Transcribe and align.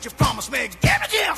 what 0.00 0.04
you 0.04 0.10
promised 0.12 0.50
me. 0.50 0.68
Give 0.80 1.02
it 1.02 1.12
here. 1.12 1.34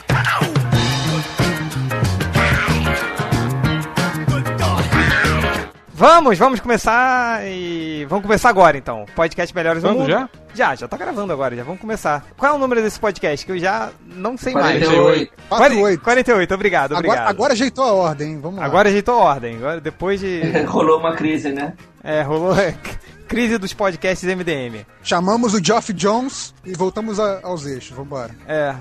Vamos, 5.95 6.37
vamos 6.37 6.61
começar 6.61 7.47
e. 7.47 8.05
Vamos 8.09 8.25
começar 8.25 8.49
agora 8.49 8.77
então. 8.77 9.07
Podcast 9.15 9.55
Melhores 9.55 9.83
do 9.83 9.89
Vamos 9.89 10.03
Mundo. 10.03 10.11
já? 10.11 10.29
Já, 10.55 10.75
já 10.75 10.89
tá 10.89 10.97
gravando 10.97 11.33
agora, 11.33 11.55
já 11.55 11.63
vamos 11.63 11.81
começar. 11.81 12.25
Qual 12.37 12.53
é 12.53 12.55
o 12.55 12.59
número 12.59 12.83
desse 12.83 12.99
podcast? 12.99 13.47
Que 13.47 13.53
eu 13.53 13.59
já 13.59 13.91
não 14.05 14.37
sei 14.37 14.53
mais. 14.53 14.85
48. 14.85 15.33
48. 15.49 16.03
48, 16.03 16.55
obrigado, 16.55 16.93
obrigado. 16.93 17.17
Agora, 17.19 17.31
agora 17.31 17.53
ajeitou 17.53 17.85
a 17.85 17.93
ordem, 17.93 18.33
hein? 18.33 18.41
Vamos 18.41 18.59
lá. 18.59 18.67
Agora 18.67 18.89
ajeitou 18.89 19.15
a 19.15 19.25
ordem. 19.25 19.57
Agora, 19.57 19.81
depois 19.81 20.19
de. 20.19 20.41
Rolou 20.67 20.99
uma 20.99 21.15
crise, 21.15 21.53
né? 21.53 21.73
É, 22.03 22.23
rolou 22.23 22.53
crise 23.33 23.57
dos 23.59 23.73
podcasts 23.73 24.29
MDM. 24.29 24.85
Chamamos 25.03 25.55
o 25.55 25.65
Geoff 25.65 25.91
Jones 25.95 26.55
e 26.65 26.75
voltamos 26.75 27.19
a- 27.19 27.41
aos 27.43 27.65
eixos. 27.67 27.97
Vambora. 27.97 28.35
É, 28.47 28.75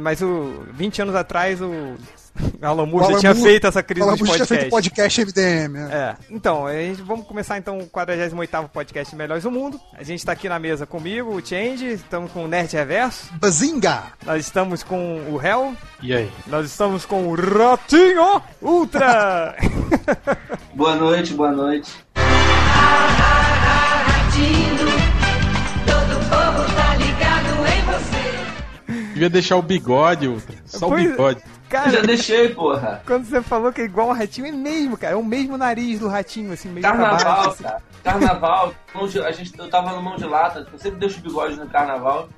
mas 0.00 0.22
o 0.22 0.64
20 0.72 1.02
anos 1.02 1.14
atrás 1.16 1.60
o 1.60 1.96
Alan 2.62 2.86
Moore 2.86 3.04
já 3.06 3.10
Alan 3.12 3.20
tinha 3.20 3.34
Moore- 3.34 3.50
feito 3.50 3.66
essa 3.66 3.82
crise 3.82 4.02
Alan 4.02 4.12
dos 4.16 4.20
Moore 4.22 4.36
tinha 4.36 4.46
feito 4.46 4.70
podcast 4.70 5.24
MDM. 5.24 5.76
é. 5.76 5.94
É, 5.94 6.16
então, 6.30 6.66
a 6.66 6.72
gente, 6.74 7.02
vamos 7.02 7.26
começar 7.26 7.58
então 7.58 7.78
o 7.78 7.86
48º 7.88 8.68
podcast 8.68 9.14
Melhores 9.16 9.42
do 9.44 9.50
Mundo. 9.50 9.80
A 9.94 10.02
gente 10.02 10.24
tá 10.24 10.32
aqui 10.32 10.48
na 10.48 10.58
mesa 10.58 10.86
comigo, 10.86 11.34
o 11.34 11.44
Change, 11.46 11.86
estamos 11.86 12.30
com 12.32 12.44
o 12.44 12.48
Nerd 12.48 12.72
Reverso, 12.74 13.26
Bazinga! 13.34 14.02
nós 14.24 14.44
estamos 14.46 14.82
com 14.82 15.16
o 15.30 15.40
Hell, 15.44 15.74
E 16.02 16.14
aí? 16.14 16.30
nós 16.46 16.66
estamos 16.66 17.04
com 17.04 17.26
o 17.28 17.34
Ratinho 17.34 18.42
Ultra! 18.60 19.56
Boa 20.74 20.94
noite, 20.96 21.34
boa 21.34 21.52
noite. 21.52 21.92
Todo 25.86 26.14
povo 26.28 26.74
tá 26.76 26.94
ligado 26.96 27.66
em 27.66 27.82
você. 27.86 29.12
Devia 29.14 29.30
deixar 29.30 29.56
o 29.56 29.62
bigode, 29.62 30.26
Ultra. 30.28 30.56
Só 30.66 30.88
Pois- 30.88 31.06
o 31.06 31.10
bigode. 31.10 31.42
Eu 31.72 31.84
já 31.84 31.90
Cara, 31.92 32.06
deixei, 32.06 32.48
porra. 32.48 33.00
quando 33.06 33.24
você 33.24 33.40
falou 33.40 33.72
que 33.72 33.80
é 33.80 33.84
igual 33.84 34.08
um 34.08 34.12
ratinho, 34.12 34.46
é 34.48 34.52
mesmo, 34.52 34.96
cara, 34.96 35.12
é 35.12 35.16
o 35.16 35.24
mesmo 35.24 35.56
nariz 35.56 36.00
do 36.00 36.08
ratinho, 36.08 36.52
assim, 36.52 36.68
meio 36.68 36.80
pra 36.80 36.92
baixo, 36.94 37.24
Carnaval, 37.24 37.50
assim. 37.50 37.62
cara. 37.62 37.82
Carnaval. 38.02 38.74
a 39.26 39.32
gente, 39.32 39.58
eu 39.58 39.70
tava 39.70 39.92
no 39.92 40.02
mão 40.02 40.16
de 40.16 40.24
lata. 40.24 40.66
Eu 40.72 40.78
sempre 40.78 40.98
deixo 40.98 41.20
o 41.20 41.22
bigode 41.22 41.56
no 41.56 41.68
carnaval. 41.68 42.28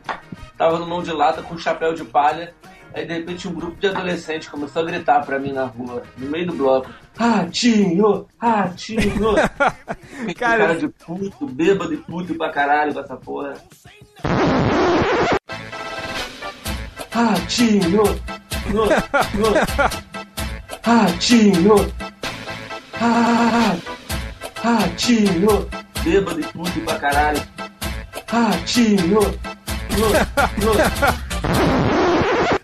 Tava 0.58 0.78
no 0.78 0.86
mão 0.86 1.02
de 1.02 1.12
lata 1.12 1.42
com 1.42 1.56
chapéu 1.56 1.94
de 1.94 2.04
palha. 2.04 2.52
Aí 2.94 3.06
de 3.06 3.14
repente 3.14 3.48
um 3.48 3.54
grupo 3.54 3.80
de 3.80 3.86
adolescentes 3.86 4.48
começou 4.48 4.82
a 4.82 4.84
gritar 4.84 5.24
pra 5.24 5.38
mim 5.38 5.52
na 5.52 5.64
rua, 5.64 6.02
no 6.18 6.28
meio 6.28 6.46
do 6.48 6.52
bloco. 6.52 6.90
Ratinho! 7.16 8.26
Ratinho! 8.38 9.34
Cara, 10.38 10.58
cara 10.66 10.76
de 10.76 10.88
puto, 10.88 11.46
bêbado 11.46 11.94
e 11.94 11.96
puto 11.96 12.34
pra 12.34 12.50
caralho 12.50 12.92
com 12.92 13.00
essa 13.00 13.16
porra. 13.16 13.54
Ratinho! 17.10 18.02
Ratinho! 20.82 21.92
Ah, 23.00 23.76
Ratinho! 24.62 25.68
Bêbado 26.02 26.40
e 26.40 26.44
puto 26.44 26.80
pra 26.80 26.98
caralho. 26.98 27.42
Ratinho! 28.28 29.20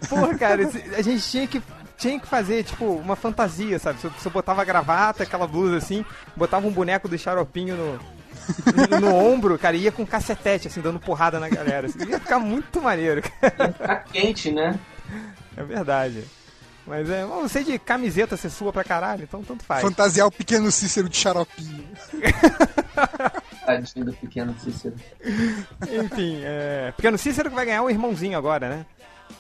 Porra, 0.08 0.38
cara, 0.38 0.68
a 0.96 1.02
gente 1.02 1.22
tinha 1.30 1.46
que, 1.46 1.62
tinha 1.96 2.18
que 2.18 2.26
fazer, 2.26 2.64
tipo, 2.64 2.84
uma 2.86 3.14
fantasia, 3.14 3.78
sabe? 3.78 4.00
Se 4.00 4.06
eu, 4.06 4.30
botava 4.32 4.62
a 4.62 4.64
gravata, 4.64 5.22
aquela 5.22 5.46
blusa 5.46 5.76
assim, 5.76 6.04
botava 6.36 6.66
um 6.66 6.72
boneco 6.72 7.08
do 7.08 7.18
xaropinho 7.18 7.76
no, 7.76 8.00
no, 8.90 9.00
no 9.00 9.14
ombro, 9.14 9.58
cara, 9.58 9.76
e 9.76 9.82
ia 9.82 9.92
com 9.92 10.06
cacetete, 10.06 10.68
assim, 10.68 10.80
dando 10.80 10.98
porrada 10.98 11.38
na 11.38 11.48
galera. 11.48 11.86
Assim, 11.86 11.98
ia 12.08 12.18
ficar 12.18 12.38
muito 12.38 12.80
maneiro, 12.80 13.22
cara. 13.22 13.72
Tá 13.72 13.96
quente, 13.96 14.50
né? 14.50 14.78
É 15.58 15.64
verdade. 15.64 16.24
Mas 16.86 17.10
é, 17.10 17.24
você 17.26 17.62
de 17.62 17.78
camiseta, 17.78 18.36
você 18.36 18.48
sua 18.48 18.72
pra 18.72 18.82
caralho, 18.82 19.24
então 19.24 19.42
tanto 19.42 19.62
faz. 19.64 19.82
Fantasiar 19.82 20.26
o 20.26 20.32
pequeno 20.32 20.70
Cícero 20.72 21.08
de 21.08 21.16
xaropinho. 21.18 21.84
Tadinho 23.66 24.06
do 24.06 24.12
pequeno 24.14 24.54
Cícero. 24.58 24.94
Enfim, 26.04 26.40
é. 26.42 26.92
Pequeno 26.96 27.18
Cícero 27.18 27.50
que 27.50 27.54
vai 27.56 27.66
ganhar 27.66 27.82
um 27.82 27.90
irmãozinho 27.90 28.38
agora, 28.38 28.68
né? 28.68 28.86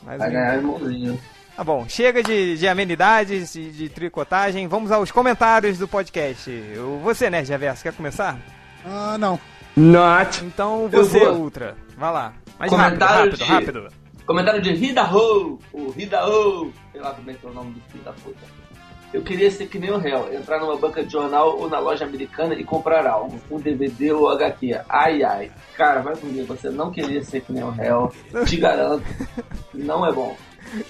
Mas, 0.02 0.18
Vai 0.18 0.30
ganhar 0.30 0.56
irmãozinho. 0.56 1.18
Tá 1.56 1.64
bom, 1.64 1.86
chega 1.88 2.22
de, 2.22 2.56
de 2.56 2.68
amenidades, 2.68 3.52
de, 3.54 3.72
de 3.72 3.88
tricotagem, 3.88 4.68
vamos 4.68 4.92
aos 4.92 5.10
comentários 5.10 5.78
do 5.78 5.88
podcast. 5.88 6.50
O- 6.76 7.00
Você, 7.02 7.28
Nerd 7.30 7.48
Reverso, 7.48 7.82
quer 7.82 7.92
começar? 7.94 8.38
Ah, 8.84 9.16
não. 9.18 9.40
Então 10.44 10.88
Eu 10.92 11.04
você. 11.04 11.18
Ultra. 11.26 11.76
Vai 11.96 12.12
lá. 12.12 12.32
Mais 12.58 12.70
rápido, 12.70 12.98
Comentário 12.98 13.16
rápido, 13.30 13.36
de- 13.38 13.44
rápido. 13.44 13.88
Comentário 14.28 14.60
de 14.60 14.74
Rida 14.74 15.04
Ho! 15.10 15.58
O 15.72 15.88
Rida 15.90 16.22
Ho! 16.28 16.70
Sei 16.92 17.00
lá 17.00 17.12
como 17.14 17.30
é 17.30 17.32
que 17.32 17.46
é 17.46 17.48
o 17.48 17.52
nome 17.54 17.70
do 17.72 17.80
filho 17.90 18.04
da 18.04 18.12
puta. 18.12 18.44
Eu 19.10 19.22
queria 19.22 19.50
ser 19.50 19.68
que 19.68 19.78
nem 19.78 19.90
o 19.90 19.96
réu, 19.96 20.30
entrar 20.34 20.60
numa 20.60 20.76
banca 20.76 21.02
de 21.02 21.10
jornal 21.10 21.58
ou 21.58 21.66
na 21.66 21.78
loja 21.78 22.04
americana 22.04 22.52
e 22.54 22.62
comprar 22.62 23.06
algo, 23.06 23.40
um 23.50 23.58
DVD 23.58 24.12
ou 24.12 24.28
HQ. 24.28 24.80
Ai 24.86 25.22
ai. 25.22 25.50
Cara, 25.74 26.02
vai 26.02 26.14
comigo, 26.14 26.44
você 26.46 26.68
não 26.68 26.90
queria 26.90 27.22
ser 27.24 27.40
que 27.40 27.50
nem 27.54 27.64
o 27.64 27.70
réu. 27.70 28.12
Te 28.46 28.58
garanto. 28.58 29.02
Não 29.72 30.04
é 30.06 30.12
bom. 30.12 30.36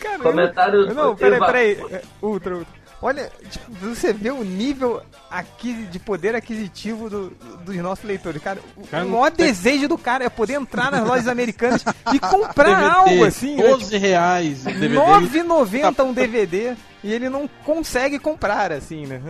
Cara, 0.00 0.19
Comentário 0.19 0.81
eu- 0.88 0.94
Não, 0.94 1.15
peraí, 1.15 1.38
peraí. 1.38 1.72
É, 1.93 2.03
Ultra, 2.20 2.56
Ultra. 2.56 2.78
Olha, 3.01 3.31
tipo, 3.49 3.71
você 3.81 4.13
vê 4.13 4.31
o 4.31 4.43
nível 4.43 5.01
aqui 5.31 5.73
de 5.87 6.01
poder 6.01 6.35
aquisitivo 6.35 7.09
do- 7.09 7.31
dos 7.65 7.77
nossos 7.77 8.05
leitores. 8.05 8.43
Cara, 8.43 8.59
o, 8.77 8.85
Cara, 8.89 9.05
o 9.07 9.09
maior 9.11 9.31
tem- 9.31 9.47
desejo 9.47 9.87
do 9.87 9.97
cara 9.97 10.25
é 10.25 10.29
poder 10.29 10.55
entrar 10.55 10.91
nas 10.91 11.07
lojas 11.07 11.29
americanas 11.29 11.85
e 12.13 12.19
comprar 12.19 12.75
DVD, 12.75 12.91
algo 13.13 13.25
assim. 13.25 13.55
né? 13.57 13.63
12 13.69 13.97
reais 13.99 14.63
o 14.63 14.65
DVD. 14.67 14.95
9,90 14.97 16.05
um 16.05 16.13
DVD 16.13 16.75
e 17.05 17.13
ele 17.13 17.29
não 17.29 17.49
consegue 17.65 18.19
comprar, 18.19 18.73
assim, 18.73 19.07
né? 19.07 19.23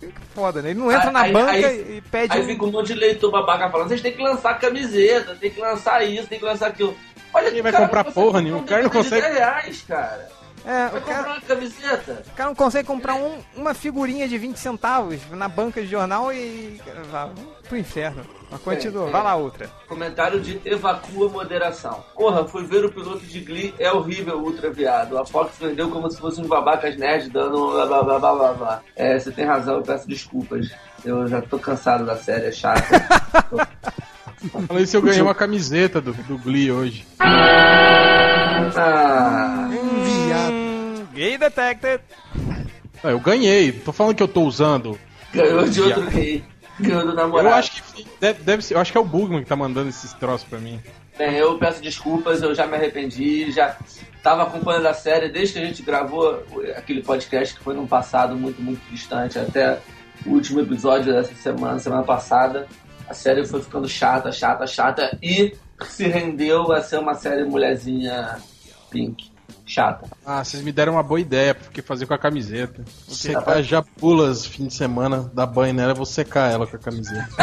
Que 0.00 0.12
foda, 0.32 0.62
né? 0.62 0.70
Ele 0.70 0.78
não 0.78 0.92
entra 0.92 1.10
na 1.10 1.22
Aí- 1.22 1.32
banca 1.32 1.50
aí- 1.50 1.96
e 1.96 2.00
pede 2.02 2.36
Aí 2.36 2.42
um... 2.42 2.46
fica 2.46 2.64
um 2.64 2.70
monte 2.70 2.86
de 2.88 2.94
leitor 2.94 3.32
babaca 3.32 3.68
falando, 3.68 3.88
vocês 3.88 4.00
têm 4.00 4.12
que 4.12 4.22
lançar 4.22 4.54
camiseta, 4.60 5.34
tem 5.34 5.50
que 5.50 5.60
lançar 5.60 6.06
isso, 6.06 6.28
tem 6.28 6.38
que 6.38 6.44
lançar 6.44 6.68
aquilo. 6.68 6.96
Olha 7.34 7.48
Ninguém 7.48 7.62
vai 7.62 7.72
cara 7.72 7.84
comprar 7.86 8.04
porra 8.04 8.40
nenhuma, 8.40 8.62
o 8.62 8.64
cara 8.64 8.82
não 8.84 8.90
consegue- 8.90 9.20
10 9.22 9.34
reais, 9.34 9.84
cara. 9.88 10.37
É, 10.70 10.88
Vai 10.88 11.00
o 11.00 11.02
cara, 11.02 11.16
comprar 11.16 11.32
uma 11.32 11.40
camiseta. 11.40 12.22
o 12.26 12.36
cara 12.36 12.48
não 12.50 12.54
consegue 12.54 12.86
comprar 12.86 13.14
um- 13.14 13.38
uma 13.56 13.72
figurinha 13.72 14.28
de 14.28 14.36
20 14.36 14.58
centavos 14.58 15.18
na 15.30 15.48
banca 15.48 15.80
de 15.80 15.86
jornal 15.88 16.30
e... 16.30 16.78
Vá 17.10 17.30
pro 17.66 17.78
inferno. 17.78 18.22
Mas 18.50 18.60
continua, 18.60 19.06
É, 19.06 19.08
é. 19.08 19.10
vai 19.12 19.22
lá 19.22 19.34
outra. 19.34 19.70
Comentário 19.88 20.40
de 20.40 20.60
evacua 20.66 21.28
moderação. 21.30 22.04
Porra, 22.14 22.46
fui 22.46 22.64
ver 22.64 22.84
o 22.84 22.92
piloto 22.92 23.24
de 23.24 23.40
Glee, 23.40 23.74
é 23.78 23.90
horrível, 23.90 24.38
ultra 24.40 24.70
viado. 24.70 25.16
A 25.18 25.24
Fox 25.24 25.52
vendeu 25.58 25.90
como 25.90 26.10
se 26.10 26.18
fosse 26.18 26.38
uns 26.40 26.46
babacas 26.46 26.96
nerds 26.98 27.30
dando 27.30 27.70
blá 27.72 27.86
blá 27.86 28.02
blá 28.02 28.18
blá 28.18 28.34
blá 28.34 28.52
blá. 28.52 28.80
É, 28.94 29.18
você 29.18 29.30
tem 29.32 29.46
razão, 29.46 29.76
eu 29.76 29.82
peço 29.82 30.06
desculpas. 30.06 30.70
Eu 31.04 31.26
já 31.28 31.40
tô 31.40 31.58
cansado 31.58 32.04
da 32.04 32.16
série, 32.16 32.46
é 32.46 32.52
chata. 32.52 32.82
Falei 34.68 34.86
se 34.86 34.96
eu 34.96 35.02
ganhei 35.02 35.20
uma 35.22 35.34
camiseta 35.34 36.00
do, 36.00 36.12
do 36.12 36.38
Glee 36.38 36.70
hoje. 36.70 37.06
ah, 38.76 39.68
Viado. 40.28 41.08
Gay 41.14 41.38
detected. 41.38 42.00
Ah, 43.02 43.10
eu 43.10 43.20
ganhei, 43.20 43.72
tô 43.72 43.92
falando 43.92 44.14
que 44.14 44.22
eu 44.22 44.28
tô 44.28 44.42
usando. 44.42 44.98
ganhou 45.32 45.66
de 45.66 45.80
outro 45.80 46.10
gay. 46.10 46.44
Ganhou 46.78 47.06
do 47.06 47.14
namorado. 47.14 47.48
Eu 47.48 47.54
acho 47.54 47.82
que 47.82 48.06
deve, 48.20 48.42
deve 48.42 48.62
ser, 48.62 48.74
eu 48.74 48.80
acho 48.80 48.92
que 48.92 48.98
é 48.98 49.00
o 49.00 49.04
Bugman 49.04 49.42
que 49.42 49.48
tá 49.48 49.56
mandando 49.56 49.88
esses 49.88 50.12
troços 50.12 50.46
pra 50.46 50.58
mim. 50.58 50.80
Bem, 51.16 51.34
eu 51.34 51.58
peço 51.58 51.82
desculpas, 51.82 52.42
eu 52.42 52.54
já 52.54 52.66
me 52.66 52.76
arrependi, 52.76 53.50
já 53.50 53.76
tava 54.22 54.44
acompanhando 54.44 54.86
a 54.86 54.94
série 54.94 55.28
desde 55.28 55.54
que 55.54 55.58
a 55.58 55.64
gente 55.66 55.82
gravou 55.82 56.44
aquele 56.76 57.02
podcast 57.02 57.56
que 57.56 57.64
foi 57.64 57.74
num 57.74 57.86
passado 57.86 58.36
muito, 58.36 58.62
muito 58.62 58.80
distante, 58.90 59.38
até 59.38 59.80
o 60.24 60.30
último 60.30 60.60
episódio 60.60 61.12
dessa 61.12 61.34
semana, 61.34 61.78
semana 61.78 62.04
passada. 62.04 62.68
A 63.08 63.14
série 63.14 63.44
foi 63.44 63.60
ficando 63.62 63.88
chata, 63.88 64.30
chata, 64.30 64.66
chata 64.66 65.18
e 65.22 65.56
se 65.86 66.06
rendeu 66.06 66.70
a 66.70 66.80
ser 66.82 66.98
uma 66.98 67.14
série 67.14 67.44
mulherzinha 67.44 68.36
pink. 68.90 69.32
Chata. 69.68 70.06
Ah, 70.24 70.42
vocês 70.42 70.62
me 70.62 70.72
deram 70.72 70.94
uma 70.94 71.02
boa 71.02 71.20
ideia, 71.20 71.54
porque 71.54 71.82
fazer 71.82 72.06
com 72.06 72.14
a 72.14 72.18
camiseta. 72.18 72.82
Vou 72.82 72.84
tá 73.08 73.14
secar 73.14 73.62
já 73.62 73.82
pulas 73.82 74.44
fim 74.46 74.66
de 74.66 74.74
semana, 74.74 75.30
dar 75.34 75.46
banho 75.46 75.74
nela, 75.74 75.92
eu 75.92 75.96
vou 75.96 76.06
secar 76.06 76.50
ela 76.50 76.66
com 76.66 76.76
a 76.76 76.78
camiseta. 76.78 77.28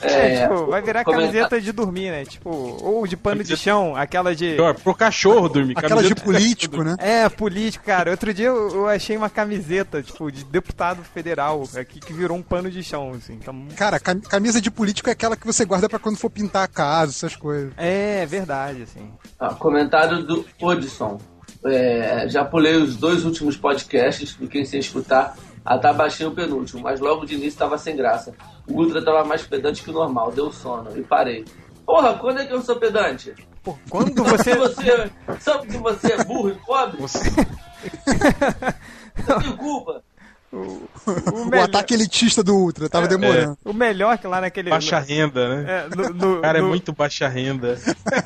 É, 0.00 0.42
tipo, 0.46 0.66
vai 0.66 0.82
virar 0.82 1.04
comenta- 1.04 1.22
camiseta 1.22 1.60
de 1.60 1.72
dormir, 1.72 2.10
né? 2.10 2.24
Tipo, 2.24 2.50
ou 2.50 3.06
de 3.06 3.16
pano 3.16 3.42
de 3.42 3.56
chão, 3.56 3.96
aquela 3.96 4.34
de... 4.34 4.54
Pior, 4.54 4.74
pro 4.74 4.94
cachorro 4.94 5.48
dormir. 5.48 5.74
Aquela 5.76 6.02
de 6.02 6.08
camiseta- 6.14 6.22
político, 6.24 6.82
né? 6.82 6.96
É, 6.98 7.28
político, 7.28 7.84
cara. 7.84 8.10
Outro 8.10 8.32
dia 8.32 8.46
eu, 8.46 8.68
eu 8.74 8.88
achei 8.88 9.16
uma 9.16 9.30
camiseta, 9.30 10.02
tipo, 10.02 10.30
de 10.30 10.44
deputado 10.44 11.02
federal 11.02 11.62
aqui 11.76 12.00
que 12.00 12.12
virou 12.12 12.36
um 12.36 12.42
pano 12.42 12.70
de 12.70 12.82
chão, 12.82 13.12
assim. 13.16 13.34
Então, 13.34 13.66
Cara, 13.76 13.98
cam- 13.98 14.20
camisa 14.20 14.60
de 14.60 14.70
político 14.70 15.08
é 15.08 15.12
aquela 15.12 15.36
que 15.36 15.46
você 15.46 15.64
guarda 15.64 15.88
pra 15.88 15.98
quando 15.98 16.16
for 16.18 16.30
pintar 16.30 16.64
a 16.64 16.68
casa, 16.68 17.12
essas 17.12 17.36
coisas. 17.36 17.72
é 17.76 18.26
verdade, 18.26 18.82
assim. 18.82 19.10
Ah, 19.38 19.54
comentário 19.54 20.23
do 20.24 20.44
Odisson. 20.60 21.20
É, 21.64 22.26
já 22.28 22.44
pulei 22.44 22.74
os 22.76 22.96
dois 22.96 23.24
últimos 23.24 23.56
podcasts, 23.56 24.32
fiquei 24.32 24.64
sem 24.66 24.80
escutar. 24.80 25.36
Até 25.64 25.90
baixei 25.94 26.26
o 26.26 26.30
penúltimo, 26.32 26.82
mas 26.82 27.00
logo 27.00 27.24
de 27.24 27.32
início 27.34 27.48
estava 27.50 27.78
sem 27.78 27.96
graça. 27.96 28.34
O 28.68 28.74
Ultra 28.82 28.98
estava 28.98 29.24
mais 29.24 29.42
pedante 29.42 29.82
que 29.82 29.88
o 29.90 29.94
normal, 29.94 30.30
deu 30.30 30.52
sono 30.52 30.90
e 30.94 31.02
parei. 31.02 31.42
Porra, 31.86 32.14
quando 32.18 32.40
é 32.40 32.44
que 32.46 32.52
eu 32.52 32.60
sou 32.60 32.76
pedante? 32.76 33.32
Pô, 33.62 33.78
quando 33.88 34.12
Sabe 34.36 34.36
você. 34.36 34.54
você, 34.56 35.10
sabe 35.40 35.66
que 35.68 35.78
você 35.78 36.12
é 36.12 36.24
burro 36.24 36.50
e 36.50 36.54
pobre? 36.66 36.98
Você- 37.00 37.30
Eu 39.28 39.40
tenho 39.40 39.56
culpa. 39.56 40.02
O, 40.54 40.88
O 41.32 41.44
melhor- 41.50 41.64
ataque 41.64 41.94
elitista 41.94 42.42
do 42.42 42.54
Ultra, 42.56 42.88
tava 42.88 43.08
demorando. 43.08 43.58
o 43.64 43.72
melhor 43.72 44.16
que 44.18 44.26
lá 44.26 44.40
naquele. 44.40 44.70
Baixa 44.70 44.98
renda, 45.00 45.48
né? 45.62 45.86
É, 45.90 45.96
no, 45.96 46.08
no- 46.14 46.38
O 46.38 46.40
cara 46.40 46.58
é 46.58 46.62
no- 46.62 46.68
muito 46.68 46.92
baixa 46.92 47.26
renda. 47.28 47.76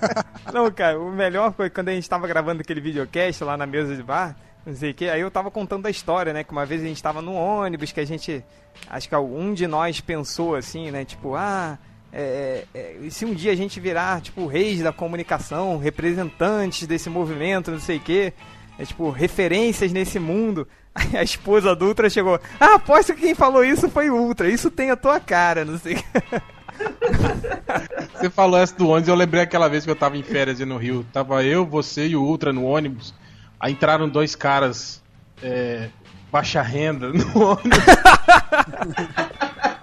Não, 0.52 0.70
cara, 0.70 0.98
o 1.00 1.10
melhor 1.10 1.52
foi 1.54 1.70
quando 1.70 1.88
a 1.88 1.92
gente 1.92 2.08
tava 2.08 2.26
gravando 2.26 2.60
aquele 2.60 2.80
videocast 2.80 3.42
lá 3.44 3.56
na 3.56 3.66
mesa 3.66 3.94
de 3.96 4.02
bar, 4.02 4.36
não 4.66 4.74
sei 4.74 4.90
o 4.90 4.94
que, 4.94 5.08
aí 5.08 5.20
eu 5.20 5.30
tava 5.30 5.50
contando 5.50 5.86
a 5.86 5.90
história, 5.90 6.32
né? 6.32 6.44
Que 6.44 6.52
uma 6.52 6.66
vez 6.66 6.82
a 6.82 6.84
gente 6.86 7.02
tava 7.02 7.22
no 7.22 7.32
ônibus, 7.34 7.92
que 7.92 8.00
a 8.00 8.04
gente. 8.06 8.44
Acho 8.90 9.08
que 9.08 9.16
um 9.16 9.54
de 9.54 9.66
nós 9.66 10.00
pensou 10.00 10.54
assim, 10.54 10.90
né? 10.90 11.04
Tipo, 11.04 11.34
ah. 11.34 11.78
É, 12.10 12.64
é, 12.74 12.96
e 13.02 13.10
se 13.10 13.26
um 13.26 13.34
dia 13.34 13.52
a 13.52 13.54
gente 13.54 13.78
virar, 13.78 14.22
tipo, 14.22 14.46
reis 14.46 14.80
da 14.82 14.90
comunicação, 14.90 15.76
representantes 15.76 16.86
desse 16.86 17.10
movimento, 17.10 17.70
não 17.70 17.78
sei 17.78 17.98
o 17.98 18.00
que, 18.00 18.32
é, 18.78 18.84
tipo, 18.86 19.10
referências 19.10 19.92
nesse 19.92 20.18
mundo. 20.18 20.66
A 21.16 21.22
esposa 21.22 21.74
do 21.74 21.86
Ultra 21.86 22.10
chegou, 22.10 22.40
ah, 22.58 22.74
aposto 22.74 23.14
que 23.14 23.22
quem 23.22 23.34
falou 23.34 23.64
isso 23.64 23.88
foi 23.88 24.10
o 24.10 24.16
Ultra, 24.16 24.48
isso 24.48 24.70
tem 24.70 24.90
a 24.90 24.96
tua 24.96 25.20
cara, 25.20 25.64
não 25.64 25.78
sei 25.78 25.94
o 25.94 25.96
que. 26.02 26.04
Você 28.14 28.30
falou 28.30 28.58
essa 28.58 28.74
do 28.76 28.88
ônibus, 28.88 29.08
eu 29.08 29.14
lembrei 29.14 29.42
aquela 29.42 29.68
vez 29.68 29.84
que 29.84 29.90
eu 29.90 29.96
tava 29.96 30.16
em 30.16 30.22
férias 30.22 30.60
no 30.60 30.76
Rio. 30.76 31.04
Tava 31.12 31.42
eu, 31.42 31.66
você 31.66 32.06
e 32.06 32.16
o 32.16 32.22
Ultra 32.22 32.52
no 32.52 32.64
ônibus. 32.64 33.14
Aí 33.58 33.72
entraram 33.72 34.08
dois 34.08 34.36
caras 34.36 35.02
é, 35.42 35.88
baixa 36.30 36.62
renda 36.62 37.08
no 37.12 37.24
ônibus. 37.52 37.78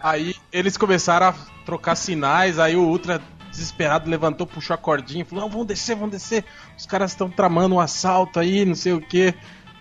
aí 0.01 0.35
eles 0.51 0.77
começaram 0.77 1.27
a 1.27 1.35
trocar 1.65 1.95
sinais, 1.95 2.59
aí 2.59 2.75
o 2.75 2.83
Ultra 2.83 3.21
desesperado 3.51 4.09
levantou, 4.09 4.45
puxou 4.45 4.73
a 4.73 4.77
cordinha 4.77 5.21
e 5.21 5.25
falou, 5.25 5.45
não, 5.45 5.51
vamos 5.51 5.68
descer, 5.68 5.95
vamos 5.95 6.11
descer. 6.11 6.44
Os 6.77 6.85
caras 6.85 7.11
estão 7.11 7.29
tramando 7.29 7.75
um 7.75 7.79
assalto 7.79 8.39
aí, 8.39 8.65
não 8.65 8.75
sei 8.75 8.94
o 8.94 9.01
que. 9.01 9.33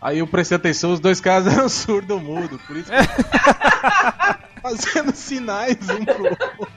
Aí 0.04 0.18
eu 0.18 0.26
prestei 0.26 0.56
atenção, 0.56 0.92
os 0.92 1.00
dois 1.00 1.18
caras 1.18 1.46
eram 1.48 1.66
surdo-mudo, 1.66 2.60
por 2.66 2.76
isso 2.76 2.90
que 2.90 2.96
fazendo 4.60 5.16
sinais 5.16 5.78
um 5.88 6.04
pro 6.04 6.24
outro. 6.24 6.68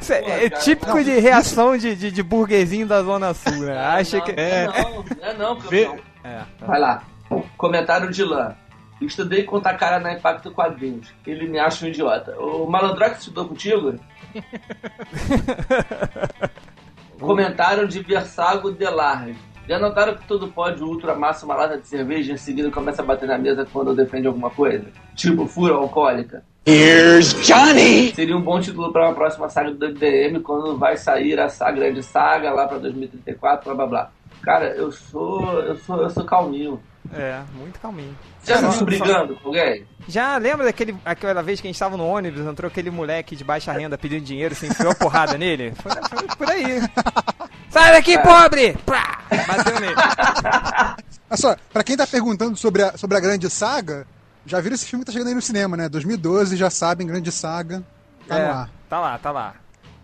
Isso 0.00 0.12
é, 0.12 0.22
Pô, 0.22 0.30
é 0.30 0.48
cara, 0.48 0.62
típico 0.62 0.94
não. 0.94 1.02
de 1.02 1.18
reação 1.18 1.76
de, 1.76 1.96
de, 1.96 2.12
de 2.12 2.22
burguesinho 2.22 2.86
da 2.86 3.02
Zona 3.02 3.34
Sul, 3.34 3.66
né? 3.66 3.76
Acha 3.76 4.18
não, 4.18 4.24
que. 4.24 4.30
É. 4.36 4.68
Não, 4.68 5.04
é 5.20 5.34
não, 5.34 5.58
Vê- 5.58 5.86
campeão. 5.86 5.98
É, 6.22 6.38
tá. 6.56 6.66
Vai 6.66 6.78
lá. 6.78 7.02
Comentário 7.56 8.08
de 8.12 8.22
Lã. 8.22 8.54
Estudei 9.00 9.42
contar 9.42 9.74
cara 9.74 9.98
na 9.98 10.12
Impacto 10.12 10.52
Quadrinhos. 10.52 11.12
Ele 11.26 11.48
me 11.48 11.58
acha 11.58 11.84
um 11.84 11.88
idiota. 11.88 12.38
O 12.38 12.70
Malandrox 12.70 13.18
estudou 13.18 13.48
contigo? 13.48 13.98
Comentário 17.18 17.88
de 17.88 18.00
Versago 18.02 18.70
Delarge. 18.70 19.49
Já 19.70 19.78
notaram 19.78 20.16
que 20.16 20.26
todo 20.26 20.48
pode 20.48 20.82
ultra 20.82 21.14
massa 21.14 21.46
uma 21.46 21.54
lata 21.54 21.78
de 21.78 21.86
cerveja 21.86 22.32
e 22.32 22.34
em 22.34 22.36
seguida 22.36 22.72
começa 22.72 23.02
a 23.02 23.04
bater 23.04 23.28
na 23.28 23.38
mesa 23.38 23.64
quando 23.72 23.94
defende 23.94 24.26
alguma 24.26 24.50
coisa? 24.50 24.86
Tipo 25.14 25.46
fura 25.46 25.74
alcoólica. 25.74 26.42
Here's 26.66 27.32
Johnny! 27.46 28.12
Seria 28.12 28.36
um 28.36 28.40
bom 28.40 28.60
título 28.60 28.92
para 28.92 29.06
uma 29.06 29.14
próxima 29.14 29.48
saga 29.48 29.70
do 29.70 29.88
MDM 29.90 30.40
quando 30.42 30.76
vai 30.76 30.96
sair 30.96 31.38
a 31.38 31.48
saga, 31.48 31.78
grande 31.78 32.02
saga 32.02 32.50
lá 32.50 32.66
pra 32.66 32.78
2034, 32.78 33.64
blá 33.66 33.74
blá 33.76 33.86
blá. 33.86 34.10
Cara, 34.42 34.74
eu 34.74 34.90
sou. 34.90 35.60
eu 35.60 35.76
sou. 35.76 36.02
eu 36.02 36.10
sou 36.10 36.24
calminho. 36.24 36.82
É, 37.14 37.40
muito 37.54 37.78
calminho. 37.78 38.18
Já 38.44 38.58
Só- 38.58 38.70
viu 38.70 38.86
brigando 38.86 39.36
com 39.36 39.50
alguém? 39.50 39.86
Já 40.08 40.36
lembra 40.36 40.66
daquele, 40.66 40.96
aquela 41.04 41.44
vez 41.44 41.60
que 41.60 41.68
a 41.68 41.70
gente 41.70 41.78
tava 41.78 41.96
no 41.96 42.08
ônibus, 42.08 42.44
entrou 42.44 42.66
aquele 42.68 42.90
moleque 42.90 43.36
de 43.36 43.44
baixa 43.44 43.70
renda 43.70 43.96
pedindo 43.96 44.24
dinheiro, 44.24 44.52
você 44.52 44.66
enfiou 44.66 44.90
a 44.90 44.96
porrada 44.96 45.38
nele? 45.38 45.72
Foi, 45.76 45.92
foi 45.92 46.36
por 46.36 46.50
aí. 46.50 46.80
Sai 47.70 47.92
daqui, 47.92 48.18
pobre! 48.18 48.76
Pá! 48.84 49.19
Bateu 49.46 49.80
nele. 49.80 49.94
Olha 51.30 51.36
só, 51.36 51.56
pra 51.72 51.84
quem 51.84 51.96
tá 51.96 52.06
perguntando 52.06 52.56
sobre 52.56 52.82
a, 52.82 52.96
sobre 52.96 53.16
a 53.16 53.20
grande 53.20 53.48
saga, 53.48 54.06
já 54.44 54.60
viram 54.60 54.74
esse 54.74 54.86
filme 54.86 55.04
que 55.04 55.06
tá 55.06 55.12
chegando 55.12 55.28
aí 55.28 55.34
no 55.34 55.42
cinema, 55.42 55.76
né? 55.76 55.88
2012, 55.88 56.56
já 56.56 56.70
sabem, 56.70 57.06
grande 57.06 57.30
saga. 57.30 57.82
Tá 58.26 58.34
no 58.36 58.40
É, 58.40 58.48
ar. 58.48 58.70
tá 58.88 59.00
lá, 59.00 59.18
tá 59.18 59.30
lá. 59.30 59.54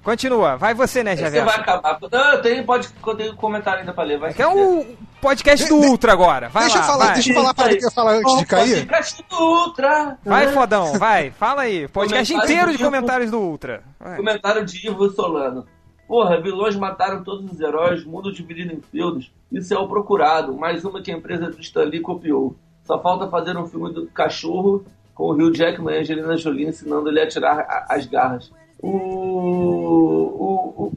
Continua, 0.02 0.56
vai 0.56 0.72
você, 0.72 1.02
né, 1.02 1.16
Você 1.16 1.22
Javier? 1.22 1.44
vai 1.44 1.56
acabar. 1.56 1.98
Não, 2.12 2.40
tem, 2.40 2.62
pode, 2.64 2.88
tem 3.16 3.34
comentário 3.34 3.80
ainda 3.80 3.92
pra 3.92 4.04
ler. 4.04 4.20
Vai 4.20 4.32
Que 4.32 4.40
é 4.40 4.46
o 4.46 4.86
podcast 5.20 5.68
do 5.68 5.80
De- 5.80 5.86
Ultra 5.88 6.12
agora. 6.12 6.48
Vai 6.48 6.62
deixa 6.62 6.78
lá, 6.78 6.84
eu 6.84 6.86
falar, 6.92 7.04
vai. 7.06 7.14
deixa 7.14 7.30
eu 7.30 7.34
falar 7.34 7.50
a 7.50 7.54
parada 7.54 7.76
que 7.76 7.84
eu 7.84 7.88
ia 7.88 7.92
falar 7.92 8.12
antes 8.12 8.38
de 8.38 8.46
cair. 8.46 8.86
Podcast 8.86 9.24
do 9.28 9.36
Ultra. 9.36 10.16
Vai, 10.24 10.52
fodão, 10.52 10.92
vai. 10.96 11.32
Fala 11.32 11.62
aí. 11.62 11.88
Podcast 11.88 12.32
Comentário 12.32 12.54
inteiro 12.62 12.78
de 12.78 12.84
comentários 12.84 13.30
do 13.32 13.40
Ultra. 13.40 13.82
Vai. 13.98 14.16
Comentário 14.16 14.64
de 14.64 14.86
Ivo 14.86 15.10
Solano. 15.10 15.66
Porra, 16.06 16.40
vilões 16.40 16.76
mataram 16.76 17.24
todos 17.24 17.50
os 17.50 17.60
heróis, 17.60 18.04
mundo 18.04 18.32
dividido 18.32 18.72
em 18.72 18.80
feudos. 18.80 19.32
Isso 19.50 19.74
é 19.74 19.78
o 19.78 19.88
procurado. 19.88 20.54
Mais 20.56 20.84
uma 20.84 21.02
que 21.02 21.10
a 21.10 21.16
empresa 21.16 21.50
do 21.50 21.60
Stanley 21.60 22.00
copiou. 22.00 22.54
Só 22.84 23.00
falta 23.02 23.26
fazer 23.28 23.56
um 23.56 23.66
filme 23.66 23.92
do 23.92 24.06
cachorro 24.06 24.84
com 25.14 25.24
o 25.24 25.32
Hugh 25.32 25.52
Jackman 25.54 25.96
e 25.96 26.00
Angelina 26.00 26.36
Jolie 26.36 26.66
ensinando 26.66 27.08
ele 27.08 27.20
a 27.20 27.26
tirar 27.26 27.58
a- 27.60 27.86
as 27.90 28.06
garras. 28.06 28.52
O. 28.80 28.88
O. 28.88 30.92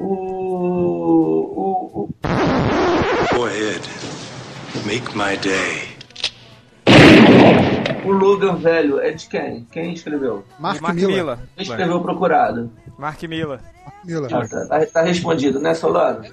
O. 0.00 2.02
o, 2.02 2.08
Go 3.34 3.44
ahead. 3.44 3.82
Make 4.86 5.14
my 5.16 5.36
day. 5.36 5.88
O 8.04 8.12
Logan 8.12 8.56
velho 8.56 9.00
é 9.00 9.10
de 9.12 9.26
quem? 9.28 9.66
Quem 9.70 9.92
escreveu? 9.92 10.44
Mark, 10.58 10.80
Mark 10.80 10.94
Miller. 10.94 11.16
Miller. 11.16 11.38
Quem 11.56 11.62
escreveu 11.66 12.00
procurado? 12.00 12.70
Mark 12.98 13.22
Miller. 13.24 13.60
Miller. 14.04 14.34
Ah, 14.34 14.46
tá, 14.48 14.66
tá- 14.66 14.86
tá 14.86 15.02
respondido, 15.02 15.58
né, 15.60 15.74
Solano? 15.74 16.24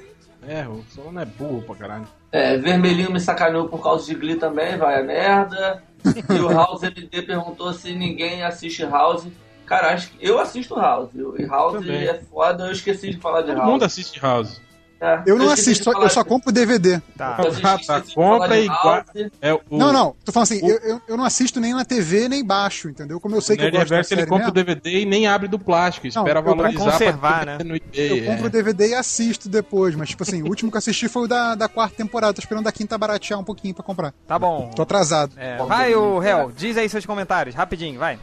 É, 0.48 0.68
o 0.68 0.84
Solano 0.90 1.20
é 1.20 1.26
burro 1.26 1.62
pra 1.64 1.76
caralho. 1.76 2.08
É, 2.32 2.58
Vermelhinho 2.58 3.12
me 3.12 3.20
sacaneou 3.20 3.68
por 3.68 3.82
causa 3.82 4.06
de 4.06 4.14
Glee 4.16 4.36
também, 4.36 4.78
vai 4.78 5.00
a 5.00 5.04
merda. 5.04 5.82
E 6.30 6.40
o 6.40 6.50
House 6.52 6.84
MD 6.84 7.22
perguntou 7.24 7.74
se 7.74 7.94
ninguém 7.96 8.44
assiste 8.44 8.84
House. 8.86 9.28
Cara, 9.66 9.94
acho 9.94 10.12
que 10.12 10.18
eu 10.24 10.40
assisto 10.40 10.76
House. 10.76 11.10
E 11.40 11.46
House 11.48 11.74
Também. 11.80 12.04
é 12.08 12.14
foda, 12.14 12.66
eu 12.68 12.72
esqueci 12.72 13.10
de 13.10 13.18
falar 13.18 13.42
de 13.42 13.48
Todo 13.48 13.58
House. 13.58 13.72
mundo 13.72 13.86
assiste 13.86 14.20
House. 14.22 14.62
É, 15.00 15.24
Eu 15.26 15.38
não 15.38 15.50
assisto, 15.50 15.92
eu 15.92 16.10
só 16.10 16.24
compro 16.24 16.52
DVD. 16.52 17.02
Tá. 17.18 17.38
Ah, 17.38 17.44
tá. 17.44 18.00
de 18.00 18.14
falar 18.14 18.40
Compra 18.40 18.60
e 18.60 18.68
guarda. 18.68 19.32
É, 19.42 19.54
o, 19.54 19.62
Não, 19.72 19.92
não, 19.92 20.16
tô 20.24 20.32
falando 20.32 20.44
assim, 20.44 20.64
o- 20.64 20.70
eu, 20.70 20.78
eu, 20.80 21.02
eu 21.10 21.18
não 21.18 21.26
assisto 21.26 21.60
nem 21.60 21.74
na 21.74 21.84
TV, 21.84 22.30
nem 22.30 22.44
baixo, 22.44 22.90
entendeu? 22.90 23.20
Como 23.20 23.36
eu 23.36 23.42
sei 23.42 23.56
o 23.56 23.60
que 23.60 23.66
eu 23.66 23.72
gosto 23.72 23.90
da 23.90 23.96
Nerdverse 23.96 24.14
ele 24.14 24.22
série 24.22 24.30
compra 24.30 24.50
o 24.50 24.52
DVD 24.52 25.02
e 25.02 25.06
nem 25.06 25.28
abre 25.28 25.48
do 25.48 25.60
plástico. 25.60 26.08
Espera 26.08 26.40
eu 26.40 26.44
vou 26.44 26.56
valorizar 26.56 26.92
conservar, 26.92 27.44
pra 27.44 27.58
né? 27.58 27.80
eu 27.94 28.26
compro 28.26 28.44
o 28.46 28.48
é. 28.48 28.50
DVD 28.50 28.90
e 28.90 28.94
assisto 28.94 29.50
depois. 29.50 29.96
Mas, 29.96 30.10
tipo 30.10 30.24
assim, 30.24 30.42
o 30.42 30.48
último 30.48 30.72
que 30.72 30.78
eu 30.78 30.80
assisti 30.80 31.08
foi 31.08 31.24
o 31.24 31.28
da, 31.28 31.56
da 31.56 31.68
quarta 31.68 31.96
temporada. 31.96 32.34
Tô 32.34 32.40
esperando 32.40 32.68
a 32.68 32.72
quinta 32.72 32.98
baratear 32.98 33.40
um 33.40 33.44
pouquinho 33.44 33.74
pra 33.74 33.84
comprar. 33.84 34.14
Tá 34.28 34.40
bom. 34.40 34.72
Tô 34.76 34.82
atrasado. 34.82 35.34
É, 35.38 35.58
vai, 35.58 35.94
o 35.94 36.24
Hel, 36.24 36.52
diz 36.56 36.78
aí 36.78 36.88
seus 36.90 37.06
comentários, 37.06 37.56
rapidinho, 37.56 38.00
vai. 38.00 38.18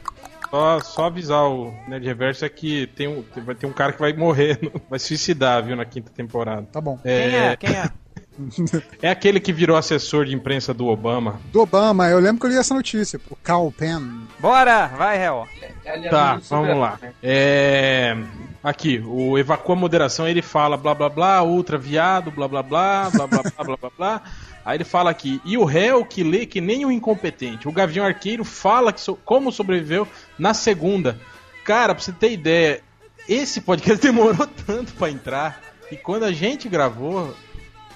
Só, 0.53 0.81
só 0.81 1.05
avisar 1.07 1.49
o 1.49 1.73
Nerd 1.89 2.05
Reverso 2.05 2.45
é 2.45 2.49
que 2.51 2.87
tem 2.89 3.09
um, 3.09 3.25
vai 3.43 3.55
ter 3.55 3.65
um 3.65 3.73
cara 3.73 3.91
que 3.91 3.99
vai 3.99 4.13
morrer, 4.13 4.61
vai 4.91 4.99
se 4.99 5.07
suicidar, 5.07 5.65
viu, 5.65 5.75
na 5.75 5.87
quinta 5.87 6.13
temporada. 6.15 6.69
Tá 6.71 6.79
bom. 6.79 6.99
Quem 6.99 7.11
é? 7.11 7.57
Quem 7.57 7.71
é? 7.71 7.91
É 9.01 9.11
aquele 9.11 9.41
que 9.41 9.53
virou 9.53 9.77
assessor 9.77 10.25
de 10.25 10.35
imprensa 10.35 10.73
do 10.73 10.87
Obama. 10.87 11.41
Do 11.53 11.61
Obama, 11.61 12.09
eu 12.09 12.19
lembro 12.19 12.41
que 12.41 12.47
eu 12.47 12.51
li 12.51 12.57
essa 12.57 12.75
notícia. 12.75 13.21
O 13.31 13.37
Cal 13.37 13.73
Penn. 13.73 14.27
Bora, 14.39 14.89
vai, 14.89 15.19
é 15.19 16.11
Tá, 16.11 16.41
vamos 16.49 16.77
lá. 16.79 16.99
É. 17.23 18.17
Aqui, 18.63 19.03
o 19.07 19.39
Evacua 19.39 19.75
Moderação, 19.75 20.27
ele 20.29 20.41
fala 20.41 20.77
blá 20.77 20.95
blá 20.95 21.09
blá, 21.09 21.43
ultra 21.43 21.77
viado, 21.77 22.31
blá 22.31 22.47
blá 22.47 22.63
blá, 22.63 23.11
blá 23.11 23.27
blá 23.27 23.43
blá 23.43 23.65
blá 23.65 23.77
blá 23.77 23.91
blá. 23.97 24.23
Aí 24.65 24.77
ele 24.77 24.85
fala 24.85 25.11
aqui, 25.11 25.41
e 25.45 25.59
o 25.59 25.65
réu 25.65 26.05
que 26.05 26.23
lê 26.23 26.47
que 26.47 26.61
nem 26.61 26.85
o 26.87 26.91
incompetente. 26.93 27.67
O 27.69 27.73
Gavião 27.73 28.05
Arqueiro 28.07 28.45
fala 28.45 28.93
que 28.93 29.01
so- 29.01 29.17
como 29.25 29.51
sobreviveu 29.51 30.07
na 30.39 30.55
segunda. 30.55 31.19
Cara, 31.65 31.95
pra 31.95 32.03
você 32.03 32.13
ter 32.13 32.33
ideia, 32.33 32.81
esse 33.29 33.61
podcast 33.61 34.01
demorou 34.03 34.47
tanto 34.67 34.93
pra 34.95 35.11
entrar 35.11 35.61
e 35.91 35.97
quando 35.97 36.25
a 36.25 36.33
gente 36.33 36.69
gravou, 36.69 37.35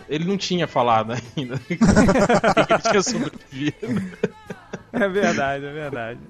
ele 0.08 0.24
não 0.24 0.36
tinha 0.36 0.66
falado 0.66 1.12
ainda. 1.12 1.60
ele 1.70 1.78
tinha 2.88 3.02
sobrevivido. 3.02 4.02
É 4.92 5.08
verdade, 5.08 5.64
é 5.66 5.72
verdade. 5.72 6.20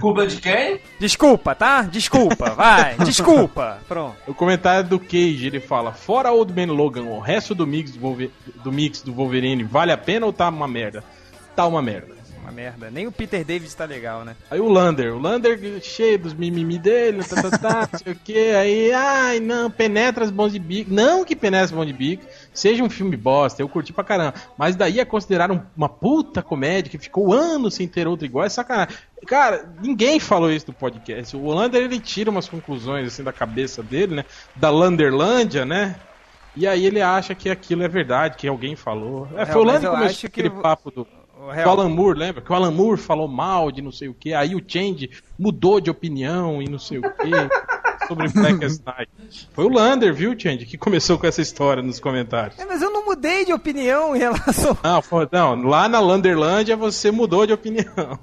Culpa 0.00 0.26
de 0.26 0.36
quem? 0.40 0.80
Desculpa, 0.98 1.54
tá? 1.54 1.82
Desculpa, 1.82 2.50
vai, 2.50 2.96
desculpa. 3.04 3.78
Pronto. 3.86 4.16
O 4.26 4.34
comentário 4.34 4.88
do 4.88 4.98
Cage, 4.98 5.46
ele 5.46 5.60
fala: 5.60 5.92
Fora 5.92 6.30
Old 6.32 6.52
Man 6.52 6.72
Logan, 6.72 7.02
o 7.04 7.18
resto 7.20 7.54
do 7.54 7.66
mix 7.66 7.92
do, 7.92 8.00
Wolver- 8.00 8.30
do 8.62 8.72
mix 8.72 9.02
do 9.02 9.12
Wolverine 9.12 9.64
vale 9.64 9.92
a 9.92 9.96
pena 9.98 10.26
ou 10.26 10.32
tá 10.32 10.48
uma 10.48 10.68
merda? 10.68 11.02
Tá 11.56 11.66
uma 11.66 11.82
merda. 11.82 12.16
Uma 12.42 12.52
merda. 12.52 12.90
Nem 12.90 13.06
o 13.06 13.12
Peter 13.12 13.44
David 13.44 13.74
tá 13.76 13.84
legal, 13.84 14.24
né? 14.24 14.34
Aí 14.50 14.58
o 14.58 14.68
Lander, 14.68 15.14
o 15.14 15.18
Lander 15.18 15.58
cheio 15.82 16.18
dos 16.18 16.32
mimimi 16.32 16.78
dele, 16.78 17.22
tá, 17.22 17.42
tá, 17.42 17.58
tá, 17.58 17.88
não 17.92 17.98
sei 17.98 18.12
o 18.14 18.16
que, 18.16 18.50
aí, 18.52 18.90
ai, 18.92 19.38
não, 19.38 19.70
penetra 19.70 20.24
as 20.24 20.30
mãos 20.30 20.52
de 20.52 20.58
bico. 20.58 20.90
Não 20.92 21.26
que 21.26 21.36
penetra 21.36 21.66
as 21.66 21.72
mãos 21.72 21.86
de 21.86 21.92
bico, 21.92 22.24
seja 22.58 22.82
um 22.84 22.90
filme 22.90 23.16
bosta, 23.16 23.62
eu 23.62 23.68
curti 23.68 23.92
pra 23.92 24.04
caramba. 24.04 24.34
Mas 24.56 24.76
daí 24.76 25.00
é 25.00 25.04
considerar 25.04 25.50
um- 25.50 25.60
uma 25.76 25.88
puta 25.88 26.42
comédia 26.42 26.90
que 26.90 26.98
ficou 26.98 27.32
anos 27.32 27.74
sem 27.74 27.86
ter 27.88 28.06
outra 28.06 28.26
igual, 28.26 28.44
é 28.44 28.48
sacanagem. 28.48 28.94
Cara, 29.26 29.68
ninguém 29.82 30.20
falou 30.20 30.50
isso 30.50 30.66
no 30.68 30.72
podcast. 30.74 31.36
O 31.36 31.48
Lander, 31.52 31.82
ele 31.82 31.98
tira 32.00 32.30
umas 32.30 32.48
conclusões, 32.48 33.06
assim, 33.08 33.22
da 33.22 33.32
cabeça 33.32 33.82
dele, 33.82 34.16
né? 34.16 34.24
Da 34.54 34.70
Landerlândia, 34.70 35.64
né? 35.64 35.96
E 36.56 36.66
aí 36.66 36.86
ele 36.86 37.00
acha 37.00 37.34
que 37.34 37.48
aquilo 37.50 37.82
é 37.82 37.88
verdade, 37.88 38.36
que 38.36 38.48
alguém 38.48 38.74
falou. 38.74 39.28
É, 39.36 39.42
É, 39.42 39.46
foi 39.46 39.62
o 39.62 39.64
mas 39.64 39.74
Lander 39.74 39.90
que 39.90 39.96
começou 39.96 40.20
que 40.20 40.26
aquele 40.26 40.48
vo- 40.48 40.60
papo 40.62 40.90
do... 40.90 41.06
O 41.40 41.52
Que 41.52 41.60
o 41.66 41.70
Alan 41.70 41.88
Moore, 41.88 42.18
lembra? 42.18 42.42
Que 42.42 42.50
o 42.50 42.54
Alan 42.54 42.70
Moore 42.72 43.00
falou 43.00 43.28
mal 43.28 43.70
de 43.70 43.80
não 43.80 43.92
sei 43.92 44.08
o 44.08 44.14
que, 44.14 44.34
aí 44.34 44.54
o 44.54 44.62
Change 44.66 45.10
mudou 45.38 45.80
de 45.80 45.88
opinião 45.90 46.60
e 46.60 46.68
não 46.68 46.78
sei 46.78 46.98
o 46.98 47.02
que 47.02 47.30
sobre 48.08 48.28
Blackest 48.28 48.82
Night. 48.84 49.48
Foi 49.52 49.66
o 49.66 49.68
Lander, 49.68 50.12
viu, 50.14 50.34
Change, 50.38 50.64
que 50.66 50.76
começou 50.78 51.18
com 51.18 51.26
essa 51.26 51.40
história 51.42 51.82
nos 51.82 52.00
comentários. 52.00 52.58
É, 52.58 52.64
mas 52.64 52.80
eu 52.82 52.90
não 52.90 53.04
mudei 53.04 53.44
de 53.44 53.52
opinião 53.52 54.16
em 54.16 54.18
relação. 54.18 54.76
Não, 54.82 55.00
foi- 55.02 55.28
não 55.30 55.62
lá 55.62 55.88
na 55.88 56.00
Landerlândia 56.00 56.74
você 56.76 57.10
mudou 57.10 57.46
de 57.46 57.52
opinião. 57.52 58.18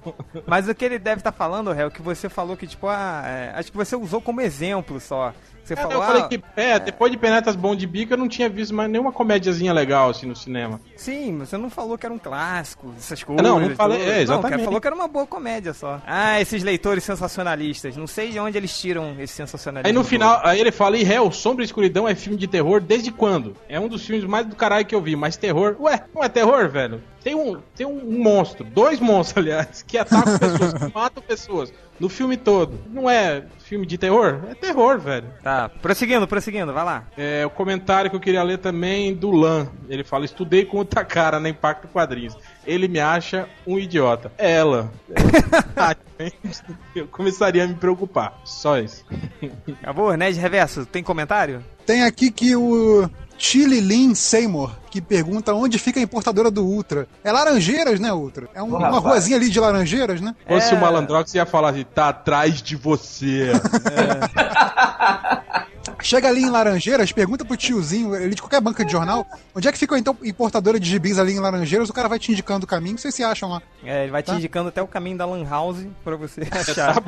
Mas 0.48 0.68
o 0.68 0.74
que 0.76 0.84
ele 0.84 0.98
deve 1.00 1.20
estar 1.20 1.32
falando, 1.32 1.72
Réu, 1.72 1.90
que 1.92 2.02
você 2.02 2.28
falou 2.28 2.58
que, 2.58 2.66
tipo, 2.68 2.88
ah, 2.88 3.24
é, 3.26 3.52
acho 3.56 3.72
que 3.72 3.78
você 3.78 3.96
usou 3.96 4.20
como 4.20 4.42
exemplo 4.42 5.00
só. 5.00 5.34
Você 5.66 5.74
É, 5.74 5.78
falou, 5.78 5.94
eu 5.94 6.02
falei 6.04 6.22
ah, 6.22 6.28
que, 6.28 6.42
é, 6.56 6.80
depois 6.80 7.12
de 7.12 7.18
Penetras 7.18 7.56
Bom 7.56 7.76
de 7.76 7.88
Bico, 7.88 8.14
eu 8.14 8.18
não 8.18 8.28
tinha 8.28 8.48
visto 8.48 8.74
mais 8.74 8.90
nenhuma 8.90 9.12
comédiazinha 9.12 9.74
legal 9.74 10.12
assim 10.12 10.28
no 10.28 10.36
cinema. 10.36 10.80
sim, 10.96 11.32
mas 11.34 11.50
você 11.50 11.58
não 11.58 11.70
falou 11.72 11.98
que 11.98 12.06
era 12.06 12.14
um 12.14 12.20
clássico, 12.20 12.94
essas 12.98 13.24
coisas. 13.24 13.44
não, 13.44 13.60
não 13.60 13.70
falei- 13.76 14.00
é, 14.02 14.22
exatamente. 14.22 14.60
Não, 14.60 14.66
falou 14.66 14.80
que 14.80 14.88
era 14.88 14.96
uma 14.96 15.08
boa 15.08 15.26
comédia 15.26 15.74
só. 15.74 16.00
Ah, 16.06 16.40
esses 16.40 16.62
leitores 16.64 17.04
sensacionalistas. 17.04 17.98
Não 17.98 18.08
sei 18.08 18.30
de 18.32 18.40
onde 18.40 18.58
eles 18.58 18.78
tiram 18.80 19.16
esse 19.20 19.34
sensacionalismo. 19.34 19.88
Aí 19.88 19.94
no 19.94 20.02
todo. 20.02 20.10
final, 20.10 20.40
aí 20.44 20.60
ele 20.60 20.72
fala, 20.72 20.98
e 20.98 21.04
réu, 21.04 21.32
Sombra 21.32 21.64
e 21.64 21.66
Escuridão 21.66 22.08
é 22.08 22.14
filme 22.16 22.38
de 22.38 22.48
terror 22.48 22.80
desde 22.80 23.12
quando? 23.12 23.56
É 23.68 23.80
um 23.80 23.88
dos 23.88 24.06
filmes 24.06 24.24
mais 24.26 24.46
do 24.46 24.56
caralho 24.56 24.86
que 24.86 24.94
eu 24.94 25.02
vi, 25.02 25.16
mas 25.16 25.36
terror, 25.36 25.76
ué, 25.80 26.04
não 26.14 26.24
é 26.24 26.30
terror, 26.30 26.70
velho? 26.70 27.02
Tem 27.24 27.34
um, 27.34 27.58
tem 27.76 27.88
um 27.88 28.22
monstro, 28.22 28.64
dois 28.64 29.00
monstros, 29.00 29.38
aliás, 29.44 29.82
que 29.82 29.98
atacam 29.98 30.38
pessoas, 30.38 30.74
que 30.74 30.94
matam 30.94 31.24
pessoas 31.24 31.74
no 32.00 32.10
filme 32.10 32.38
todo. 32.38 32.80
Não 32.90 33.10
é 33.10 33.44
filme 33.66 33.86
de 33.86 33.98
terror? 33.98 34.42
É 34.50 34.54
terror, 34.54 35.00
velho. 35.00 35.28
Tá, 35.42 35.70
prosseguindo, 35.70 36.28
prosseguindo, 36.28 36.74
vai 36.74 36.84
lá. 36.86 37.04
É, 37.18 37.46
o 37.46 37.50
comentário 37.50 38.10
que 38.10 38.16
eu 38.16 38.20
queria 38.20 38.44
ler 38.44 38.60
também 38.60 39.14
do 39.14 39.32
Lan. 39.32 39.68
Ele 39.90 40.04
fala: 40.04 40.26
Estudei 40.26 40.66
com 40.66 40.78
outra 40.78 41.04
cara 41.04 41.40
na 41.40 41.50
Impacto 41.50 41.88
Quadrinhos. 41.88 42.38
Ele 42.66 42.88
me 42.88 43.00
acha 43.00 43.48
um 43.66 43.78
idiota. 43.80 44.32
Ela. 44.38 44.92
Ah, 45.78 45.94
eu 46.96 47.06
começaria 47.08 47.66
a 47.66 47.68
me 47.68 47.74
preocupar. 47.74 48.40
Só 48.46 48.80
isso. 48.80 49.06
Acabou? 49.82 50.16
Nerd 50.16 50.40
Reverso, 50.40 50.86
tem 50.86 51.04
comentário? 51.04 51.62
Tem 51.86 52.04
aqui 52.04 52.32
que 52.32 52.56
o 52.56 53.10
Chili 53.38 53.82
Lin 53.82 54.16
Seymour, 54.16 54.72
que 54.90 55.02
pergunta 55.02 55.54
onde 55.54 55.78
fica 55.78 56.00
a 56.00 56.04
importadora 56.04 56.50
do 56.50 56.66
Ultra. 56.66 57.08
É 57.24 57.32
Laranjeiras, 57.32 58.00
né, 58.00 58.12
Ultra? 58.14 58.48
É 58.54 58.64
um- 58.64 58.76
uma 58.76 59.00
ruazinha 59.00 59.38
ali 59.38 59.50
de 59.50 59.60
Laranjeiras, 59.60 60.22
né? 60.22 60.34
Se 60.42 60.48
fosse 60.54 60.74
É. 60.74 60.78
o 60.78 60.82
Malandrox, 60.82 61.34
ia 61.34 61.46
falar 61.46 61.70
assim: 61.72 61.86
tá 61.94 62.10
atrás 62.10 62.62
de 62.62 62.76
você. 62.76 63.52
Chega 66.06 66.28
ali 66.28 66.44
em 66.44 66.52
Laranjeiras, 66.52 67.12
pergunta 67.12 67.44
pro 67.44 67.58
tiozinho, 67.58 68.16
ele 68.16 68.36
de 68.36 68.42
qualquer 68.44 68.62
banca 68.62 68.86
de 68.86 68.92
jornal, 68.92 69.26
onde 69.56 69.68
é 69.68 69.72
que 69.72 69.78
fica 69.80 69.98
então 69.98 70.16
importadora 70.24 70.80
de 70.80 70.88
gibis 70.88 71.18
ali 71.18 71.34
em 71.34 71.40
Laranjeiras, 71.40 71.90
o 71.90 71.94
cara 71.94 72.08
vai 72.08 72.20
te 72.20 72.32
indicando 72.32 72.64
o 72.64 72.68
caminho, 72.68 72.96
vocês 72.96 73.16
se 73.16 73.24
acham 73.24 73.50
lá. 73.50 73.62
É, 73.84 74.04
ele 74.04 74.12
vai 74.12 74.22
te 74.22 74.28
Tá. 74.28 74.36
indicando 74.36 74.70
até 74.70 74.84
o 74.84 74.88
caminho 74.88 75.18
da 75.18 75.26
Lan 75.26 75.44
House 75.50 75.80
pra 76.04 76.16
você 76.16 76.42
Dá 76.46 76.60
achar. 76.62 77.02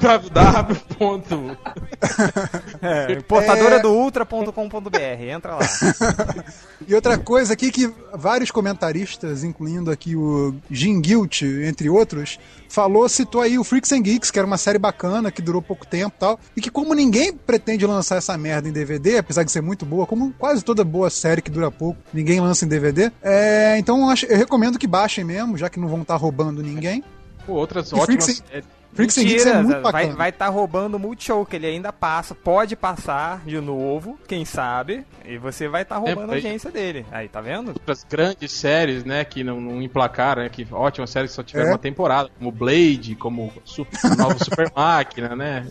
ponto. 0.97 1.55
É, 2.81 3.13
importadora 3.13 3.79
do 3.79 3.91
ultra.com.br, 3.91 4.97
entra 5.31 5.55
lá. 5.55 5.59
E 6.87 6.95
outra 6.95 7.17
coisa 7.17 7.53
aqui 7.53 7.69
que 7.71 7.91
vários 8.13 8.49
comentaristas, 8.49 9.43
incluindo 9.43 9.91
aqui 9.91 10.15
o 10.15 10.55
Jim 10.71 11.01
Guilt, 11.01 11.41
entre 11.41 11.89
outros, 11.89 12.39
falou, 12.69 13.07
citou 13.09 13.41
aí 13.41 13.57
o 13.57 13.63
Freaks 13.63 13.91
and 13.91 14.01
Geeks, 14.01 14.31
que 14.31 14.39
era 14.39 14.45
uma 14.45 14.57
série 14.57 14.77
bacana, 14.79 15.31
que 15.31 15.41
durou 15.41 15.61
pouco 15.61 15.85
tempo 15.85 16.13
e 16.15 16.19
tal, 16.19 16.39
e 16.55 16.61
que 16.61 16.69
como 16.69 16.93
ninguém 16.93 17.33
pretende 17.33 17.85
lançar 17.85 18.17
essa 18.17 18.37
merda 18.37 18.67
em 18.69 18.71
DVD, 18.71 19.17
apesar 19.17 19.43
de 19.43 19.51
ser 19.51 19.61
muito 19.61 19.85
boa, 19.85 20.05
como 20.05 20.33
quase 20.37 20.63
toda 20.63 20.83
boa 20.83 21.09
série 21.09 21.41
que 21.41 21.51
dura 21.51 21.71
pouco, 21.71 21.99
ninguém 22.13 22.39
lança 22.39 22.65
em 22.65 22.67
DVD, 22.67 23.11
é, 23.21 23.77
então 23.77 24.01
eu, 24.01 24.09
acho- 24.09 24.25
eu 24.25 24.37
recomendo 24.37 24.77
que 24.79 24.87
baixem 24.87 25.23
mesmo, 25.23 25.57
já 25.57 25.69
que 25.69 25.79
não 25.79 25.87
vão 25.87 26.01
estar 26.01 26.15
roubando 26.15 26.61
ninguém. 26.61 27.03
Pô, 27.45 27.53
outras 27.53 27.91
E 27.91 27.95
ótimas 27.95 28.25
Freaks 28.25 28.43
séries. 28.49 28.65
Freaks 28.97 29.17
and 29.17 29.21
Geeks 29.23 29.45
é 29.45 29.53
Mentira, 29.53 29.63
muito 29.63 29.81
vai 29.83 29.91
bacana. 29.93 30.15
vai 30.15 30.29
estar 30.29 30.47
roubando 30.49 30.95
o 30.95 30.99
Multishow, 30.99 31.45
que 31.45 31.55
ele 31.55 31.67
ainda 31.67 31.93
passa, 31.93 32.35
pode 32.35 32.75
passar 32.75 33.41
de 33.45 33.59
novo, 33.61 34.19
quem 34.27 34.43
sabe, 34.43 35.05
e 35.23 35.37
você 35.37 35.67
vai 35.67 35.83
estar 35.83 35.97
roubando 35.97 36.23
a 36.23 36.27
foi. 36.27 36.35
audiência 36.35 36.69
dele. 36.71 37.05
Aí, 37.11 37.27
tá 37.29 37.39
vendo? 37.39 37.69
outras 37.69 38.03
grandes 38.03 38.51
séries, 38.51 39.05
né, 39.05 39.23
que 39.23 39.43
não, 39.43 39.61
não 39.61 39.81
emplacaram, 39.81 40.41
né, 40.43 40.49
que 40.49 40.67
ótimas 40.71 41.09
séries 41.09 41.31
que 41.31 41.35
só 41.35 41.43
tiveram 41.43 41.69
É. 41.69 41.71
uma 41.73 41.77
temporada, 41.77 42.29
como 42.37 42.51
Blade, 42.51 43.15
como 43.15 43.53
su 43.63 43.85
Nova 44.17 44.37
Super 44.43 44.71
Máquina, 44.75 45.35
né? 45.35 45.65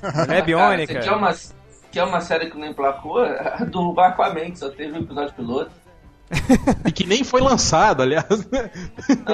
Cara, 0.00 0.86
quer 0.86 1.12
uma, 1.12 1.34
quer 1.90 2.04
uma 2.04 2.20
série 2.20 2.50
que 2.50 2.56
não 2.56 2.66
emplacou? 2.66 3.18
A 3.18 3.64
do 3.64 3.98
Aquaman, 4.00 4.50
que 4.52 4.58
só 4.58 4.70
teve 4.70 4.92
um 4.96 5.02
episódio 5.02 5.34
piloto. 5.34 5.70
E 6.86 6.92
que 6.92 7.06
nem 7.06 7.24
foi 7.24 7.40
lançado, 7.40 8.02
aliás, 8.02 8.26
né? 8.50 8.70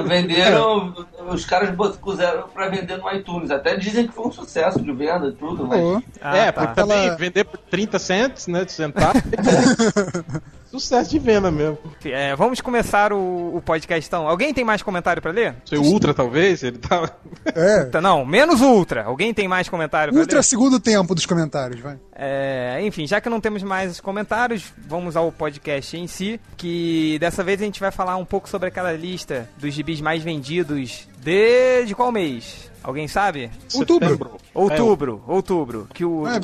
Venderam, 0.06 0.94
os 1.28 1.44
caras 1.44 1.70
puseram 2.00 2.48
pra 2.48 2.68
vender 2.68 2.96
no 2.98 3.10
iTunes. 3.12 3.50
Até 3.50 3.76
dizem 3.76 4.06
que 4.06 4.14
foi 4.14 4.26
um 4.26 4.32
sucesso 4.32 4.80
de 4.82 4.92
venda 4.92 5.28
e 5.28 5.32
tudo, 5.32 5.66
mas. 5.66 5.80
Pô, 5.80 6.02
Ah, 6.20 6.36
é, 6.36 6.52
tá. 6.52 6.60
porque 6.62 6.74
também 6.80 7.06
Ela- 7.08 7.16
vender 7.16 7.44
por 7.44 7.58
30 7.58 7.98
cents, 7.98 8.46
né, 8.46 8.64
de 8.64 8.72
centavo. 8.72 9.20
Sucesso 10.78 11.10
de 11.10 11.18
venda 11.18 11.50
mesmo. 11.50 11.78
É, 12.04 12.34
vamos 12.36 12.60
começar 12.60 13.12
o, 13.12 13.56
o 13.56 13.62
podcast 13.64 14.06
então. 14.06 14.28
Alguém 14.28 14.52
tem 14.52 14.64
mais 14.64 14.82
comentário 14.82 15.22
pra 15.22 15.32
ler? 15.32 15.54
Seu 15.64 15.82
Ultra, 15.82 16.12
talvez, 16.14 16.62
ele 16.62 16.78
tava... 16.78 17.10
é. 17.46 17.84
Tá, 17.90 18.00
Não, 18.00 18.24
menos 18.24 18.60
Ultra. 18.60 19.04
Alguém 19.04 19.32
tem 19.32 19.46
mais 19.48 19.68
comentário 19.68 20.12
pra 20.12 20.20
Ultra 20.20 20.38
ler? 20.38 20.42
segundo 20.42 20.78
tempo 20.80 21.14
dos 21.14 21.26
comentários, 21.26 21.80
vai. 21.80 21.98
É, 22.14 22.78
enfim, 22.82 23.06
já 23.06 23.20
que 23.20 23.28
não 23.28 23.40
temos 23.40 23.62
mais 23.62 24.00
comentários, 24.00 24.64
vamos 24.86 25.16
ao 25.16 25.30
podcast 25.30 25.96
em 25.96 26.06
si, 26.06 26.40
que 26.56 27.18
dessa 27.20 27.42
vez 27.42 27.60
a 27.60 27.64
gente 27.64 27.80
vai 27.80 27.90
falar 27.90 28.16
um 28.16 28.24
pouco 28.24 28.48
sobre 28.48 28.68
aquela 28.68 28.92
lista 28.92 29.48
dos 29.58 29.72
gibis 29.72 30.00
mais 30.00 30.22
vendidos 30.22 31.08
de, 31.18 31.84
de 31.84 31.94
qual 31.94 32.10
mês? 32.12 32.70
Alguém 32.82 33.08
sabe? 33.08 33.50
Outubro. 33.74 34.36
Outubro, 34.54 35.22
outubro. 35.26 35.88
Que 35.92 36.04
o, 36.04 36.24
é 36.26 36.38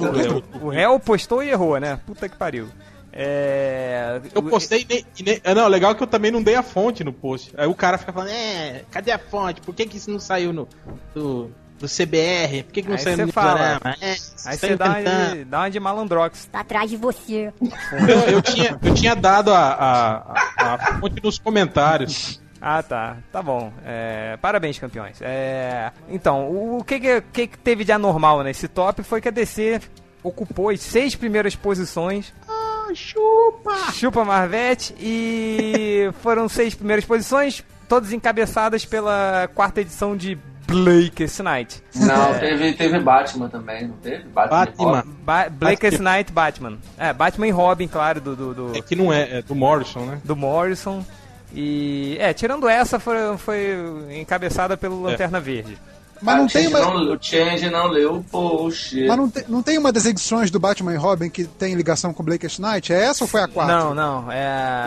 o, 0.60 0.66
o 0.66 0.68
réu 0.68 0.98
postou 0.98 1.40
e 1.40 1.50
errou, 1.50 1.78
né? 1.78 2.00
Puta 2.04 2.28
que 2.28 2.36
pariu. 2.36 2.68
É, 3.12 4.20
Eu 4.34 4.42
postei 4.42 4.80
e 4.82 4.86
nem, 4.88 5.06
e 5.18 5.22
nem- 5.22 5.40
ah, 5.44 5.54
Não, 5.54 5.68
legal 5.68 5.94
que 5.94 6.02
eu 6.02 6.06
também 6.06 6.30
não 6.30 6.42
dei 6.42 6.54
a 6.54 6.62
fonte 6.62 7.04
no 7.04 7.12
post. 7.12 7.52
Aí 7.56 7.66
o 7.66 7.74
cara 7.74 7.98
fica 7.98 8.12
falando, 8.12 8.30
é, 8.30 8.82
cadê 8.90 9.12
a 9.12 9.18
fonte? 9.18 9.60
Por 9.60 9.74
que, 9.74 9.86
que 9.86 9.96
isso 9.98 10.10
não 10.10 10.18
saiu 10.18 10.52
no. 10.52 10.66
do, 11.14 11.50
do 11.78 11.86
CBR? 11.88 12.62
Por 12.64 12.72
que, 12.72 12.82
que 12.82 12.88
não 12.88 12.96
Aí 12.96 13.02
saiu 13.02 13.26
no 13.26 13.32
fala. 13.32 13.80
É, 14.00 14.10
Aí 14.10 14.16
tá 14.58 14.66
você 14.66 14.76
dá 14.76 14.84
uma, 14.86 15.00
inventando. 15.00 15.34
de, 15.36 15.44
dá 15.44 15.58
uma 15.58 15.68
de 15.70 15.80
malandrox. 15.80 16.46
Tá 16.50 16.60
atrás 16.60 16.90
de 16.90 16.96
você. 16.96 17.52
Eu, 17.60 18.34
eu 18.34 18.42
tinha, 18.42 18.78
eu 18.82 18.94
tinha 18.94 19.14
dado 19.14 19.52
a, 19.52 19.58
a, 19.58 20.16
a- 20.56 20.74
a 20.74 21.00
fonte 21.00 21.22
nos 21.22 21.38
comentários. 21.38 22.40
Ah, 22.60 22.80
tá. 22.82 23.16
Tá 23.32 23.42
bom. 23.42 23.72
É, 23.84 24.36
parabéns, 24.40 24.78
campeões. 24.78 25.18
É, 25.20 25.90
então, 26.08 26.48
o, 26.48 26.78
o 26.78 26.84
que, 26.84 27.00
que, 27.00 27.20
que 27.32 27.46
que 27.48 27.58
teve 27.58 27.84
de 27.84 27.90
anormal 27.92 28.42
nesse 28.44 28.68
top 28.68 29.02
foi 29.02 29.20
que 29.20 29.26
a 29.28 29.32
DC 29.32 29.80
ocupou 30.22 30.70
as 30.70 30.80
seis 30.80 31.16
primeiras 31.16 31.56
posições. 31.56 32.32
Chupa! 32.94 33.92
Chupa 33.92 34.24
Marvete. 34.24 34.94
E 34.98 36.10
foram 36.22 36.48
seis 36.48 36.74
primeiras 36.74 37.04
posições, 37.04 37.62
todas 37.88 38.12
encabeçadas 38.12 38.84
pela 38.84 39.48
quarta 39.54 39.80
edição 39.80 40.16
de 40.16 40.38
Blackest 40.66 41.40
Night. 41.40 41.82
Não, 41.94 42.38
teve, 42.38 42.72
teve 42.72 42.98
Batman 43.00 43.48
também, 43.48 43.88
não 43.88 43.96
teve? 43.96 44.24
Batman. 44.28 44.64
Batman. 44.64 45.04
Ba 45.22 45.48
Blackest 45.50 45.98
Night 46.00 46.32
Batman. 46.32 46.78
É, 46.96 47.12
Batman 47.12 47.48
e 47.48 47.50
Robin, 47.50 47.88
claro, 47.88 48.20
do, 48.20 48.34
do, 48.36 48.54
do- 48.54 48.76
É 48.78 48.80
que 48.80 48.94
não 48.96 49.12
é, 49.12 49.38
é 49.38 49.42
do 49.42 49.54
Morrison, 49.54 50.06
né? 50.06 50.20
do 50.24 50.34
Morrison. 50.36 51.04
E, 51.54 52.16
é, 52.18 52.32
tirando 52.32 52.66
essa, 52.68 52.98
foi, 52.98 53.16
foi 53.36 53.76
encabeçada 54.18 54.74
pelo 54.76 55.02
Lanterna 55.02 55.38
Verde. 55.38 55.76
Mas 56.22 56.36
não 56.36 56.46
tem 56.46 56.66
uma. 56.68 56.80
não- 56.80 57.14
o 57.14 57.18
Change 57.20 57.68
não 57.70 57.86
leu 57.88 58.16
o 58.16 58.22
post. 58.24 59.06
Mas 59.06 59.16
não 59.16 59.28
tem, 59.28 59.44
não 59.48 59.62
tem 59.62 59.78
uma 59.78 59.90
das 59.92 60.06
edições 60.06 60.50
do 60.50 60.60
Batman 60.60 60.92
e 60.94 60.96
Robin 60.96 61.28
que 61.28 61.44
tem 61.44 61.74
ligação 61.74 62.12
com 62.14 62.22
Blackest 62.22 62.60
Night? 62.60 62.92
É 62.92 63.02
essa 63.04 63.24
ou 63.24 63.28
foi 63.28 63.42
a 63.42 63.48
4? 63.48 63.72
Não, 63.74 63.94
não, 63.94 64.30
é. 64.32 64.84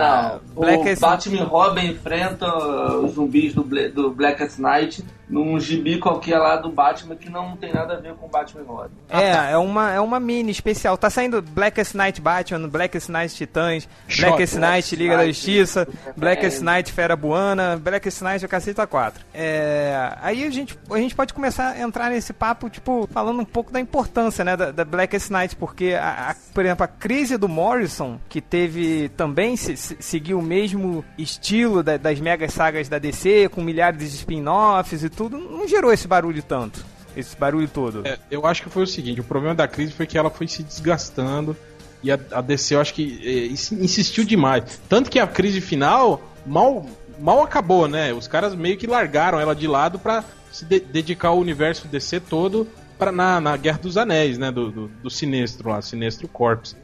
Não, 0.56 0.64
Blackest 0.64 0.98
o 1.04 1.08
Batman 1.08 1.36
e 1.38 1.44
Robin 1.44 1.86
enfrentam 1.92 3.04
os 3.06 3.14
zumbis 3.14 3.54
do, 3.54 3.64
do 3.64 4.12
Blackest 4.12 4.60
Night 4.60 5.04
num 5.30 5.60
gibi 5.60 5.98
qualquer 6.00 6.38
lá 6.38 6.56
do 6.56 6.70
Batman 6.70 7.16
que 7.16 7.30
não 7.30 7.56
tem 7.58 7.74
nada 7.74 7.94
a 7.96 8.00
ver 8.00 8.14
com 8.14 8.28
o 8.28 8.30
Batman 8.30 8.62
e 8.62 8.66
Robin. 8.66 8.94
É, 9.10 9.52
é 9.54 9.58
uma, 9.58 9.92
é 9.92 10.00
uma 10.00 10.20
mini 10.20 10.52
especial. 10.52 10.98
Tá 10.98 11.10
saindo 11.10 11.42
Blackest 11.42 11.96
Night 11.96 12.22
Batman, 12.22 12.68
Blackest 12.68 13.10
Night 13.10 13.34
Titãs, 13.36 13.88
Shot. 14.08 14.28
Blackest 14.28 14.56
Night 14.58 14.96
Liga 14.96 15.18
da 15.18 15.24
Night, 15.24 15.34
Justiça, 15.34 15.88
Blackest 16.16 16.62
é. 16.62 16.64
Night 16.64 16.92
Fera 16.92 17.16
Buana, 17.16 17.76
Blackest 17.78 18.22
Night 18.22 18.46
o 18.46 18.50
Caceta 18.50 18.86
4. 18.86 19.24
É, 19.34 20.14
aí 20.22 20.44
a 20.46 20.50
gente, 20.50 20.78
a 20.92 20.98
gente 20.98 21.16
pode 21.16 21.34
começar 21.34 21.72
a 21.72 21.80
entrar 21.82 22.10
nesse 22.10 22.32
papo, 22.34 22.70
tipo, 22.70 23.08
falando 23.12 23.40
um 23.42 23.46
pouco 23.46 23.72
da 23.72 23.80
importância, 23.80 24.44
né, 24.44 24.56
da, 24.56 24.72
da 24.72 24.86
Blackest 24.86 25.30
Night, 25.32 25.56
porque, 25.56 25.94
a, 26.00 26.32
a- 26.32 26.36
por 26.54 26.64
exemplo, 26.64 26.84
a 26.84 26.88
crise 26.88 27.38
do 27.38 27.48
Morrison, 27.50 28.20
que 28.30 28.40
teve 28.42 29.10
também, 29.18 29.56
se, 29.58 29.76
se- 29.76 29.98
seguiu 30.00 30.40
o 30.40 30.42
mesmo 30.44 31.04
estilo 31.18 31.82
da- 31.82 31.98
das 31.98 32.20
mega 32.20 32.48
sagas 32.50 32.88
da 32.88 33.00
DC, 33.00 33.50
com 33.50 33.62
milhares 33.62 34.00
de 34.00 34.06
spin-offs 34.16 35.04
e 35.04 35.10
tudo, 35.16 35.38
não 35.38 35.68
gerou 35.68 35.92
esse 35.92 36.08
barulho 36.08 36.44
tanto. 36.44 36.84
Esse 37.16 37.36
barulho 37.38 37.68
todo. 37.68 38.06
É, 38.06 38.20
eu 38.30 38.46
acho 38.46 38.62
que 38.64 38.70
foi 38.70 38.84
o 38.84 38.88
seguinte, 38.88 39.22
o 39.22 39.24
problema 39.24 39.56
da 39.56 39.68
crise 39.68 39.94
foi 39.94 40.06
que 40.06 40.18
ela 40.18 40.30
foi 40.30 40.48
se 40.48 40.62
desgastando 40.64 41.56
e 42.04 42.12
a, 42.12 42.20
a 42.32 42.42
DC 42.42 42.76
eu 42.76 42.82
acho 42.82 42.94
que 42.94 43.22
é, 43.24 43.46
ins- 43.48 43.72
insistiu 43.72 44.24
demais. 44.26 44.80
Tanto 44.90 45.10
que 45.10 45.18
a 45.18 45.26
crise 45.26 45.62
final 45.62 46.22
mal, 46.46 46.86
mal 47.20 47.42
acabou, 47.42 47.88
né? 47.88 48.14
Os 48.14 48.28
caras 48.28 48.54
meio 48.54 48.78
que 48.78 48.86
largaram 48.86 49.40
ela 49.40 49.56
de 49.56 49.66
lado 49.66 49.98
pra 49.98 50.24
se 50.52 50.66
de- 50.66 50.82
dedicar 50.82 51.30
ao 51.30 51.40
universo 51.40 51.88
DC 51.88 52.20
todo 52.20 52.68
pra, 53.00 53.12
na, 53.14 53.40
na 53.40 53.56
Guerra 53.58 53.78
dos 53.80 53.96
Anéis, 53.98 54.38
né? 54.38 54.52
Do, 54.52 54.70
do, 54.70 54.88
do 54.88 55.10
Sinestro 55.10 55.70
lá, 55.70 55.82
Sinestro 55.82 56.28
Corps. 56.28 56.76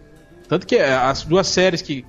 Tanto 0.48 0.66
que 0.66 0.78
é, 0.78 0.94
as 0.94 1.24
duas 1.24 1.48
séries 1.48 1.82
que 1.82 2.06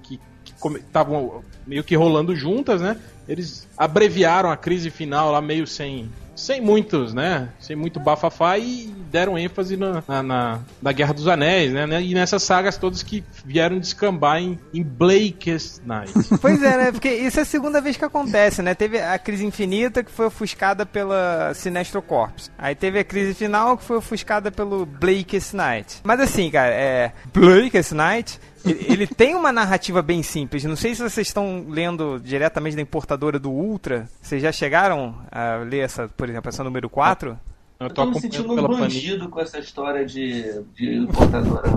estavam 0.76 1.42
meio 1.66 1.82
que 1.84 1.94
rolando 1.96 2.34
juntas, 2.36 2.80
né? 2.80 2.96
Eles 3.28 3.68
abreviaram 3.76 4.50
a 4.50 4.56
crise 4.56 4.90
final 4.90 5.30
lá 5.30 5.40
meio 5.40 5.66
sem 5.66 6.10
sem 6.34 6.62
muitos, 6.62 7.12
né? 7.12 7.50
Sem 7.60 7.76
muito 7.76 8.00
bafafá 8.00 8.56
e 8.58 8.86
deram 9.12 9.38
ênfase 9.38 9.76
na, 9.76 10.02
na, 10.08 10.22
na- 10.22 10.60
na 10.80 10.90
Guerra 10.90 11.12
dos 11.12 11.28
Anéis, 11.28 11.70
né? 11.72 12.02
E 12.02 12.14
nessas 12.14 12.42
sagas 12.42 12.78
todas 12.78 13.02
que 13.02 13.22
vieram 13.44 13.78
descambar 13.78 14.38
em, 14.40 14.58
em 14.72 14.82
Blake's 14.82 15.80
Night. 15.84 16.10
Pois 16.40 16.60
é, 16.62 16.76
né? 16.84 16.90
Porque 16.92 17.10
isso 17.10 17.38
é 17.38 17.42
a 17.42 17.44
segunda 17.44 17.80
vez 17.82 17.98
que 17.98 18.04
acontece, 18.04 18.62
né? 18.62 18.74
Teve 18.74 18.98
a 18.98 19.18
crise 19.18 19.44
infinita 19.44 20.02
que 20.02 20.10
foi 20.10 20.26
ofuscada 20.26 20.86
pela 20.86 21.52
Sinestro 21.54 22.00
Corps. 22.00 22.50
Aí 22.58 22.74
teve 22.74 22.98
a 22.98 23.04
crise 23.04 23.34
final 23.34 23.76
que 23.76 23.84
foi 23.84 23.98
ofuscada 23.98 24.50
pelo 24.50 24.86
Blake's 24.86 25.52
Night. 25.52 26.00
Mas 26.02 26.18
assim, 26.18 26.50
cara, 26.50 26.72
é. 26.74 27.12
Blake's 27.32 27.92
Night. 27.92 28.40
Ele 28.64 29.06
tem 29.06 29.34
uma 29.34 29.50
narrativa 29.52 30.00
bem 30.02 30.22
simples. 30.22 30.64
Não 30.64 30.76
sei 30.76 30.94
se 30.94 31.02
vocês 31.02 31.26
estão 31.26 31.66
lendo 31.68 32.20
diretamente 32.22 32.76
da 32.76 32.82
importadora 32.82 33.38
do 33.38 33.50
Ultra. 33.50 34.08
Vocês 34.20 34.40
já 34.42 34.52
chegaram 34.52 35.14
a 35.30 35.56
ler 35.58 35.80
essa, 35.80 36.08
por 36.08 36.28
exemplo, 36.28 36.48
essa 36.48 36.62
número 36.64 36.88
4? 36.88 37.30
Eu 37.80 37.88
Eu 37.88 37.94
tô 37.94 38.04
tô 38.04 38.10
me 38.10 38.20
sentindo 38.20 38.52
um 38.52 38.68
bandido 38.78 39.28
com 39.28 39.40
essa 39.40 39.58
história 39.58 40.06
de, 40.06 40.62
de 40.74 41.06
portadora. 41.12 41.68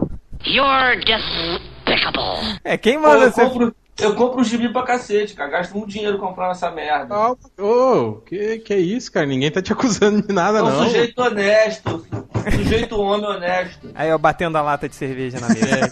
You're 0.45 0.97
despicable. 1.03 2.59
É, 2.63 2.77
quem 2.77 2.99
manda 2.99 3.25
eu, 3.25 3.31
você. 3.31 3.41
compro, 3.45 3.75
eu 3.99 4.15
compro 4.15 4.43
gibi 4.43 4.71
pra 4.71 4.83
cacete, 4.83 5.33
cara. 5.33 5.49
Gasto 5.49 5.73
muito 5.75 5.89
dinheiro 5.89 6.19
comprando 6.19 6.51
essa 6.51 6.69
merda. 6.69 7.15
Ô, 7.57 8.21
que, 8.25 8.59
que 8.59 8.73
é 8.73 8.77
isso, 8.77 9.11
cara? 9.11 9.25
Ninguém 9.25 9.49
tá 9.49 9.61
te 9.61 9.73
acusando 9.73 10.21
de 10.21 10.31
nada, 10.33 10.59
Sou 10.59 10.67
um 10.67 10.71
não. 10.71 10.83
sujeito 10.85 11.19
honesto. 11.19 12.05
Sujeito 12.51 12.99
homem 13.01 13.25
honesto. 13.25 13.89
Aí, 13.95 14.11
ó, 14.11 14.17
batendo 14.19 14.55
a 14.57 14.61
lata 14.61 14.87
de 14.87 14.95
cerveja 14.95 15.39
na 15.39 15.47
mesa. 15.49 15.89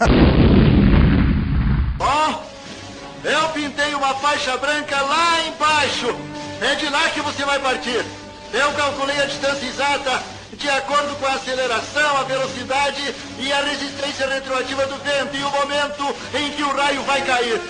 Eu 3.24 3.48
pintei 3.54 3.94
uma 3.94 4.14
faixa 4.16 4.54
branca 4.58 5.00
lá 5.00 5.40
embaixo. 5.46 6.14
É 6.60 6.74
de 6.74 6.88
lá 6.90 7.08
que 7.08 7.20
você 7.22 7.42
vai 7.44 7.58
partir. 7.58 8.04
Eu 8.52 8.70
calculei 8.72 9.18
a 9.18 9.24
distância 9.24 9.66
exata 9.66 10.22
de 10.52 10.68
acordo 10.68 11.16
com 11.16 11.26
a 11.26 11.32
aceleração, 11.32 12.18
a 12.18 12.22
velocidade 12.24 13.14
e 13.38 13.50
a 13.50 13.62
resistência 13.62 14.28
retroativa 14.28 14.86
do 14.86 14.96
vento 15.02 15.36
e 15.36 15.42
o 15.42 15.50
momento 15.50 16.16
em 16.34 16.50
que 16.52 16.62
o 16.62 16.76
raio 16.76 17.02
vai 17.04 17.22
cair. 17.22 17.60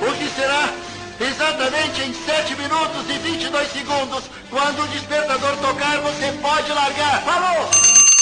O 0.00 0.12
que 0.16 0.30
será 0.30 0.72
exatamente 1.20 2.00
em 2.02 2.14
7 2.14 2.54
minutos 2.54 3.10
e 3.10 3.18
22 3.18 3.72
segundos. 3.72 4.24
Quando 4.48 4.80
o 4.80 4.88
despertador 4.88 5.56
tocar, 5.56 5.98
você 5.98 6.32
pode 6.40 6.72
largar. 6.72 7.22
Falou! 7.22 8.13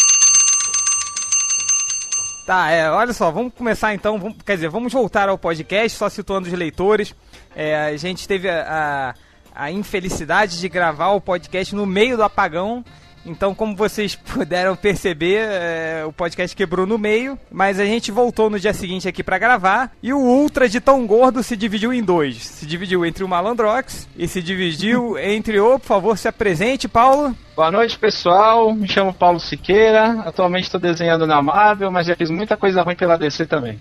Tá, 2.53 2.71
é, 2.71 2.91
olha 2.91 3.15
só, 3.15 3.31
vamos 3.31 3.55
começar 3.55 3.95
então, 3.95 4.19
vamos- 4.19 4.37
quer 4.45 4.57
dizer, 4.57 4.69
vamos 4.69 4.93
voltar 4.93 5.27
ao 5.27 5.39
podcast, 5.39 5.97
só 5.97 6.11
situando 6.11 6.49
os 6.49 6.53
leitores. 6.53 7.15
É, 7.57 7.87
a 7.87 7.97
gente 7.97 8.29
teve 8.29 8.47
a, 8.47 9.15
a, 9.57 9.65
a 9.65 9.71
infelicidade 9.73 10.61
de 10.61 10.69
gravar 10.69 11.13
o 11.13 11.21
podcast 11.23 11.75
no 11.75 11.87
meio 11.87 12.15
do 12.15 12.23
apagão. 12.23 12.85
Então, 13.25 13.55
como 13.55 13.75
vocês 13.75 14.15
puderam 14.35 14.77
perceber, 14.77 15.39
é, 15.49 16.05
o 16.07 16.13
podcast 16.13 16.55
quebrou 16.55 16.85
no 16.87 16.99
meio, 16.99 17.39
mas 17.51 17.81
a 17.81 17.87
gente 17.87 18.11
voltou 18.11 18.51
no 18.51 18.61
dia 18.61 18.75
seguinte 18.75 19.09
aqui 19.09 19.23
pra 19.25 19.39
gravar. 19.39 19.91
E 20.03 20.13
o 20.13 20.19
Ultra 20.19 20.69
de 20.69 20.79
tão 20.79 21.07
gordo 21.07 21.43
se 21.43 21.57
dividiu 21.57 21.91
em 21.91 22.03
dois. 22.03 22.37
Se 22.45 22.67
dividiu 22.67 23.07
entre 23.07 23.25
o 23.25 23.29
Malandrox 23.29 24.07
e 24.15 24.29
se 24.29 24.43
dividiu 24.43 25.17
entre 25.19 25.59
o, 25.59 25.79
por 25.79 25.87
favor, 25.87 26.19
se 26.19 26.29
apresente, 26.29 26.87
Paulo. 26.87 27.35
Boa 27.55 27.71
noite, 27.71 27.99
pessoal. 27.99 28.73
Me 28.75 28.89
chamo 28.89 29.13
Paulo 29.13 29.39
Siqueira. 29.39 30.23
Atualmente 30.25 30.65
estou 30.65 30.81
desenhando 30.81 31.27
na 31.27 31.43
Marvel, 31.43 31.91
mas 31.91 32.07
já 32.07 32.17
fiz 32.17 32.31
muita 32.31 32.57
coisa 32.57 32.81
ruim 32.83 32.97
pela 32.97 33.19
DC 33.19 33.45
também. 33.45 33.79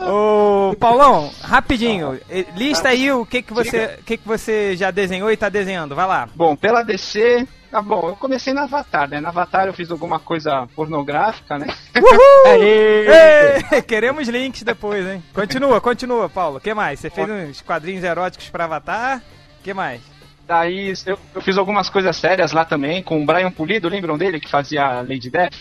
Ô, 0.00 0.74
Paulão, 0.80 1.30
rapidinho, 1.42 2.18
lista 2.56 2.88
aí 2.88 3.12
o 3.12 3.26
que 3.26 3.42
que 3.42 3.52
você, 3.52 3.98
o 4.00 4.04
que 4.04 4.16
que 4.16 4.26
você 4.26 4.74
já 4.76 4.90
desenhou 4.90 5.30
e 5.30 5.36
tá 5.36 5.50
desenhando, 5.50 5.94
vai 5.94 6.06
lá. 6.06 6.26
Bom, 6.34 6.56
pela 6.56 6.82
DC, 6.82 7.46
tá 7.72 7.80
bom. 7.80 8.10
Eu 8.10 8.16
comecei 8.16 8.52
na 8.52 8.64
Avatar, 8.64 9.08
né? 9.08 9.18
Na 9.18 9.30
Avatar 9.30 9.66
eu 9.66 9.72
fiz 9.72 9.90
alguma 9.90 10.20
coisa 10.20 10.68
pornográfica, 10.76 11.58
né? 11.58 11.66
Uhul! 11.96 12.62
Ei, 12.62 13.80
queremos 13.88 14.28
links 14.28 14.62
depois, 14.62 15.06
hein? 15.06 15.24
Continua, 15.32 15.80
continua, 15.80 16.28
Paulo. 16.28 16.58
O 16.58 16.60
que 16.60 16.74
mais? 16.74 17.00
Você 17.00 17.08
fez 17.08 17.28
uns 17.28 17.62
quadrinhos 17.62 18.04
eróticos 18.04 18.50
pra 18.50 18.64
Avatar? 18.64 19.22
O 19.58 19.62
que 19.62 19.72
mais? 19.72 20.02
Daí 20.46 20.92
eu, 21.06 21.18
eu 21.34 21.40
fiz 21.40 21.56
algumas 21.56 21.88
coisas 21.88 22.14
sérias 22.14 22.52
lá 22.52 22.64
também, 22.64 23.02
com 23.02 23.22
o 23.22 23.24
Brian 23.26 23.50
Pulido, 23.50 23.88
lembram 23.88 24.18
dele 24.18 24.38
que 24.38 24.50
fazia 24.50 25.00
Lady 25.00 25.30
Death? 25.30 25.54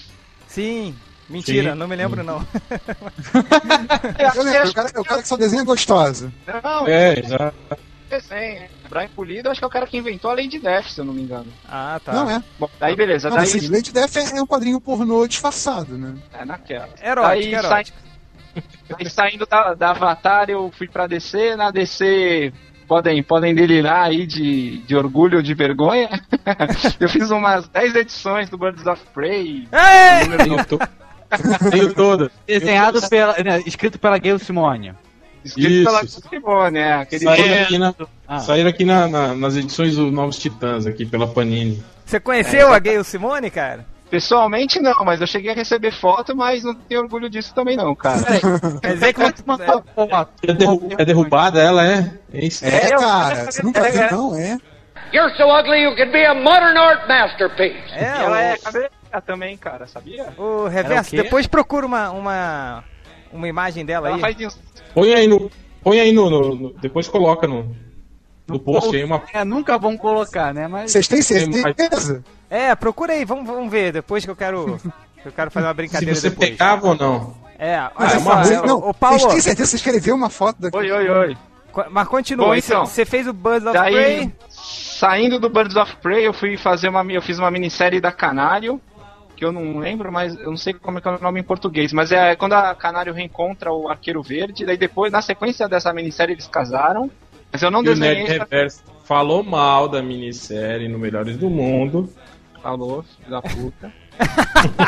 Sim, 0.48 0.94
mentira, 1.30 1.72
Sim. 1.72 1.78
não 1.78 1.88
me 1.88 1.96
lembro 1.96 2.24
não. 2.24 2.46
Eu 4.36 4.44
lembro, 4.44 4.70
o 4.70 4.74
cara, 4.74 4.92
o 5.00 5.04
cara 5.04 5.22
que 5.22 5.28
só 5.28 5.38
desenha 5.38 5.64
gostosa. 5.64 6.32
Não, 6.46 6.88
É, 6.88 7.20
exato. 7.20 7.56
Desenho. 8.12 8.70
Brian 8.90 9.10
Pulido, 9.16 9.50
acho 9.50 9.60
que 9.60 9.64
é 9.64 9.68
o 9.68 9.72
cara 9.72 9.88
que 9.88 9.98
inventou 9.98 10.30
a 10.30 10.36
Lady 10.36 10.60
Death, 10.60 10.90
se 10.90 11.02
eu 11.02 11.06
não 11.06 11.14
me 11.14 11.22
engano. 11.22 11.52
Ah, 11.68 12.00
tá. 12.04 12.14
Não 12.14 12.30
é. 12.30 12.44
Bom, 12.60 12.70
daí 12.80 12.96
beleza, 12.96 13.30
Não, 13.30 13.38
daí 13.38 13.46
assim, 13.46 13.68
Lady 13.68 13.92
Death 13.92 14.16
é 14.18 14.38
é 14.38 14.42
um 14.42 14.48
quadrinho 14.48 14.80
pornô 14.80 15.26
disfarçado, 15.26 15.98
né? 15.98 16.16
é 16.34 16.46
naquela. 16.46 16.90
Erótico, 17.02 17.28
Daí, 17.28 17.54
erótico. 17.54 17.98
Aí 19.00 19.10
saindo 19.10 19.46
da, 19.46 19.74
da 19.74 19.92
Avatar 19.92 20.50
eu 20.50 20.70
fui 20.78 20.88
pra 20.88 21.08
DC, 21.08 21.56
na 21.56 21.72
DC 21.72 22.52
podem, 22.92 23.24
podem 23.24 23.56
delirar 23.56 24.08
aí 24.08 24.28
de, 24.28 24.80
de 24.80 24.96
orgulho 24.98 25.38
ou 25.38 25.42
de 25.42 25.54
vergonha. 25.54 26.10
eu 27.00 27.08
fiz 27.08 27.32
umas 27.32 27.66
10 27.70 27.96
edições 27.96 28.50
do 28.50 28.58
Birds 28.58 28.86
of 28.86 29.02
Prey. 29.14 29.66
Ei! 29.72 30.38
Tenho 31.72 31.94
todas. 31.96 32.30
Desenhado 32.46 33.00
pela. 33.08 33.42
né, 33.42 33.62
escrito 33.66 33.98
pela 33.98 34.18
Gail 34.18 34.38
Simone. 34.38 34.94
Escrito 35.44 35.70
Isso. 35.70 35.84
pela 35.86 36.08
Simone, 36.08 36.72
né? 36.80 36.94
Aquele 36.94 37.24
Saíram 37.26 37.64
aqui, 37.64 37.78
na- 37.78 37.94
Ah. 38.28 38.40
saíram 38.40 38.70
aqui 38.70 38.86
na- 38.86 39.08
na- 39.08 39.36
nas 39.36 39.56
edições 39.56 39.96
do 39.96 40.12
Novos 40.12 40.38
Titãs, 40.38 40.86
aqui 40.86 41.06
pela 41.06 41.28
Panini. 41.28 41.84
Você 42.06 42.20
conheceu 42.20 42.72
a 42.74 42.80
Gayle 42.80 43.04
Simone, 43.04 43.50
cara? 43.50 43.86
Pessoalmente 44.10 44.80
não, 44.82 44.94
mas 45.06 45.22
eu 45.22 45.28
cheguei 45.28 45.52
a 45.52 45.54
receber 45.56 45.92
foto, 45.94 46.36
mas 46.36 46.64
não 46.66 46.76
tenho 46.76 47.00
orgulho 47.02 47.30
disso 47.30 47.54
também 47.56 47.78
não, 47.78 47.96
cara. 47.96 48.20
Quer 48.82 48.94
dizer 48.96 49.14
que 49.14 49.22
Mandou 49.46 49.84
foto. 49.96 50.30
É, 50.98 51.02
é 51.02 51.06
derrubada 51.06 51.62
ela, 51.62 51.88
é? 51.88 52.12
É 52.34 52.46
isso. 52.46 52.66
É, 52.66 52.90
cara, 52.90 53.50
você 53.52 53.64
nunca 53.64 53.90
viu, 53.90 54.12
não, 54.12 54.36
é? 54.36 54.58
You're 55.14 55.34
so 55.38 55.44
ugly 55.44 55.84
you 55.84 55.96
could 55.96 56.12
be 56.12 56.26
a 56.26 56.34
modern 56.34 56.78
art 56.78 57.08
masterpiece. 57.08 57.94
é, 57.94 58.04
ela 58.24 58.42
é 58.42 58.58
cabeça 58.58 58.90
também, 59.26 59.58
cara, 59.58 59.88
sabia? 59.88 60.28
o, 60.38 60.68
Era 60.68 60.70
reverso, 60.70 61.16
depois 61.16 61.48
procura 61.48 61.86
uma, 61.86 62.12
uma 62.12 62.84
uma 63.34 63.48
imagem 63.48 63.86
dela 63.86 64.08
Ela 64.08 64.18
aí. 64.18 64.22
faz 64.22 64.40
isso. 64.40 64.60
Põe 64.94 65.14
aí 65.14 65.28
no. 65.28 65.50
Põe 65.84 66.00
aí 66.00 66.12
no. 66.12 66.30
no- 66.30 66.56
no- 66.56 66.74
depois 66.82 67.08
coloca 67.08 67.48
no. 67.48 67.76
No 68.48 68.60
post 68.60 68.96
aí 68.96 69.04
uma. 69.04 69.22
É, 69.34 69.44
nunca 69.46 69.78
vão 69.78 69.96
colocar, 69.98 70.54
né? 70.54 70.68
Mas. 70.68 70.92
Vocês 70.92 71.08
têm 71.08 71.22
certeza? 71.22 72.24
É, 72.50 72.76
procura 72.76 73.14
aí, 73.14 73.24
vamos, 73.24 73.46
vamos 73.48 73.72
ver 73.72 73.94
depois 73.94 74.26
que 74.26 74.32
eu 74.32 74.36
quero 74.36 74.78
eu 75.24 75.32
quero 75.32 75.50
fazer 75.52 75.68
uma 75.68 75.72
Se 75.72 75.78
brincadeira 75.78 76.16
você 76.16 76.30
depois. 76.30 76.50
pecava 76.50 76.88
ou 76.88 76.96
não. 76.96 77.34
É, 77.58 77.76
Ah, 77.76 77.92
olha 77.96 78.08
é 78.08 78.20
só, 78.20 78.32
uma- 78.34 78.42
é, 78.44 78.68
não, 78.68 78.78
o 78.90 78.94
Paulo, 78.94 79.20
Vocês 79.20 79.32
têm 79.34 79.42
certeza 79.42 79.64
que 79.68 79.70
vocês 79.72 79.82
querem 79.84 80.00
ver 80.00 80.12
uma 80.12 80.30
foto 80.30 80.60
daqui? 80.62 80.76
Oi, 80.78 80.92
oi, 80.92 81.10
oi. 81.10 81.38
mas 81.92 82.08
continua, 82.08 82.48
Bom, 82.48 82.52
aí 82.52 82.62
você- 82.62 82.74
então. 82.74 82.86
você 82.86 83.06
fez 83.06 83.28
o 83.28 83.32
Birds 83.34 83.64
of 83.66 83.74
Daí, 83.74 83.94
Prey, 83.94 84.32
saindo 84.50 85.40
do 85.40 85.48
Birds 85.48 85.76
of 85.78 85.96
Prey, 85.98 86.26
eu 86.28 86.34
fui 86.34 86.58
fazer 86.58 86.90
uma, 86.90 87.04
eu 87.10 87.22
fiz 87.22 87.38
uma 87.40 87.50
minissérie 87.52 88.02
da 88.02 88.12
Canário, 88.12 88.82
que 89.42 89.46
eu 89.46 89.52
não 89.52 89.80
lembro, 89.80 90.12
mas 90.12 90.38
eu 90.38 90.52
não 90.52 90.58
sei 90.58 90.72
como 90.72 91.00
é 91.00 91.02
que 91.02 91.08
é 91.08 91.12
o 91.12 91.20
nome 91.20 91.40
em 91.40 91.44
português, 91.44 91.92
mas 91.92 92.12
é 92.12 92.36
quando 92.36 92.54
a 92.54 92.76
Canário 92.76 93.12
reencontra 93.12 93.74
o 93.74 93.90
Arqueiro 93.90 94.22
Verde, 94.22 94.68
daí 94.68 94.78
depois, 94.78 95.12
na 95.12 95.20
sequência 95.20 95.68
dessa 95.68 95.92
minissérie, 95.92 96.36
eles 96.36 96.46
casaram, 96.46 97.10
Mas 97.52 97.64
eu 97.64 97.72
não 97.72 97.84
E 97.84 97.90
o 97.90 97.96
Nerd. 97.96 98.24
Reverso 98.28 98.84
falou 99.04 99.44
mal 99.44 99.90
da 99.90 100.00
minissérie 100.00 100.88
no 100.88 101.00
Melhores 101.00 101.38
do 101.38 101.50
Mundo. 101.50 102.08
Falou, 102.62 103.02
filho 103.02 103.32
da 103.32 103.42
puta. 103.42 103.92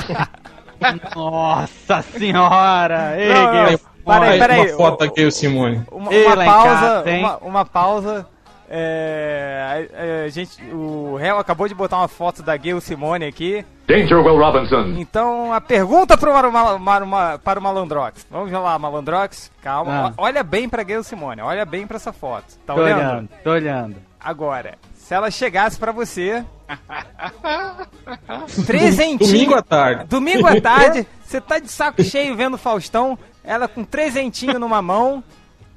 Nossa 1.15 2.03
senhora! 2.03 3.19
Ei, 3.19 3.33
Não, 3.33 3.71
não, 3.71 3.79
Peraí, 4.05 4.39
peraí. 4.39 4.59
Uma 4.59 4.77
foto 4.77 5.03
aqui, 5.03 5.25
o 5.25 5.31
Simone. 5.31 5.81
Uma, 5.91 6.13
Ei, 6.13 6.27
uma 6.27 6.35
pausa, 6.35 6.69
casa, 6.69 7.09
uma, 7.09 7.37
uma 7.37 7.65
pausa. 7.65 8.27
É, 8.69 9.87
a, 9.95 10.25
a 10.25 10.29
gente, 10.29 10.63
o 10.71 11.15
réu 11.15 11.39
acabou 11.39 11.67
de 11.67 11.73
botar 11.73 11.97
uma 11.97 12.07
foto 12.07 12.43
da 12.43 12.55
Gayle 12.55 12.81
Simone 12.81 13.25
aqui. 13.25 13.65
Danger, 13.85 14.19
Will 14.19 14.37
Robinson. 14.37 14.95
Então, 14.97 15.53
a 15.53 15.59
pergunta 15.59 16.17
pro 16.17 16.31
Mar, 16.31 16.49
Mar, 16.51 16.79
Mar, 16.79 17.05
Mar- 17.05 17.39
para 17.39 17.59
o 17.59 17.63
Malandrox. 17.63 18.25
Vamos 18.31 18.51
lá, 18.51 18.79
Malandrox. 18.79 19.51
Calma. 19.61 20.09
Ah. 20.09 20.13
Olha 20.17 20.41
bem 20.43 20.69
pra 20.69 20.83
Gayle 20.83 21.03
Simone. 21.03 21.41
Olha 21.41 21.65
bem 21.65 21.85
pra 21.85 21.97
essa 21.97 22.13
foto. 22.13 22.45
Tá 22.65 22.73
tô 22.73 22.81
olhando? 22.81 22.99
olhando, 22.99 23.29
tô 23.43 23.51
olhando. 23.51 23.95
Agora, 24.19 24.75
se 24.95 25.13
ela 25.13 25.29
chegasse 25.29 25.77
pra 25.77 25.91
você... 25.91 26.45
trezentinho... 28.65 29.29
Domingo 29.31 29.55
à 29.55 29.61
tarde. 29.61 30.05
Domingo 30.05 30.47
à 30.47 30.61
tarde, 30.61 31.05
você 31.23 31.41
tá 31.41 31.59
de 31.59 31.67
saco 31.67 32.01
cheio 32.03 32.35
vendo 32.35 32.57
Faustão, 32.57 33.17
ela 33.43 33.67
com 33.67 33.83
trezentinho 33.83 34.57
numa 34.57 34.81
mão, 34.81 35.21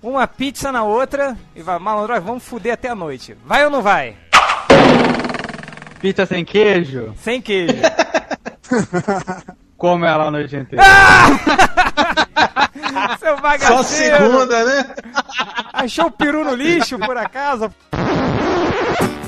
uma 0.03 0.27
pizza 0.29 0.71
na 0.71 0.85
outra, 0.85 1.37
e 1.55 1.63
vai, 1.63 1.79
malandro, 1.79 2.21
vamos 2.21 2.45
fuder 2.45 2.75
até 2.75 2.89
a 2.89 2.95
noite. 2.95 3.37
Vai 3.45 3.65
ou 3.65 3.71
não 3.71 3.83
vai? 3.83 4.17
Pizza 6.01 6.27
sem 6.27 6.45
queijo? 6.45 7.15
Sem 7.17 7.41
queijo. 7.41 7.75
Como 9.77 10.05
ela 10.05 10.25
a 10.25 10.31
noite 10.31 10.57
inteira. 10.57 10.85
Seu 13.19 13.37
Só 13.37 13.43
bagaceiro! 13.43 14.17
segunda, 14.17 14.65
né? 14.65 14.87
Achou 15.73 16.07
o 16.07 16.11
peru 16.11 16.45
no 16.45 16.55
lixo, 16.55 16.99
por 16.99 17.17
acaso? 17.17 17.71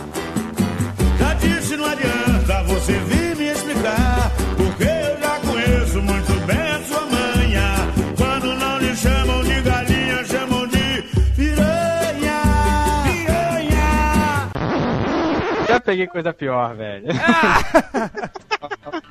peguei 15.88 16.07
coisa 16.07 16.35
pior, 16.35 16.77
velho. 16.77 17.07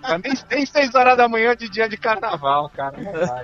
Mas 0.04 0.22
nem, 0.22 0.34
nem 0.52 0.66
6 0.66 0.94
horas 0.94 1.18
da 1.18 1.28
manhã 1.28 1.56
de 1.56 1.68
dia 1.68 1.90
de 1.90 1.98
carnaval, 1.98 2.70
cara. 2.70 2.96
Não 3.00 3.14
vai. 3.14 3.44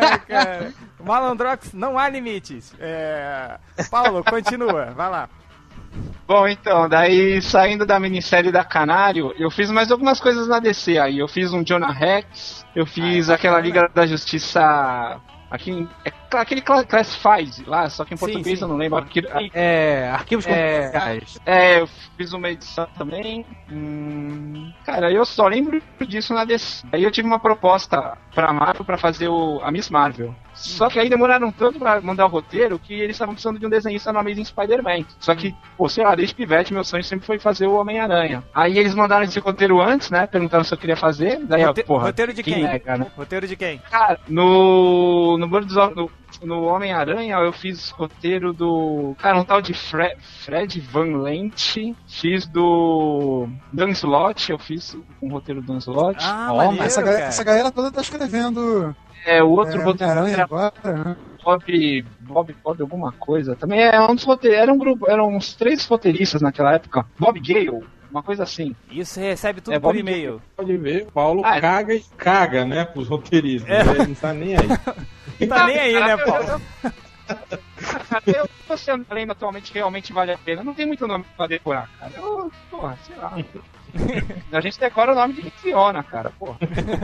Ai, 0.00 0.18
cara. 0.20 0.72
Malandrox, 1.02 1.72
não 1.72 1.98
há 1.98 2.08
limites. 2.08 2.72
É... 2.78 3.58
Paulo, 3.90 4.22
continua, 4.22 4.92
vai 4.92 5.10
lá. 5.10 5.28
Bom, 6.24 6.46
então, 6.46 6.88
daí 6.88 7.42
saindo 7.42 7.84
da 7.84 7.98
minissérie 7.98 8.52
da 8.52 8.64
Canário, 8.64 9.34
eu 9.36 9.50
fiz 9.50 9.68
mais 9.72 9.90
algumas 9.90 10.20
coisas 10.20 10.46
na 10.46 10.60
DC 10.60 10.98
aí. 10.98 11.18
Eu 11.18 11.26
fiz 11.26 11.52
um 11.52 11.64
Jonah 11.64 11.92
Rex, 11.92 12.64
eu 12.76 12.86
fiz 12.86 13.30
aquela 13.30 13.60
Liga 13.60 13.90
da 13.92 14.06
Justiça. 14.06 15.20
Aqui, 15.50 15.88
é, 16.04 16.12
aquele 16.40 16.60
cla- 16.62 16.84
Classified 16.84 17.64
lá, 17.66 17.88
só 17.90 18.04
que 18.04 18.14
em 18.14 18.16
Sim, 18.16 18.20
português 18.26 18.58
sim. 18.58 18.64
eu 18.64 18.68
não 18.68 18.76
lembro. 18.76 18.98
Aqui- 18.98 19.22
É, 19.54 20.10
arquivos 20.12 20.46
É. 20.46 20.80
confidenciais. 20.86 21.38
É, 21.44 21.80
eu 21.80 21.86
fiz 22.16 22.32
uma 22.32 22.48
edição 22.50 22.86
também. 22.96 23.44
Hum, 23.70 24.72
cara, 24.84 25.10
eu 25.10 25.24
só 25.24 25.46
lembro 25.48 25.82
disso 26.06 26.32
na 26.34 26.44
DC. 26.44 26.86
Aí 26.92 27.02
eu 27.02 27.10
tive 27.10 27.26
uma 27.26 27.38
proposta 27.40 28.16
pra 28.34 28.52
Marvel 28.52 28.84
pra 28.84 28.96
fazer 28.98 29.28
o, 29.28 29.60
a 29.62 29.70
Miss 29.70 29.90
Marvel. 29.90 30.34
Só 30.54 30.88
que 30.90 30.98
aí 30.98 31.08
demoraram 31.08 31.50
tanto 31.50 31.78
pra 31.78 32.00
mandar 32.00 32.26
o 32.26 32.28
roteiro 32.28 32.78
que 32.78 32.92
eles 32.92 33.16
estavam 33.16 33.34
precisando 33.34 33.58
de 33.58 33.66
um 33.66 33.70
desenhista 33.70 34.12
no 34.12 34.18
Amazing 34.18 34.44
Spider-Man. 34.44 35.04
Só 35.18 35.34
que, 35.34 35.54
pô, 35.78 35.88
sei 35.88 36.04
lá, 36.04 36.14
desde 36.14 36.34
pivete 36.34 36.74
meu 36.74 36.84
sonho 36.84 37.02
sempre 37.02 37.24
foi 37.26 37.38
fazer 37.38 37.66
o 37.66 37.74
Homem-Aranha. 37.74 38.44
Aí 38.54 38.78
eles 38.78 38.94
mandaram 38.94 39.24
esse 39.24 39.38
roteiro 39.40 39.80
antes, 39.80 40.10
né? 40.10 40.26
Perguntaram 40.26 40.62
se 40.62 40.74
eu 40.74 40.78
queria 40.78 40.96
fazer. 40.96 41.40
Daí, 41.46 41.64
ó, 41.64 41.68
Rote- 41.68 41.84
porra, 41.84 42.04
roteiro 42.06 42.34
de 42.34 42.42
quem? 42.42 42.66
é, 42.66 42.78
cara? 42.78 43.06
Roteiro 43.16 43.46
de 43.46 43.56
quem? 43.56 43.78
Cara, 43.90 44.20
no. 44.28 45.38
No 45.38 45.48
Birds 45.48 45.74
of- 45.76 45.94
no, 45.96 46.10
no 46.42 46.64
Homem-Aranha 46.64 47.36
eu 47.36 47.52
fiz 47.52 47.90
roteiro 47.90 48.52
do. 48.52 49.14
Cara, 49.18 49.38
um 49.38 49.44
tal 49.44 49.60
de 49.62 49.74
Fred, 49.74 50.16
Fred 50.44 50.80
Van 50.80 51.16
Lent. 51.22 51.76
Fiz 52.06 52.46
do. 52.46 53.48
Dan 53.72 53.90
Slott, 53.90 54.50
eu 54.50 54.58
fiz 54.58 54.96
um 55.20 55.30
roteiro 55.30 55.60
do 55.60 55.66
Dan 55.72 55.78
Slott. 55.78 56.18
Ah, 56.22 56.48
Ó, 56.52 56.56
maneiro, 56.56 56.84
Essa, 56.84 57.00
galera, 57.00 57.18
cara. 57.18 57.28
essa 57.28 57.44
galera 57.44 57.70
toda 57.70 57.90
tá 57.90 58.00
escrevendo 58.00 58.94
é, 59.24 59.42
o 59.42 59.50
outro 59.50 59.80
é, 59.80 59.84
roteiro 59.84 60.26
era 60.26 60.42
agora, 60.42 60.72
né? 60.84 61.16
Bob, 61.44 62.04
Bob, 62.20 62.56
Bob 62.62 62.80
alguma 62.82 63.12
coisa. 63.12 63.56
Também 63.56 63.80
é 63.82 64.00
um 64.00 64.14
dos 64.14 64.24
roteiros. 64.24 64.58
Era 64.58 64.72
um 64.72 64.78
grupo, 64.78 65.10
eram 65.10 65.28
uns 65.36 65.54
três 65.54 65.84
roteiristas 65.86 66.40
naquela 66.40 66.74
época. 66.74 67.06
Bob 67.18 67.38
Gale, 67.40 67.84
uma 68.10 68.22
coisa 68.22 68.42
assim. 68.42 68.74
Isso 68.90 69.14
você 69.14 69.20
recebe 69.20 69.60
tudo 69.60 69.74
É, 69.74 69.80
por 69.80 69.96
e-mail. 69.96 70.40
Pode 70.56 70.76
ver, 70.76 71.06
Paulo 71.12 71.42
Ah, 71.44 71.56
é. 71.56 71.60
caga 71.60 71.94
e 71.94 72.04
caga, 72.16 72.64
né, 72.64 72.84
pros 72.84 73.08
roteiristas. 73.08 73.70
É. 73.70 73.84
né? 73.84 73.92
Ele 73.92 74.06
não 74.08 74.14
tá 74.14 74.32
nem 74.32 74.56
aí. 74.56 74.66
Tá 75.48 75.66
nem 75.66 75.78
aí, 75.78 75.94
né, 75.94 76.16
Paulo? 76.18 76.44
eu- 76.44 76.92
Cara, 78.08 78.22
eu, 78.36 78.48
você 78.68 78.92
lembra 79.10 79.32
atualmente 79.32 79.72
realmente 79.72 80.12
vale 80.12 80.32
a 80.32 80.38
pena. 80.38 80.62
Não 80.62 80.74
tem 80.74 80.86
muito 80.86 81.06
nome 81.06 81.24
pra 81.36 81.46
decorar, 81.46 81.88
cara. 81.98 82.12
Eu, 82.16 82.50
porra, 82.70 82.96
sei 83.04 83.16
lá. 83.16 83.32
A 84.52 84.60
gente 84.60 84.78
decora 84.80 85.12
o 85.12 85.14
nome 85.14 85.34
de 85.34 85.50
Fiona, 85.50 86.02
cara, 86.02 86.30
porra. 86.30 86.56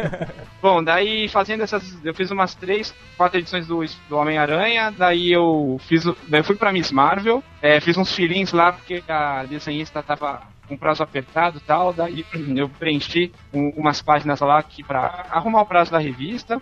Bom, 0.62 0.82
daí 0.82 1.28
fazendo 1.28 1.62
essas. 1.62 2.02
Eu 2.04 2.14
fiz 2.14 2.30
umas 2.30 2.54
três, 2.54 2.94
quatro 3.16 3.38
edições 3.38 3.66
do, 3.66 3.84
do 4.08 4.16
Homem-Aranha, 4.16 4.90
daí 4.90 5.30
eu 5.32 5.78
fiz. 5.80 6.04
o- 6.06 6.16
Daí 6.28 6.40
eu 6.40 6.44
fui 6.44 6.56
pra 6.56 6.72
Miss 6.72 6.90
Marvel, 6.90 7.42
é, 7.60 7.78
fiz 7.80 7.96
uns 7.96 8.14
filhinhos 8.14 8.52
lá 8.52 8.72
porque 8.72 9.02
a 9.08 9.44
desenhista 9.44 10.02
tava 10.02 10.42
com 10.66 10.76
prazo 10.76 11.02
apertado 11.02 11.58
e 11.58 11.60
tal, 11.60 11.92
daí 11.92 12.24
eu 12.56 12.68
preenchi 12.68 13.32
um- 13.52 13.70
umas 13.76 14.00
páginas 14.02 14.40
lá 14.40 14.58
aqui 14.58 14.82
pra 14.82 15.26
arrumar 15.30 15.62
o 15.62 15.66
prazo 15.66 15.90
da 15.90 15.98
revista. 15.98 16.60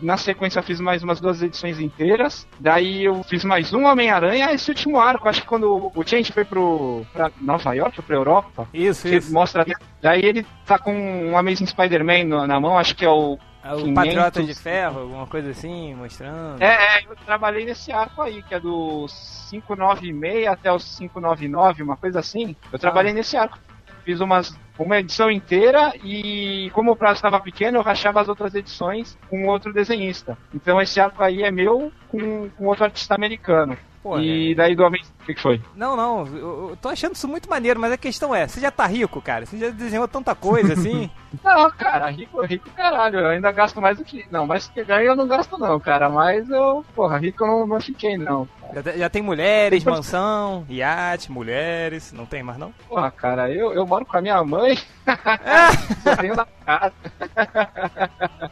Na 0.00 0.16
sequência 0.16 0.58
eu 0.58 0.62
fiz 0.62 0.80
mais 0.80 1.02
umas 1.02 1.20
duas 1.20 1.42
edições 1.42 1.78
inteiras. 1.80 2.46
Daí 2.58 3.04
eu 3.04 3.22
fiz 3.22 3.44
mais 3.44 3.72
um 3.72 3.84
Homem-Aranha. 3.86 4.52
Esse 4.52 4.70
último 4.70 4.98
arco, 5.00 5.28
acho 5.28 5.42
que 5.42 5.46
quando 5.46 5.90
o 5.94 6.02
Change 6.06 6.32
foi 6.32 6.44
pro 6.44 7.04
pra 7.12 7.30
Nova 7.40 7.72
York 7.74 7.98
ou 8.00 8.04
pra 8.04 8.16
Europa, 8.16 8.68
Isso, 8.74 9.06
isso. 9.08 9.32
mostra. 9.32 9.64
Daí 10.00 10.22
ele 10.24 10.46
tá 10.66 10.78
com 10.78 10.92
um 10.92 11.36
Amazing 11.36 11.66
Spider-Man 11.66 12.46
na- 12.46 12.60
mão, 12.60 12.76
acho 12.78 12.94
que 12.96 13.04
é 13.04 13.08
o. 13.10 13.38
É 13.64 13.72
O 13.74 13.76
500. 13.84 13.94
Patriota 13.94 14.42
de 14.42 14.54
Ferro, 14.54 15.00
alguma 15.02 15.26
coisa 15.28 15.50
assim, 15.50 15.94
mostrando. 15.94 16.60
É, 16.60 16.98
é, 16.98 17.04
eu 17.08 17.14
trabalhei 17.24 17.64
nesse 17.64 17.92
arco 17.92 18.20
aí, 18.20 18.42
que 18.42 18.52
é 18.54 18.58
do 18.58 19.06
596 19.50 20.46
até 20.48 20.72
o 20.72 20.78
599, 20.78 21.82
uma 21.82 21.96
coisa 21.96 22.18
assim. 22.20 22.56
Eu 22.72 22.78
trabalhei 22.78 23.12
nesse 23.12 23.36
arco. 23.36 23.58
Fiz 24.04 24.20
umas, 24.20 24.58
uma 24.78 24.98
edição 24.98 25.30
inteira 25.30 25.92
e 26.04 26.70
como 26.72 26.90
o 26.92 26.96
prazo 26.96 27.16
estava 27.16 27.38
pequeno, 27.40 27.78
eu 27.78 27.82
rachava 27.82 28.20
as 28.20 28.28
outras 28.28 28.54
edições 28.54 29.18
com 29.28 29.46
outro 29.46 29.72
desenhista. 29.72 30.36
Então 30.54 30.80
esse 30.80 31.00
arco 31.00 31.22
aí 31.22 31.42
é 31.42 31.50
meu 31.50 31.92
com, 32.08 32.48
com 32.50 32.66
outro 32.66 32.84
artista 32.84 33.14
americano. 33.14 33.76
E 34.20 34.54
daí 34.54 34.74
do. 34.74 34.84
O 34.86 34.90
que, 35.24 35.34
que 35.34 35.40
foi? 35.40 35.60
Não, 35.76 35.96
não, 35.96 36.26
eu, 36.26 36.70
eu 36.70 36.78
tô 36.80 36.88
achando 36.88 37.14
isso 37.14 37.28
muito 37.28 37.48
maneiro, 37.48 37.78
mas 37.78 37.92
a 37.92 37.96
questão 37.96 38.34
é, 38.34 38.48
você 38.48 38.60
já 38.60 38.70
tá 38.70 38.84
rico, 38.86 39.22
cara? 39.22 39.46
Você 39.46 39.56
já 39.56 39.70
desenhou 39.70 40.08
tanta 40.08 40.34
coisa 40.34 40.72
assim? 40.72 41.08
Não, 41.42 41.70
cara, 41.70 42.10
rico, 42.10 42.44
rico 42.44 42.68
caralho, 42.70 43.20
eu 43.20 43.28
ainda 43.28 43.50
gasto 43.50 43.80
mais 43.80 43.96
do 43.96 44.04
que. 44.04 44.26
Não, 44.30 44.46
mais 44.46 44.66
do 44.66 44.74
que 44.74 44.84
ganho 44.84 45.06
eu 45.06 45.16
não 45.16 45.26
gasto 45.26 45.56
não, 45.56 45.80
cara. 45.80 46.10
Mas 46.10 46.48
eu, 46.50 46.84
porra, 46.94 47.16
rico 47.16 47.42
eu 47.42 47.46
não, 47.46 47.66
não 47.66 47.80
fiquei 47.80 48.18
não. 48.18 48.46
já, 48.74 48.82
já 48.82 49.08
tem 49.08 49.22
mulheres, 49.22 49.82
mansão, 49.82 50.66
iate, 50.68 51.32
mulheres, 51.32 52.12
não 52.12 52.26
tem 52.26 52.42
mais 52.42 52.58
não? 52.58 52.70
Porra, 52.86 53.10
cara, 53.10 53.50
eu, 53.50 53.72
eu 53.72 53.86
moro 53.86 54.04
com 54.04 54.18
a 54.18 54.20
minha 54.20 54.44
mãe. 54.44 54.76
Só 56.04 56.16
tenho 56.16 56.36
na 56.36 56.46
casa. 56.66 56.92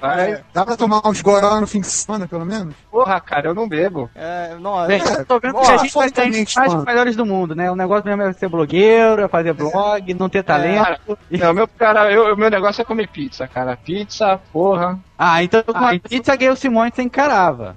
Mas, 0.00 0.18
É, 0.20 0.42
dá 0.52 0.64
pra 0.64 0.76
tomar 0.76 1.00
uns 1.06 1.22
goró 1.22 1.60
no 1.60 1.66
fim 1.66 1.80
de 1.80 1.86
semana, 1.86 2.28
pelo 2.28 2.44
menos? 2.44 2.74
porra, 2.90 3.20
cara, 3.20 3.48
eu 3.48 3.54
não 3.54 3.68
bebo. 3.68 4.10
É, 4.14 4.54
nossa, 4.60 4.86
Bem, 4.88 5.00
eu 5.00 5.24
tô 5.24 5.40
vendo 5.40 5.58
que 5.60 5.70
a 5.70 5.76
gente 5.78 5.94
vai 5.94 6.10
ter 6.10 6.68
mano. 6.68 6.84
melhores 6.84 7.16
do 7.16 7.24
mundo, 7.24 7.54
né? 7.54 7.70
O 7.70 7.76
negócio 7.76 8.04
mesmo 8.06 8.22
é 8.22 8.32
ser 8.32 8.48
blogueiro, 8.48 9.22
é 9.22 9.28
fazer 9.28 9.52
blog, 9.54 10.14
não 10.14 10.28
ter 10.28 10.42
talento. 10.42 11.18
Não, 11.30 11.54
meu, 11.54 11.66
cara, 11.66 12.12
eu, 12.12 12.36
meu 12.36 12.50
negócio 12.50 12.82
é 12.82 12.84
comer 12.84 13.08
pizza, 13.08 13.46
cara. 13.48 13.76
Pizza, 13.76 14.38
porra. 14.52 14.98
Ah, 15.18 15.42
então 15.42 15.62
com 15.62 15.72
Ah, 15.76 15.88
a 15.88 15.94
então- 15.94 16.08
pizza 16.10 16.36
Gale 16.36 16.56
Simone 16.56 16.92
você 16.94 17.02
encarava. 17.02 17.76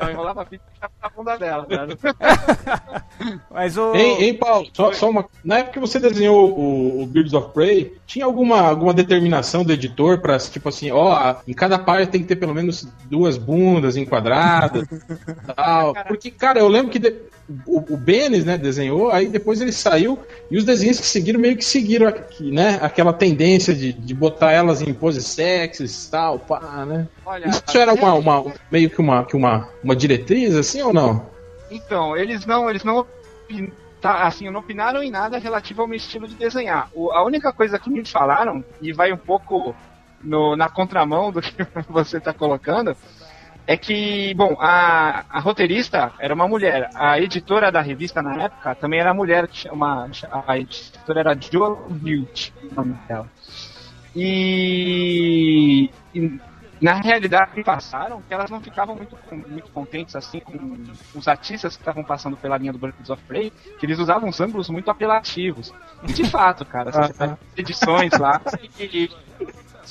Não, 0.00 0.10
enrolava 0.10 0.42
a 0.42 0.44
pizza 0.44 0.64
e 0.70 0.74
ficava 0.74 0.92
na 1.02 1.08
bunda 1.08 1.38
dela, 1.38 1.66
cara. 1.66 3.04
mas 3.50 3.76
o... 3.76 3.94
Hein, 3.94 4.22
hein, 4.24 4.34
Paulo? 4.34 4.68
Só, 4.72 4.92
só 4.92 5.10
uma. 5.10 5.26
Na 5.44 5.58
época 5.58 5.74
que 5.74 5.80
você 5.80 5.98
desenhou 5.98 6.50
o, 6.56 7.02
o 7.02 7.06
Birds 7.06 7.32
of 7.32 7.52
Prey, 7.52 7.94
tinha 8.06 8.24
alguma, 8.24 8.60
alguma 8.60 8.94
determinação 8.94 9.64
do 9.64 9.72
editor 9.72 10.18
pra, 10.20 10.38
tipo 10.38 10.68
assim, 10.68 10.90
ó, 10.90 11.36
em 11.46 11.52
cada 11.52 11.78
página 11.78 12.10
tem 12.10 12.22
que 12.22 12.28
ter 12.28 12.36
pelo 12.36 12.54
menos 12.54 12.86
duas 13.04 13.36
bundas 13.36 13.96
enquadradas 13.96 14.86
tal. 15.54 15.94
Porque, 16.06 16.30
cara, 16.30 16.60
eu 16.60 16.68
lembro 16.68 16.90
que 16.90 16.98
de- 16.98 17.16
o, 17.66 17.94
o 17.94 17.96
Benes, 17.96 18.44
né, 18.44 18.56
desenhou, 18.56 19.10
aí 19.10 19.26
depois 19.26 19.60
ele 19.60 19.72
saiu 19.72 20.18
e 20.50 20.56
os 20.56 20.64
desenhos 20.64 21.00
que 21.00 21.06
seguiram 21.06 21.40
meio 21.40 21.56
que 21.56 21.64
seguiram 21.64 22.06
aqui, 22.08 22.50
né, 22.52 22.78
aquela 22.80 23.12
tendência 23.12 23.74
de, 23.74 23.92
de 23.92 24.14
botar 24.14 24.52
elas 24.52 24.80
em 24.80 24.94
poses 24.94 25.26
sexys 25.26 26.06
e 26.06 26.10
tal, 26.10 26.38
pá, 26.38 26.84
né? 26.86 27.08
Olha, 27.26 27.48
Isso 27.48 27.76
era 27.76 27.92
uma, 27.92 28.14
uma- 28.14 28.44
meio 28.70 28.88
que 28.88 29.00
uma, 29.00 29.24
que 29.24 29.36
uma, 29.36 29.68
uma 29.82 29.94
diretriz, 29.96 30.54
assim, 30.54 30.80
ou 30.82 30.92
não? 30.92 31.26
Então, 31.70 32.16
eles 32.16 32.46
não, 32.46 32.68
eles 32.70 32.84
não, 32.84 33.06
tá, 34.00 34.26
assim, 34.26 34.48
não 34.50 34.60
opinaram 34.60 35.02
em 35.02 35.10
nada 35.10 35.38
relativo 35.38 35.82
ao 35.82 35.88
meu 35.88 35.96
estilo 35.96 36.28
de 36.28 36.34
desenhar. 36.34 36.88
O- 36.94 37.10
a 37.12 37.24
única 37.24 37.52
coisa 37.52 37.78
que 37.78 37.90
me 37.90 38.04
falaram, 38.06 38.64
e 38.80 38.92
vai 38.92 39.12
um 39.12 39.16
pouco 39.16 39.74
no- 40.22 40.54
na 40.56 40.68
contramão 40.68 41.32
do 41.32 41.40
que 41.40 41.52
você 41.88 42.18
está 42.18 42.32
colocando, 42.32 42.96
é 43.66 43.76
que, 43.76 44.34
bom, 44.34 44.56
a, 44.58 45.24
a 45.28 45.40
roteirista 45.40 46.12
era 46.18 46.34
uma 46.34 46.48
mulher, 46.48 46.90
a 46.94 47.20
editora 47.20 47.70
da 47.70 47.80
revista 47.80 48.20
na 48.20 48.44
época 48.44 48.74
também 48.74 49.00
era 49.00 49.14
mulher, 49.14 49.46
que 49.46 49.56
chama, 49.56 50.10
a 50.46 50.58
editora 50.58 51.20
era 51.20 51.34
Jo 51.34 51.86
Hilt, 52.04 52.50
o 52.70 52.74
nome 52.74 52.94
dela. 53.06 53.28
E, 54.14 55.88
e 56.14 56.40
na 56.80 56.94
realidade 56.94 57.62
passaram 57.62 58.20
que 58.22 58.34
elas 58.34 58.50
não 58.50 58.60
ficavam 58.60 58.96
muito, 58.96 59.16
muito 59.48 59.70
contentes 59.70 60.16
assim 60.16 60.40
com 60.40 60.84
os 61.14 61.28
artistas 61.28 61.76
que 61.76 61.82
estavam 61.82 62.02
passando 62.02 62.36
pela 62.36 62.58
linha 62.58 62.72
do 62.72 62.78
Birds 62.78 63.08
of 63.08 63.22
Prey, 63.22 63.52
que 63.78 63.86
eles 63.86 64.00
usavam 64.00 64.28
uns 64.28 64.40
ângulos 64.40 64.68
muito 64.68 64.90
apelativos. 64.90 65.72
E 66.02 66.12
de 66.12 66.28
fato, 66.28 66.64
cara, 66.64 66.90
se 66.90 66.98
você 67.00 67.14
pega 67.14 67.32
as 67.34 67.58
edições 67.58 68.12
lá, 68.18 68.40
e, 68.80 69.08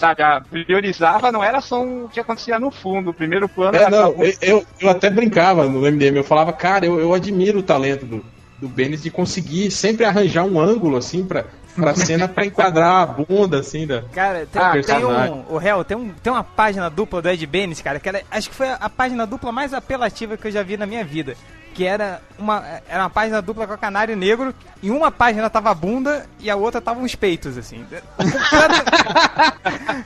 sabe, 0.02 0.22
a 0.22 0.42
priorizava 0.42 1.32
não 1.32 1.44
era 1.44 1.62
só 1.62 1.82
o 1.84 2.10
que 2.12 2.20
acontecia 2.20 2.60
no 2.60 2.72
fundo, 2.72 3.12
o 3.12 3.14
primeiro 3.14 3.48
plano 3.48 3.78
É, 3.78 3.82
era 3.84 3.90
não, 3.90 4.14
só- 4.16 4.24
eu, 4.24 4.34
eu, 4.42 4.66
eu 4.82 4.90
até 4.90 5.10
brincava 5.10 5.66
no 5.68 5.82
MDM, 5.82 6.18
eu 6.18 6.24
falava, 6.24 6.52
cara, 6.52 6.86
eu, 6.86 7.00
eu 7.00 7.14
admiro 7.14 7.60
o 7.60 7.64
talento 7.64 8.06
do, 8.06 8.26
do 8.60 8.68
Benes 8.68 9.02
de 9.04 9.10
conseguir 9.12 9.72
sempre 9.72 10.04
arranjar 10.06 10.44
um 10.44 10.60
ângulo, 10.60 10.98
assim, 10.98 11.24
pra, 11.24 11.46
pra 11.76 11.96
cena 11.96 12.28
pra 12.28 12.46
enquadrar 12.46 13.04
a 13.04 13.06
bunda, 13.06 13.60
assim, 13.60 13.88
da... 13.88 14.02
Cara, 14.14 14.46
tem, 14.52 14.62
Ah, 14.62 14.72
tem 14.84 15.06
um. 15.06 15.46
O 15.50 15.58
réu, 15.58 15.84
tem, 15.84 15.96
um, 15.98 16.10
tem 16.22 16.34
uma 16.34 16.44
página 16.44 16.90
dupla 16.90 17.22
do 17.22 17.30
Ed 17.30 17.46
Benes, 17.46 17.82
cara, 17.82 18.00
que 18.00 18.10
era, 18.10 18.22
acho 18.30 18.50
que 18.50 18.56
foi 18.56 18.68
a, 18.70 18.76
a 18.76 18.90
página 18.90 19.26
dupla 19.26 19.52
mais 19.52 19.74
apelativa 19.74 20.36
que 20.36 20.48
eu 20.48 20.52
já 20.52 20.64
vi 20.64 20.76
na 20.78 20.86
minha 20.86 21.04
vida. 21.06 21.36
Que 21.74 21.86
era 21.86 22.20
uma, 22.38 22.62
era 22.90 23.04
uma 23.04 23.10
página 23.10 23.42
dupla 23.42 23.66
com 23.66 23.72
a 23.72 23.78
Canário 23.78 24.18
Negro, 24.18 24.54
e 24.84 24.92
uma 24.92 25.10
página 25.10 25.50
tava 25.50 25.70
a 25.72 25.74
bunda 25.74 26.26
e 26.42 26.50
a 26.50 26.56
outra 26.56 26.82
tava 26.82 27.00
uns 27.00 27.16
peitos, 27.16 27.58
assim. 27.58 27.86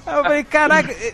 Eu 0.08 0.24
falei, 0.24 0.44
caraca, 0.44 0.92
é, 0.92 1.14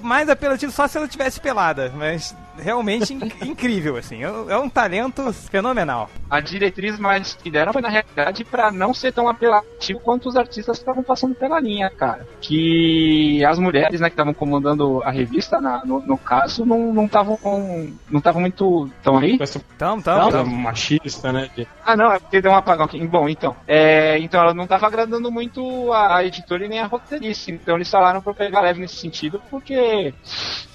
mais 0.00 0.28
apelativo 0.28 0.72
só 0.72 0.86
se 0.86 0.96
ela 0.96 1.08
tivesse 1.08 1.40
pelada, 1.40 1.92
mas 1.94 2.34
realmente 2.58 3.12
in- 3.14 3.32
incrível, 3.50 3.96
assim. 3.96 4.22
É 4.22 4.30
um- 4.30 4.50
é 4.50 4.56
um 4.58 4.68
talento 4.68 5.32
fenomenal. 5.32 6.10
a 6.30 6.40
diretriz 6.40 6.98
mais 6.98 7.32
que 7.34 7.50
deram 7.50 7.72
foi 7.72 7.80
na 7.80 7.88
realidade 7.88 8.44
pra 8.44 8.70
não 8.70 8.92
ser 8.92 9.12
tão 9.12 9.28
apelativo 9.28 9.98
quanto 10.00 10.28
os 10.28 10.36
artistas 10.36 10.76
que 10.76 10.82
estavam 10.82 11.02
passando 11.02 11.34
pela 11.34 11.58
linha, 11.58 11.88
cara. 11.88 12.26
Que 12.40 13.42
as 13.46 13.58
mulheres, 13.58 13.98
né, 14.00 14.08
que 14.10 14.12
estavam 14.14 14.34
comandando 14.34 15.02
a 15.04 15.10
revista, 15.10 15.58
na- 15.60 15.82
no, 15.86 16.00
no 16.00 16.18
caso, 16.18 16.66
não 16.66 16.92
não 16.92 17.06
estavam 17.06 17.36
com- 17.38 17.90
não 18.10 18.18
estavam 18.18 18.40
muito 18.42 18.90
tão 19.02 19.16
aí. 19.18 19.38
Tamo, 19.78 20.02
coisa 20.24 20.38
tamo. 20.38 20.54
machista, 20.56 21.32
né? 21.32 21.48
Ah, 21.84 21.96
não, 21.96 22.12
é 22.12 22.18
porque 22.18 22.40
deu 22.42 22.50
um 22.50 22.56
apagão 22.56 22.84
aqui. 22.84 23.06
Bom, 23.06 23.26
então. 23.28 23.56
É, 23.66 24.18
então 24.18 24.40
ela 24.42 24.52
não 24.58 24.64
estava 24.64 24.86
agradando 24.86 25.30
muito 25.30 25.92
a, 25.92 26.16
a 26.16 26.24
editora 26.24 26.66
e 26.66 26.68
nem 26.68 26.80
a 26.80 26.86
roteirista. 26.86 27.50
Então 27.50 27.76
eles 27.76 27.90
falaram 27.90 28.20
pra 28.20 28.34
pegar 28.34 28.60
leve 28.60 28.80
nesse 28.80 28.96
sentido, 28.96 29.40
porque. 29.48 30.12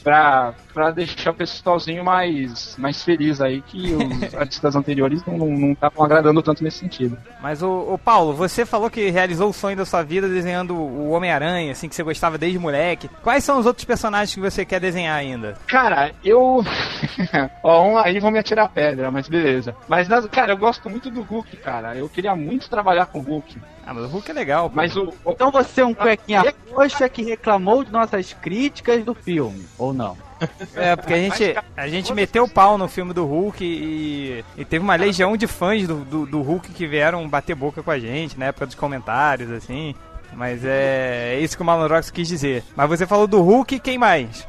Pra, 0.03 0.53
pra 0.73 0.91
deixar 0.91 1.31
o 1.31 1.33
pessoalzinho 1.33 2.03
mais, 2.03 2.75
mais 2.77 3.01
feliz 3.03 3.39
aí, 3.39 3.61
que 3.61 3.93
os 3.93 4.33
artistas 4.35 4.75
anteriores 4.75 5.23
não 5.25 5.71
estavam 5.71 6.03
agradando 6.03 6.41
tanto 6.41 6.63
nesse 6.63 6.79
sentido. 6.79 7.17
Mas 7.41 7.61
o, 7.61 7.93
o 7.93 7.97
Paulo, 7.97 8.33
você 8.33 8.65
falou 8.65 8.89
que 8.89 9.09
realizou 9.09 9.49
o 9.49 9.53
sonho 9.53 9.77
da 9.77 9.85
sua 9.85 10.03
vida 10.03 10.27
desenhando 10.27 10.75
o 10.75 11.11
Homem-Aranha, 11.11 11.71
assim, 11.71 11.87
que 11.87 11.95
você 11.95 12.03
gostava 12.03 12.37
desde 12.37 12.59
moleque. 12.59 13.09
Quais 13.21 13.43
são 13.43 13.59
os 13.59 13.65
outros 13.65 13.85
personagens 13.85 14.33
que 14.33 14.41
você 14.41 14.65
quer 14.65 14.79
desenhar 14.79 15.17
ainda? 15.17 15.57
Cara, 15.67 16.11
eu. 16.23 16.63
Ó, 17.63 17.87
um 17.87 17.97
aí 17.97 18.19
vão 18.19 18.31
me 18.31 18.39
atirar 18.39 18.69
pedra, 18.69 19.09
mas 19.09 19.27
beleza. 19.27 19.75
Mas, 19.87 20.07
cara, 20.31 20.51
eu 20.53 20.57
gosto 20.57 20.89
muito 20.89 21.09
do 21.09 21.21
Hulk, 21.21 21.57
cara. 21.57 21.95
Eu 21.95 22.09
queria 22.09 22.35
muito 22.35 22.69
trabalhar 22.69 23.05
com 23.05 23.19
o 23.19 23.21
Hulk. 23.21 23.57
Ah, 23.85 23.93
mas 23.93 24.05
o 24.05 24.07
Hulk 24.07 24.31
é 24.31 24.33
legal. 24.33 24.69
pô. 24.69 24.75
Mas 24.75 24.95
o. 24.95 25.13
Então 25.27 25.51
você 25.51 25.81
é 25.81 25.85
um 25.85 25.93
cuequinha 25.93 26.53
roxa 26.71 27.07
que 27.09 27.21
reclamou 27.21 27.83
de 27.83 27.91
nossas 27.91 28.33
críticas 28.33 29.03
do 29.03 29.13
filme, 29.13 29.65
ou 29.77 29.93
não? 29.93 30.17
É, 30.75 30.95
porque 30.95 31.13
a 31.13 31.17
gente, 31.17 31.55
a 31.75 31.87
gente 31.87 32.13
meteu 32.13 32.43
o 32.43 32.49
pau 32.49 32.77
no 32.77 32.87
filme 32.87 33.13
do 33.13 33.25
Hulk 33.25 33.63
e, 33.63 34.43
e 34.57 34.65
teve 34.65 34.83
uma 34.83 34.95
legião 34.95 35.37
de 35.37 35.47
fãs 35.47 35.87
do, 35.87 36.03
do, 36.03 36.25
do 36.25 36.41
Hulk 36.41 36.71
que 36.73 36.85
vieram 36.85 37.27
bater 37.29 37.55
boca 37.55 37.81
com 37.81 37.91
a 37.91 37.99
gente 37.99 38.37
na 38.37 38.47
época 38.47 38.65
dos 38.65 38.75
comentários, 38.75 39.51
assim. 39.51 39.95
Mas 40.33 40.65
é, 40.65 41.35
é 41.35 41.39
isso 41.39 41.55
que 41.55 41.61
o 41.61 41.65
Malorox 41.65 42.09
quis 42.09 42.27
dizer. 42.27 42.63
Mas 42.75 42.89
você 42.89 43.05
falou 43.05 43.27
do 43.27 43.41
Hulk, 43.41 43.79
quem 43.79 43.97
mais? 43.97 44.47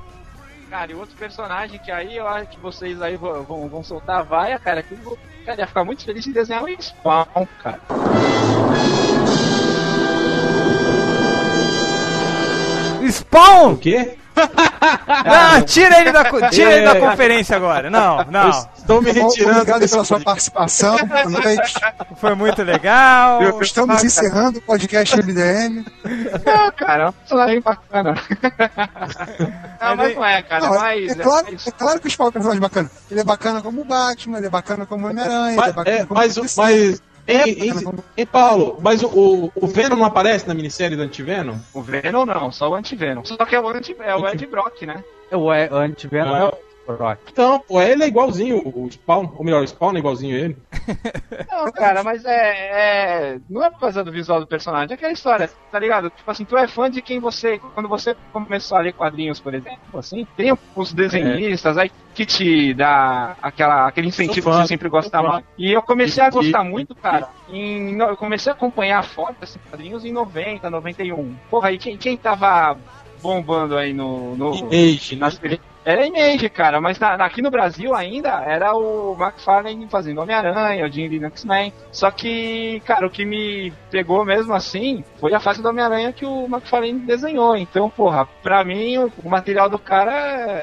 Cara, 0.71 0.91
e 0.91 0.95
outro 0.95 1.15
personagem 1.17 1.79
que 1.79 1.91
aí 1.91 2.17
eu 2.17 2.27
acho 2.27 2.51
que 2.51 2.59
vocês 2.59 3.01
aí 3.01 3.17
vão, 3.17 3.45
vão, 3.45 3.69
vão 3.69 3.85
soltar 3.85 4.21
a 4.21 4.23
vaia, 4.23 4.59
cara, 4.59 4.83
que 4.83 4.93
eu 4.93 4.99
vou, 4.99 5.19
cara, 5.45 5.61
ia 5.61 5.67
ficar 5.67 5.85
muito 5.85 6.05
feliz 6.05 6.27
em 6.27 6.33
desenhar 6.33 6.65
o 6.65 6.83
Spawn, 6.83 7.47
cara. 7.63 7.81
Spawn! 13.11 13.73
O 13.73 13.77
quê? 13.79 14.17
Não, 14.35 15.63
tira 15.63 16.01
ele 16.01 16.11
da, 16.11 16.25
tira 16.51 16.73
ele 16.73 16.85
da 16.85 16.97
É. 16.97 17.01
conferência 17.01 17.57
agora. 17.57 17.89
Não, 17.89 18.19
Eu 18.19 18.31
não. 18.33 18.51
estou 18.77 19.01
me 19.01 19.13
retirando 19.13 19.61
Obrigado 19.61 19.89
pela 19.89 20.05
sua 20.05 20.19
participação. 20.21 20.97
Boa 21.07 21.25
noite. 21.31 21.75
Foi 22.17 22.35
muito 22.35 22.61
legal. 22.65 23.41
Estamos 23.61 24.03
encerrando 24.03 24.59
o 24.59 24.63
podcast 24.63 25.17
MDM. 25.17 25.85
Não, 26.45 26.73
cara, 26.73 27.05
é 27.05 27.09
um 27.09 27.13
personagem 27.13 27.61
bacana. 27.61 28.15
não, 29.81 29.97
mas 29.97 30.17
não 30.17 30.25
é, 30.25 30.43
cara, 30.43 30.67
Não, 30.67 30.81
mas. 30.81 31.11
é, 31.13 31.15
claro, 31.23 31.47
é 31.67 31.71
claro 31.71 32.01
que 32.01 32.07
o 32.09 32.11
Spawn 32.11 32.27
é 32.27 32.29
um 32.29 32.33
personagem 32.33 32.61
bacana. 32.61 32.91
Ele 33.11 33.21
é 33.21 33.25
bacana 33.25 33.63
como 33.63 33.83
o 33.83 33.85
Batman, 33.85 34.39
ele 34.39 34.47
é 34.47 34.51
bacana 34.51 34.85
como 34.85 35.07
o 35.07 35.11
Homem-Aranha, 35.11 35.53
ele 35.53 35.61
é 35.61 35.73
bacana 35.73 35.97
é, 35.97 36.05
como 36.07 36.21
mas, 36.21 36.37
o 36.37 36.45
mas 36.57 37.03
Hein, 37.27 37.73
hein, 38.17 38.27
Paulo, 38.27 38.79
mas 38.83 39.03
o, 39.03 39.09
o, 39.09 39.53
o 39.57 39.67
Venom 39.67 39.97
não 39.97 40.05
aparece 40.05 40.47
na 40.47 40.55
minissérie 40.55 40.97
do 40.97 41.03
Antivenom? 41.03 41.57
O 41.73 41.81
Venom 41.81 42.27
não, 42.27 42.53
só 42.53 42.69
o 42.69 42.75
Antivenom. 42.75 43.25
Só 43.25 43.37
que 43.45 43.57
é 43.57 43.61
o, 43.61 43.69
anti, 43.69 43.97
é 43.99 44.15
o 44.15 44.29
Ed 44.29 44.47
Brock, 44.47 44.83
né? 44.83 45.03
É 45.31 45.37
o 45.37 45.45
o 45.45 45.51
Antivenom 45.51 46.37
é 46.37 46.45
o 46.45 46.53
Brock. 46.87 47.19
Então, 47.33 47.61
pô, 47.61 47.81
ele 47.81 48.05
é 48.05 48.09
igualzinho 48.09 48.63
o 48.65 48.89
Spawn, 48.91 49.31
ou 49.37 49.45
melhor, 49.45 49.63
o 49.63 49.67
Spawn 49.67 49.97
é 49.97 49.99
igualzinho 49.99 50.37
a 50.37 50.39
ele. 50.39 50.57
Não, 51.51 51.73
cara, 51.73 52.03
mas 52.03 52.25
é, 52.25 53.35
é. 53.35 53.39
Não 53.49 53.65
é 53.65 53.71
por 53.71 53.81
causa 53.81 54.05
do 54.05 54.13
visual 54.13 54.41
do 54.41 54.47
personagem, 54.47 54.93
é 54.93 54.95
aquela 54.95 55.13
história, 55.13 55.51
tá 55.71 55.79
ligado? 55.79 56.11
Tipo 56.11 56.31
assim, 56.31 56.45
tu 56.45 56.57
é 56.57 56.67
fã 56.67 56.91
de 56.91 57.01
quem 57.03 57.21
você. 57.21 57.59
Quando 57.75 57.89
você 57.89 58.17
começou 58.33 58.79
a 58.79 58.81
ler 58.81 58.93
quadrinhos, 58.93 59.41
por 59.41 59.55
exemplo, 59.55 59.99
assim, 59.99 60.27
tem 60.37 60.57
os 60.75 60.93
desenhistas 60.93 61.79
aí 61.79 61.91
que 62.15 62.25
te 62.25 62.75
dá 62.75 63.37
aquela, 63.43 63.89
aquele 63.89 64.09
incentivo 64.09 64.35
Sou 64.35 64.53
que 64.53 64.59
fã, 64.59 64.63
você 64.63 64.69
sempre 64.69 64.89
sou 64.89 64.99
gostava. 65.01 65.33
fã. 65.33 65.43
E 65.59 65.73
eu 65.73 65.83
comecei 65.83 66.23
a 66.23 66.31
gostar 66.31 66.65
muito, 66.65 66.95
cara. 66.95 67.29
Em, 67.49 67.99
eu 67.99 68.17
comecei 68.17 68.53
a 68.53 68.55
acompanhar 68.55 69.03
forte 69.03 69.39
esses 69.43 69.59
quadrinhos 69.69 70.05
em 70.05 70.13
90, 70.13 70.71
91. 70.71 71.35
Porra, 71.51 71.69
aí 71.69 71.79
quem, 71.79 71.97
quem 71.97 72.17
tava 72.17 72.77
bombando 73.21 73.77
aí 73.77 73.93
no. 73.93 74.37
no 74.37 74.55
Image, 74.55 75.17
nas 75.17 75.39
Era 75.85 76.07
Image, 76.07 76.49
cara, 76.49 76.81
mas 76.81 76.99
na- 76.99 77.15
aqui 77.15 77.43
no 77.43 77.51
Brasil 77.51 77.95
ainda 77.95 78.43
era 78.47 78.75
o 78.75 79.15
McFarlane 79.21 79.87
fazendo 79.89 80.21
Homem-Aranha, 80.21 80.87
o 80.87 80.91
Jim 80.91 81.09
Lee. 81.09 81.21
Só 81.93 82.11
que, 82.11 82.81
cara, 82.87 83.07
o 83.07 83.11
que 83.11 83.25
me 83.25 83.71
pegou 83.91 84.25
mesmo 84.25 84.55
assim 84.55 85.05
foi 85.21 85.35
a 85.35 85.41
fase 85.41 85.61
do 85.63 85.69
Homem-Aranha 85.69 86.13
que 86.13 86.25
o 86.25 86.47
McFarlane 86.47 87.01
desenhou. 87.01 87.55
Então, 87.57 87.91
porra, 87.91 88.27
pra 88.43 88.65
mim 88.65 88.97
o, 88.99 89.13
o 89.23 89.29
material 89.29 89.69
do 89.69 89.79
cara 89.79 90.13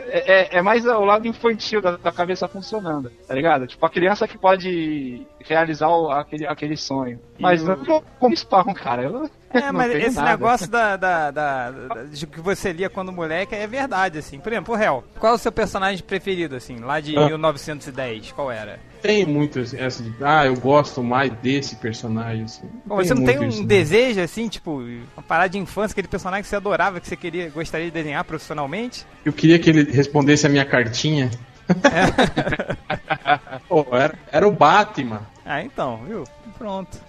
é, 0.07 0.23
é- 0.53 0.57
é 0.57 0.62
mais 0.62 0.86
o 0.86 1.05
lado 1.05 1.27
infantil 1.27 1.81
da, 1.81 1.97
da 1.97 2.12
cabeça 2.12 2.47
funcionando, 2.47 3.12
tá 3.27 3.34
ligado? 3.36 3.67
Tipo, 3.67 3.86
a 3.86 3.89
criança 3.89 4.27
que 4.27 4.38
pode 4.38 5.25
realizar 5.47 5.88
o- 5.89 6.12
aquele, 6.12 6.45
aquele 6.47 6.77
sonho. 6.77 7.19
Mas 7.39 7.62
o- 7.63 7.67
não 7.67 8.04
como 8.19 8.36
spawn, 8.36 8.73
cara. 8.73 9.04
Eu, 9.04 9.30
É, 9.54 9.62
não 9.71 9.73
mas 9.73 9.93
esse 9.95 10.15
nada. 10.15 10.30
negócio 10.32 10.69
da, 10.69 10.95
da, 10.95 11.32
da- 11.32 11.71
da- 11.71 12.04
de 12.04 12.25
que 12.27 12.39
você 12.39 12.71
lia 12.71 12.89
quando 12.89 13.12
moleque 13.12 13.54
é 13.56 13.65
verdade, 13.67 14.17
assim. 14.19 14.39
Por 14.39 14.51
exemplo, 14.51 14.75
o 14.75 14.77
Hel, 14.77 15.04
qual 15.19 15.34
é 15.34 15.36
o 15.36 15.39
seu 15.39 15.51
personagem 15.51 16.04
preferido, 16.04 16.56
assim, 16.56 16.77
lá 16.77 16.99
de 16.99 17.17
Ah. 17.17 17.25
1910? 17.27 18.32
Qual 18.32 18.51
era? 18.51 18.80
Tem 19.01 19.25
muito 19.25 19.60
esse- 19.60 19.77
essa 19.80 20.04
de, 20.04 20.13
ah, 20.23 20.45
eu 20.45 20.56
gosto 20.60 21.01
mais 21.01 21.32
desse 21.41 21.75
personagem. 21.77 22.43
Assim. 22.43 22.69
Bom, 22.86 22.97
você 22.97 23.13
não 23.15 23.23
tem 23.25 23.39
um 23.39 23.47
isso, 23.47 23.62
né? 23.62 23.67
desejo, 23.67 24.21
assim, 24.21 24.47
tipo, 24.47 24.80
uma 25.17 25.23
parada 25.27 25.49
de 25.49 25.58
infância, 25.58 25.93
aquele 25.93 26.08
personagem 26.08 26.43
que 26.43 26.47
você 26.49 26.56
adorava, 26.56 26.99
que 26.99 27.08
você 27.08 27.15
queria, 27.15 27.49
gostaria 27.49 27.88
de 27.88 27.91
desenhar 27.91 28.23
profissionalmente? 28.23 29.06
Eu 29.25 29.34
queria 29.34 29.58
que 29.58 29.69
ele 29.71 29.91
respondesse 29.91 30.45
a 30.45 30.49
minha 30.49 30.65
cartinha. 30.65 31.32
Pô, 33.67 33.86
era, 33.91 34.13
era 34.32 34.47
o 34.47 34.51
Batman. 34.51 35.21
Ah, 35.45 35.62
então, 35.62 35.97
viu? 36.08 36.23
Pronto. 36.58 36.99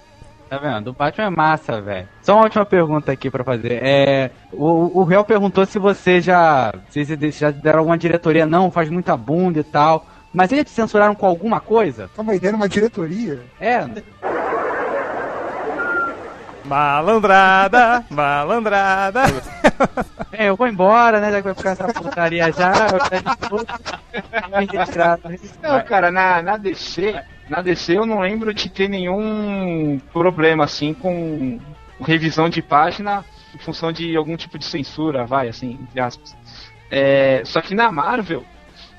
Tá 0.48 0.58
vendo? 0.58 0.88
O 0.88 0.92
Batman 0.92 1.24
é 1.24 1.30
massa, 1.30 1.80
velho. 1.80 2.08
Só 2.20 2.34
uma 2.34 2.44
última 2.44 2.66
pergunta 2.66 3.10
aqui 3.10 3.30
pra 3.30 3.42
fazer. 3.42 3.82
É, 3.82 4.30
o, 4.52 5.00
o 5.00 5.04
Réu 5.04 5.24
perguntou 5.24 5.64
se 5.64 5.78
você 5.78 6.20
já. 6.20 6.74
Se 6.90 7.04
vocês 7.04 7.38
já 7.38 7.50
deram 7.50 7.78
alguma 7.78 7.96
diretoria, 7.96 8.44
não, 8.44 8.70
faz 8.70 8.90
muita 8.90 9.16
bunda 9.16 9.60
e 9.60 9.64
tal. 9.64 10.06
Mas 10.32 10.52
eles 10.52 10.70
censuraram 10.70 11.14
com 11.14 11.26
alguma 11.26 11.60
coisa? 11.60 12.10
Calma 12.14 12.32
aí, 12.32 12.40
era 12.42 12.56
uma 12.56 12.68
diretoria? 12.68 13.40
É. 13.60 13.86
Malandrada, 16.64 18.04
malandrada. 18.10 19.22
É, 20.34 20.48
eu 20.48 20.56
vou 20.56 20.66
embora, 20.66 21.20
né? 21.20 21.30
Já 21.30 21.36
que 21.36 21.42
vai 21.42 21.54
ficar 21.54 21.70
essa 21.72 21.92
putaria 21.92 22.50
já. 22.52 22.72
Eu 22.86 22.98
quero. 23.10 23.22
Não, 25.62 25.84
cara, 25.84 26.10
na, 26.10 26.40
na 26.40 26.56
DC, 26.56 27.22
na 27.52 27.60
DC 27.60 27.98
eu 27.98 28.06
não 28.06 28.20
lembro 28.20 28.54
de 28.54 28.70
ter 28.70 28.88
nenhum 28.88 30.00
problema 30.12 30.64
assim 30.64 30.94
com 30.94 31.60
revisão 32.00 32.48
de 32.48 32.62
página 32.62 33.24
em 33.54 33.58
função 33.58 33.92
de 33.92 34.16
algum 34.16 34.34
tipo 34.36 34.58
de 34.58 34.64
censura, 34.64 35.26
vai, 35.26 35.48
assim, 35.48 35.78
entre 35.82 36.00
aspas. 36.00 36.34
É, 36.90 37.42
só 37.44 37.60
que 37.60 37.74
na 37.74 37.92
Marvel, 37.92 38.42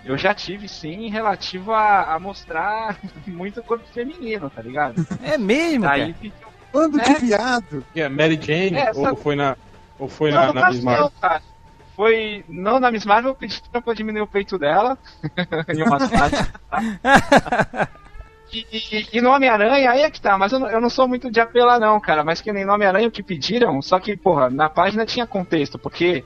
eu 0.05 0.15
já 0.15 0.33
tive 0.35 0.67
sim 0.67 1.09
relativo 1.09 1.71
a, 1.71 2.13
a 2.13 2.19
mostrar 2.19 2.95
muito 3.25 3.63
corpo 3.63 3.85
feminino, 3.91 4.51
tá 4.51 4.61
ligado? 4.61 5.05
É 5.23 5.35
mesmo, 5.37 5.87
Aí 5.87 6.13
cara? 6.13 6.33
Bando 6.71 7.01
É. 7.01 7.03
de 7.03 7.13
viado. 7.25 7.85
Que 7.91 8.01
é 8.01 8.09
Mary 8.09 8.39
Jane? 8.39 8.77
É, 8.77 8.91
ou 8.93 9.15
foi 9.15 9.35
na. 9.35 9.57
Ou 9.97 10.07
foi 10.07 10.31
Não, 10.31 10.53
na, 10.53 10.53
na 10.53 10.69
Miss 10.69 10.83
Marvel? 10.83 11.03
não, 11.03 11.11
cara. 11.19 11.41
Foi. 11.95 12.43
Não, 12.49 12.79
na 12.79 12.91
Miss 12.91 13.05
Marvel 13.05 13.31
eu 13.31 13.35
pedi 13.35 13.61
pra 13.83 13.93
diminuir 13.93 14.21
o 14.21 14.27
peito 14.27 14.57
dela. 14.57 14.97
em 15.75 15.83
uma 15.83 15.97
parte. 15.99 16.51
E, 18.53 18.67
e, 18.71 19.07
e 19.17 19.21
no 19.21 19.31
Homem-Aranha, 19.31 19.89
aí 19.91 20.01
é 20.01 20.11
que 20.11 20.21
tá, 20.21 20.37
mas 20.37 20.51
eu 20.53 20.59
não, 20.59 20.69
eu 20.69 20.79
não 20.79 20.89
sou 20.89 21.07
muito 21.07 21.31
de 21.31 21.39
apelar, 21.39 21.79
não, 21.79 21.99
cara. 21.99 22.23
Mas 22.23 22.39
que 22.39 22.53
nem 22.53 22.63
no 22.63 22.73
Homem-Aranha 22.73 23.07
o 23.07 23.11
que 23.11 23.23
pediram, 23.23 23.81
só 23.81 23.99
que, 23.99 24.15
porra, 24.15 24.49
na 24.49 24.69
página 24.69 25.05
tinha 25.05 25.25
contexto, 25.25 25.79
porque 25.79 26.23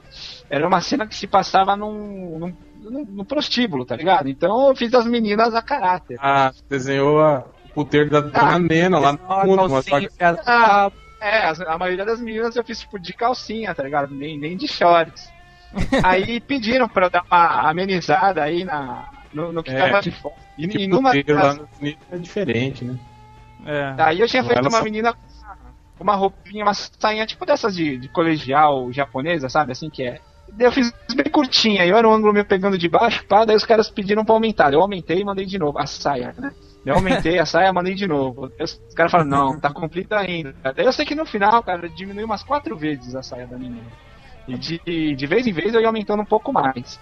era 0.50 0.68
uma 0.68 0.82
cena 0.82 1.08
que 1.08 1.16
se 1.16 1.26
passava 1.26 1.76
num, 1.76 2.54
num, 2.80 3.06
num 3.06 3.24
prostíbulo, 3.26 3.86
tá 3.86 3.96
ligado? 3.96 4.28
Então 4.28 4.68
eu 4.68 4.76
fiz 4.76 4.94
as 4.94 5.06
meninas 5.06 5.56
a 5.56 5.62
caráter. 5.62 6.18
Ah, 6.22 6.52
desenhou 6.70 7.22
a, 7.22 7.46
o 7.70 7.74
puteiro 7.74 8.10
da, 8.10 8.20
da 8.20 8.60
Nena 8.60 9.00
lá 9.00 9.13
no 9.13 9.18
fundo. 9.20 9.70
Mas 9.70 9.86
só 9.86 10.00
que- 10.00 10.10
Ah, 10.46 10.92
é, 11.22 11.48
a 11.66 11.78
maioria 11.78 12.06
das 12.06 12.20
meninas 12.20 12.56
eu 12.56 12.63
fiz 12.63 12.82
tipo 12.82 13.00
de 13.00 13.13
calcinha, 13.13 13.74
tá 13.74 13.84
ligado? 13.84 14.13
Nem, 14.13 14.38
nem 14.38 14.58
de 14.58 14.68
shorts. 14.68 15.32
aí 16.04 16.40
pediram 16.40 16.88
pra 16.88 17.06
eu 17.08 17.10
dar 17.10 17.24
uma 17.30 17.70
amenizada 17.70 18.42
aí 18.44 18.63
na, 18.63 19.10
no, 19.38 19.52
no 19.54 19.63
que 19.63 19.71
É. 19.71 19.78
tava 19.78 20.02
de 20.02 20.12
fora. 20.12 20.36
E, 20.58 20.65
e 20.65 20.67
que 20.67 20.88
numa 20.88 21.12
Unidos 21.12 22.00
é 22.12 22.17
diferente, 22.17 22.84
né? 22.84 22.97
É. 23.65 23.95
Aí 24.02 24.19
eu 24.19 24.28
tinha 24.28 24.43
feito 24.43 24.60
Ela 24.60 24.69
uma 24.69 24.78
só- 24.80 24.84
menina 24.84 25.13
com 25.13 26.04
uma 26.04 26.15
roupinha, 26.15 26.63
uma 26.63 26.73
sainha 26.73 27.26
tipo 27.26 27.45
dessas 27.45 27.76
de, 27.76 27.97
de 27.97 28.08
colegial 28.10 28.91
japonesa, 28.91 29.50
sabe? 29.50 29.71
Assim 29.71 29.89
que 29.89 30.04
é. 30.04 30.19
Daí 30.54 30.67
eu 30.67 30.71
fiz 30.71 30.93
bem 31.13 31.30
curtinha, 31.32 31.86
e 31.86 31.89
eu 31.89 31.97
era 31.97 32.08
um 32.08 32.13
ângulo 32.13 32.32
meio 32.34 32.45
pegando 32.45 32.78
de 32.78 32.88
baixo, 32.88 33.26
pá, 33.26 33.43
daí 33.45 33.56
os 33.56 33.65
caras 33.65 33.89
pediram 33.89 34.23
pra 34.23 34.34
aumentar. 34.34 34.71
Eu 34.73 34.82
aumentei 34.82 35.19
e 35.19 35.23
mandei 35.26 35.45
de 35.45 35.58
novo. 35.60 35.78
A 35.78 35.86
saia, 35.86 36.34
né? 36.38 36.52
Eu 36.86 36.95
aumentei 36.95 37.38
a 37.38 37.45
saia, 37.45 37.73
mandei 37.73 37.93
de 37.95 38.08
novo. 38.08 38.47
Daí 38.47 38.63
Os 38.63 38.80
caras 38.95 39.12
falaram, 39.12 39.30
não, 39.30 39.60
tá 39.60 39.69
completa 39.73 40.17
ainda. 40.17 40.56
Daí 40.63 40.86
eu 40.86 40.93
sei 40.93 41.06
que 41.06 41.15
no 41.15 41.26
final, 41.26 41.62
cara, 41.63 41.89
diminuiu 41.89 42.26
umas 42.26 42.43
quatro 42.43 42.78
vezes 42.78 43.13
a 43.15 43.21
saia 43.21 43.45
da 43.45 43.58
menina. 43.58 43.88
E 44.47 44.58
de, 44.58 45.15
de 45.15 45.28
vez 45.28 45.45
em 45.45 45.52
vez 45.52 45.73
eu 45.73 45.82
ia 45.82 45.88
aumentando 45.88 46.21
um 46.21 46.26
pouco 46.26 46.54
mais. 46.54 46.97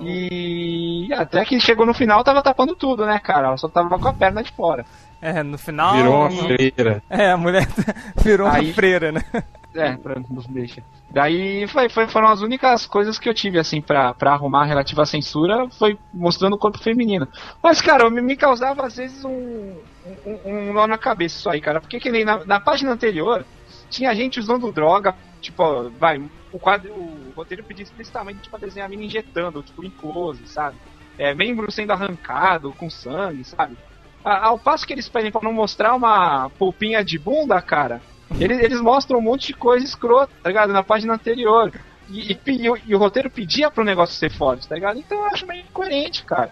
E 0.00 1.08
até 1.12 1.44
que 1.44 1.58
chegou 1.60 1.86
no 1.86 1.94
final, 1.94 2.22
tava 2.24 2.42
tapando 2.42 2.74
tudo, 2.74 3.06
né, 3.06 3.18
cara? 3.18 3.48
Ela 3.48 3.56
só 3.56 3.68
tava 3.68 3.98
com 3.98 4.08
a 4.08 4.12
perna 4.12 4.42
de 4.42 4.52
fora. 4.52 4.84
É, 5.20 5.42
no 5.42 5.56
final. 5.58 5.94
Virou 5.96 6.14
uma 6.14 6.30
freira. 6.30 7.02
É, 7.08 7.30
a 7.30 7.36
mulher 7.36 7.66
virou 8.22 8.46
uma 8.46 8.56
Aí- 8.56 8.72
freira, 8.72 9.10
né? 9.12 9.22
É, 9.74 9.92
pra 9.94 10.14
nos 10.30 10.46
deixa. 10.46 10.82
Daí 11.10 11.66
foi, 11.68 11.88
foi- 11.90 12.08
foram 12.08 12.28
as 12.28 12.40
únicas 12.40 12.86
coisas 12.86 13.18
que 13.18 13.28
eu 13.28 13.34
tive, 13.34 13.58
assim, 13.58 13.80
pra, 13.80 14.14
pra 14.14 14.32
arrumar 14.32 14.64
relativa 14.64 15.02
à 15.02 15.06
censura, 15.06 15.68
foi 15.78 15.98
mostrando 16.12 16.54
o 16.54 16.58
corpo 16.58 16.78
feminino. 16.78 17.28
Mas, 17.62 17.80
cara, 17.82 18.08
me, 18.08 18.22
me 18.22 18.36
causava 18.36 18.86
às 18.86 18.96
vezes 18.96 19.22
um, 19.24 19.74
um, 20.24 20.38
um 20.46 20.72
nó 20.72 20.86
na 20.86 20.96
cabeça 20.96 21.36
isso 21.38 21.50
aí, 21.50 21.60
cara. 21.60 21.80
Porque 21.80 22.00
que 22.00 22.10
nem 22.10 22.24
na, 22.24 22.42
na 22.46 22.58
página 22.60 22.90
anterior, 22.92 23.44
tinha 23.90 24.14
gente 24.14 24.40
usando 24.40 24.72
droga, 24.72 25.14
tipo, 25.40 25.90
vai, 25.90 26.22
o 26.52 26.58
quadro, 26.58 26.92
o 26.94 27.32
roteiro 27.36 27.62
pedia 27.64 27.82
explicitamente 27.84 28.48
pra 28.48 28.58
desenhar 28.58 28.86
a 28.86 28.88
mina 28.90 29.04
injetando, 29.04 29.62
tipo, 29.62 29.84
em 29.84 29.90
close, 29.90 30.46
sabe? 30.46 30.76
É, 31.18 31.34
membro 31.34 31.70
sendo 31.70 31.92
arrancado 31.92 32.72
com 32.72 32.90
sangue, 32.90 33.44
sabe? 33.44 33.76
Ao 34.24 34.58
passo 34.58 34.86
que 34.86 34.92
eles 34.92 35.08
pedem 35.08 35.30
pra 35.30 35.40
não 35.42 35.52
mostrar 35.52 35.94
uma 35.94 36.50
polpinha 36.58 37.04
de 37.04 37.16
bunda, 37.18 37.60
cara, 37.62 38.02
eles, 38.40 38.58
eles 38.58 38.80
mostram 38.80 39.18
um 39.20 39.22
monte 39.22 39.48
de 39.48 39.54
coisa 39.54 39.84
escrota, 39.84 40.32
tá 40.42 40.48
ligado? 40.48 40.72
Na 40.72 40.82
página 40.82 41.14
anterior. 41.14 41.72
E, 42.10 42.32
e, 42.32 42.38
e 42.46 42.70
o- 42.70 42.78
e 42.86 42.94
o 42.94 42.98
roteiro 42.98 43.30
pedia 43.30 43.70
pro 43.70 43.84
negócio 43.84 44.16
ser 44.16 44.30
forte, 44.30 44.66
tá 44.68 44.74
ligado? 44.74 44.98
Então 44.98 45.18
eu 45.18 45.26
acho 45.26 45.46
meio 45.46 45.62
incoerente, 45.64 46.24
cara. 46.24 46.50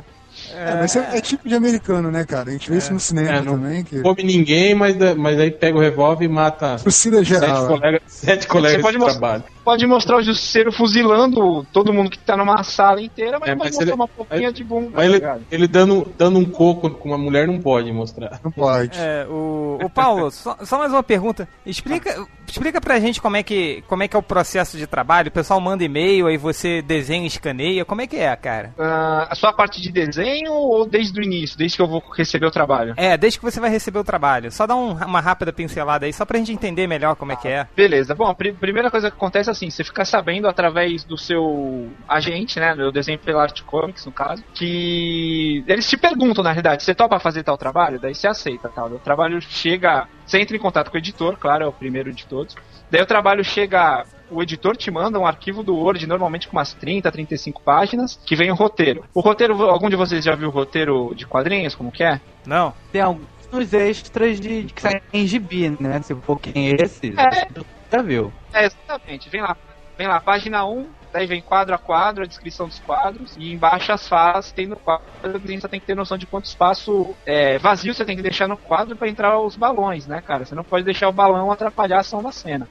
É, 0.52 0.74
mas 0.76 0.94
é, 0.96 1.16
é 1.16 1.20
tipo 1.20 1.48
de 1.48 1.54
americano, 1.54 2.10
né, 2.10 2.24
cara? 2.24 2.50
A 2.50 2.52
gente 2.52 2.70
vê 2.70 2.78
isso 2.78 2.92
no 2.92 3.00
cinema 3.00 3.28
É, 3.30 3.40
não 3.40 3.54
também. 3.54 3.84
Que... 3.84 4.00
come 4.00 4.22
ninguém, 4.22 4.74
mas, 4.74 4.96
mas 5.16 5.38
aí 5.40 5.50
pega 5.50 5.76
o 5.76 5.80
revólver 5.80 6.24
e 6.24 6.28
mata 6.28 6.76
Torcida 6.82 7.22
geral. 7.24 7.56
sete 7.56 7.66
colegas, 7.68 8.02
sete 8.06 8.46
colegas 8.48 8.82
pode 8.82 8.96
de 8.96 8.98
mostrar- 9.02 9.20
trabalho. 9.20 9.44
Pode 9.64 9.86
mostrar 9.86 10.16
o 10.18 10.22
justiceiro 10.22 10.70
fuzilando 10.70 11.66
todo 11.72 11.90
mundo 11.92 12.10
que 12.10 12.18
tá 12.18 12.36
numa 12.36 12.62
sala 12.62 13.00
inteira, 13.00 13.38
mas 13.40 13.48
É, 13.48 13.52
não 13.52 13.58
pode 13.58 13.70
mas 13.70 13.76
mostrar 13.76 13.82
ele- 13.84 13.92
uma 13.94 14.08
pouquinha 14.08 14.52
de 14.52 14.62
bunda, 14.62 14.86
tá 14.88 14.92
Mas 14.96 15.04
ele, 15.06 15.14
ligado? 15.14 15.40
ele 15.50 15.66
dando, 15.68 16.12
dando 16.18 16.38
um 16.38 16.44
coco 16.44 16.90
com 16.90 17.08
uma 17.08 17.16
mulher 17.18 17.46
não 17.46 17.58
pode 17.60 17.90
mostrar. 17.90 18.40
Não 18.44 18.50
pode. 18.50 18.98
É, 18.98 19.26
o, 19.26 19.78
o 19.82 19.88
Paulo, 19.88 20.30
só, 20.30 20.58
só 20.64 20.76
mais 20.78 20.92
uma 20.92 21.02
pergunta. 21.02 21.48
Explica, 21.64 22.26
explica 22.54 22.80
pra 22.80 22.98
gente 23.00 23.20
como 23.20 23.36
é, 23.36 23.42
que, 23.42 23.82
como 23.88 24.02
é 24.02 24.08
que 24.08 24.16
é 24.16 24.18
o 24.18 24.22
processo 24.22 24.76
de 24.78 24.86
trabalho. 24.86 25.28
O 25.28 25.32
pessoal 25.32 25.60
manda 25.60 25.82
e-mail, 25.84 26.26
aí 26.26 26.36
você 26.36 26.80
desenha, 26.80 27.26
escaneia. 27.26 27.84
Como 27.84 28.00
é 28.00 28.06
que 28.06 28.16
é, 28.16 28.34
cara? 28.36 28.72
Ah, 28.78 29.26
a 29.30 29.34
sua 29.34 29.52
parte 29.52 29.80
de 29.80 29.90
desenho 29.90 30.52
ou 30.52 30.86
desde 30.86 31.18
o 31.20 31.22
início, 31.22 31.58
desde 31.58 31.76
que 31.76 31.82
eu 31.82 31.86
vou 31.88 32.02
receber 32.16 32.46
o 32.46 32.50
trabalho? 32.50 32.94
É, 32.96 33.16
desde 33.16 33.38
que 33.38 33.44
você 33.44 33.58
vai 33.60 33.70
receber 33.70 33.98
o 33.98 34.04
trabalho. 34.04 34.50
Só 34.52 34.66
dá 34.66 34.74
um- 34.76 34.92
uma 34.92 35.20
rápida 35.20 35.52
pincelada 35.52 36.06
aí, 36.06 36.12
só 36.12 36.24
pra 36.24 36.38
gente 36.38 36.52
entender 36.52 36.86
melhor 36.86 37.16
como 37.16 37.32
é 37.32 37.36
que 37.36 37.48
é. 37.48 37.66
Beleza, 37.76 38.14
bom, 38.14 38.26
a 38.26 38.34
pri- 38.34 38.52
primeira 38.52 38.90
coisa 38.90 39.10
que 39.10 39.16
acontece 39.16 39.48
é 39.48 39.52
assim, 39.52 39.68
você 39.70 39.82
fica 39.82 40.04
sabendo 40.04 40.46
através 40.48 41.02
do 41.04 41.18
seu 41.18 41.90
agente, 42.08 42.60
né, 42.60 42.74
do 42.74 42.92
desenho 42.92 43.18
pela 43.18 43.42
Art 43.42 43.62
Comics, 43.62 44.06
no 44.06 44.12
caso, 44.12 44.42
que 44.54 45.64
eles 45.66 45.88
te 45.88 45.96
perguntam, 45.96 46.44
na 46.44 46.50
realidade, 46.52 46.82
você 46.82 46.94
topa 46.94 47.18
fazer 47.18 47.42
tal 47.42 47.56
trabalho? 47.58 47.98
Daí 48.00 48.14
você 48.14 48.28
aceita, 48.28 48.68
tal. 48.68 48.88
O 48.92 48.98
trabalho 48.98 49.40
chega, 49.40 50.06
você 50.26 50.40
entra 50.40 50.56
em 50.56 50.60
contato 50.60 50.90
com 50.90 50.96
o 50.96 50.98
editor, 51.00 51.36
claro, 51.38 51.64
é 51.64 51.66
o 51.66 51.72
primeiro 51.72 52.12
de 52.12 52.26
todos. 52.26 52.54
Daí 52.90 53.02
o 53.02 53.06
trabalho 53.06 53.42
chega, 53.44 54.04
o 54.30 54.42
editor 54.42 54.76
te 54.76 54.90
manda 54.90 55.18
um 55.18 55.26
arquivo 55.26 55.62
do 55.62 55.74
Word, 55.76 56.06
normalmente 56.06 56.48
com 56.48 56.56
umas 56.56 56.72
30, 56.74 57.10
35 57.10 57.62
páginas, 57.62 58.18
que 58.24 58.36
vem 58.36 58.50
o 58.50 58.54
roteiro. 58.54 59.04
O 59.14 59.20
roteiro, 59.20 59.62
algum 59.64 59.88
de 59.88 59.96
vocês 59.96 60.24
já 60.24 60.34
viu 60.34 60.48
o 60.48 60.52
roteiro 60.52 61.12
de 61.14 61.26
quadrinhos, 61.26 61.74
como 61.74 61.90
que 61.92 62.04
é? 62.04 62.20
Não. 62.46 62.72
Tem 62.92 63.00
alguns 63.00 63.72
extras 63.72 64.38
de, 64.40 64.64
de 64.64 64.72
que 64.72 64.82
saem 64.82 65.00
em 65.12 65.26
gibi, 65.26 65.70
né? 65.80 66.00
Se 66.02 66.14
for 66.14 66.38
quem 66.40 66.70
é 66.70 66.76
esse, 66.82 67.14
É. 67.16 67.46
já 67.92 68.02
viu. 68.02 68.32
É, 68.52 68.66
exatamente. 68.66 69.28
Vem 69.30 69.40
lá, 69.42 69.56
vem 69.96 70.06
lá, 70.06 70.20
página 70.20 70.64
1, 70.66 70.86
daí 71.14 71.26
vem 71.26 71.40
quadro 71.40 71.72
a 71.72 71.78
quadro, 71.78 72.24
a 72.24 72.26
descrição 72.26 72.66
dos 72.66 72.80
quadros, 72.80 73.36
e 73.36 73.52
embaixo 73.52 73.92
as 73.92 74.08
falas 74.08 74.50
tem 74.50 74.66
no 74.66 74.74
quadro, 74.74 75.06
você 75.22 75.68
tem 75.68 75.78
que 75.78 75.86
ter 75.86 75.94
noção 75.94 76.18
de 76.18 76.26
quanto 76.26 76.46
espaço 76.46 77.14
é, 77.24 77.56
vazio 77.56 77.94
você 77.94 78.04
tem 78.04 78.16
que 78.16 78.22
deixar 78.22 78.48
no 78.48 78.56
quadro 78.56 78.96
para 78.96 79.08
entrar 79.08 79.38
os 79.38 79.54
balões, 79.54 80.08
né, 80.08 80.20
cara? 80.20 80.44
Você 80.44 80.56
não 80.56 80.64
pode 80.64 80.84
deixar 80.84 81.08
o 81.08 81.12
balão 81.12 81.52
atrapalhar 81.52 81.98
a 81.98 82.00
ação 82.00 82.20
da 82.20 82.32
cena. 82.32 82.68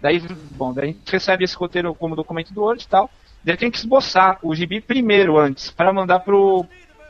Daí, 0.00 0.18
bom, 0.52 0.72
daí 0.72 0.84
a 0.84 0.86
gente 0.86 1.12
recebe 1.12 1.44
esse 1.44 1.54
roteiro 1.54 1.94
como 1.94 2.16
documento 2.16 2.54
do 2.54 2.62
Word 2.62 2.82
e 2.82 2.88
tal, 2.88 3.10
daí 3.44 3.58
tem 3.58 3.70
que 3.70 3.76
esboçar 3.76 4.38
o 4.42 4.54
gibi 4.54 4.80
primeiro 4.80 5.38
antes, 5.38 5.70
para 5.70 5.92
mandar 5.92 6.20
pro 6.20 6.64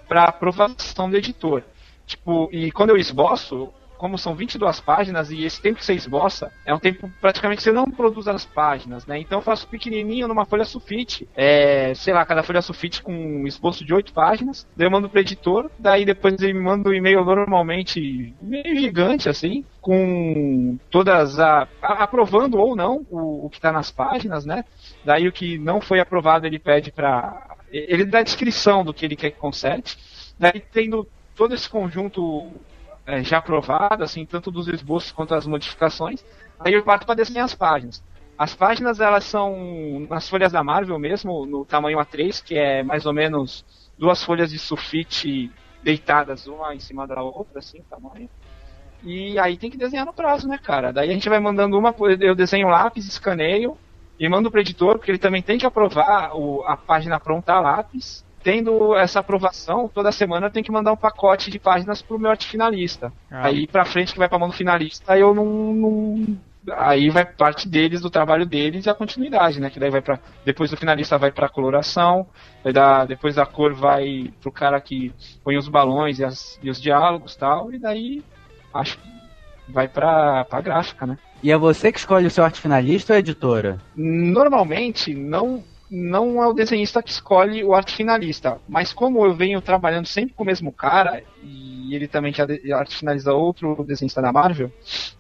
para 0.09 0.25
aprovação 0.25 1.09
do 1.09 1.17
editor. 1.17 1.63
Tipo, 2.05 2.51
e 2.53 2.71
quando 2.73 2.91
eu 2.91 2.97
esboço, 2.97 3.73
como 4.03 4.19
são 4.19 4.35
22 4.35 4.81
páginas 4.81 5.31
e 5.31 5.45
esse 5.45 5.63
tempo 5.63 5.79
que 5.79 5.85
você 5.85 5.95
esboça 5.95 6.53
é 6.67 6.75
um 6.75 6.79
tempo 6.81 7.09
praticamente 7.21 7.59
que 7.59 7.63
você 7.63 7.71
não 7.71 7.85
produz 7.85 8.27
as 8.27 8.45
páginas, 8.45 9.07
né? 9.07 9.17
Então 9.21 9.39
eu 9.39 9.43
faço 9.43 9.69
pequenininho 9.69 10.27
numa 10.27 10.45
folha 10.45 10.65
sulfite, 10.65 11.29
é, 11.37 11.95
sei 11.95 12.13
lá, 12.13 12.27
cada 12.27 12.43
folha 12.43 12.61
sulfite 12.61 13.01
com 13.01 13.13
um 13.15 13.47
esboço 13.47 13.85
de 13.85 13.95
8 13.95 14.13
páginas, 14.13 14.67
daí 14.77 14.89
eu 14.89 14.91
mando 14.91 15.09
pro 15.09 15.21
editor, 15.21 15.71
daí 15.79 16.05
depois 16.05 16.35
ele 16.43 16.53
me 16.55 16.61
manda 16.61 16.89
um 16.91 16.93
e-mail 16.93 17.25
normalmente 17.25 18.35
meio 18.43 18.75
gigante 18.77 19.29
assim, 19.29 19.65
com 19.81 20.77
todas 20.91 21.39
a, 21.39 21.69
a- 21.81 22.03
aprovando 22.03 22.59
ou 22.59 22.75
não 22.75 23.07
o, 23.09 23.47
o 23.47 23.51
que 23.51 23.59
está 23.59 23.71
nas 23.71 23.93
páginas, 23.93 24.45
né? 24.45 24.65
Daí 25.05 25.29
o 25.29 25.33
que 25.33 25.59
não 25.59 25.81
foi 25.81 26.01
aprovado 26.01 26.45
ele 26.45 26.59
pede 26.59 26.91
para 26.91 27.57
ele 27.71 28.05
dá 28.05 28.19
a 28.19 28.23
descrição 28.25 28.85
do 28.85 28.93
que 28.93 29.05
ele 29.07 29.15
quer 29.17 29.31
que 29.31 29.39
conserte. 29.39 29.97
Daí 30.39 30.61
tendo 30.73 31.07
todo 31.35 31.55
esse 31.55 31.69
conjunto 31.71 32.51
é, 33.07 33.23
já 33.25 33.39
aprovado, 33.39 34.05
assim, 34.05 34.25
tanto 34.25 34.51
dos 34.51 34.69
esboços 34.69 35.13
quanto 35.13 35.31
das 35.31 35.47
modificações, 35.47 36.25
aí 36.61 36.75
eu 36.75 36.85
parto 36.85 37.07
para 37.07 37.17
desenhar 37.17 37.45
as 37.45 37.55
páginas. 37.55 38.03
As 38.39 38.55
páginas 38.55 39.01
elas 39.01 39.25
são 39.25 40.07
nas 40.09 40.29
folhas 40.29 40.53
da 40.53 40.65
Marvel 40.65 40.99
mesmo, 40.99 41.47
no 41.47 41.65
tamanho 41.65 41.99
A3, 41.99 42.43
que 42.43 42.57
é 42.57 42.83
mais 42.83 43.07
ou 43.07 43.13
menos 43.13 43.65
duas 43.99 44.23
folhas 44.23 44.51
de 44.51 44.59
sulfite 44.59 45.51
deitadas 45.83 46.47
uma 46.47 46.75
em 46.75 46.81
cima 46.81 47.07
da 47.07 47.23
outra, 47.23 47.59
assim, 47.59 47.83
tamanho. 47.91 48.29
E 49.03 49.39
aí 49.39 49.57
tem 49.59 49.71
que 49.71 49.77
desenhar 49.77 50.07
no 50.07 50.13
prazo, 50.13 50.47
né, 50.49 50.59
cara? 50.59 50.93
Daí 50.93 51.11
a 51.11 51.13
gente 51.13 51.29
vai 51.29 51.41
mandando 51.41 51.77
uma, 51.77 51.95
eu 52.21 52.35
desenho 52.35 52.69
lápis, 52.69 53.07
escaneio 53.07 53.77
e 54.19 54.29
mando 54.29 54.51
pro 54.51 54.61
editor, 54.61 54.97
porque 54.99 55.11
ele 55.11 55.19
também 55.19 55.43
tem 55.43 55.59
que 55.59 55.67
aprovar 55.67 56.31
o- 56.37 56.63
a 56.67 56.77
página 56.77 57.19
pronta 57.19 57.55
a 57.55 57.61
lápis 57.61 58.25
tendo 58.43 58.95
essa 58.97 59.21
aprovação, 59.21 59.89
toda 59.93 60.11
semana 60.13 60.47
eu 60.47 60.51
tenho 60.51 60.65
que 60.65 60.73
mandar 60.73 60.93
um 60.93 60.97
pacote 60.97 61.51
de 61.51 61.59
páginas 61.59 62.03
pro 62.03 62.19
meu 62.19 62.31
arte 62.31 62.47
finalista. 62.49 63.13
Ah. 63.31 63.47
Aí 63.47 63.67
pra 63.67 63.85
frente 63.85 64.13
que 64.13 64.19
vai 64.19 64.29
pra 64.29 64.39
mão 64.39 64.49
do 64.49 64.55
finalista, 64.55 65.13
aí 65.13 65.21
eu 65.21 65.35
não, 65.35 65.45
não- 65.75 66.37
Aí 66.77 67.11
vai 67.11 67.25
parte 67.25 67.69
deles, 67.69 68.01
do 68.01 68.09
trabalho 68.09 68.47
deles 68.47 68.87
e 68.87 68.91
a 68.91 68.95
continuidade, 68.95 69.59
né? 69.61 69.69
Que 69.69 69.81
daí 69.81 69.91
vai 69.91 70.01
para 70.01 70.21
Depois 70.45 70.71
do 70.71 70.77
finalista 70.77 71.19
vai 71.19 71.33
pra 71.33 71.49
coloração, 71.49 72.25
vai 72.63 72.73
dar, 72.73 73.05
depois 73.05 73.35
da 73.35 73.45
cor 73.45 73.75
vai 73.75 74.33
pro 74.41 74.53
cara 74.53 74.81
que 74.81 75.13
põe 75.43 75.57
os 75.57 75.67
balões 75.67 76.21
e, 76.21 76.25
as- 76.25 76.61
e 76.63 76.71
os 76.71 76.81
diálogos 76.81 77.35
e 77.35 77.39
tal, 77.39 77.73
e 77.73 77.81
daí 77.81 78.23
acho 78.73 78.97
que 78.97 79.09
vai 79.69 79.89
pra, 79.89 80.45
pra 80.45 80.61
gráfica, 80.61 81.05
né? 81.05 81.19
E 81.43 81.51
é 81.51 81.57
você 81.59 81.91
que 81.91 81.99
escolhe 81.99 82.27
o 82.29 82.31
seu 82.31 82.45
arte 82.45 82.61
finalista 82.61 83.13
ou 83.13 83.17
a 83.17 83.19
editora? 83.19 83.81
Normalmente 83.97 85.13
não 85.15 85.65
não 85.93 86.43
é 86.43 86.47
o 86.47 86.55
desenhista 86.55 87.03
que 87.03 87.11
escolhe 87.11 87.63
o 87.63 87.75
arte 87.75 87.95
finalista, 87.95 88.59
mas 88.67 88.95
como 88.95 89.27
eu 89.27 89.35
venho 89.35 89.61
trabalhando 89.61 90.07
sempre 90.07 90.35
com 90.35 90.43
o 90.43 90.47
mesmo 90.47 90.73
cara 90.73 91.23
e 91.43 91.95
ele 91.95 92.09
também 92.09 92.33
já 92.33 92.47
arte 92.75 92.97
finaliza 92.97 93.35
outro 93.35 93.85
desenhista 93.85 94.23
da 94.23 94.33
Marvel, 94.33 94.73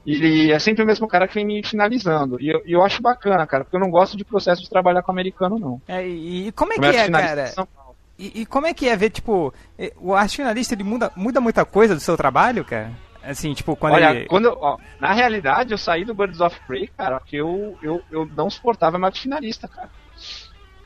ele 0.07 0.51
é 0.51 0.59
sempre 0.59 0.83
o 0.83 0.87
mesmo 0.87 1.07
cara 1.07 1.29
que 1.29 1.35
vem 1.35 1.45
me 1.45 1.62
finalizando. 1.62 2.41
E 2.41 2.49
eu, 2.49 2.62
eu 2.64 2.83
acho 2.83 3.03
bacana, 3.03 3.47
cara, 3.47 3.64
porque 3.64 3.77
eu 3.77 3.81
não 3.81 3.91
gosto 3.91 4.16
de 4.16 4.25
processo 4.25 4.62
de 4.62 4.70
trabalhar 4.70 5.03
com 5.03 5.12
americano 5.12 5.59
não. 5.59 5.83
É, 5.87 6.09
e, 6.09 6.49
e 6.49 6.53
como 6.53 6.73
é 6.73 6.79
que 6.79 6.87
é, 6.87 7.11
cara? 7.11 7.53
Paulo. 7.55 7.95
E, 8.18 8.41
e 8.41 8.47
como 8.47 8.66
é 8.66 8.73
que 8.73 8.89
é 8.89 8.97
ver, 8.97 9.11
tipo, 9.11 9.53
eh, 9.79 9.93
o 9.99 10.14
arte 10.14 10.37
finalista 10.37 10.75
ele 10.75 10.85
muda, 10.85 11.12
muda 11.14 11.39
muita 11.39 11.66
coisa 11.66 11.95
do 11.95 12.01
seu 12.01 12.16
trabalho, 12.16 12.64
cara? 12.64 12.93
Assim, 13.23 13.53
tipo, 13.53 13.77
quando 13.77 13.95
Olha, 13.95 14.11
ele. 14.11 14.27
quando 14.27 14.47
ó, 14.61 14.79
na 14.99 15.12
realidade 15.12 15.73
eu 15.73 15.79
saí 15.79 16.05
do 16.05 16.14
Birds 16.14 16.41
of 16.41 16.59
Prey, 16.66 16.89
cara, 16.97 17.20
porque 17.20 17.37
eu, 17.37 17.77
eu, 17.83 18.03
eu 18.11 18.27
não 18.35 18.49
suportava 18.49 18.99
mais 18.99 19.18
finalista, 19.18 19.68
cara. 19.68 19.91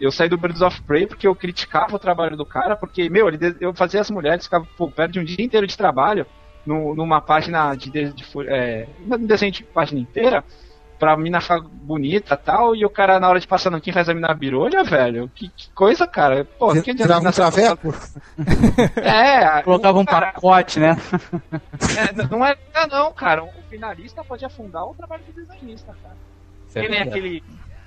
Eu 0.01 0.11
saí 0.13 0.29
do 0.29 0.37
Birds 0.37 0.61
of 0.63 0.83
Prey 0.83 1.07
porque 1.07 1.27
eu 1.27 1.35
criticava 1.35 1.97
o 1.97 1.99
trabalho 1.99 2.37
do 2.37 2.45
cara, 2.45 2.77
porque, 2.77 3.09
meu, 3.09 3.29
ele, 3.29 3.39
de- 3.39 3.57
eu 3.61 3.75
fazia 3.75 4.01
as 4.01 4.11
mulheres, 4.11 4.45
ficava, 4.45 4.67
pô, 4.77 4.91
perde 4.91 5.19
um 5.19 5.25
dia 5.25 5.45
inteiro 5.45 5.67
de 5.67 5.77
trabalho 5.77 6.27
no- 6.67 6.95
numa 6.95 7.21
página 7.21 7.75
de, 7.75 7.91
de, 7.91 8.13
de 8.13 8.25
é, 8.49 8.87
um 9.01 9.25
desenho 9.27 9.53
de 9.53 9.63
página 9.65 10.01
inteira, 10.01 10.45
pra 10.99 11.17
mina 11.17 11.41
ficar 11.43 11.61
bonita 11.61 12.35
e 12.35 12.37
tal, 12.39 12.75
e 12.75 12.85
o 12.85 12.89
cara 12.91 13.21
na 13.21 13.29
hora 13.29 13.39
de 13.39 13.47
passar 13.47 13.71
no 13.71 13.81
quem 13.81 13.93
faz 13.93 14.09
a 14.09 14.15
mina 14.15 14.33
birolha, 14.35 14.83
velho, 14.83 15.31
que, 15.35 15.49
que 15.51 15.71
coisa, 15.75 16.07
cara. 16.07 16.45
Pô, 16.59 16.73
que 16.73 16.79
adianta 16.91 17.03
Tirava 17.03 17.29
um 17.29 17.33
traveco? 17.33 17.95
É, 19.03 19.61
Colocava 19.65 19.99
um 19.99 20.05
cara, 20.05 20.33
pacote, 20.33 20.81
né? 20.81 20.97
é, 21.97 22.27
não 22.31 22.45
é 22.45 22.57
não, 22.75 22.87
não, 22.89 23.13
cara. 23.13 23.45
O 23.45 23.51
finalista 23.69 24.25
pode 24.25 24.45
afundar 24.45 24.85
o 24.85 24.95
trabalho 24.95 25.23
do 25.25 25.33
desenhista, 25.33 25.95
cara. 26.03 26.17
É 26.75 26.81
que 26.83 26.89
nem 26.89 26.99
verdade. 27.05 27.09
aquele, 27.11 27.43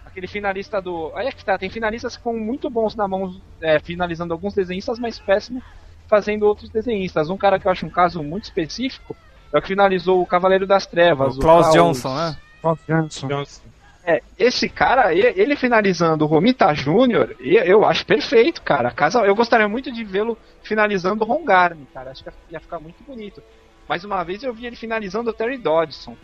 aquele 0.09 0.27
finalista 0.27 0.81
do. 0.81 1.11
Aí 1.15 1.27
é 1.27 1.31
que 1.31 1.43
tá, 1.45 1.57
tem 1.57 1.69
finalistas 1.69 2.17
que 2.17 2.23
são 2.23 2.33
muito 2.33 2.69
bons 2.69 2.95
na 2.95 3.07
mão, 3.07 3.33
é, 3.61 3.79
finalizando 3.79 4.33
alguns 4.33 4.53
desenhistas, 4.53 4.99
mas 4.99 5.17
péssimos 5.19 5.63
fazendo 6.07 6.43
outros 6.43 6.69
desenhistas. 6.69 7.29
Um 7.29 7.37
cara 7.37 7.59
que 7.59 7.67
eu 7.67 7.71
acho 7.71 7.85
um 7.85 7.89
caso 7.89 8.21
muito 8.23 8.45
específico 8.45 9.15
é 9.53 9.57
o 9.57 9.61
que 9.61 9.67
finalizou 9.69 10.21
o 10.21 10.25
Cavaleiro 10.25 10.65
das 10.67 10.85
Trevas. 10.85 11.37
O 11.37 11.39
Klaus 11.39 11.71
Johnson, 11.73 12.15
né? 12.15 12.37
É, 14.03 14.23
esse 14.37 14.67
cara, 14.67 15.13
ele 15.13 15.55
finalizando 15.55 16.25
o 16.25 16.27
Romita 16.27 16.73
Júnior, 16.73 17.35
e- 17.39 17.55
eu 17.57 17.85
acho 17.85 18.05
perfeito, 18.05 18.61
cara. 18.61 18.89
Casa, 18.91 19.19
eu 19.21 19.35
gostaria 19.35 19.67
muito 19.67 19.91
de 19.91 20.03
vê-lo 20.03 20.37
finalizando 20.63 21.23
o 21.23 21.27
Ron 21.27 21.43
Garney, 21.45 21.85
cara. 21.93 22.11
Acho 22.11 22.23
que 22.23 22.29
ia 22.49 22.59
ficar 22.59 22.79
muito 22.79 23.03
bonito. 23.03 23.41
Mais 23.87 24.03
uma 24.03 24.23
vez 24.23 24.41
eu 24.41 24.53
vi 24.53 24.65
ele 24.65 24.75
finalizando 24.75 25.29
o 25.29 25.33
Terry 25.33 25.57
Dodson. 25.57 26.15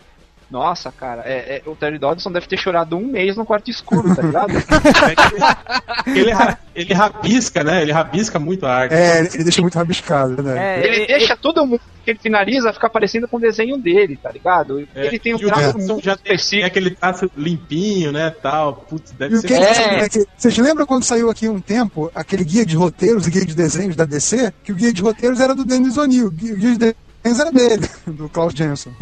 Nossa, 0.49 0.91
cara, 0.91 1.23
é, 1.25 1.57
é- 1.65 1.69
o 1.69 1.75
Terry 1.75 1.97
Dodson 1.97 2.31
deve 2.31 2.47
ter 2.47 2.57
chorado 2.57 2.95
um 2.95 3.07
mês 3.07 3.35
no 3.35 3.45
quarto 3.45 3.69
escuro, 3.71 4.15
tá 4.15 4.21
ligado? 4.21 4.53
Ele, 6.07 6.31
ele 6.75 6.93
rabisca, 6.93 7.63
né? 7.63 7.81
Ele 7.81 7.91
rabisca 7.91 8.37
muito 8.39 8.65
a 8.65 8.73
arte. 8.75 8.93
É, 8.93 9.19
ele 9.33 9.43
deixa 9.43 9.61
muito 9.61 9.75
rabiscado, 9.77 10.41
né? 10.43 10.79
É, 10.81 10.85
ele 10.87 11.07
deixa 11.07 11.35
todo 11.35 11.65
mundo 11.65 11.81
que 12.03 12.11
ele 12.11 12.19
finaliza 12.19 12.71
ficar 12.71 12.89
parecendo 12.89 13.27
com 13.27 13.37
o 13.37 13.39
desenho 13.39 13.77
dele, 13.77 14.17
tá 14.21 14.31
ligado? 14.31 14.87
É, 14.93 15.07
ele 15.07 15.17
tem 15.17 15.33
um 15.33 15.37
o 15.37 15.39
traço 15.39 15.77
muito 15.79 16.03
já 16.03 16.15
tem, 16.15 16.23
tem 16.25 16.35
específico. 16.35 16.67
aquele 16.67 16.89
traço 16.91 17.31
limpinho, 17.35 18.11
né? 18.11 18.29
Tal. 18.29 18.73
Putz, 18.87 19.11
deve 19.13 19.35
o 19.35 19.41
ser. 19.41 19.47
que 19.47 19.53
é 19.55 19.59
É. 20.03 20.09
que- 20.09 20.19
é 20.19 20.25
Vocês 20.37 20.57
lembram 20.57 20.85
quando 20.85 21.03
saiu 21.03 21.29
aqui 21.29 21.49
um 21.49 21.59
tempo 21.59 22.11
aquele 22.13 22.43
guia 22.43 22.65
de 22.65 22.75
roteiros 22.75 23.25
e 23.25 23.31
guia 23.31 23.45
de 23.45 23.55
desenhos 23.55 23.95
da 23.95 24.05
DC? 24.05 24.53
Que 24.63 24.71
o 24.71 24.75
guia 24.75 24.93
de 24.93 25.01
roteiros 25.01 25.39
era 25.39 25.55
do 25.55 25.65
Denis 25.65 25.97
O'Neill, 25.97 26.27
o 26.27 26.31
guia 26.31 26.53
o 26.53 26.57
guia 26.57 26.71
de 26.73 26.77
desenhos 27.23 27.39
era 27.39 27.51
dele, 27.51 27.89
do 28.05 28.29
Klaus 28.29 28.53
Jensen. 28.53 28.93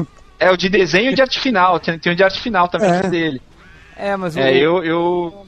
É 0.44 0.52
o 0.52 0.58
de 0.58 0.70
desenho 0.70 1.12
e 1.12 1.16
de 1.16 1.22
arte 1.22 1.40
final, 1.40 1.80
tem, 1.80 1.98
tem 2.00 2.12
o 2.14 2.16
de 2.16 2.24
arte 2.24 2.40
final 2.42 2.68
também 2.68 2.90
É. 2.92 3.00
que 3.02 3.08
é 3.08 3.10
dele. 3.10 3.42
É, 3.96 4.16
mas 4.16 4.36
o. 4.36 4.40
É, 4.40 4.56
eu, 4.58 4.84
eu. 4.84 5.46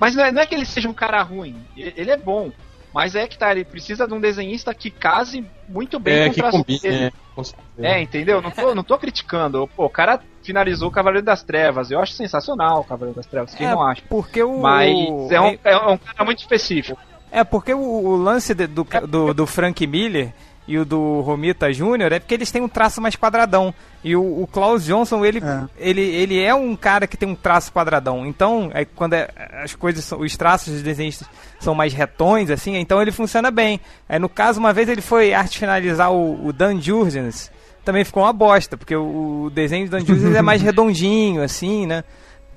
Mas 0.00 0.14
não 0.16 0.24
é, 0.24 0.32
não 0.32 0.42
é 0.42 0.46
que 0.46 0.54
ele 0.54 0.64
seja 0.64 0.88
um 0.88 0.94
cara 0.94 1.22
ruim. 1.22 1.56
Ele 1.76 2.10
é 2.10 2.16
bom. 2.16 2.50
Mas 2.94 3.14
é 3.14 3.26
que 3.26 3.38
tá, 3.38 3.50
ele 3.52 3.64
precisa 3.64 4.06
de 4.06 4.12
um 4.12 4.20
desenhista 4.20 4.74
que 4.74 4.90
case 4.90 5.42
muito 5.68 5.98
bem 5.98 6.14
É, 6.14 6.24
com 6.24 6.30
o 6.30 6.34
que 6.34 6.40
traço 6.40 6.58
combina. 6.58 6.80
dele. 6.82 7.04
É, 7.04 7.12
com 7.34 7.42
certeza. 7.44 7.88
É, 7.88 8.02
entendeu? 8.02 8.42
Não 8.42 8.50
tô, 8.50 8.74
não 8.74 8.82
tô 8.84 8.98
criticando. 8.98 9.66
Pô, 9.74 9.86
o 9.86 9.90
cara 9.90 10.20
finalizou 10.42 10.88
o 10.88 10.92
Cavaleiro 10.92 11.24
das 11.24 11.42
Trevas. 11.42 11.90
Eu 11.90 12.00
acho 12.00 12.12
sensacional 12.12 12.80
o 12.80 12.84
Cavaleiro 12.84 13.16
das 13.16 13.24
Trevas. 13.26 13.54
Quem 13.54 13.66
é, 13.66 13.70
não 13.70 13.82
acha? 13.82 14.02
Porque 14.10 14.42
o. 14.42 14.58
Mas 14.60 14.90
é 15.30 15.40
um, 15.40 15.58
é 15.64 15.76
um 15.86 15.96
cara 15.96 16.24
muito 16.24 16.40
específico. 16.40 16.98
É, 17.30 17.42
porque 17.44 17.72
o, 17.72 17.78
o 17.80 18.16
lance 18.16 18.54
de- 18.54 18.66
do, 18.66 18.86
do, 19.08 19.32
do 19.32 19.46
Frank 19.46 19.86
Miller 19.86 20.34
e 20.66 20.78
o 20.78 20.84
do 20.84 21.20
Romita 21.22 21.72
Jr. 21.72 22.12
é 22.12 22.18
porque 22.20 22.34
eles 22.34 22.50
têm 22.50 22.62
um 22.62 22.68
traço 22.68 23.00
mais 23.00 23.16
quadradão. 23.16 23.74
E 24.04 24.14
o, 24.14 24.42
o 24.42 24.46
Klaus 24.46 24.84
Johnson, 24.84 25.24
ele 25.24 25.38
É. 25.38 25.64
ele, 25.76 26.00
ele 26.00 26.40
é 26.40 26.54
um 26.54 26.76
cara 26.76 27.06
que 27.06 27.16
tem 27.16 27.28
um 27.28 27.34
traço 27.34 27.72
quadradão. 27.72 28.24
Então, 28.26 28.70
é, 28.72 28.84
quando 28.84 29.14
é- 29.14 29.28
as 29.64 29.74
coisas, 29.74 30.04
são- 30.04 30.20
os 30.20 30.36
traços 30.36 30.72
dos 30.72 30.82
desenhistas 30.82 31.26
são 31.60 31.74
mais 31.74 31.92
retões, 31.92 32.48
assim, 32.50 32.76
então 32.76 33.00
ele 33.02 33.10
funciona 33.12 33.50
bem. 33.50 33.80
É, 34.08 34.18
no 34.18 34.28
caso, 34.28 34.60
uma 34.60 34.72
vez 34.72 34.88
ele 34.88 35.00
foi 35.02 35.34
arte 35.34 35.58
finalizar 35.58 36.12
o, 36.12 36.46
o 36.46 36.52
Dan 36.52 36.80
Jurgens, 36.80 37.50
também 37.84 38.04
ficou 38.04 38.22
uma 38.22 38.32
bosta, 38.32 38.76
porque 38.76 38.94
o, 38.94 39.44
o 39.46 39.50
desenho 39.50 39.86
do 39.86 39.90
Dan 39.90 40.04
Jurgens 40.04 40.34
é 40.36 40.42
mais 40.42 40.62
redondinho, 40.62 41.42
assim, 41.42 41.86
né? 41.86 42.04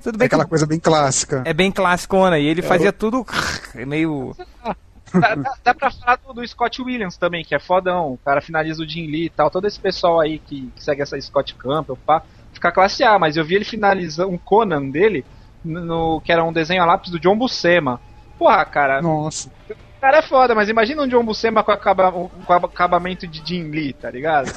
Tudo 0.02 0.14
É 0.14 0.18
bem 0.18 0.28
que 0.28 0.34
aquela 0.36 0.44
coisa 0.48 0.64
bem 0.66 0.78
clássica. 0.78 1.42
é 1.44 1.52
bem 1.52 1.72
classicona, 1.72 2.38
e 2.38 2.46
ele 2.46 2.62
fazia 2.62 2.92
tudo 2.92 3.26
meio... 3.86 4.34
Dá, 5.20 5.34
dá, 5.36 5.54
dá 5.62 5.74
pra 5.74 5.90
falar 5.90 6.16
do, 6.16 6.32
do 6.32 6.46
Scott 6.46 6.82
Williams 6.82 7.16
também, 7.16 7.44
que 7.44 7.54
é 7.54 7.58
fodão. 7.58 8.14
O 8.14 8.18
cara 8.18 8.40
finaliza 8.40 8.82
o 8.82 8.88
Jim 8.88 9.06
Lee 9.06 9.26
e 9.26 9.30
tal. 9.30 9.50
Todo 9.50 9.66
esse 9.66 9.78
pessoal 9.78 10.20
aí 10.20 10.38
que, 10.38 10.70
que 10.74 10.82
segue 10.82 11.00
essa 11.00 11.20
Scott 11.20 11.54
Campbell, 11.54 11.96
pá, 12.04 12.22
fica 12.52 12.72
classe 12.72 13.04
A. 13.04 13.18
Mas 13.18 13.36
eu 13.36 13.44
vi 13.44 13.54
ele 13.54 13.64
finalizando 13.64 14.30
um 14.30 14.38
Conan 14.38 14.90
dele, 14.90 15.24
no, 15.64 16.20
que 16.20 16.32
era 16.32 16.44
um 16.44 16.52
desenho 16.52 16.82
a 16.82 16.86
lápis 16.86 17.10
do 17.10 17.20
John 17.20 17.36
Buscema. 17.38 18.00
Porra, 18.38 18.64
cara, 18.64 19.00
Nossa. 19.00 19.50
O 19.96 20.00
cara 20.00 20.18
é 20.18 20.22
foda, 20.22 20.54
mas 20.54 20.68
imagina 20.68 21.02
um 21.02 21.08
John 21.08 21.24
Buscema 21.24 21.64
com, 21.64 21.70
acaba, 21.72 22.12
com 22.12 22.52
acabamento 22.54 23.26
de 23.26 23.42
Jim 23.46 23.70
Lee, 23.70 23.92
tá 23.92 24.10
ligado? 24.10 24.48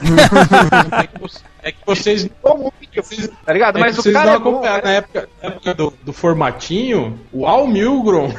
É 1.02 1.08
que 1.08 1.20
você- 1.20 1.44
É 1.64 1.72
que 1.72 1.80
vocês. 1.86 2.30
Como 2.42 2.72
vocês 2.96 3.30
tá 3.46 3.54
ligado? 3.54 3.78
é 3.78 3.82
Mas 3.82 3.94
que 3.96 4.00
o 4.00 4.04
vocês 4.04 4.14
cara 4.16 4.32
não 4.32 4.36
é 4.36 4.40
bom, 4.40 4.62
na 4.62 4.92
época, 4.92 5.30
na 5.42 5.50
época 5.50 5.74
do, 5.74 5.94
do 6.04 6.14
formatinho, 6.14 7.20
o 7.32 7.46
Al 7.48 7.68
Milgrom 7.68 8.30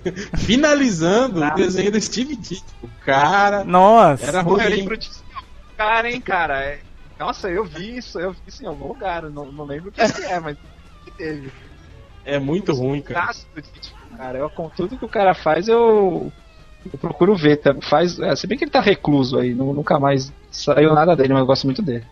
finalizando 0.38 1.44
o 1.44 1.54
desenho 1.54 1.92
do 1.92 2.00
Steve 2.00 2.36
Ditko. 2.36 2.66
O 2.82 2.88
cara 3.04 3.64
Nossa! 3.64 4.26
era 4.26 4.40
ruim. 4.42 4.62
lembro 4.64 4.96
disso. 4.96 5.24
Cara, 5.76 6.10
hein, 6.10 6.20
cara. 6.20 6.60
é- 6.64 6.78
Nossa, 7.18 7.48
eu 7.48 7.64
vi 7.64 7.96
isso, 7.98 8.18
eu 8.18 8.32
vi 8.32 8.38
isso 8.46 8.62
em 8.62 8.66
algum 8.66 8.88
lugar. 8.88 9.22
Não, 9.24 9.46
não 9.52 9.64
lembro 9.64 9.88
o 9.88 9.92
que, 9.92 10.00
que 10.12 10.22
é, 10.24 10.38
mas 10.40 10.56
que 11.04 11.10
teve. 11.12 11.50
É 12.24 12.38
muito 12.38 12.72
ruim, 12.74 13.00
cara. 13.02 13.32
Cara. 14.16 14.38
Eu, 14.38 14.50
com 14.50 14.68
tudo 14.70 14.96
que 14.96 15.04
o 15.04 15.08
cara 15.08 15.34
faz, 15.34 15.68
eu, 15.68 16.32
eu 16.92 16.98
procuro 16.98 17.34
ver. 17.36 17.56
Tá? 17.58 17.74
Faz, 17.88 18.18
é, 18.18 18.34
se 18.36 18.46
bem 18.46 18.56
que 18.58 18.64
ele 18.64 18.70
tá 18.70 18.80
recluso 18.80 19.38
aí, 19.38 19.54
nu- 19.54 19.72
nunca 19.74 19.98
mais 19.98 20.32
saiu 20.50 20.94
nada 20.94 21.14
dele, 21.16 21.32
mas 21.32 21.40
eu 21.40 21.46
gosto 21.46 21.64
muito 21.64 21.82
dele. 21.82 22.04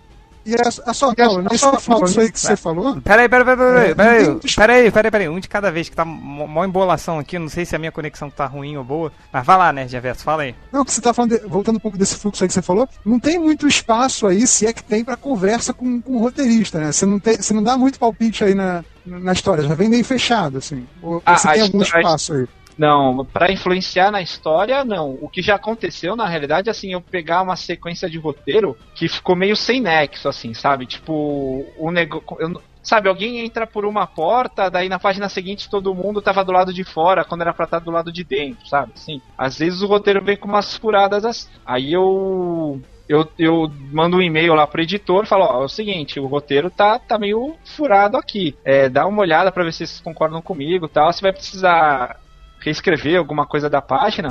E 0.47 0.55
a, 0.55 0.68
a 0.91 0.93
sua 0.93 1.14
Paulo, 1.14 1.41
nesse 1.41 1.64
fluxo 1.81 2.20
aí 2.20 2.31
que 2.31 2.39
você 2.39 2.55
falou, 2.55 3.01
Peraí, 3.01 3.27
peraí, 3.31 3.47
peraí, 3.47 3.57
peraí, 3.57 3.91
É, 3.91 3.95
peraí, 3.95 4.27
não 4.29 4.39
peraí, 4.41 4.91
peraí, 4.91 5.11
peraí, 5.11 5.29
um 5.31 5.41
de 5.41 5.49
cada 5.49 5.72
vez 5.72 5.89
que 5.89 5.97
tá 5.97 6.05
mó 6.05 6.62
embolação 6.66 7.18
aqui, 7.18 7.39
não 7.39 7.49
sei 7.49 7.64
se 7.64 7.75
a 7.75 7.79
minha 7.79 7.91
conexão 7.91 8.29
tá 8.29 8.45
ruim 8.45 8.77
ou 8.77 8.85
boa, 8.85 9.11
mas 9.33 9.47
vai 9.47 9.57
lá, 9.57 9.72
né, 9.72 9.89
Javerso, 9.89 10.22
fala 10.22 10.43
aí. 10.43 10.55
não, 10.70 10.85
que 10.85 10.93
você 10.93 11.01
tá 11.01 11.14
falando, 11.14 11.31
de- 11.39 11.47
voltando 11.49 11.77
um 11.77 11.81
pouco 11.81 11.97
desse 11.97 12.16
fluxo 12.16 12.45
aí 12.45 12.49
que 12.49 12.53
você 12.53 12.61
falou, 12.61 12.87
não 13.07 13.18
tem 13.18 13.39
muito 13.39 13.66
espaço 13.66 14.27
aí, 14.27 14.47
se 14.47 14.66
é 14.66 14.72
que 14.75 14.85
tem, 14.85 15.03
pra 15.03 15.16
conversa 15.16 15.72
com, 15.72 15.99
com 16.03 16.16
o 16.16 16.18
roteirista, 16.20 16.79
né? 16.79 16.93
Você 16.93 17.07
não, 17.07 17.18
tem, 17.18 17.37
você 17.39 17.55
não 17.55 17.62
dá 17.62 17.79
muito 17.79 17.99
palpite 17.99 18.45
aí 18.45 18.55
na, 18.55 18.85
na 19.07 19.33
história, 19.33 19.64
já 19.64 19.75
vem 19.75 19.89
meio 19.89 20.05
fechado, 20.05 20.59
assim. 20.59 20.87
Ou 21.01 21.22
Ah, 21.25 21.39
você 21.39 21.49
tem 21.55 21.62
algum 21.62 21.81
espaço 21.81 22.35
aí. 22.35 22.47
Não, 22.77 23.25
pra 23.25 23.53
influenciar 23.53 24.11
na 24.11 24.20
história, 24.20 24.85
não. 24.85 25.16
O 25.20 25.29
que 25.29 25.41
já 25.41 25.55
aconteceu, 25.55 26.16
na 26.16 26.27
realidade, 26.27 26.68
assim, 26.68 26.93
eu 26.93 27.01
pegar 27.01 27.43
uma 27.43 27.57
sequência 27.57 28.11
de 28.11 28.18
roteiro 28.18 28.77
que 28.95 29.09
ficou 29.09 29.37
meio 29.37 29.57
sem 29.57 29.81
nexo, 29.81 30.29
assim, 30.29 30.53
sabe? 30.55 30.87
Tipo, 30.87 31.64
o 31.79 31.91
negócio. 31.91 32.61
Sabe, 32.83 33.09
alguém 33.09 33.39
entra 33.39 33.66
por 33.66 33.87
uma 33.87 34.07
porta, 34.07 34.70
daí 34.70 34.91
na 34.91 34.99
página 34.99 35.27
seguinte 35.31 35.70
todo 35.70 35.95
mundo 35.95 36.20
tava 36.20 36.45
do 36.45 36.53
lado 36.53 36.70
de 36.70 36.85
fora, 36.85 37.25
quando 37.25 37.41
era 37.41 37.55
pra 37.55 37.64
estar 37.64 37.79
do 37.79 37.91
lado 37.91 38.12
de 38.12 38.22
dentro, 38.22 38.68
sabe? 38.68 38.93
Assim, 38.95 39.22
às 39.39 39.59
vezes 39.59 39.81
o 39.81 39.87
roteiro 39.87 40.22
vem 40.22 40.37
com 40.37 40.47
umas 40.47 40.77
furadas 40.77 41.25
assim. 41.25 41.49
Aí 41.64 41.93
eu. 41.93 42.81
Eu, 43.07 43.29
eu 43.39 43.70
mando 43.93 44.16
um 44.16 44.22
e-mail 44.22 44.55
lá 44.55 44.66
pro 44.66 44.81
editor 44.81 45.25
e 45.25 45.27
falo, 45.27 45.45
ó, 45.45 45.62
é 45.62 45.64
o 45.66 45.68
seguinte, 45.68 46.18
o 46.18 46.27
roteiro 46.27 46.70
tá, 46.70 46.99
tá 46.99 47.18
meio 47.18 47.55
furado 47.62 48.16
aqui. 48.16 48.57
É, 48.64 48.89
dá 48.89 49.07
uma 49.07 49.20
olhada 49.20 49.53
pra 49.53 49.62
ver 49.62 49.72
se 49.72 49.87
vocês 49.87 50.01
concordam 50.01 50.41
comigo 50.41 50.89
tal. 50.89 51.12
Você 51.12 51.20
vai 51.20 51.31
precisar 51.31 52.18
reescrever 52.65 53.19
alguma 53.19 53.47
coisa 53.47 53.69
da 53.69 53.83
página. 53.83 54.29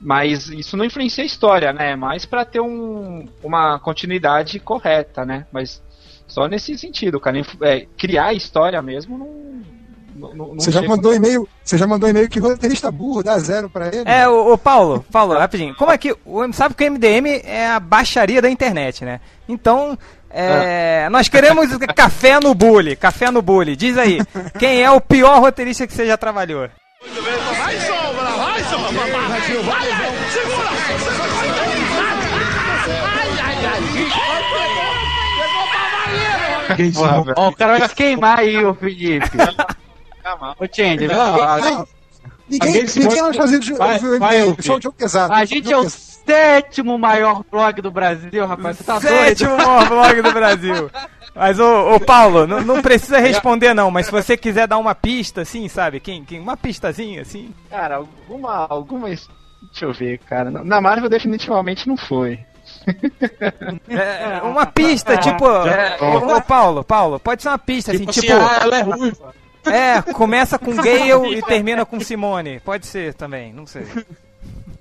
Mas 0.00 0.48
isso 0.48 0.76
não 0.76 0.84
influencia 0.84 1.22
a 1.24 1.26
história, 1.26 1.72
né? 1.72 1.92
É 1.92 1.96
mais 1.96 2.24
pra 2.26 2.44
ter 2.44 2.60
um, 2.60 3.26
uma 3.42 3.78
continuidade 3.78 4.58
correta, 4.60 5.24
né? 5.24 5.46
Mas 5.52 5.82
só 6.26 6.46
nesse 6.46 6.76
sentido, 6.76 7.18
cara. 7.20 7.40
É, 7.62 7.86
criar 7.96 8.26
a 8.26 8.32
história 8.34 8.80
mesmo 8.82 9.16
não. 9.16 10.28
não- 10.34 10.34
não 10.48 10.54
Você 10.60 10.70
já 10.72 10.82
mandou 10.82 11.14
e-mail, 11.14 11.48
você 11.62 11.78
já 11.78 11.86
mandou 11.86 12.08
e-mail 12.08 12.28
que 12.28 12.40
roteirista 12.40 12.90
burro 12.90 13.22
dá 13.22 13.38
zero 13.38 13.70
pra 13.70 13.88
ele? 13.88 14.02
É, 14.06 14.28
o, 14.28 14.58
Paulo, 14.58 15.04
Paulo, 15.10 15.34
rapidinho. 15.38 15.74
Como 15.76 15.90
é 15.92 15.96
que. 15.98 16.14
O, 16.24 16.52
sabe 16.52 16.74
que 16.74 16.84
o 16.84 16.90
MDM 16.92 17.40
é 17.44 17.68
a 17.70 17.80
baixaria 17.80 18.42
da 18.42 18.50
internet, 18.50 19.04
né? 19.04 19.20
Então. 19.48 19.96
é, 20.30 21.08
Nós 21.10 21.28
queremos 21.28 21.68
café 21.94 22.40
no 22.40 22.54
bully, 22.54 22.96
café 22.96 23.30
no 23.30 23.40
bully. 23.42 23.76
Diz 23.76 23.96
aí, 23.98 24.18
quem 24.58 24.82
é 24.82 24.90
o 24.90 25.00
pior 25.00 25.40
roteirista 25.40 25.86
que 25.86 25.92
você 25.92 26.06
já 26.06 26.16
trabalhou? 26.16 26.68
Vai, 27.04 27.80
sombra! 27.80 28.24
Vai, 28.30 28.62
sombra! 28.64 28.92
Vai, 28.92 29.10
vai! 29.90 30.30
Segura! 30.30 30.70
Porra, 36.94 37.34
ó, 37.36 37.48
o 37.48 37.56
cara 37.56 37.78
vai 37.78 37.88
queimar 37.88 38.38
aí, 38.38 38.64
ô 38.64 38.72
Felipe. 38.74 39.30
Ô, 40.58 40.66
Change, 40.72 41.06
Não, 41.08 41.86
Ninguém, 42.48 42.84
ninguém 42.84 43.22
vai 43.22 43.32
fazer 43.34 43.58
de- 43.58 43.72
Vai, 43.74 43.98
o 43.98 44.18
vai, 44.18 44.42
o 44.42 44.56
Diogo 44.56 44.92
Pesado. 44.92 45.32
A 45.32 45.44
gente 45.44 45.72
é 45.72 45.76
o 45.76 45.88
sétimo 45.88 46.98
maior 46.98 47.42
blog 47.50 47.80
do 47.80 47.90
Brasil, 47.90 48.46
rapaz. 48.46 48.76
Você 48.76 48.84
tá 48.84 49.00
Sétimo 49.00 49.56
doido? 49.56 49.66
maior 49.66 49.88
blog 49.88 50.22
do 50.22 50.32
Brasil. 50.32 50.90
Mas, 51.34 51.58
ô, 51.58 51.94
ô 51.94 52.00
Paulo, 52.00 52.46
não, 52.46 52.60
não 52.60 52.80
precisa 52.82 53.18
responder 53.18 53.74
não, 53.74 53.90
mas 53.90 54.06
se 54.06 54.12
você 54.12 54.36
quiser 54.36 54.66
dar 54.66 54.78
uma 54.78 54.94
pista, 54.94 55.42
assim, 55.42 55.68
sabe? 55.68 55.98
Quem, 56.00 56.24
quem, 56.24 56.40
uma 56.40 56.56
pistazinha, 56.56 57.22
assim. 57.22 57.54
Cara, 57.70 57.96
alguma. 57.96 58.66
alguma. 58.68 59.08
Deixa 59.08 59.84
eu 59.84 59.92
ver, 59.92 60.18
cara. 60.18 60.50
Na- 60.50 60.80
Marvel 60.80 61.08
definitivamente 61.08 61.88
não 61.88 61.96
foi. 61.96 62.38
É, 63.88 64.40
uma 64.42 64.66
pista, 64.66 65.16
tipo. 65.16 65.46
é, 65.66 65.98
ô, 66.00 66.36
ô, 66.36 66.42
Paulo, 66.42 66.84
Paulo, 66.84 67.18
pode 67.18 67.42
ser 67.42 67.48
uma 67.48 67.58
pista, 67.58 67.92
assim, 67.92 68.06
Tipo 68.06 68.12
tipo. 68.12 68.32
assim, 68.32 68.44
ah, 68.44 68.58
ela 68.62 68.78
é 68.78 68.82
ruiva. 68.82 69.34
É, 69.64 70.02
começa 70.12 70.58
com 70.58 70.74
Gale 70.74 71.36
e 71.36 71.42
termina 71.42 71.84
com 71.84 72.00
Simone. 72.00 72.60
Pode 72.60 72.86
ser 72.86 73.14
também, 73.14 73.52
não 73.52 73.66
sei. 73.66 73.86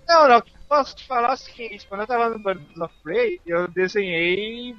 Não, 0.07 0.27
não, 0.27 0.43
posso 0.67 0.95
te 0.95 1.05
falar 1.07 1.33
o 1.33 1.37
seguinte, 1.37 1.85
quando 1.87 2.01
eu 2.01 2.07
tava 2.07 2.29
no 2.29 2.39
Birds 2.39 2.77
of 2.79 2.93
Prey, 3.03 3.39
eu 3.45 3.67
desenhei 3.67 4.75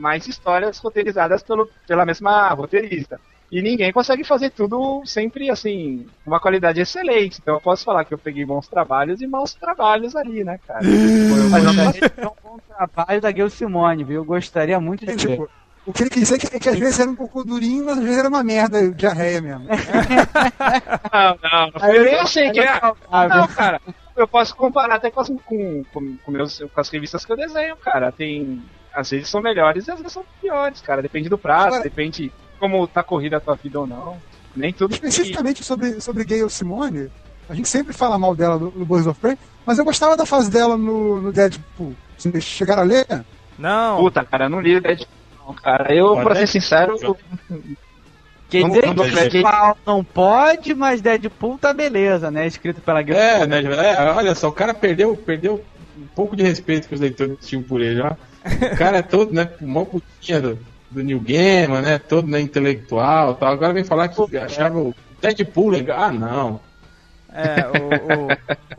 mais 0.00 0.26
histórias 0.26 0.78
roteirizadas 0.78 1.42
pelo, 1.42 1.68
pela 1.86 2.06
mesma 2.06 2.48
roteirista. 2.48 3.20
E 3.52 3.60
ninguém 3.60 3.92
consegue 3.92 4.22
fazer 4.22 4.50
tudo 4.50 5.02
sempre, 5.04 5.50
assim, 5.50 6.06
com 6.24 6.30
uma 6.30 6.38
qualidade 6.38 6.80
excelente. 6.80 7.40
Então 7.42 7.54
eu 7.54 7.60
posso 7.60 7.84
falar 7.84 8.04
que 8.04 8.14
eu 8.14 8.18
peguei 8.18 8.44
bons 8.44 8.68
trabalhos 8.68 9.20
e 9.20 9.26
maus 9.26 9.54
trabalhos 9.54 10.14
ali, 10.14 10.44
né, 10.44 10.58
cara? 10.66 10.80
Mas 11.50 11.64
não 11.64 11.72
é 11.72 12.28
um 12.28 12.32
bom 12.42 12.58
trabalho 12.68 13.20
da 13.20 13.32
Gil 13.32 13.50
Simone, 13.50 14.04
viu? 14.04 14.20
Eu 14.20 14.24
gostaria 14.24 14.78
muito 14.78 15.04
de 15.04 15.12
ver. 15.12 15.16
Tipo, 15.16 15.50
o 15.84 15.92
que 15.92 16.02
ele 16.04 16.10
quis 16.10 16.22
dizer 16.22 16.36
é 16.36 16.38
que, 16.38 16.56
é 16.56 16.60
que 16.60 16.68
às 16.68 16.78
vezes 16.78 17.00
era 17.00 17.10
um 17.10 17.16
pouco 17.16 17.42
durinho, 17.42 17.84
mas 17.86 17.98
às 17.98 18.04
vezes 18.04 18.18
era 18.18 18.28
uma 18.28 18.44
merda, 18.44 18.88
diarreia 18.92 19.40
mesmo. 19.40 19.66
Não, 21.12 21.38
não, 21.42 21.70
não 21.72 21.80
foi 21.80 22.04
bem 22.04 22.14
assim, 22.20 22.52
que 22.52 22.60
é... 22.60 22.80
Não, 22.80 23.46
cara, 23.48 23.80
eu 24.16 24.28
posso 24.28 24.54
comparar 24.54 24.96
até 24.96 25.10
com 25.10 25.20
as, 25.20 25.28
com, 25.28 25.84
com, 25.84 26.16
com 26.16 26.30
meus, 26.30 26.58
com 26.58 26.80
as 26.80 26.88
revistas 26.88 27.24
que 27.24 27.32
eu 27.32 27.36
desenho, 27.36 27.76
cara. 27.76 28.12
Tem. 28.12 28.62
Às 28.94 29.10
vezes 29.10 29.28
são 29.28 29.40
melhores 29.40 29.86
e 29.86 29.90
às 29.90 29.98
vezes 29.98 30.12
são 30.12 30.24
piores, 30.40 30.80
cara. 30.80 31.00
Depende 31.02 31.28
do 31.28 31.38
prazo, 31.38 31.66
Agora- 31.68 31.82
depende 31.82 32.32
como 32.58 32.86
tá 32.86 33.02
corrida 33.02 33.36
a 33.36 33.40
tua 33.40 33.54
vida 33.56 33.80
ou 33.80 33.86
não. 33.86 34.16
Nem 34.54 34.72
tudo 34.72 34.90
que- 34.90 35.06
Especificamente 35.06 35.62
sobre, 35.62 36.00
sobre 36.00 36.24
Gayle 36.24 36.50
Simone, 36.50 37.08
a 37.48 37.54
gente 37.54 37.68
sempre 37.68 37.92
fala 37.92 38.18
mal 38.18 38.34
dela 38.34 38.58
no, 38.58 38.70
no 38.70 38.84
Birds 38.84 39.06
of 39.06 39.18
Prey, 39.20 39.38
mas 39.64 39.78
eu 39.78 39.84
gostava 39.84 40.16
da 40.16 40.26
fase 40.26 40.50
dela 40.50 40.76
no, 40.76 41.20
no 41.22 41.32
Deadpool. 41.32 41.94
Vocês 42.18 42.44
chegaram 42.44 42.82
a 42.82 42.84
ler? 42.84 43.06
Não. 43.58 43.98
Puta, 43.98 44.24
cara, 44.24 44.46
eu 44.46 44.50
não 44.50 44.60
li 44.60 44.76
o 44.76 44.80
Deadpool, 44.80 45.08
não, 45.46 45.54
cara. 45.54 45.94
Eu, 45.94 46.16
pra 46.16 46.34
ser 46.34 46.46
sincero, 46.48 46.96
eu- 47.00 47.16
Quer 48.48 48.62
Não- 48.62 48.68
dizer 48.70 48.86
não 48.86 49.04
que 49.30 49.42
não 49.86 50.02
pode, 50.04 50.74
mas 50.74 51.00
Deadpool 51.00 51.56
tá 51.56 51.72
beleza, 51.72 52.32
né? 52.32 52.48
Escrito 52.48 52.80
pela 52.80 53.00
Gil 53.00 53.14
É, 53.14 53.46
né? 53.46 53.62
é, 53.62 54.10
olha 54.10 54.34
só, 54.34 54.48
o 54.48 54.52
cara 54.52 54.74
perdeu, 54.74 55.16
perdeu 55.16 55.64
um 55.96 56.06
pouco 56.16 56.34
de 56.34 56.42
respeito 56.42 56.88
que 56.88 56.94
os 56.94 57.00
leitores 57.00 57.36
tinham 57.46 57.62
por 57.62 57.80
ele, 57.80 58.00
ó. 58.00 58.10
O 58.44 58.76
cara 58.76 58.98
é 58.98 59.02
todo, 59.02 59.32
né, 59.32 59.50
mó 59.60 59.84
putinha 59.84 60.40
do, 60.40 60.58
do 60.90 61.02
New 61.02 61.20
Gamer, 61.20 61.82
né? 61.82 61.98
Todo 61.98 62.26
né, 62.26 62.40
intelectual 62.40 63.34
tal. 63.34 63.52
Agora 63.52 63.72
vem 63.72 63.84
falar 63.84 64.08
que 64.08 64.36
achava 64.36 64.78
o 64.78 64.94
Deadpool 65.20 65.68
legal. 65.68 66.02
Ah, 66.02 66.12
não. 66.12 66.60
É, 67.32 67.66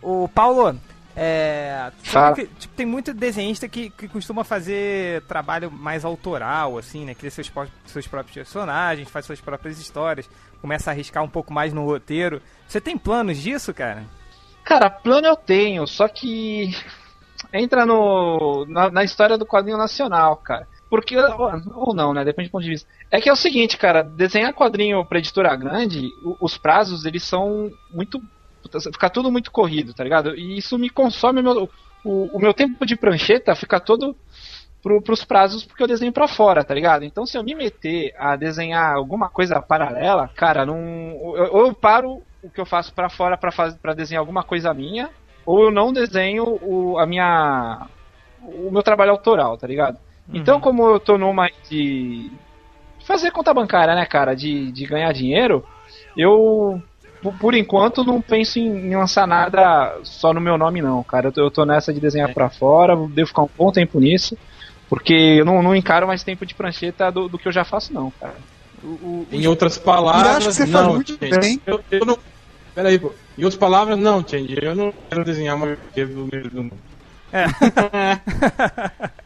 o, 0.01 0.09
o, 0.09 0.24
o 0.24 0.28
Paulo, 0.28 0.78
é, 1.16 1.91
sabe 2.03 2.41
que, 2.41 2.53
tipo, 2.55 2.74
tem 2.74 2.86
muito 2.86 3.14
desenhista 3.14 3.68
que, 3.68 3.89
que 3.89 4.07
costuma 4.07 4.43
fazer 4.43 5.22
trabalho 5.24 5.70
mais 5.70 6.05
autoral, 6.05 6.78
assim, 6.78 7.05
né? 7.05 7.14
Cria 7.14 7.32
seus, 7.32 7.51
seus 7.86 8.07
próprios 8.07 8.34
personagens, 8.34 9.09
faz 9.09 9.26
suas 9.26 9.41
próprias 9.41 9.80
histórias, 9.80 10.30
começa 10.62 10.89
a 10.89 10.93
arriscar 10.93 11.24
um 11.24 11.30
pouco 11.30 11.53
mais 11.53 11.74
no 11.74 11.86
roteiro. 11.86 12.41
Você 12.68 12.80
tem 12.80 12.97
planos 12.97 13.38
disso, 13.38 13.74
cara? 13.74 14.03
Cara, 14.64 14.89
plano 14.89 15.28
eu 15.28 15.36
tenho, 15.36 15.86
só 15.88 16.07
que 16.07 16.76
entra 17.54 17.86
no 17.86 18.66
na, 18.68 18.89
na 18.89 19.04
história 19.04 19.38
do 19.38 19.46
quadrinho 19.46 19.78
nacional, 19.78 20.38
cara. 20.38 20.68
Porque, 20.89 21.16
ou 21.74 21.96
não, 21.96 22.14
né? 22.14 22.26
Depende 22.26 22.50
do 22.50 22.52
ponto 22.52 22.64
de 22.64 22.72
vista. 22.72 22.89
É 23.10 23.22
que 23.22 23.30
é 23.30 23.32
o 23.32 23.38
seguinte, 23.38 23.78
cara, 23.78 24.04
desenhar 24.04 24.54
quadrinho 24.54 25.06
pra 25.06 25.20
editora 25.20 25.56
grande, 25.56 26.10
os 26.42 26.58
prazos, 26.58 27.06
eles 27.06 27.24
são 27.24 27.72
muito. 27.89 28.22
Fica 28.92 29.10
tudo 29.10 29.32
muito 29.32 29.52
corrido, 29.52 29.94
tá 29.94 30.04
ligado? 30.04 30.36
E 30.36 30.58
isso 30.58 30.78
me 30.78 30.89
consome 30.89 31.39
o 31.39 31.44
meu, 31.44 31.70
o, 32.04 32.38
o 32.38 32.39
meu 32.39 32.54
tempo 32.54 32.86
de 32.86 32.96
prancheta, 32.96 33.56
fica 33.56 33.80
todo 33.80 34.16
pro, 34.82 35.02
pros 35.02 35.24
prazos 35.24 35.64
porque 35.64 35.82
eu 35.82 35.88
desenho 35.88 36.12
pra 36.12 36.28
fora, 36.28 36.64
tá 36.64 36.74
ligado? 36.74 37.04
Então 37.04 37.26
se 37.26 37.38
eu 37.38 37.44
me 37.44 37.56
meter 37.56 38.14
a 38.18 38.36
desenhar 38.36 38.94
alguma 38.94 39.30
coisa 39.30 39.62
paralela, 39.62 40.30
cara, 40.36 40.66
não. 40.66 40.78
Eu, 41.36 41.54
ou 41.54 41.68
eu 41.68 41.74
paro 41.74 42.22
o 42.44 42.50
que 42.50 42.60
eu 42.60 42.66
faço 42.66 42.94
pra 42.94 43.10
fora 43.10 43.38
pra 43.38 43.94
desenhar 43.94 44.20
alguma 44.20 44.44
coisa 44.44 44.74
minha, 44.74 45.10
ou 45.52 45.64
eu 45.66 45.72
não 45.72 45.91
desenho 45.91 46.58
o, 46.62 46.97
a 46.97 47.06
minha. 47.06 47.88
o 48.41 48.72
meu 48.72 48.82
trabalho 48.82 49.12
autoral, 49.12 49.58
tá 49.58 49.68
ligado? 49.68 49.97
Então, 50.34 50.62
como 50.62 50.88
eu 50.88 50.99
tô 50.99 51.18
numa 51.18 51.49
de 51.70 52.32
fazer 53.06 53.32
conta 53.32 53.54
bancária, 53.54 53.93
né, 53.93 54.06
cara, 54.06 54.34
de, 54.34 54.72
de 54.72 54.86
ganhar 54.86 55.12
dinheiro, 55.12 55.66
eu 56.16 56.82
por, 57.38 57.54
enquanto 57.54 58.04
não 58.04 58.22
penso 58.22 58.60
em, 58.60 58.68
em 58.68 58.95
lançar 58.95 59.28
nada 59.28 59.99
só 60.04 60.34
no 60.34 60.39
meu 60.39 60.58
nome 60.58 60.82
não, 60.82 61.04
cara. 61.04 61.28
Eu 61.28 61.32
tô, 61.34 61.41
eu 61.41 61.52
tô 61.52 61.66
nessa 61.66 61.93
de 61.93 61.99
desenhar 61.99 62.34
pra 62.34 62.49
fora, 62.49 62.95
devo 63.10 63.28
ficar 63.28 63.41
um 63.41 63.49
bom 63.58 63.74
tempo 63.74 63.99
nisso, 63.99 64.38
porque 64.88 65.14
eu 65.14 65.43
não, 65.43 65.62
não 65.62 65.76
encaro 65.76 66.08
mais 66.08 66.24
tempo 66.24 66.45
de 66.45 66.56
prancheta 66.56 67.12
do, 67.12 67.28
do 67.28 67.38
que 67.38 67.47
eu 67.49 67.52
já 67.52 67.66
faço 67.66 67.93
não, 67.93 68.10
cara. 68.12 68.36
Em 69.32 69.47
outras 69.47 69.76
E 69.76 69.80
acho 69.80 69.86
palavras, 69.86 70.47
que 70.47 70.54
você 70.54 70.68
faz 70.68 70.88
não, 70.88 70.95
muito 70.95 71.18
gente. 71.22 71.39
bem. 71.39 71.62
Eu, 71.66 71.82
eu 71.91 72.06
não. 72.06 72.18
Peraí, 72.74 72.98
pô. 73.00 73.12
Em 73.38 73.44
outras 73.44 73.60
palavras, 73.60 73.98
não, 73.98 74.26
Change. 74.28 74.58
Eu 74.62 74.76
não 74.76 74.94
quero 75.10 75.26
desenhar 75.26 75.56
uma 75.56 75.68
HQ 75.68 76.06
do 76.06 76.30
meu 76.32 76.50
do 76.50 76.64
mundo. 76.64 76.78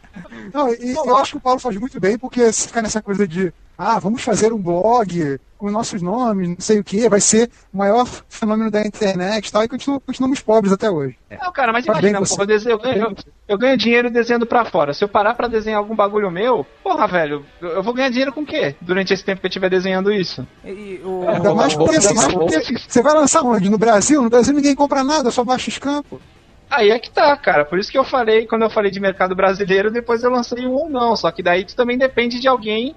Não, 0.52 0.72
e 0.72 0.92
eu 0.92 1.16
acho 1.16 1.32
que 1.32 1.36
o 1.38 1.40
Paulo 1.40 1.60
faz 1.60 1.76
muito 1.76 2.00
bem, 2.00 2.16
porque 2.16 2.52
se 2.52 2.68
ficar 2.68 2.82
nessa 2.82 3.02
coisa 3.02 3.26
de 3.26 3.52
ah, 3.76 3.98
vamos 3.98 4.22
fazer 4.22 4.52
um 4.52 4.58
blog 4.58 5.38
com 5.56 5.70
nossos 5.70 6.02
nomes, 6.02 6.48
não 6.48 6.56
sei 6.58 6.78
o 6.78 6.84
que, 6.84 7.08
vai 7.08 7.20
ser 7.20 7.50
o 7.72 7.78
maior 7.78 8.06
fenômeno 8.28 8.70
da 8.70 8.82
internet 8.82 9.48
e 9.48 9.52
tal, 9.52 9.64
e 9.64 9.68
continu- 9.68 10.00
continuamos 10.00 10.40
pobres 10.40 10.72
até 10.72 10.90
hoje. 10.90 11.16
Não, 11.30 11.52
cara, 11.52 11.72
mas 11.72 11.84
Faz 11.86 11.98
imagina, 11.98 12.18
porra, 12.18 12.26
você. 12.28 12.40
eu, 12.42 12.46
desenho, 12.46 12.72
eu, 12.74 12.78
ganho, 12.78 13.16
eu, 13.48 13.58
ganho 13.58 13.76
dinheiro 13.76 14.10
desenhando 14.10 14.46
pra 14.46 14.64
fora. 14.64 14.92
Se 14.92 15.02
eu 15.02 15.08
parar 15.08 15.34
pra 15.34 15.48
desenhar 15.48 15.78
algum 15.78 15.94
bagulho 15.96 16.30
meu, 16.30 16.66
porra, 16.82 17.06
velho, 17.06 17.44
eu 17.60 17.82
vou 17.82 17.94
ganhar 17.94 18.10
dinheiro 18.10 18.32
com 18.32 18.42
o 18.42 18.46
quê? 18.46 18.74
Durante 18.80 19.12
esse 19.12 19.24
tempo 19.24 19.40
que 19.40 19.46
eu 19.46 19.48
estiver 19.48 19.70
desenhando 19.70 20.12
isso. 20.12 20.46
E, 20.64 21.00
o, 21.04 21.28
Ainda 21.28 21.54
mais 21.54 21.74
porque 21.74 21.96
assim, 21.96 22.14
você, 22.14 22.62
você 22.88 23.02
vai 23.02 23.14
lançar 23.14 23.42
onde? 23.42 23.70
No 23.70 23.78
Brasil? 23.78 24.22
No 24.22 24.30
Brasil 24.30 24.54
ninguém 24.54 24.74
compra 24.74 25.02
nada, 25.02 25.30
só 25.30 25.42
baixa 25.44 25.68
os 25.70 25.78
campos. 25.78 26.20
Aí 26.68 26.90
é 26.90 26.98
que 26.98 27.10
tá, 27.10 27.36
cara. 27.36 27.64
Por 27.64 27.78
isso 27.78 27.90
que 27.90 27.96
eu 27.96 28.04
falei, 28.04 28.44
quando 28.46 28.62
eu 28.62 28.70
falei 28.70 28.90
de 28.90 28.98
mercado 28.98 29.36
brasileiro, 29.36 29.90
depois 29.90 30.24
eu 30.24 30.30
lancei 30.30 30.66
um 30.66 30.72
ou 30.72 30.88
não. 30.90 31.14
Só 31.14 31.30
que 31.30 31.40
daí 31.42 31.64
tu 31.64 31.76
também 31.76 31.96
depende 31.96 32.40
de 32.40 32.48
alguém 32.48 32.94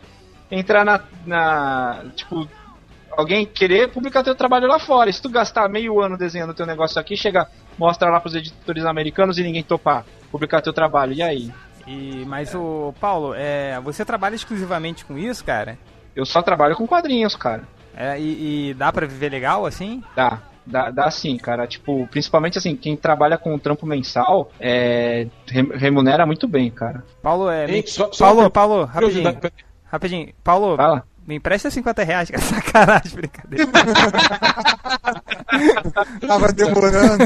entrar 0.52 0.84
na. 0.86 1.00
na 1.26 2.04
tipo, 2.16 2.48
alguém 3.12 3.46
querer 3.46 3.90
publicar 3.90 4.24
teu 4.24 4.36
trabalho 4.36 4.68
lá 4.68 4.80
fora. 4.80 5.10
E 5.10 5.14
se 5.14 5.22
tu 5.22 5.30
gastar 5.30 5.68
meio 5.70 6.00
ano 6.02 6.18
desenhando 6.18 6.54
teu 6.54 6.66
negócio 6.66 7.00
aqui, 7.00 7.16
chega, 7.18 7.48
mostra 7.78 8.10
lá 8.10 8.20
pros 8.20 8.36
editores 8.36 8.86
americanos 8.86 9.38
e 9.38 9.44
ninguém 9.44 9.64
topar 9.64 10.06
publicar 10.32 10.62
teu 10.62 10.74
trabalho. 10.74 11.14
E 11.14 11.22
aí? 11.24 11.52
E, 11.88 12.24
mas 12.28 12.54
o 12.54 12.94
Paulo, 13.00 13.34
é, 13.36 13.80
você 13.82 14.06
trabalha 14.06 14.36
exclusivamente 14.36 15.04
com 15.06 15.18
isso, 15.18 15.44
cara? 15.44 15.78
Eu 16.16 16.26
só 16.26 16.42
trabalho 16.42 16.76
com 16.76 16.86
quadrinhos, 16.88 17.36
cara. 17.36 17.64
É, 17.96 18.20
e, 18.20 18.70
e 18.70 18.74
dá 18.76 18.92
pra 18.94 19.08
viver 19.08 19.30
legal 19.30 19.66
assim? 19.66 20.04
Dá. 20.16 20.40
Dá, 20.66 20.92
dá 20.92 21.10
sim, 21.10 21.36
cara. 21.38 21.66
Tipo, 21.66 22.08
principalmente 22.12 22.60
assim, 22.60 22.76
quem 22.76 22.96
trabalha 22.96 23.40
com 23.40 23.58
trampo 23.58 23.88
mensal 23.88 24.52
é, 24.60 25.26
rem- 25.48 25.72
remunera 25.74 26.28
muito 26.28 26.48
bem, 26.48 26.70
cara. 26.70 27.04
Paulo, 27.24 27.50
é. 27.50 27.66
Ei, 27.66 27.82
me- 27.82 27.88
só- 27.88 28.12
só 28.14 28.26
Paulo, 28.26 28.50
Paulo, 28.52 28.86
rapidinho. 28.86 29.36
Rapidinho. 29.92 30.32
Paulo, 30.44 30.76
Fala. 30.78 31.04
me 31.28 31.36
empresta 31.36 31.70
50 31.72 32.04
reais, 32.04 32.30
cara. 32.30 32.42
Sacanagem, 32.44 33.16
brincadeira. 33.16 33.66
Tava 36.28 36.52
demorando. 36.54 37.24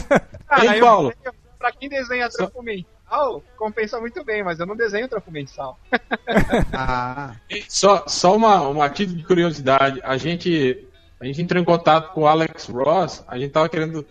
Ah, 0.50 0.66
Ei, 0.66 0.80
eu- 0.80 0.86
Paulo. 0.86 1.14
pra 1.58 1.72
quem 1.72 1.90
desenha 1.90 2.30
trampo 2.30 2.62
mensal, 2.62 3.44
compensa 3.58 4.00
muito 4.00 4.24
bem, 4.24 4.44
mas 4.44 4.60
eu 4.60 4.66
não 4.66 4.76
desenho 4.76 5.08
trampo 5.08 5.32
mensal. 5.32 5.78
Ah, 6.74 7.36
Só, 7.70 8.04
só 8.08 8.36
uma, 8.36 8.62
uma 8.68 8.90
título 8.90 9.18
de 9.18 9.24
curiosidade. 9.26 10.00
A 10.04 10.18
gente, 10.18 10.86
a 11.20 11.26
gente 11.26 11.42
entrou 11.42 11.62
em 11.62 11.66
contato 11.66 12.14
com 12.14 12.22
o 12.22 12.28
Alex 12.28 12.68
Ross. 12.68 13.24
A 13.28 13.38
gente 13.38 13.52
tava 13.52 13.70
querendo 13.70 14.06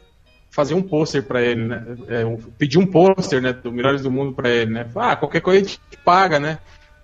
fazer 0.50 0.74
um 0.74 0.82
pôster 0.82 1.22
pra 1.22 1.40
ele, 1.42 1.64
né? 1.66 1.84
É, 2.08 2.24
um- 2.24 2.36
pedir 2.36 2.78
um 2.78 2.86
pôster, 2.86 3.40
né? 3.42 3.52
Do 3.52 3.72
Melhores 3.72 4.02
do 4.02 4.10
Mundo 4.10 4.34
pra 4.34 4.48
ele, 4.48 4.72
né? 4.72 4.86
Ah, 4.96 5.16
qualquer 5.16 5.40
coisa 5.40 5.64
a 5.64 5.68
gente 5.68 5.80
paga, 6.04 6.38
né? 6.38 6.58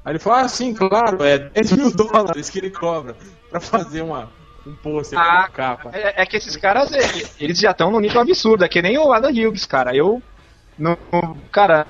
Aí 0.08 0.12
ele 0.12 0.18
falou, 0.18 0.38
ah, 0.38 0.48
sim, 0.48 0.72
claro, 0.72 1.22
é 1.22 1.36
10 1.52 1.72
mil 1.72 1.94
dólares 1.94 2.48
que 2.48 2.58
ele 2.58 2.70
cobra 2.70 3.14
pra 3.50 3.60
fazer 3.60 4.00
uma, 4.00 4.30
um 4.66 4.74
pôster, 4.74 5.18
Ah, 5.18 5.40
uma 5.40 5.48
capa. 5.50 5.90
É, 5.92 6.22
é 6.22 6.24
que 6.24 6.38
esses 6.38 6.56
caras, 6.56 6.90
é, 6.92 7.00
eles 7.38 7.58
já 7.58 7.72
estão 7.72 7.90
num 7.90 8.00
nível 8.00 8.22
absurdo, 8.22 8.64
é 8.64 8.68
que 8.70 8.80
nem 8.80 8.96
o 8.96 9.12
Adam 9.12 9.30
Hughes, 9.30 9.66
cara. 9.66 9.94
Eu, 9.94 10.22
não, 10.78 10.96
cara, 11.52 11.86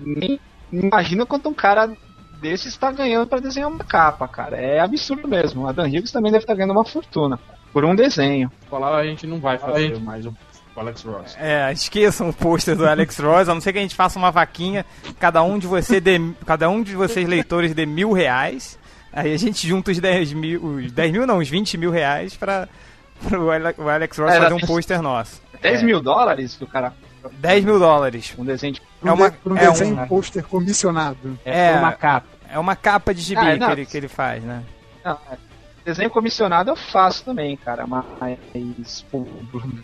nem 0.00 0.40
imagino 0.72 1.26
quanto 1.26 1.50
um 1.50 1.54
cara 1.54 1.92
desse 2.40 2.68
está 2.68 2.90
ganhando 2.90 3.26
pra 3.26 3.40
desenhar 3.40 3.68
uma 3.68 3.84
capa, 3.84 4.26
cara. 4.26 4.56
É 4.56 4.80
absurdo 4.80 5.28
mesmo. 5.28 5.64
O 5.64 5.68
Adam 5.68 5.84
Hughes 5.86 6.10
também 6.10 6.32
deve 6.32 6.44
estar 6.44 6.54
ganhando 6.54 6.72
uma 6.72 6.84
fortuna 6.86 7.38
por 7.74 7.84
um 7.84 7.94
desenho. 7.94 8.50
Falar, 8.70 8.96
a 8.96 9.04
gente 9.04 9.26
não 9.26 9.38
vai 9.38 9.58
fazer 9.58 10.00
mais 10.00 10.24
um 10.24 10.32
o 10.74 10.80
Alex 10.80 11.02
Ross. 11.02 11.36
É, 11.38 11.72
esqueçam 11.72 12.28
o 12.28 12.32
pôster 12.32 12.76
do 12.76 12.86
Alex 12.88 13.18
Ross, 13.18 13.48
a 13.48 13.54
não 13.54 13.60
ser 13.60 13.72
que 13.72 13.78
a 13.78 13.82
gente 13.82 13.94
faça 13.94 14.18
uma 14.18 14.30
vaquinha, 14.30 14.84
cada 15.18 15.42
um 15.42 15.58
de 15.58 15.66
você 15.66 16.00
dê, 16.00 16.20
cada 16.46 16.68
um 16.70 16.82
de 16.82 16.94
vocês 16.94 17.26
leitores 17.28 17.74
dê 17.74 17.84
mil 17.86 18.12
reais, 18.12 18.78
aí 19.12 19.32
a 19.32 19.36
gente 19.38 19.66
junta 19.66 19.90
os 19.90 19.98
10 19.98 20.32
mil, 20.32 20.62
os 20.64 20.92
10 20.92 21.12
mil 21.12 21.26
não, 21.26 21.38
os 21.38 21.48
20 21.48 21.76
mil 21.76 21.90
reais 21.90 22.38
Ale- 22.42 23.74
o 23.78 23.88
Alex 23.88 24.16
Ross 24.18 24.30
É, 24.32 24.38
fazer 24.38 24.48
dá- 24.50 24.54
um 24.56 24.60
pôster 24.60 25.02
nosso. 25.02 25.42
10 25.60 25.82
mil 25.82 26.00
dólares 26.00 26.56
que 26.56 26.64
o 26.64 26.66
cara. 26.66 26.92
10 27.32 27.64
mil 27.64 27.78
dólares. 27.78 28.32
Um 28.38 28.44
desenho 28.46 28.72
de. 28.74 28.80
É 29.04 29.10
um, 29.10 29.14
uma- 29.14 29.34
um 29.44 29.56
é 29.58 29.68
um- 29.68 29.72
desenho 29.72 30.06
pôster 30.06 30.42
comissionado. 30.44 31.38
É, 31.44 31.72
por 31.72 31.78
uma 31.80 31.92
capa. 31.92 32.26
É 32.48 32.58
uma 32.58 32.74
capa 32.76 33.12
de 33.14 33.20
gibi 33.20 33.40
Ah, 33.42 33.56
não. 33.56 33.66
que, 33.66 33.72
ele, 33.72 33.86
que 33.86 33.96
ele 33.96 34.08
faz, 34.08 34.42
né? 34.42 34.62
Não, 35.04 35.12
é. 35.30 35.36
Desenho 35.90 36.10
comissionado 36.10 36.70
eu 36.70 36.76
faço 36.76 37.24
também, 37.24 37.56
cara, 37.56 37.84
mas 37.84 39.04
pô, 39.10 39.26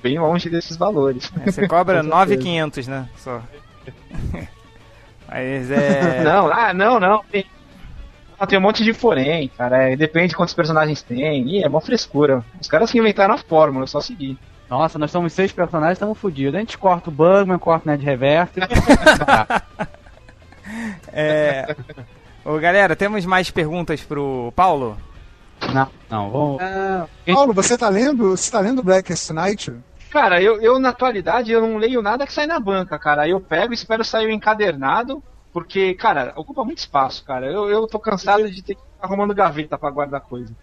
bem 0.00 0.18
longe 0.20 0.48
desses 0.48 0.76
valores. 0.76 1.32
É, 1.40 1.50
Você 1.50 1.66
cobra 1.66 1.96
Com 2.04 2.10
certeza. 2.10 2.26
9,500, 2.26 2.86
né? 2.86 3.08
Só. 3.16 3.42
Mas 5.28 5.70
é. 5.72 6.22
Não, 6.24 6.46
ah, 6.52 6.72
não, 6.72 7.00
não. 7.00 7.24
Tem, 7.24 7.44
ah, 8.38 8.46
tem 8.46 8.56
um 8.56 8.62
monte 8.62 8.84
de 8.84 8.92
forém, 8.92 9.48
cara. 9.48 9.90
é, 9.90 9.96
depende 9.96 10.28
de 10.28 10.36
quantos 10.36 10.54
personagens 10.54 11.02
tem. 11.02 11.42
Ih, 11.48 11.64
é 11.64 11.68
mó 11.68 11.80
frescura. 11.80 12.44
Os 12.60 12.68
caras 12.68 12.92
que 12.92 12.98
inventaram 12.98 13.34
a 13.34 13.38
fórmula, 13.38 13.84
é 13.84 13.88
só 13.88 14.00
seguir. 14.00 14.38
Nossa, 14.70 15.00
nós 15.00 15.10
somos 15.10 15.32
seis 15.32 15.50
personagens, 15.50 15.96
estamos 15.96 16.16
fodidos. 16.16 16.54
A 16.54 16.60
gente 16.60 16.78
corta 16.78 17.10
o 17.10 17.12
Bugman, 17.12 17.58
corta 17.58 17.88
o 17.88 17.90
Ned 17.90 18.04
Reverso. 18.04 18.52
é... 21.12 21.74
Ô, 22.44 22.56
galera, 22.58 22.94
temos 22.94 23.26
mais 23.26 23.50
perguntas 23.50 24.02
pro 24.02 24.52
Paulo? 24.54 24.96
Não, 25.72 25.88
não, 26.10 26.30
vamos. 26.30 26.62
Paulo, 27.32 27.52
você 27.52 27.76
tá 27.76 27.88
lendo? 27.88 28.36
Você 28.36 28.50
tá 28.50 28.60
lendo 28.60 28.82
Blackest 28.82 29.30
Night? 29.30 29.72
Cara, 30.10 30.40
eu, 30.40 30.60
eu 30.62 30.78
na 30.78 30.90
atualidade 30.90 31.52
eu 31.52 31.60
não 31.60 31.76
leio 31.76 32.00
nada 32.00 32.26
que 32.26 32.32
sai 32.32 32.46
na 32.46 32.58
banca, 32.60 32.98
cara. 32.98 33.28
Eu 33.28 33.40
pego 33.40 33.72
e 33.72 33.74
espero 33.74 34.04
sair 34.04 34.26
o 34.26 34.30
encadernado, 34.30 35.22
porque, 35.52 35.94
cara, 35.94 36.32
ocupa 36.36 36.64
muito 36.64 36.78
espaço, 36.78 37.24
cara. 37.24 37.46
Eu, 37.46 37.68
eu 37.68 37.86
tô 37.86 37.98
cansado 37.98 38.48
de 38.50 38.62
ter 38.62 38.74
que 38.76 38.80
ficar 38.80 39.06
arrumando 39.06 39.34
gaveta 39.34 39.76
pra 39.76 39.90
guardar 39.90 40.20
coisa. 40.20 40.54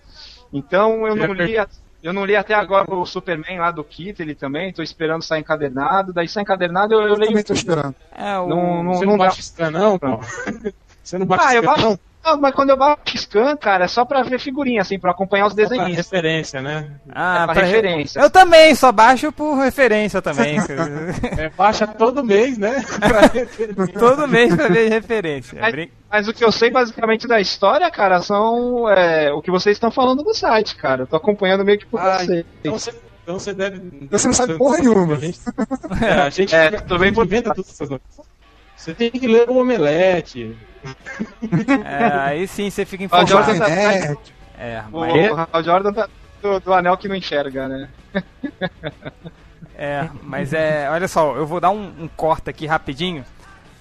Então 0.52 1.06
eu 1.08 1.16
não 1.16 1.34
li, 1.34 1.56
eu 2.02 2.14
não 2.14 2.26
li 2.26 2.36
até 2.36 2.54
agora 2.54 2.90
o 2.94 3.06
Superman 3.06 3.60
lá 3.60 3.72
do 3.72 3.84
Kit, 3.84 4.22
ele 4.22 4.34
também, 4.36 4.72
tô 4.74 4.82
esperando 4.82 5.22
sair 5.24 5.42
encadernado. 5.42 6.14
Daí 6.14 6.28
sai 6.28 6.44
encadernado 6.44 6.94
eu, 6.94 7.02
eu 7.02 7.08
Eu 7.10 7.16
leio. 7.16 7.28
também 7.30 7.44
tô 7.44 7.54
esperando. 7.54 7.96
É, 8.12 8.38
o... 8.40 8.48
Não, 8.48 8.84
não, 8.84 8.94
Você 8.94 9.06
não 9.06 9.12
não 9.14 9.18
dá. 9.20 9.26
baixa 9.26 9.42
scan, 9.42 9.72
não? 9.72 10.00
Você 11.04 11.18
não 11.18 11.26
baixa 11.26 11.48
Ah, 11.50 11.56
eu 11.56 11.64
scan, 11.64 11.78
não? 11.82 12.00
Não, 12.26 12.40
mas 12.40 12.56
quando 12.56 12.70
eu 12.70 12.78
baixo 12.78 13.18
scan, 13.18 13.58
cara, 13.58 13.84
é 13.86 13.88
só 13.88 14.06
pra 14.06 14.24
ver 14.24 14.40
figurinha, 14.40 14.82
assim, 14.82 14.98
pra 14.98 15.12
acompanhar 15.12 15.46
os 15.48 15.54
Pra 15.54 15.64
desenhos. 15.64 15.96
referência, 15.98 16.62
né? 16.62 16.92
Ah, 17.14 17.42
é 17.44 17.46
pra 17.46 17.54
pra 17.56 17.64
referência. 17.64 18.20
Eu 18.22 18.30
também, 18.30 18.74
só 18.76 18.92
baixo 18.94 19.32
por 19.32 19.56
referência 19.58 20.22
também. 20.22 20.58
É, 21.38 21.50
baixa 21.50 21.86
todo 21.86 22.24
mês, 22.24 22.58
né? 22.58 22.82
Pra 23.00 23.22
referência. 23.22 24.00
Todo 24.00 24.28
mês 24.28 24.56
pra 24.56 24.68
ver 24.68 24.90
referência. 24.90 25.58
Mas, 25.60 25.72
Brin- 25.72 25.92
mas 26.10 26.28
o 26.28 26.34
que 26.34 26.44
eu 26.46 26.52
sei 26.52 26.70
basicamente 26.70 27.28
da 27.28 27.42
história, 27.42 27.90
cara, 27.92 28.22
são 28.22 28.88
é, 28.90 29.32
o 29.34 29.42
que 29.42 29.52
vocês 29.52 29.76
estão 29.76 29.92
falando 29.92 30.24
no 30.24 30.34
site, 30.34 30.76
cara. 30.76 31.04
Eu 31.04 31.08
tô 31.08 31.16
acompanhando 31.18 31.66
meio 31.66 31.80
que 31.80 31.86
por 31.86 32.00
Ah, 32.00 32.20
você. 32.20 32.46
Então 32.62 32.74
você, 32.74 32.94
então 33.24 33.40
você 33.40 33.54
deve. 33.54 34.08
Você 34.10 34.28
não 34.28 34.34
sabe 34.34 34.58
porra 34.58 34.78
nenhuma. 34.78 35.16
A 35.16 35.20
gente, 35.20 35.40
é, 36.02 36.22
a 36.22 36.30
gente 36.30 36.56
É, 36.56 36.70
por 37.12 37.26
inventa 37.26 37.54
todas 37.54 37.70
essas 37.72 37.90
notícias. 37.90 38.26
Você 38.76 38.94
tem 38.94 39.10
que 39.12 39.28
ler 39.28 39.50
o 39.50 39.58
Omelete. 39.58 40.56
É, 41.86 42.06
aí 42.20 42.48
sim 42.48 42.70
você 42.70 42.86
fica 42.86 43.08
Ó, 43.12 43.26
Jordan 43.26 43.54
informado. 43.54 43.76
tá- 43.76 43.82
É, 43.82 44.18
É, 44.78 44.84
O, 44.92 45.00
mas, 45.00 45.32
o 45.32 45.48
Hal 45.52 45.64
Jordan 45.64 45.94
tá 45.94 46.08
do, 46.42 46.60
do 46.60 46.74
anel 46.74 46.98
que 46.98 47.08
não 47.08 47.16
enxerga, 47.16 47.68
né? 47.68 47.90
é, 49.76 50.08
mas 50.22 50.54
é. 50.54 50.90
Olha 50.90 51.08
só, 51.08 51.36
eu 51.36 51.46
vou 51.46 51.60
dar 51.60 51.70
um, 51.72 51.92
um 52.00 52.08
corte 52.16 52.50
aqui 52.50 52.66
rapidinho. 52.66 53.26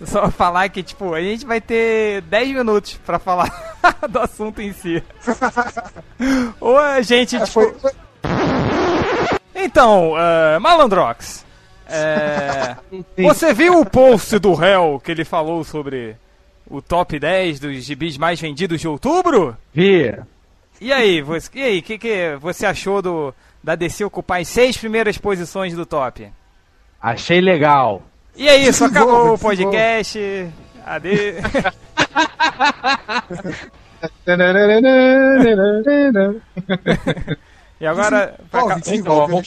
Só 0.04 0.30
falar 0.32 0.68
que, 0.68 0.82
tipo, 0.82 1.14
a 1.14 1.20
gente 1.20 1.44
vai 1.46 1.60
ter 1.60 2.22
10 2.22 2.48
minutos 2.54 2.98
pra 3.04 3.18
falar 3.18 3.50
do 4.08 4.18
assunto 4.20 4.60
em 4.60 4.72
si. 4.72 5.02
Ou 6.60 6.78
a 6.78 7.00
gente, 7.02 7.36
é, 7.36 7.40
tipo. 7.40 7.52
foi, 7.52 7.74
foi- 7.74 7.92
Então, 9.54 10.12
uh, 10.14 10.60
Malandrox, 10.60 11.44
é, 11.86 12.76
você 13.18 13.52
viu 13.52 13.78
o 13.80 13.86
post 13.86 14.38
do 14.38 14.54
réu 14.54 15.00
que 15.02 15.10
ele 15.12 15.24
falou 15.24 15.62
sobre 15.62 16.16
o 16.72 16.80
top 16.80 17.18
10 17.18 17.60
dos 17.60 17.84
gibis 17.84 18.16
mais 18.16 18.40
vendidos 18.40 18.80
de 18.80 18.88
outubro? 18.88 19.54
Vi. 19.74 20.18
E 20.80 20.90
aí, 20.92 21.20
você, 21.20 21.50
e 21.54 21.62
aí, 21.62 21.82
que 21.82 21.98
que 21.98 22.34
você 22.40 22.64
achou 22.64 23.02
do 23.02 23.34
da 23.62 23.76
DC 23.76 24.04
ocupar 24.04 24.40
as 24.40 24.48
seis 24.48 24.76
primeiras 24.76 25.18
posições 25.18 25.74
do 25.76 25.86
top? 25.86 26.32
Achei 27.00 27.40
legal. 27.40 28.02
E 28.34 28.48
é 28.48 28.56
isso, 28.56 28.84
acabou 28.86 29.34
o 29.34 29.38
podcast. 29.38 30.18
Ade... 30.84 31.10
e 37.80 37.86
agora, 37.86 38.34
pra 38.50 38.62
Então, 38.62 38.80
desenvolve 38.80 39.34
ó, 39.34 39.42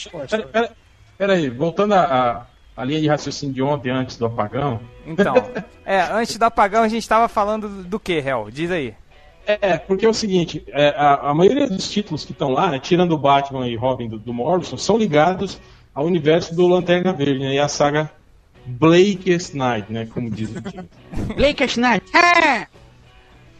a 1.92 2.46
à 2.76 2.84
linha 2.84 3.00
de 3.00 3.08
raciocínio 3.08 3.54
de 3.54 3.62
ontem, 3.62 3.90
antes 3.90 4.16
do 4.16 4.26
apagão. 4.26 4.80
então, 5.06 5.34
é, 5.84 6.00
antes 6.12 6.36
do 6.36 6.42
apagão 6.44 6.82
a 6.82 6.88
gente 6.88 7.08
tava 7.08 7.28
falando 7.28 7.68
do 7.84 7.98
que, 7.98 8.20
réu? 8.20 8.48
Diz 8.50 8.70
aí. 8.70 8.94
É, 9.46 9.78
porque 9.78 10.04
é 10.04 10.08
o 10.08 10.12
seguinte, 10.14 10.64
é, 10.68 10.88
a, 10.96 11.30
a 11.30 11.34
maioria 11.34 11.68
dos 11.68 11.88
títulos 11.90 12.24
que 12.24 12.32
estão 12.32 12.50
lá, 12.50 12.68
né, 12.70 12.80
tirando 12.80 13.12
o 13.12 13.18
Batman 13.18 13.68
e 13.68 13.76
Robin 13.76 14.08
do, 14.08 14.18
do 14.18 14.34
Morrison, 14.34 14.76
são 14.76 14.98
ligados 14.98 15.60
ao 15.94 16.04
universo 16.04 16.54
do 16.54 16.66
Lanterna 16.66 17.12
Verde, 17.12 17.38
né, 17.38 17.54
e 17.54 17.58
a 17.60 17.68
saga 17.68 18.10
Blake's 18.66 19.54
Night, 19.54 19.92
né, 19.92 20.06
como 20.12 20.28
diz 20.30 20.50
o 20.50 20.60
título. 20.60 20.88
Lakers 21.38 21.76
Night. 21.76 22.04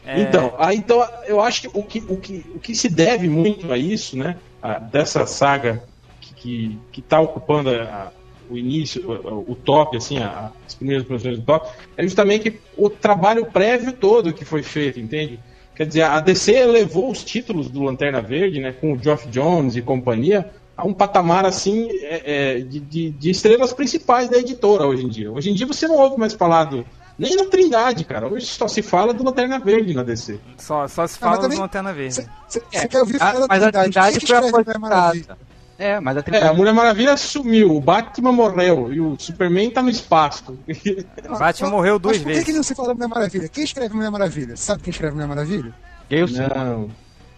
É, 0.05 0.21
Então, 0.21 0.55
ah, 0.59 0.75
então, 0.75 1.07
eu 1.27 1.41
acho 1.41 1.63
que 1.63 1.69
o, 1.73 1.83
que 1.83 1.99
o 2.09 2.17
que 2.17 2.45
o 2.55 2.59
que 2.59 2.75
se 2.75 2.89
deve 2.89 3.29
muito 3.29 3.73
a 3.73 3.79
isso, 3.79 4.17
né, 4.19 4.37
a- 4.63 4.79
dessa 4.81 5.25
saga 5.27 5.83
que, 6.21 6.35
que, 6.35 6.79
que 6.93 7.03
tá 7.03 7.21
ocupando 7.21 7.71
a- 7.71 7.83
a- 7.83 8.11
o 8.51 8.57
início, 8.59 9.03
o, 9.11 9.53
o 9.53 9.55
top, 9.55 9.97
assim, 9.97 10.19
a- 10.19 10.51
as 10.67 10.75
primeiras 10.75 11.07
posições 11.07 11.39
do 11.39 11.45
top, 11.45 11.69
é 11.97 12.03
justamente 12.03 12.61
o 12.77 12.89
trabalho 12.91 13.47
prévio 13.47 13.93
todo 13.93 14.33
que 14.33 14.45
foi 14.45 14.63
feito, 14.63 14.99
entende? 15.01 15.39
Quer 15.75 15.87
dizer, 15.87 16.03
a 16.03 16.21
DC 16.21 16.65
levou 16.65 17.11
os 17.11 17.23
títulos 17.23 17.69
do 17.69 17.83
Lanterna 17.83 18.21
Verde, 18.23 18.61
né, 18.61 18.73
com 18.73 18.93
o 18.95 18.99
Geoff 18.99 19.29
Jones 19.29 19.77
e 19.77 19.83
companhia, 19.83 20.51
a 20.77 20.87
um 20.87 20.93
patamar 20.93 21.45
assim 21.47 21.89
é, 22.03 22.57
é, 22.57 22.61
de, 22.61 22.81
de- 22.81 23.11
de 23.11 23.31
estrelas 23.31 23.73
principais 23.73 24.29
da 24.29 24.39
editora 24.39 24.87
hoje 24.87 25.05
em 25.05 25.09
dia. 25.09 25.31
Hoje 25.33 25.51
em 25.51 25.55
dia 25.55 25.67
você 25.67 25.87
não 25.89 25.97
ouve 25.97 26.19
mais 26.19 26.33
falar 26.35 26.65
do. 26.65 26.85
Nem 27.19 27.35
na 27.35 27.47
Trindade, 27.47 28.05
cara. 28.05 28.29
Hoje 28.29 28.45
só 28.45 28.69
se 28.69 28.83
fala 28.83 29.15
do 29.15 29.25
Lanterna 29.25 29.59
Verde 29.59 29.95
na 29.95 30.03
DC. 30.03 30.39
só, 30.59 30.87
só 30.87 31.07
se 31.07 31.17
Ah, 31.17 31.19
fala 31.21 31.39
também- 31.41 31.57
do 31.57 31.63
Lanterna 31.63 31.93
Verde. 31.95 32.27
Você 32.47 32.61
quer 32.89 32.99
ouvir 33.01 33.17
Ah, 33.17 33.33
falar 33.33 33.41
da 33.41 33.47
mas 33.49 33.63
a 33.63 33.73
Trindade? 33.73 34.19
Trindade 34.21 34.51
foi 34.51 34.65
Maravilha? 34.79 35.25
aposentada. 35.25 35.39
É, 35.79 36.01
mas 36.01 36.17
a 36.17 36.23
É, 36.33 36.49
a. 36.49 36.55
Mulher 36.55 36.73
Maravilha 36.73 37.17
sumiu, 37.17 37.77
o 37.77 37.81
Batman 37.81 38.33
morreu 38.33 38.93
e 38.93 39.01
o 39.01 39.15
Superman 39.19 39.71
tá 39.71 39.83
no 39.83 39.91
espaço. 39.91 40.59
Batman 41.39 41.71
morreu 41.71 41.99
duas 41.99 42.17
Mas 42.17 42.23
por 42.23 42.29
que, 42.29 42.33
vezes. 42.35 42.45
que 42.45 42.53
não 42.53 42.63
se 42.63 42.75
fala 42.75 42.89
da 42.89 42.95
Mulher 42.95 43.09
Maravilha? 43.09 43.49
Quem 43.49 43.65
escreve 43.65 43.95
Mulher 43.95 44.11
Maravilha? 44.11 44.57
Sabe 44.57 44.83
quem 44.83 44.91
escreve 44.91 45.15
Mulher 45.15 45.29
Maravilha? 45.29 45.75
Eu 46.11 46.27
Não. 46.29 46.89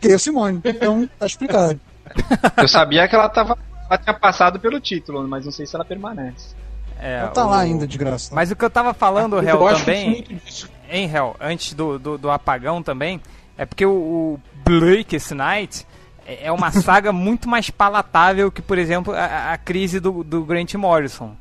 Que 0.01 0.12
é 0.12 0.14
o 0.14 0.18
Simone. 0.18 0.61
Então, 0.64 1.09
tá 1.18 1.26
explicado. 1.26 1.80
Eu 2.57 2.68
sabia 2.68 3.09
que 3.09 3.14
ela 3.14 3.28
tava. 3.28 3.59
Ela 3.91 3.99
tinha 3.99 4.14
passado 4.14 4.61
pelo 4.61 4.78
título, 4.80 5.26
mas 5.26 5.45
não 5.45 5.51
sei 5.53 5.66
se 5.66 5.74
ela 5.74 5.84
permanece. 5.84 6.55
É, 7.01 7.18
Ela 7.20 7.28
tá 7.28 7.45
o- 7.47 7.51
lá 7.51 7.61
ainda, 7.61 7.86
de 7.86 7.97
graça. 7.99 8.34
Mas 8.34 8.51
o 8.51 8.57
que 8.57 8.64
eu 8.64 8.70
tava 8.70 8.93
falando, 8.95 9.39
acho 9.39 9.80
também, 9.84 10.11
muito 10.11 10.34
disso. 10.34 10.68
em 10.91 11.07
réu, 11.07 11.34
antes 11.41 11.72
do, 11.74 11.99
do, 11.99 12.18
do 12.18 12.30
apagão 12.30 12.82
também, 12.82 13.20
é 13.57 13.64
porque 13.64 13.84
o, 13.86 13.91
o 13.93 14.41
Blake's 14.64 15.30
Night 15.32 15.86
é 16.28 16.46
é 16.46 16.52
uma 16.52 16.70
saga 16.70 17.10
muito 17.12 17.48
mais 17.48 17.70
palatável 17.70 18.52
que, 18.52 18.62
por 18.62 18.78
exemplo, 18.78 19.12
a, 19.14 19.52
a 19.52 19.58
crise 19.58 19.98
do, 19.98 20.22
do 20.22 20.44
Grant 20.44 20.74
Morrison. 20.74 21.34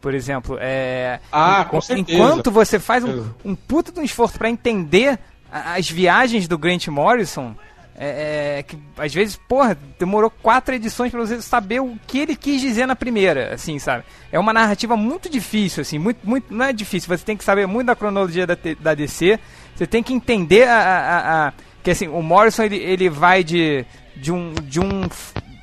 por 0.00 0.14
exemplo. 0.14 0.56
É, 0.60 1.20
Ah, 1.30 1.64
com 1.68 1.80
certeza. 1.80 2.18
Enquanto 2.18 2.50
você 2.50 2.78
faz 2.78 3.04
um, 3.04 3.24
um 3.44 3.54
puta 3.54 3.92
de 3.92 4.00
um 4.00 4.02
esforço 4.04 4.38
pra 4.38 4.48
entender 4.50 5.18
as 5.52 5.88
viagens 5.90 6.48
do 6.48 6.56
Grant 6.58 6.88
Morrison, 6.88 7.54
é, 7.94 8.56
é, 8.58 8.62
que 8.62 8.76
às 8.96 9.12
vezes, 9.12 9.36
porra, 9.36 9.76
demorou 9.98 10.30
quatro 10.30 10.74
edições 10.74 11.12
pra 11.12 11.20
você 11.20 11.40
saber 11.42 11.80
o 11.80 11.96
que 12.06 12.18
ele 12.20 12.34
quis 12.34 12.60
dizer 12.60 12.86
na 12.86 12.96
primeira, 12.96 13.52
assim, 13.54 13.78
sabe? 13.78 14.02
É 14.32 14.38
uma 14.38 14.52
narrativa 14.52 14.96
muito 14.96 15.28
difícil, 15.28 15.82
assim, 15.82 15.98
muito, 15.98 16.18
muito, 16.26 16.52
não 16.52 16.64
é 16.64 16.72
difícil, 16.72 17.06
você 17.06 17.22
tem 17.22 17.36
que 17.36 17.44
saber 17.44 17.66
muito 17.66 17.88
da 17.88 17.94
cronologia 17.94 18.46
da, 18.46 18.56
da 18.80 18.94
DC, 18.94 19.38
você 19.76 19.86
tem 19.86 20.02
que 20.02 20.14
entender 20.14 20.66
a, 20.66 20.74
a- 20.74 20.98
a- 21.18 21.48
a- 21.48 21.52
que 21.82 21.90
assim, 21.90 22.08
o 22.08 22.22
Morrison 22.22 22.62
ele, 22.62 22.76
ele 22.76 23.10
vai 23.10 23.44
de 23.44 23.84
de 24.16 24.30
um 24.32 24.52
de 24.62 24.80
um 24.80 25.02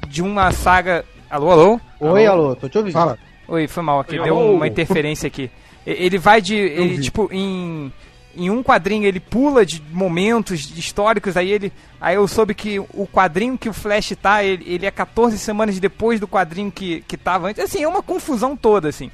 de 0.07 0.21
uma 0.21 0.51
saga, 0.51 1.05
alô, 1.29 1.51
alô? 1.51 1.81
Oi, 1.99 2.25
alô, 2.25 2.55
tô 2.55 2.67
te 2.69 2.77
ouvindo. 2.77 2.93
Fala. 2.93 3.17
Oi, 3.47 3.67
foi 3.67 3.83
mal 3.83 3.99
aqui, 3.99 4.17
Oi, 4.17 4.23
deu 4.23 4.37
alô. 4.37 4.53
uma 4.53 4.67
interferência 4.67 5.27
aqui. 5.27 5.49
Ele 5.85 6.17
vai 6.17 6.41
de. 6.41 6.55
Ele, 6.55 6.95
vi. 6.97 7.03
tipo, 7.03 7.29
em. 7.31 7.91
Em 8.37 8.49
um 8.51 8.61
quadrinho 8.61 9.05
ele 9.05 9.19
pula 9.19 9.65
de 9.65 9.81
momentos 9.91 10.77
históricos, 10.77 11.35
aí 11.35 11.51
ele. 11.51 11.73
Aí 11.99 12.15
eu 12.15 12.27
soube 12.27 12.53
que 12.53 12.79
o 12.79 13.07
quadrinho 13.11 13.57
que 13.57 13.67
o 13.67 13.73
Flash 13.73 14.13
tá, 14.21 14.43
ele, 14.43 14.63
ele 14.71 14.85
é 14.85 14.91
14 14.91 15.37
semanas 15.39 15.79
depois 15.79 16.19
do 16.19 16.27
quadrinho 16.27 16.71
que, 16.71 17.01
que 17.07 17.17
tava 17.17 17.47
antes. 17.49 17.61
Assim, 17.63 17.81
é 17.83 17.87
uma 17.87 18.03
confusão 18.03 18.55
toda, 18.55 18.87
assim. 18.87 19.09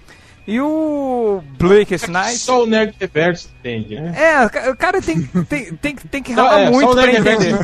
E 0.46 0.60
o 0.60 1.42
Blake 1.58 1.96
Knight. 2.08 2.38
Só 2.38 2.64
o 2.64 2.68
Nerd 2.68 2.94
Reverso 3.00 3.50
entende, 3.60 3.96
né? 4.00 4.14
É, 4.16 4.46
o 4.46 4.50
ca- 4.50 4.70
o 4.72 4.76
cara 4.76 5.02
tem, 5.02 5.22
tem, 5.50 5.74
tem, 5.74 5.96
tem 5.96 6.22
que 6.22 6.34
ralar 6.34 6.60
é, 6.60 6.66
só 6.66 6.72
muito 6.72 6.94
pra 6.94 7.12
entender. 7.14 7.58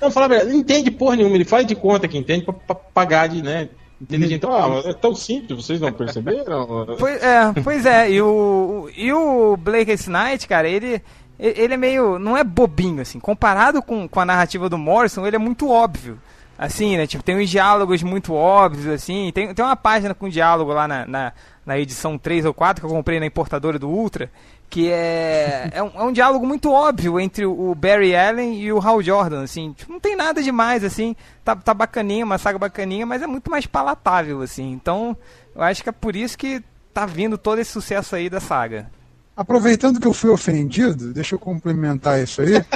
Não, 0.00 0.10
fala 0.10 0.44
não 0.44 0.52
entende 0.52 0.90
porra 0.90 1.16
nenhuma, 1.16 1.36
ele 1.36 1.44
faz 1.44 1.66
de 1.66 1.74
conta 1.74 2.06
que 2.06 2.18
entende 2.18 2.44
pra, 2.44 2.52
pra 2.52 2.74
pagar 2.74 3.28
de, 3.28 3.42
né? 3.42 3.68
Entende? 4.00 4.34
Então, 4.34 4.52
ah, 4.52 4.82
é 4.84 4.92
tão 4.92 5.14
simples, 5.14 5.64
vocês 5.64 5.80
não 5.80 5.92
perceberam? 5.92 6.86
Pois 6.98 7.22
é, 7.22 7.52
pois 7.64 7.86
é, 7.86 8.10
e 8.10 8.20
o, 8.20 8.90
e 8.94 9.12
o 9.12 9.56
Blake 9.56 9.94
Knight, 10.08 10.46
cara, 10.46 10.68
ele, 10.68 11.02
ele 11.38 11.74
é 11.74 11.76
meio. 11.76 12.18
não 12.18 12.36
é 12.36 12.44
bobinho, 12.44 13.00
assim. 13.00 13.18
Comparado 13.18 13.82
com, 13.82 14.06
com 14.06 14.20
a 14.20 14.24
narrativa 14.24 14.68
do 14.68 14.76
Morrison, 14.76 15.26
ele 15.26 15.36
é 15.36 15.38
muito 15.38 15.70
óbvio. 15.70 16.18
Assim, 16.58 16.96
né? 16.96 17.06
Tipo, 17.06 17.22
tem 17.22 17.36
uns 17.36 17.50
diálogos 17.50 18.02
muito 18.02 18.32
óbvios, 18.32 18.86
assim. 18.86 19.30
Tem, 19.32 19.52
tem 19.52 19.64
uma 19.64 19.76
página 19.76 20.14
com 20.14 20.28
diálogo 20.28 20.72
lá 20.72 20.88
na, 20.88 21.06
na, 21.06 21.32
na 21.66 21.78
edição 21.78 22.16
3 22.16 22.46
ou 22.46 22.54
4 22.54 22.80
que 22.80 22.86
eu 22.86 22.94
comprei 22.94 23.20
na 23.20 23.26
importadora 23.26 23.78
do 23.78 23.88
Ultra. 23.88 24.30
Que 24.68 24.90
é, 24.90 25.70
é, 25.72 25.82
um, 25.82 25.90
é 25.94 26.02
um 26.02 26.12
diálogo 26.12 26.46
muito 26.46 26.70
óbvio 26.70 27.18
entre 27.20 27.46
o 27.46 27.74
Barry 27.74 28.14
Allen 28.16 28.60
e 28.60 28.72
o 28.72 28.80
Hal 28.80 29.00
Jordan, 29.02 29.42
assim. 29.42 29.72
Tipo, 29.72 29.92
não 29.92 30.00
tem 30.00 30.16
nada 30.16 30.42
demais, 30.42 30.82
assim. 30.84 31.14
Tá, 31.44 31.54
tá 31.56 31.72
bacaninha, 31.72 32.24
uma 32.24 32.36
saga 32.36 32.58
bacaninha, 32.58 33.06
mas 33.06 33.22
é 33.22 33.26
muito 33.26 33.50
mais 33.50 33.64
palatável, 33.66 34.42
assim. 34.42 34.72
Então, 34.72 35.16
eu 35.54 35.62
acho 35.62 35.82
que 35.82 35.88
é 35.88 35.92
por 35.92 36.14
isso 36.16 36.36
que 36.36 36.62
tá 36.92 37.06
vindo 37.06 37.38
todo 37.38 37.58
esse 37.60 37.70
sucesso 37.70 38.16
aí 38.16 38.28
da 38.28 38.40
saga. 38.40 38.90
Aproveitando 39.36 40.00
que 40.00 40.06
eu 40.08 40.12
fui 40.14 40.30
ofendido, 40.30 41.12
deixa 41.12 41.34
eu 41.34 41.38
complementar 41.38 42.20
isso 42.22 42.42
aí. 42.42 42.54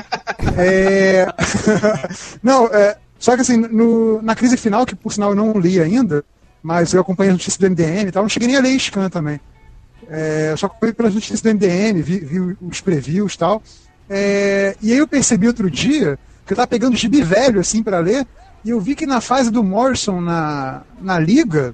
É, 0.56 1.26
não, 2.42 2.66
é, 2.68 2.96
só 3.18 3.34
que 3.34 3.42
assim, 3.42 3.56
no- 3.58 4.22
na 4.22 4.34
crise 4.34 4.56
final, 4.56 4.86
que 4.86 4.94
por 4.96 5.12
sinal 5.12 5.30
eu 5.30 5.36
não 5.36 5.52
li 5.58 5.78
ainda, 5.80 6.24
mas 6.62 6.92
eu 6.94 7.00
acompanhei 7.00 7.30
a 7.30 7.34
notícia 7.34 7.58
do 7.60 7.66
MDM 7.66 8.08
e 8.08 8.10
tal, 8.10 8.22
não 8.22 8.28
cheguei 8.28 8.48
nem 8.48 8.56
a 8.56 8.60
ler 8.60 8.78
Scan 8.78 9.10
também. 9.10 9.38
É, 10.10 10.48
eu 10.50 10.56
só 10.56 10.66
acompanhei 10.66 10.92
pelas 10.92 11.14
notícias 11.14 11.40
do 11.40 11.48
MDM, 11.48 12.02
vi, 12.02 12.18
vi 12.18 12.56
os 12.60 12.80
previews 12.80 13.34
e 13.34 13.38
tal. 13.38 13.62
É, 14.08 14.76
e 14.82 14.92
aí 14.92 14.98
eu 14.98 15.06
percebi 15.06 15.46
outro 15.46 15.70
dia 15.70 16.18
que 16.44 16.52
eu 16.52 16.56
tava 16.56 16.66
pegando 16.66 16.96
gibi 16.96 17.22
velho 17.22 17.60
assim 17.60 17.80
para 17.82 18.00
ler, 18.00 18.26
e 18.64 18.70
eu 18.70 18.80
vi 18.80 18.96
que 18.96 19.06
na 19.06 19.20
fase 19.20 19.50
do 19.50 19.62
Morrison 19.62 20.20
na, 20.20 20.82
na 21.00 21.16
Liga, 21.18 21.72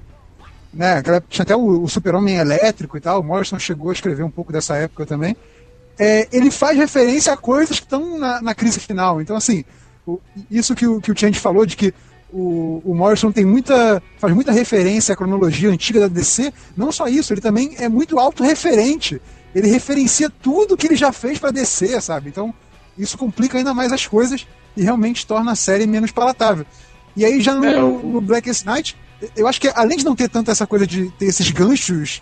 né, 0.71 1.01
tinha 1.27 1.41
até 1.43 1.55
o, 1.55 1.81
o 1.83 1.87
Super-Homem 1.89 2.35
elétrico 2.35 2.95
e 2.95 3.01
tal, 3.01 3.21
o 3.21 3.23
Morrison 3.23 3.57
chegou 3.57 3.89
a 3.89 3.93
escrever 3.93 4.23
um 4.23 4.29
pouco 4.29 4.53
dessa 4.53 4.75
época 4.75 5.05
também. 5.05 5.35
É, 5.97 6.27
ele 6.31 6.51
faz 6.51 6.77
referência 6.77 7.33
a 7.33 7.37
coisas 7.37 7.79
que 7.79 7.85
estão 7.85 8.19
na, 8.19 8.39
na 8.39 8.53
crise 8.53 8.79
final. 8.79 9.19
Então, 9.19 9.35
assim, 9.35 9.65
o- 10.05 10.19
isso 10.51 10.75
que 10.75 10.85
o, 10.85 11.01
que 11.01 11.11
o 11.11 11.17
Change 11.19 11.39
falou 11.39 11.65
de 11.65 11.75
que 11.75 11.91
o, 12.31 12.81
o 12.85 12.93
Morrison 12.95 13.31
tem 13.31 13.45
muita. 13.45 14.01
faz 14.17 14.33
muita 14.33 14.51
referência 14.51 15.13
à 15.13 15.15
cronologia 15.15 15.69
antiga 15.69 16.01
da 16.01 16.07
DC, 16.07 16.53
não 16.75 16.91
só 16.91 17.07
isso, 17.07 17.33
ele 17.33 17.41
também 17.41 17.75
é 17.79 17.87
muito 17.87 18.19
autorreferente. 18.19 19.21
Ele 19.55 19.67
referencia 19.69 20.29
tudo 20.29 20.75
que 20.77 20.87
ele 20.87 20.95
já 20.95 21.11
fez 21.11 21.39
para 21.39 21.51
DC, 21.51 21.99
sabe? 22.01 22.29
Então, 22.29 22.53
isso 22.97 23.17
complica 23.17 23.57
ainda 23.57 23.73
mais 23.73 23.91
as 23.91 24.05
coisas 24.05 24.45
e 24.75 24.83
realmente 24.83 25.25
torna 25.25 25.53
a 25.53 25.55
série 25.55 25.87
menos 25.87 26.11
palatável. 26.11 26.65
E 27.15 27.25
aí, 27.25 27.41
já 27.41 27.55
no, 27.55 27.65
É, 27.65 27.81
o- 27.83 27.99
no 28.03 28.21
Blackest 28.21 28.65
Night, 28.65 28.95
eu 29.35 29.47
acho 29.47 29.59
que 29.59 29.71
além 29.73 29.97
de 29.97 30.05
não 30.05 30.15
ter 30.15 30.29
tanto 30.29 30.51
essa 30.51 30.67
coisa 30.67 30.85
de 30.85 31.09
ter 31.11 31.25
esses 31.25 31.49
ganchos, 31.49 32.21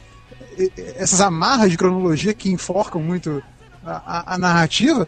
essas 0.96 1.20
amarras 1.20 1.70
de 1.72 1.78
cronologia 1.78 2.34
que 2.34 2.50
enforcam 2.52 3.02
muito 3.02 3.44
a, 3.84 3.92
a- 4.20 4.36
a 4.36 4.38
narrativa, 4.38 5.08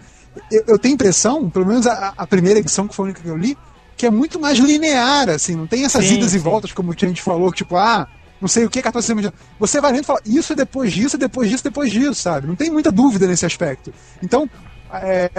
eu, 0.52 0.64
eu 0.68 0.80
tenho 0.80 0.96
impressão, 0.96 1.50
pelo 1.50 1.66
menos 1.66 1.88
a, 1.88 2.14
a 2.18 2.28
primeira 2.28 2.60
edição 2.60 2.88
que 2.88 2.96
foi 2.96 3.04
a 3.04 3.08
única 3.08 3.22
que 3.22 3.30
eu 3.30 3.38
li, 3.38 3.58
que 3.98 4.06
é 4.06 4.12
muito 4.12 4.40
mais 4.40 4.60
linear, 4.60 5.28
assim, 5.30 5.56
não 5.56 5.66
tem 5.66 5.84
essas 5.84 6.06
Sim, 6.06 6.14
idas 6.16 6.34
e 6.34 6.38
sim. 6.38 6.44
voltas 6.44 6.72
como 6.72 6.92
o 6.92 6.96
gente 6.98 7.22
falou, 7.22 7.52
que 7.52 7.58
tipo, 7.58 7.76
ah, 7.76 8.08
não 8.40 8.48
sei 8.48 8.64
o 8.64 8.70
que, 8.70 8.82
14 8.82 9.06
semanas. 9.06 9.32
Você 9.60 9.82
vai 9.82 9.92
lendo 9.92 10.04
e 10.04 10.06
fala, 10.06 10.22
isso 10.24 10.54
é 10.54 10.56
depois 10.56 10.94
disso, 10.94 11.18
depois 11.18 11.50
disso, 11.50 11.64
depois 11.64 11.92
disso, 11.92 12.14
sabe? 12.14 12.46
Não 12.46 12.56
tem 12.56 12.70
muita 12.70 12.92
dúvida 12.92 13.26
nesse 13.26 13.46
aspecto. 13.46 13.92
Então, 14.22 14.48
é, 14.94 15.32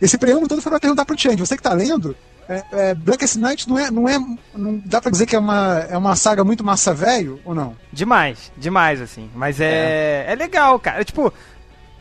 esse 0.00 0.18
preâmbulo 0.18 0.46
todo 0.46 0.60
foi 0.60 0.70
pra 0.70 0.78
perguntar 0.78 1.06
pro 1.06 1.18
Change, 1.18 1.38
você 1.38 1.56
que 1.56 1.62
tá 1.62 1.72
lendo, 1.72 2.14
é, 2.48 2.62
é, 2.72 2.94
Blackest 2.94 3.38
Night 3.38 3.68
não 3.68 3.78
é, 3.78 3.90
não 3.90 4.08
é, 4.08 4.18
não 4.54 4.82
dá 4.84 5.00
pra 5.00 5.10
dizer 5.10 5.26
que 5.26 5.36
é 5.36 5.38
uma, 5.38 5.86
é 5.88 5.96
uma 5.96 6.16
saga 6.16 6.44
muito 6.44 6.64
massa 6.64 6.92
velho, 6.92 7.40
ou 7.44 7.54
não? 7.54 7.76
Demais, 7.92 8.52
demais, 8.56 9.00
assim. 9.00 9.30
Mas 9.34 9.60
é, 9.60 10.26
é. 10.28 10.34
legal, 10.34 10.78
cara. 10.78 11.04
Tipo, 11.04 11.32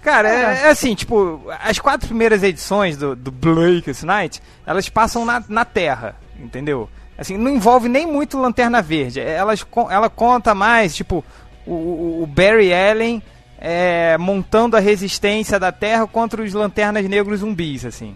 cara, 0.02 0.30
é, 0.30 0.42
é 0.64 0.70
assim, 0.70 0.94
tipo, 0.96 1.42
as 1.64 1.80
quatro 1.80 2.08
primeiras 2.08 2.44
edições 2.44 2.98
do, 2.98 3.16
do 3.16 3.32
Blake's 3.32 4.04
Night, 4.04 4.42
elas 4.66 4.90
passam 4.90 5.26
na, 5.26 5.44
na 5.48 5.64
Terra, 5.66 6.16
entendeu? 6.40 6.90
Assim, 7.18 7.38
não 7.38 7.52
envolve 7.52 7.88
nem 7.88 8.08
muito 8.08 8.40
Lanterna 8.40 8.82
Verde. 8.82 9.20
Elas, 9.20 9.64
con- 9.64 9.90
ela 9.92 10.10
conta 10.10 10.56
mais, 10.56 10.96
tipo, 10.96 11.24
o, 11.68 12.22
o- 12.24 12.28
Barry 12.28 12.74
Allen 12.74 13.22
é, 13.60 14.18
montando 14.18 14.76
a 14.76 14.80
resistência 14.80 15.60
da 15.60 15.72
Terra 15.72 16.08
contra 16.08 16.42
os 16.42 16.52
Lanternas 16.52 17.08
Negros 17.08 17.42
zumbis, 17.42 17.86
assim. 17.86 18.16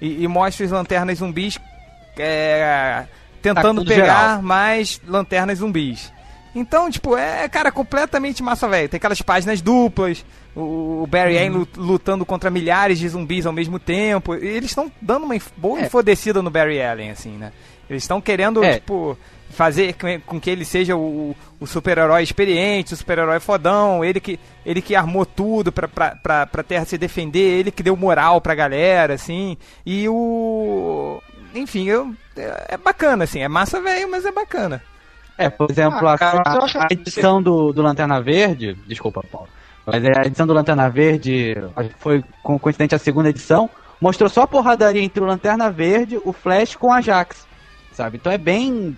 E, 0.00 0.22
e 0.24 0.28
mostra 0.28 0.64
os 0.64 0.72
Lanternas 0.72 1.18
zumbis 1.18 1.58
é, 2.18 3.04
tentando 3.42 3.80
tudo 3.82 3.88
pegar 3.88 4.04
geral. 4.30 4.42
mais 4.42 5.00
Lanternas 5.06 5.58
zumbis. 5.58 6.10
Então, 6.54 6.90
tipo, 6.90 7.16
é, 7.16 7.46
cara, 7.48 7.70
completamente 7.70 8.42
massa 8.42 8.66
velho. 8.66 8.88
Tem 8.88 8.96
aquelas 8.96 9.20
páginas 9.20 9.60
duplas, 9.60 10.24
o, 10.56 11.06
Barry 11.06 11.36
Allen 11.38 11.50
lu- 11.50 11.68
lutando 11.76 12.24
contra 12.24 12.50
milhares 12.50 12.98
de 12.98 13.08
zumbis 13.08 13.44
ao 13.46 13.52
mesmo 13.52 13.78
tempo. 13.78 14.34
E 14.34 14.46
eles 14.46 14.70
estão 14.70 14.90
dando 15.00 15.24
uma 15.24 15.34
boa 15.56 15.80
É. 15.80 15.86
enfodecida 15.86 16.40
no 16.42 16.50
Barry 16.50 16.82
Allen, 16.82 17.10
assim, 17.10 17.32
né? 17.36 17.52
Eles 17.88 18.02
estão 18.02 18.20
querendo, 18.20 18.64
É. 18.64 18.74
tipo, 18.74 19.16
fazer 19.50 19.94
com- 20.26 20.40
que 20.40 20.50
ele 20.50 20.64
seja 20.64 20.96
o, 20.96 21.36
o 21.60 21.66
super-herói 21.66 22.22
experiente, 22.22 22.94
o 22.94 22.96
super-herói 22.96 23.38
fodão, 23.38 24.04
ele 24.04 24.18
que, 24.18 24.40
ele 24.64 24.82
que 24.82 24.96
armou 24.96 25.24
tudo 25.24 25.70
pra, 25.70 25.86
pra, 25.86 26.16
pra, 26.16 26.46
pra 26.46 26.62
Terra 26.64 26.84
se 26.84 26.98
defender, 26.98 27.60
ele 27.60 27.70
que 27.70 27.82
deu 27.82 27.96
moral 27.96 28.40
pra 28.40 28.54
galera, 28.56 29.14
assim. 29.14 29.56
E 29.84 30.08
o. 30.08 31.22
Enfim, 31.54 31.86
eu, 31.86 32.12
é, 32.36 32.64
é 32.70 32.76
bacana, 32.76 33.24
assim, 33.24 33.40
é 33.40 33.48
massa 33.48 33.80
velho, 33.80 34.10
mas 34.10 34.24
é 34.26 34.32
bacana. 34.32 34.82
É, 35.38 35.48
por 35.48 35.70
exemplo, 35.70 36.06
Ah, 36.08 36.14
a- 36.14 36.18
cara, 36.18 36.42
a, 36.44 36.84
a 36.84 36.88
edição 36.90 37.42
do, 37.42 37.72
do 37.72 37.82
Lanterna 37.82 38.20
Verde. 38.20 38.74
Desculpa, 38.86 39.22
Paulo. 39.30 39.48
Mas 39.86 40.04
é, 40.04 40.12
a 40.18 40.26
edição 40.26 40.46
do 40.46 40.52
Lanterna 40.52 40.90
Verde 40.90 41.54
foi 41.98 42.24
com 42.42 42.58
coincidente 42.58 42.94
a 42.94 42.98
segunda 42.98 43.28
edição. 43.28 43.70
Mostrou 44.00 44.28
só 44.28 44.42
a 44.42 44.46
porradaria 44.46 45.02
entre 45.02 45.22
o 45.22 45.26
Lanterna 45.26 45.70
Verde, 45.70 46.20
o 46.24 46.32
Flash 46.32 46.74
com 46.74 46.92
a 46.92 47.00
Jax. 47.00 47.46
Sabe? 47.92 48.16
Então 48.16 48.30
é 48.32 48.36
bem. 48.38 48.96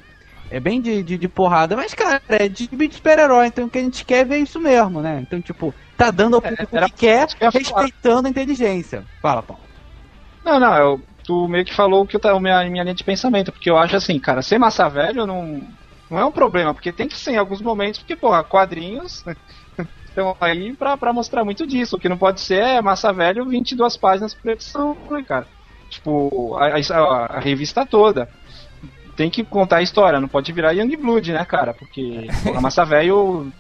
É 0.51 0.59
bem 0.59 0.81
de, 0.81 1.03
de, 1.03 1.19
de 1.19 1.29
porrada, 1.29 1.77
mas, 1.77 1.93
cara, 1.93 2.23
é 2.27 2.49
de, 2.49 2.67
de 2.67 2.95
super-herói, 2.95 3.49
então 3.49 3.67
o 3.67 3.71
que 3.71 3.77
a 3.77 3.83
gente 3.83 4.03
quer 4.03 4.21
é 4.21 4.25
ver 4.25 4.39
isso 4.39 4.59
mesmo, 4.59 5.03
né? 5.03 5.21
Então, 5.21 5.43
tipo, 5.43 5.75
tá 5.95 6.11
dando 6.11 6.37
ao 6.37 6.41
público 6.43 6.75
era- 6.75 6.87
que 6.87 6.93
quer, 6.97 7.27
isso 7.29 7.37
que 7.37 7.45
falar. 7.65 7.83
respeitando 7.83 8.29
a 8.29 8.31
inteligência. 8.31 9.05
Fala, 9.21 9.43
Paulo. 9.43 9.63
Não, 10.43 10.59
não, 10.59 10.75
eu, 10.75 11.03
tu 11.23 11.47
meio 11.49 11.67
que 11.67 11.75
falou 11.75 12.07
que 12.07 12.17
eu 12.17 12.21
tava 12.21 12.41
minha, 12.41 12.65
minha 12.71 12.83
linha 12.83 12.95
de 12.95 13.05
pensamento, 13.05 13.53
porque 13.53 13.69
eu 13.69 13.77
acho 13.77 13.95
assim, 13.95 14.19
cara, 14.19 14.41
ser 14.41 14.59
massa 14.59 14.89
velho 14.89 15.27
não, 15.27 15.61
não 16.11 16.19
é 16.19 16.25
um 16.25 16.33
problema, 16.33 16.73
porque 16.73 16.93
tem 16.93 17.07
que 17.09 17.17
ser 17.19 17.33
em 17.33 17.37
alguns 17.37 17.61
momentos, 17.61 18.01
porque, 18.01 18.17
porra, 18.17 18.43
quadrinhos 18.43 19.23
estão 20.09 20.37
aí 20.41 20.73
pra, 20.75 20.97
pra 20.97 21.13
mostrar 21.13 21.45
muito 21.45 21.67
disso. 21.67 21.97
O 21.97 21.99
que 22.01 22.09
não 22.09 22.19
pode 22.19 22.41
ser 22.41 22.63
é 22.63 22.83
massa 22.83 23.13
velho 23.13 23.45
22 23.45 23.97
páginas 23.97 24.35
por 24.35 24.51
edição, 24.51 24.97
né, 25.11 25.23
cara? 25.27 25.47
Tipo, 25.91 26.57
a, 26.57 26.67
a- 26.77 27.27
a 27.37 27.41
revista 27.41 27.87
toda. 27.87 28.29
Tem 29.17 29.29
que 29.31 29.43
contar 29.43 29.79
a 29.79 29.83
história, 29.83 30.21
não 30.21 30.29
pode 30.29 30.53
virar 30.53 30.73
Youngblood, 30.73 31.33
né, 31.33 31.45
cara? 31.45 31.75
Porque 31.75 32.29
porra, 32.45 32.61
massa 32.61 32.85
velho. 32.85 33.51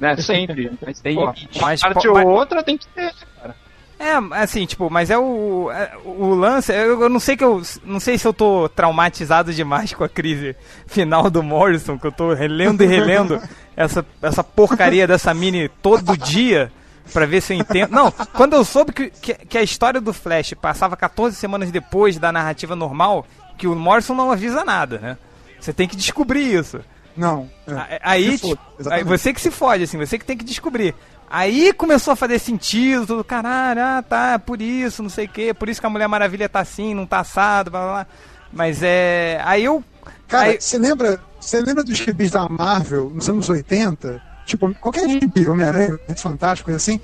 Né, 0.00 0.16
sempre. 0.16 0.70
Tem 1.02 1.14
Porra, 1.14 1.32
limite. 1.32 1.58
uma 1.58 1.66
Mas 1.68 1.80
parte 1.80 2.08
ou 2.08 2.14
mas- 2.14 2.26
outra 2.26 2.62
tem 2.62 2.76
que 2.76 2.86
ter, 2.88 3.12
cara. 3.40 3.54
É, 4.00 4.14
assim, 4.32 4.66
tipo, 4.66 4.90
mas 4.90 5.10
é 5.10 5.16
o, 5.16 5.70
é, 5.70 5.92
o 6.04 6.34
lance, 6.34 6.72
eu, 6.72 7.02
eu 7.02 7.08
não 7.08 7.20
sei 7.20 7.36
que 7.36 7.44
eu 7.44 7.62
não 7.84 8.00
sei 8.00 8.18
se 8.18 8.26
eu 8.26 8.32
tô 8.32 8.68
traumatizado 8.68 9.52
demais 9.54 9.94
com 9.94 10.02
a 10.02 10.08
crise 10.08 10.56
final 10.88 11.30
do 11.30 11.40
Morrison, 11.40 11.96
que 11.96 12.04
eu 12.08 12.10
tô 12.10 12.34
relendo 12.34 12.82
e 12.82 12.86
relendo. 12.88 13.40
essa, 13.76 14.04
essa 14.20 14.44
porcaria 14.44 15.06
dessa 15.06 15.32
mini 15.32 15.68
todo 15.68 16.16
dia 16.16 16.72
pra 17.12 17.26
ver 17.26 17.40
se 17.40 17.52
eu 17.54 17.58
entendo. 17.58 17.90
Não, 17.90 18.10
quando 18.10 18.54
eu 18.54 18.64
soube 18.64 18.92
que, 18.92 19.10
que, 19.10 19.34
que 19.34 19.58
a 19.58 19.62
história 19.62 20.00
do 20.00 20.12
Flash 20.12 20.54
passava 20.54 20.96
14 20.96 21.36
semanas 21.36 21.70
depois 21.70 22.18
da 22.18 22.32
narrativa 22.32 22.76
normal, 22.76 23.26
que 23.58 23.66
o 23.66 23.74
Morrison 23.74 24.14
não 24.14 24.30
avisa 24.30 24.64
nada, 24.64 24.98
né? 24.98 25.18
Você 25.60 25.72
tem 25.72 25.86
que 25.86 25.96
descobrir 25.96 26.54
isso. 26.54 26.80
Não. 27.16 27.48
é. 27.66 28.00
Aí, 28.02 28.34
exatamente. 28.34 28.58
aí 28.90 29.04
você 29.04 29.32
que 29.32 29.40
se 29.40 29.50
fode, 29.50 29.84
assim, 29.84 29.98
você 29.98 30.18
que 30.18 30.24
tem 30.24 30.36
que 30.36 30.44
descobrir. 30.44 30.94
Aí 31.30 31.72
começou 31.72 32.12
a 32.12 32.16
fazer 32.16 32.38
sentido, 32.38 33.06
tudo, 33.06 33.24
caralho, 33.24 33.80
ah, 33.80 34.04
tá, 34.06 34.38
por 34.38 34.60
isso, 34.60 35.02
não 35.02 35.08
sei 35.08 35.24
o 35.24 35.28
quê, 35.28 35.54
por 35.54 35.68
isso 35.68 35.80
que 35.80 35.86
a 35.86 35.90
Mulher 35.90 36.06
Maravilha 36.06 36.48
tá 36.48 36.60
assim, 36.60 36.92
não 36.92 37.06
tá 37.06 37.20
assado, 37.20 37.70
blá 37.70 37.80
blá 37.80 37.92
blá. 37.92 38.06
Mas 38.52 38.82
é. 38.82 39.40
Aí 39.44 39.64
eu. 39.64 39.82
Cara, 40.28 40.50
aí- 40.50 40.60
você 40.60 40.76
lembra, 40.76 41.18
você 41.42 41.60
lembra 41.60 41.82
dos 41.84 41.96
gibis 41.98 42.30
da 42.30 42.48
Marvel 42.48 43.10
nos 43.14 43.28
anos 43.28 43.48
80? 43.48 44.22
Tipo, 44.46 44.74
qualquer 44.76 45.08
gibi, 45.08 45.48
Homem-Aranha, 45.48 45.98
Fantástico, 46.16 46.66
coisa 46.66 46.76
assim, 46.76 47.00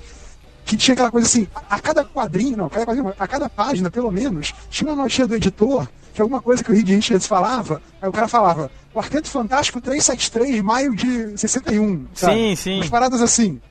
que 0.65 0.75
tinha 0.77 0.93
aquela 0.93 1.09
coisa 1.11 1.25
assim, 1.27 1.47
a 1.69 1.79
cada 1.79 2.03
quadrinho, 2.05 2.57
não, 2.57 2.71
a 3.17 3.27
cada 3.27 3.49
página, 3.49 3.89
pelo 3.89 4.11
menos, 4.11 4.53
tinha 4.69 4.89
uma 4.91 5.03
notinha 5.03 5.25
do 5.27 5.35
editor, 5.35 5.87
que 6.13 6.21
alguma 6.21 6.41
coisa 6.41 6.63
que 6.63 6.71
o 6.71 6.75
Reed 6.75 6.87
Richards 6.89 7.25
falava, 7.27 7.81
aí 8.01 8.09
o 8.09 8.11
cara 8.11 8.27
falava, 8.27 8.69
Quarteto 8.93 9.27
Fantástico 9.29 9.79
373, 9.79 10.61
maio 10.61 10.95
de 10.95 11.37
61. 11.37 12.07
sabe? 12.13 12.33
Sim, 12.33 12.55
sim. 12.55 12.75
Umas 12.77 12.89
paradas 12.89 13.21
assim. 13.21 13.61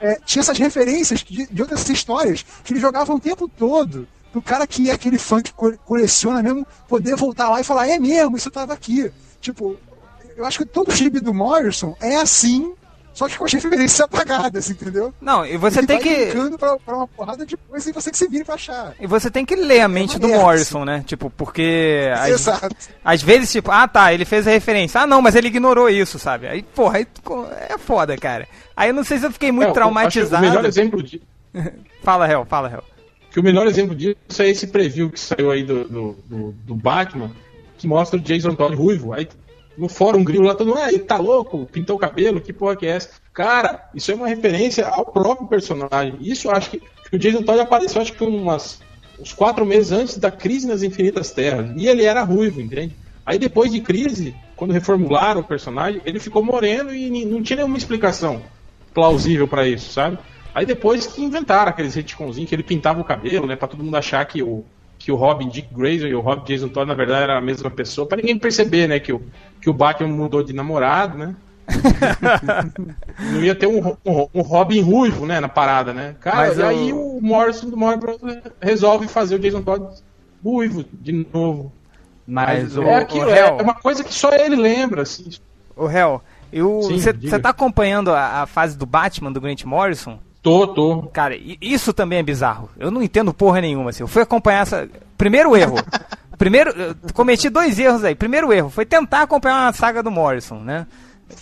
É, 0.00 0.18
tinha 0.24 0.40
essas 0.40 0.56
referências 0.56 1.20
de, 1.22 1.46
de 1.46 1.60
outras 1.62 1.86
histórias 1.88 2.44
que 2.64 2.72
ele 2.72 2.80
jogava 2.80 3.12
o 3.12 3.20
tempo 3.20 3.46
todo. 3.48 4.06
Do 4.32 4.40
cara 4.40 4.66
que 4.66 4.88
é 4.88 4.92
aquele 4.94 5.18
fã 5.18 5.42
que 5.42 5.52
co- 5.52 5.76
coleciona 5.84 6.42
mesmo, 6.42 6.66
poder 6.88 7.16
voltar 7.16 7.48
lá 7.50 7.60
e 7.60 7.64
falar, 7.64 7.88
é 7.88 7.98
mesmo, 7.98 8.36
isso 8.36 8.50
tava 8.50 8.72
aqui. 8.72 9.10
Tipo, 9.40 9.76
eu 10.40 10.46
acho 10.46 10.58
que 10.58 10.64
todo 10.66 10.90
gibi 10.92 11.20
do 11.20 11.32
Morrison 11.32 11.94
é 12.00 12.16
assim, 12.16 12.72
só 13.12 13.28
que 13.28 13.36
com 13.36 13.44
as 13.44 13.52
referências 13.52 14.00
apagadas, 14.00 14.70
entendeu? 14.70 15.12
Não, 15.20 15.44
e 15.44 15.56
você 15.56 15.80
Ele 15.80 15.86
tem 15.86 15.98
vai 16.00 16.04
que. 16.50 16.56
Pra, 16.58 16.76
pra 16.78 16.96
uma 16.96 17.08
porrada 17.08 17.44
de 17.44 17.56
coisa 17.56 17.90
e 17.90 17.92
você 17.92 18.10
que 18.10 18.16
se 18.18 18.28
vira 18.28 18.44
pra 18.44 18.54
achar. 18.54 18.94
E 19.00 19.06
você 19.06 19.30
tem 19.30 19.44
que 19.44 19.54
ler 19.56 19.80
a 19.80 19.88
mente 19.88 20.16
do 20.18 20.22
maneiro, 20.22 20.42
Morrison, 20.42 20.84
né? 20.84 21.02
Tipo, 21.06 21.28
porque. 21.30 22.08
Às, 22.14 22.28
Exato. 22.40 22.74
às 23.04 23.22
vezes, 23.22 23.50
tipo, 23.52 23.70
ah 23.70 23.86
tá, 23.88 24.12
ele 24.14 24.24
fez 24.24 24.46
a 24.46 24.50
referência. 24.50 25.00
Ah 25.00 25.06
não, 25.06 25.20
mas 25.20 25.34
ele 25.34 25.48
ignorou 25.48 25.88
isso, 25.90 26.18
sabe? 26.18 26.46
Aí, 26.46 26.62
porra, 26.62 26.98
aí 26.98 27.06
é 27.68 27.76
foda, 27.78 28.16
cara. 28.16 28.46
Aí 28.76 28.90
eu 28.90 28.94
não 28.94 29.04
sei 29.04 29.18
se 29.18 29.26
eu 29.26 29.32
fiquei 29.32 29.52
muito 29.52 29.70
É, 29.70 29.72
traumatizado. 29.74 30.44
O 30.44 30.48
melhor 30.48 30.64
exemplo 30.64 31.02
de, 31.02 31.20
Fala, 32.02 32.26
Hel, 32.30 32.46
fala, 32.48 32.70
Hel. 32.70 32.84
que 33.30 33.38
o 33.38 33.42
melhor 33.42 33.66
exemplo 33.66 33.94
disso 33.94 34.16
é 34.38 34.48
esse 34.48 34.68
preview 34.68 35.10
que 35.10 35.20
saiu 35.20 35.50
aí 35.50 35.62
do, 35.64 35.84
do, 35.84 36.16
do- 36.26 36.52
do 36.52 36.74
Batman, 36.74 37.30
que 37.76 37.86
mostra 37.86 38.18
o 38.18 38.22
Jason 38.22 38.54
Todd 38.54 38.74
ruivo. 38.74 39.12
Aí 39.12 39.28
no 39.76 39.88
fórum 39.88 40.22
grilo 40.24 40.44
lá, 40.44 40.54
todo 40.54 40.68
mundo, 40.68 40.78
ah, 40.78 40.88
ele 40.88 41.00
tá 41.00 41.16
louco, 41.16 41.66
pintou 41.66 41.96
o 41.96 41.98
cabelo, 41.98 42.40
que 42.40 42.52
porra 42.52 42.76
que 42.76 42.86
é 42.86 42.90
essa? 42.90 43.10
Cara, 43.32 43.88
isso 43.94 44.10
é 44.10 44.14
uma 44.14 44.28
referência 44.28 44.86
ao 44.86 45.06
próprio 45.06 45.48
personagem. 45.48 46.16
Isso 46.20 46.48
eu 46.48 46.52
acho 46.52 46.70
que, 46.70 46.80
que 46.80 47.16
o 47.16 47.18
Jason 47.18 47.42
Todd 47.42 47.60
apareceu, 47.60 48.02
acho 48.02 48.12
que 48.12 48.24
umas, 48.24 48.80
uns 49.18 49.32
quatro 49.32 49.64
meses 49.64 49.92
antes 49.92 50.18
da 50.18 50.30
crise 50.30 50.66
nas 50.66 50.82
Infinitas 50.82 51.30
Terras. 51.30 51.70
E 51.76 51.86
ele 51.86 52.04
era 52.04 52.22
ruivo, 52.22 52.60
entende? 52.60 52.96
Aí 53.24 53.38
depois 53.38 53.70
de 53.70 53.80
crise, 53.80 54.34
quando 54.56 54.72
reformularam 54.72 55.40
o 55.40 55.44
personagem, 55.44 56.00
ele 56.04 56.18
ficou 56.18 56.44
moreno 56.44 56.92
e 56.92 57.24
não 57.24 57.42
tinha 57.42 57.58
nenhuma 57.58 57.78
explicação 57.78 58.42
plausível 58.92 59.46
pra 59.46 59.66
isso, 59.66 59.92
sabe? 59.92 60.18
Aí 60.54 60.66
depois 60.66 61.06
que 61.06 61.22
inventaram 61.22 61.70
aqueles 61.70 61.94
retconzinhos 61.94 62.48
que 62.48 62.54
ele 62.54 62.62
pintava 62.62 63.00
o 63.00 63.04
cabelo, 63.04 63.46
né, 63.46 63.54
Pra 63.56 63.68
todo 63.68 63.84
mundo 63.84 63.96
achar 63.96 64.24
que 64.24 64.42
o 64.42 64.64
que 65.00 65.10
o 65.10 65.16
Robin 65.16 65.48
Dick 65.48 65.74
Grayson 65.74 66.06
e 66.08 66.14
o 66.14 66.20
Robin 66.20 66.44
Jason 66.44 66.68
Todd 66.68 66.86
na 66.86 66.94
verdade 66.94 67.22
era 67.22 67.38
a 67.38 67.40
mesma 67.40 67.70
pessoa, 67.70 68.06
Pra 68.06 68.18
ninguém 68.18 68.38
perceber, 68.38 68.86
né, 68.86 69.00
que 69.00 69.12
o 69.12 69.20
que 69.60 69.68
o 69.68 69.72
Batman 69.72 70.08
mudou 70.10 70.42
de 70.42 70.52
namorado, 70.52 71.16
né? 71.18 71.34
Não 73.32 73.42
ia 73.42 73.54
ter 73.54 73.66
um, 73.66 73.96
um, 74.04 74.28
um 74.34 74.40
Robin 74.42 74.80
ruivo, 74.80 75.26
né, 75.26 75.40
na 75.40 75.48
parada, 75.48 75.92
né? 75.92 76.16
Cara, 76.20 76.36
Mas 76.48 76.58
e 76.58 76.60
eu- 76.60 76.66
aí 76.68 76.92
o 76.92 77.18
Morrison 77.20 77.68
do 77.70 77.76
Bros. 77.76 78.18
resolve 78.60 79.08
fazer 79.08 79.34
o 79.36 79.38
Jason 79.38 79.62
Todd 79.62 79.84
ruivo 80.44 80.84
de 80.92 81.26
novo. 81.32 81.72
Mas 82.26 82.76
o, 82.76 82.82
é, 82.84 82.96
aquilo, 82.96 83.26
o 83.26 83.30
é, 83.30 83.38
Hell- 83.38 83.58
é 83.58 83.62
uma 83.62 83.74
coisa 83.74 84.04
que 84.04 84.14
só 84.14 84.30
ele 84.32 84.56
lembra, 84.56 85.02
assim. 85.02 85.30
Ô, 85.76 85.88
Hel, 85.90 86.22
Sim, 86.82 86.98
você 86.98 87.38
tá 87.38 87.50
acompanhando 87.50 88.10
a, 88.10 88.42
a 88.42 88.46
fase 88.46 88.76
do 88.76 88.86
Batman, 88.86 89.32
do 89.32 89.40
Grant 89.40 89.64
Morrison? 89.64 90.18
Tô, 90.42 90.66
tô. 90.68 91.02
Cara, 91.12 91.36
isso 91.60 91.92
também 91.92 92.18
é 92.20 92.22
bizarro. 92.22 92.70
Eu 92.78 92.90
não 92.90 93.02
entendo 93.02 93.32
porra 93.34 93.60
nenhuma, 93.60 93.90
assim. 93.90 94.02
Eu 94.02 94.08
fui 94.08 94.22
acompanhar 94.22 94.62
essa. 94.62 94.88
Primeiro 95.18 95.54
erro. 95.56 95.76
Primeiro. 96.38 96.70
eu 96.70 96.94
cometi 97.12 97.50
dois 97.50 97.78
erros 97.78 98.02
aí. 98.04 98.14
Primeiro 98.14 98.50
erro 98.52 98.70
foi 98.70 98.86
tentar 98.86 99.22
acompanhar 99.22 99.66
uma 99.66 99.72
saga 99.74 100.02
do 100.02 100.10
Morrison, 100.10 100.56
né? 100.60 100.86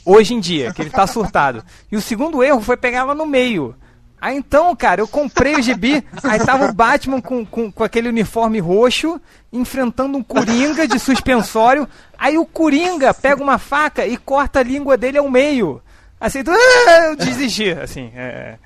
Hoje 0.04 0.34
em 0.34 0.40
dia, 0.40 0.72
que 0.72 0.82
ele 0.82 0.90
tá 0.90 1.06
surtado. 1.06 1.62
E 1.90 1.96
o 1.96 2.00
segundo 2.00 2.42
erro 2.42 2.60
foi 2.60 2.76
pegar 2.76 2.98
ela 2.98 3.14
no 3.14 3.24
meio. 3.24 3.74
Aí 4.20 4.36
então, 4.36 4.74
cara, 4.74 5.00
eu 5.00 5.06
comprei 5.06 5.54
o 5.54 5.62
gibi, 5.62 6.04
aí 6.24 6.40
tava 6.40 6.68
o 6.68 6.72
Batman 6.74 7.20
com, 7.20 7.46
com, 7.46 7.70
com 7.70 7.84
aquele 7.84 8.08
uniforme 8.08 8.58
roxo, 8.58 9.20
enfrentando 9.52 10.18
um 10.18 10.22
Coringa 10.24 10.88
de 10.88 10.98
suspensório. 10.98 11.88
Aí 12.18 12.36
o 12.36 12.44
Coringa 12.44 13.14
pega 13.14 13.40
uma 13.40 13.58
faca 13.58 14.04
e 14.04 14.16
corta 14.16 14.58
a 14.58 14.62
língua 14.64 14.96
dele 14.96 15.18
ao 15.18 15.30
meio. 15.30 15.80
Assim, 16.20 16.42
tu- 16.42 16.50
eu 17.06 17.14
desisti, 17.14 17.70
assim. 17.70 18.10
é, 18.12 18.56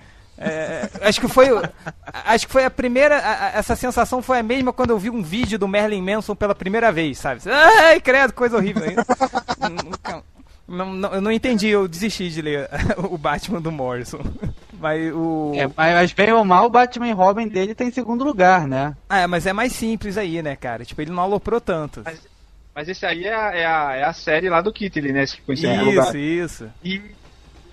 é, 0.45 0.91
acho 1.03 1.21
que 1.21 1.29
foi 1.29 1.53
o- 1.53 1.63
acho 2.25 2.47
que 2.47 2.53
foi 2.53 2.65
a 2.65 2.71
primeira 2.71 3.17
a- 3.19 3.47
a- 3.47 3.51
essa 3.59 3.77
sensação 3.77 4.21
foi 4.23 4.39
a 4.39 4.43
mesma 4.43 4.73
quando 4.73 4.91
eu 4.91 4.99
vi 4.99 5.11
um 5.11 5.23
vídeo 5.23 5.59
do 5.59 5.69
Merlin 5.69 6.03
Manson 6.03 6.35
pela 6.35 6.55
primeira 6.55 6.91
vez 6.91 7.19
sabe 7.19 7.41
ai 7.49 8.01
credo 8.01 8.33
coisa 8.33 8.57
horrível 8.57 8.83
não, 10.69 10.93
não, 10.95 11.15
eu 11.15 11.21
não 11.21 11.33
entendi 11.33 11.69
eu 11.69 11.87
desisti 11.89 12.29
de 12.31 12.41
ler 12.43 12.69
o 12.99 13.19
Batman 13.19 13.61
do 13.61 13.71
Morrison 13.73 14.21
mas 14.81 15.13
o 15.15 15.53
É, 15.55 15.67
mas 15.77 15.95
mas 15.95 16.13
bem 16.13 16.33
ou 16.33 16.45
mal, 16.45 16.67
o 16.67 16.71
Batman 16.71 17.09
e 17.09 17.13
Robin 17.13 17.47
dele 17.49 17.75
tem 17.75 17.91
segundo 17.91 18.25
lugar, 18.25 18.67
né? 18.67 18.97
ah, 19.09 19.21
é, 19.21 19.27
mas 19.27 19.47
é 19.47 19.53
mais 19.53 19.73
simples 19.73 20.17
aí 20.17 20.43
né 20.43 20.57
cara 20.57 20.85
tipo 20.85 21.01
ele 21.01 21.11
não 21.11 21.23
aloprou 21.23 21.61
tanto 21.61 22.03
Mas 22.75 22.89
esse 22.89 23.05
aí 23.05 23.25
é 23.25 23.35
a, 23.35 23.55
é 23.55 23.67
a, 23.67 23.93
é 23.97 24.05
a 24.05 24.13
série 24.15 24.49
lá 24.49 24.63
do 24.63 24.73
Kitty, 24.73 25.13
né? 25.13 25.25
Esse 25.25 25.37
que 25.37 25.43
foi 25.43 25.55
em 25.55 25.59
segundo 25.59 25.91
isso 25.91 25.91
lugar. 25.91 26.17
isso 26.17 26.71
E... 26.83 27.03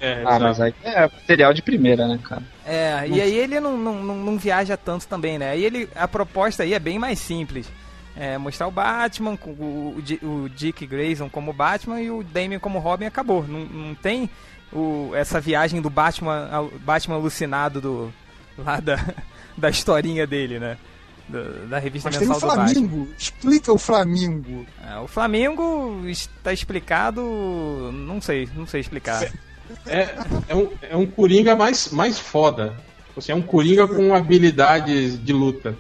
É, 0.01 0.23
Ah, 0.25 0.39
mas 0.39 0.59
aí 0.59 0.73
é 0.83 1.01
material 1.03 1.53
de 1.53 1.61
primeira, 1.61 2.05
né, 2.07 2.19
cara? 2.21 2.43
É, 2.69 3.07
e 3.07 3.19
aí 3.19 3.35
ele 3.35 3.59
não, 3.59 3.75
não, 3.77 4.03
não, 4.03 4.15
não 4.15 4.37
viaja 4.37 4.77
tanto 4.77 5.07
também, 5.07 5.39
né? 5.39 5.49
Aí 5.51 5.63
ele, 5.65 5.89
a 5.95 6.07
proposta 6.07 6.61
aí 6.63 6.73
é 6.73 6.79
bem 6.79 6.99
mais 6.99 7.17
simples. 7.19 7.67
É, 8.15 8.37
mostrar 8.37 8.67
o 8.67 8.71
Batman, 8.71 9.35
com 9.37 9.51
o, 9.51 9.95
o, 9.97 10.01
Di- 10.01 10.19
o 10.21 10.49
Dick 10.49 10.85
Grayson 10.85 11.29
como 11.29 11.53
Batman 11.53 12.01
e 12.01 12.11
o 12.11 12.21
Damian 12.23 12.59
como 12.59 12.77
Robin 12.79 13.05
acabou. 13.05 13.47
Não, 13.47 13.61
não 13.61 13.95
tem 13.95 14.29
o, 14.71 15.11
essa 15.15 15.39
viagem 15.39 15.81
do 15.81 15.89
Batman, 15.89 16.69
Batman 16.81 17.15
alucinado 17.15 17.79
do, 17.81 18.13
lá 18.57 18.79
da, 18.79 18.97
da 19.57 19.69
historinha 19.69 20.27
dele, 20.27 20.59
né? 20.59 20.77
Da, 21.29 21.41
da 21.69 21.79
revista 21.79 22.09
Mas 22.09 22.17
tem 22.17 22.27
o 22.27 22.31
mensal 22.31 22.49
do 22.49 22.55
Batman. 22.55 22.73
Flamingo. 22.73 23.09
Explica 23.17 23.71
o 23.71 23.77
Flamingo. 23.77 24.65
É, 24.85 24.97
o 24.99 25.07
Flamengo 25.07 26.01
está 26.07 26.51
explicado. 26.51 27.21
Não 27.93 28.19
sei, 28.19 28.49
não 28.55 28.65
sei 28.67 28.81
explicar. 28.81 29.31
É, 29.85 30.09
é, 30.49 30.55
um, 30.55 30.69
é 30.91 30.95
um 30.95 31.05
Coringa 31.05 31.55
mais, 31.55 31.91
mais 31.91 32.19
foda. 32.19 32.75
Assim, 33.17 33.31
é 33.31 33.35
um 33.35 33.41
Coringa 33.41 33.87
com 33.87 34.13
habilidades 34.15 35.23
de 35.23 35.33
luta. 35.33 35.75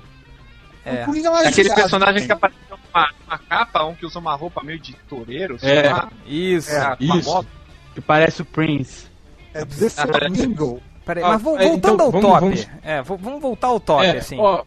É. 0.85 1.05
Mais 1.05 1.25
É 1.25 1.47
aquele 1.49 1.73
personagem 1.73 2.25
que 2.25 2.31
apareceu 2.31 2.61
numa, 2.93 3.09
numa 3.25 3.37
capa, 3.37 3.83
um 3.85 3.93
que 3.93 4.05
usa 4.05 4.19
uma 4.19 4.35
roupa 4.35 4.63
meio 4.63 4.79
de 4.79 4.93
toureiro, 5.07 5.59
sei 5.59 5.69
É. 5.77 5.93
lá, 5.93 6.09
Isso. 6.25 6.71
uma 6.99 7.17
isso. 7.17 7.29
moto. 7.29 7.47
Que 7.93 8.01
parece 8.01 8.41
o 8.41 8.45
Prince. 8.45 9.07
É 9.53 9.65
The 9.65 9.89
Flamingo. 9.89 10.81
Peraí, 11.05 11.23
Ah, 11.23 11.29
mas 11.29 11.41
vo- 11.41 11.57
é, 11.57 11.67
voltando 11.67 11.93
então, 11.95 12.05
ao 12.05 12.11
vamos- 12.11 12.29
top. 12.29 12.39
vamos- 12.41 12.67
É, 12.83 13.01
vamos 13.01 13.41
voltar 13.41 13.67
ao 13.67 13.79
top, 13.79 14.05
É, 14.05 14.17
assim. 14.17 14.37
ó, 14.39 14.63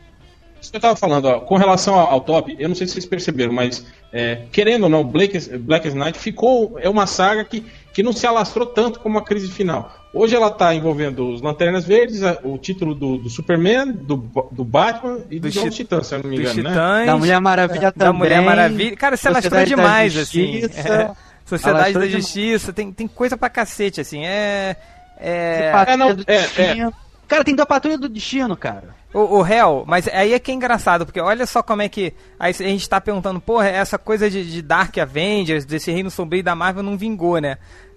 isso 0.61 0.71
que 0.71 0.77
eu 0.77 0.81
tava 0.81 0.97
falando, 0.97 1.27
ó, 1.27 1.41
com 1.41 1.57
relação 1.57 1.95
ao, 1.95 2.09
ao 2.11 2.21
top, 2.21 2.57
eu 2.59 2.69
não 2.69 2.75
sei 2.75 2.87
se 2.87 2.95
vocês 2.95 3.07
perceberam, 3.07 3.53
mas 3.53 3.87
é, 4.13 4.43
querendo 4.51 4.85
ou 4.85 4.89
não, 4.89 5.05
Black, 5.05 5.39
Black 5.59 5.89
Knight 5.91 6.19
ficou. 6.19 6.79
É 6.81 6.89
uma 6.89 7.07
saga 7.07 7.45
que, 7.45 7.65
que 7.93 8.03
não 8.03 8.13
se 8.13 8.27
alastrou 8.27 8.67
tanto 8.67 9.01
como 9.01 9.19
a 9.19 9.25
crise 9.25 9.51
final. 9.51 9.93
Hoje 10.15 10.35
ela 10.37 10.51
tá 10.51 10.75
envolvendo 10.75 11.29
os 11.31 11.41
Lanternas 11.43 11.85
Verdes, 11.85 12.23
a- 12.23 12.39
o 12.43 12.59
título 12.59 12.95
do, 12.95 13.17
do 13.19 13.31
Superman, 13.31 13.93
do, 13.93 14.17
do 14.51 14.65
Batman 14.65 15.21
e 15.31 15.39
dos 15.41 15.53
Dos 15.53 15.57
Novos 15.57 15.75
Ti- 15.75 15.83
Titãs, 15.85 16.07
se 16.07 16.15
eu 16.15 16.23
não 16.23 16.31
me 16.31 16.37
engano, 16.39 16.63
né? 16.63 16.71
Titãs, 16.71 17.07
Da 17.07 17.17
Mulher 17.17 17.41
Maravilha 17.41 17.81
da 17.81 17.93
também. 17.93 18.19
Mulher 18.19 18.43
Maravilha. 18.43 18.97
Cara, 18.97 19.17
se 19.17 19.29
alastrou 19.29 19.51
Sociedade 19.51 19.71
da 19.77 19.83
demais, 19.83 20.17
assim. 20.19 20.61
Justiça. 20.61 20.89
É, 20.89 21.11
Sociedade 21.45 21.93
da. 21.95 22.09
Justiça, 22.09 22.73
tem, 22.73 22.93
tem 22.93 23.07
coisa 23.09 23.37
pra 23.37 23.49
cacete, 23.49 24.01
assim. 24.01 24.25
É. 24.25 24.77
É. 25.19 25.73
É, 25.87 25.97
não, 25.97 26.15
do 26.15 26.23
é, 26.27 26.41
Destino. 26.41 26.93
Cara, 27.33 27.45
tem 27.45 27.55
da 27.55 27.65
Patrulha 27.65 27.97
do 27.97 28.11
Destino, 28.11 28.55
cara. 28.55 28.95
O, 29.11 29.21
o 29.21 29.41
réu, 29.41 29.85
mas 29.87 30.07
aí 30.07 30.35
é 30.35 30.39
que 30.39 30.51
é 30.51 30.55
engraçado, 30.55 31.07
porque 31.07 31.19
olha 31.19 31.47
só 31.47 31.63
como 31.63 31.81
é 31.81 31.89
que. 31.89 32.13
Aí 32.39 32.51
a 32.51 32.63
gente 32.63 32.87
tá 32.87 33.01
perguntando, 33.01 33.41
porra, 33.41 33.69
essa 33.69 33.97
coisa 33.97 34.29
de, 34.29 34.45
de 34.45 34.61
Dark 34.61 34.99
Avengers, 34.99 35.65
desse 35.65 35.91
reino 35.91 36.11
sombrio 36.11 36.43
da 36.43 36.55
Marvel 36.55 36.83
não 36.83 36.99
vingou, 36.99 37.39
né? 37.39 37.57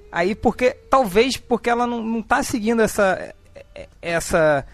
Aí 0.09 0.35
porque. 0.35 0.71
Talvez 0.89 1.35
porque 1.35 1.69
ela 1.69 1.85
não, 1.85 2.01
não 2.01 2.21
tá 2.21 2.43
seguindo 2.43 2.81
essa. 2.81 3.35
Essa. 4.01 4.65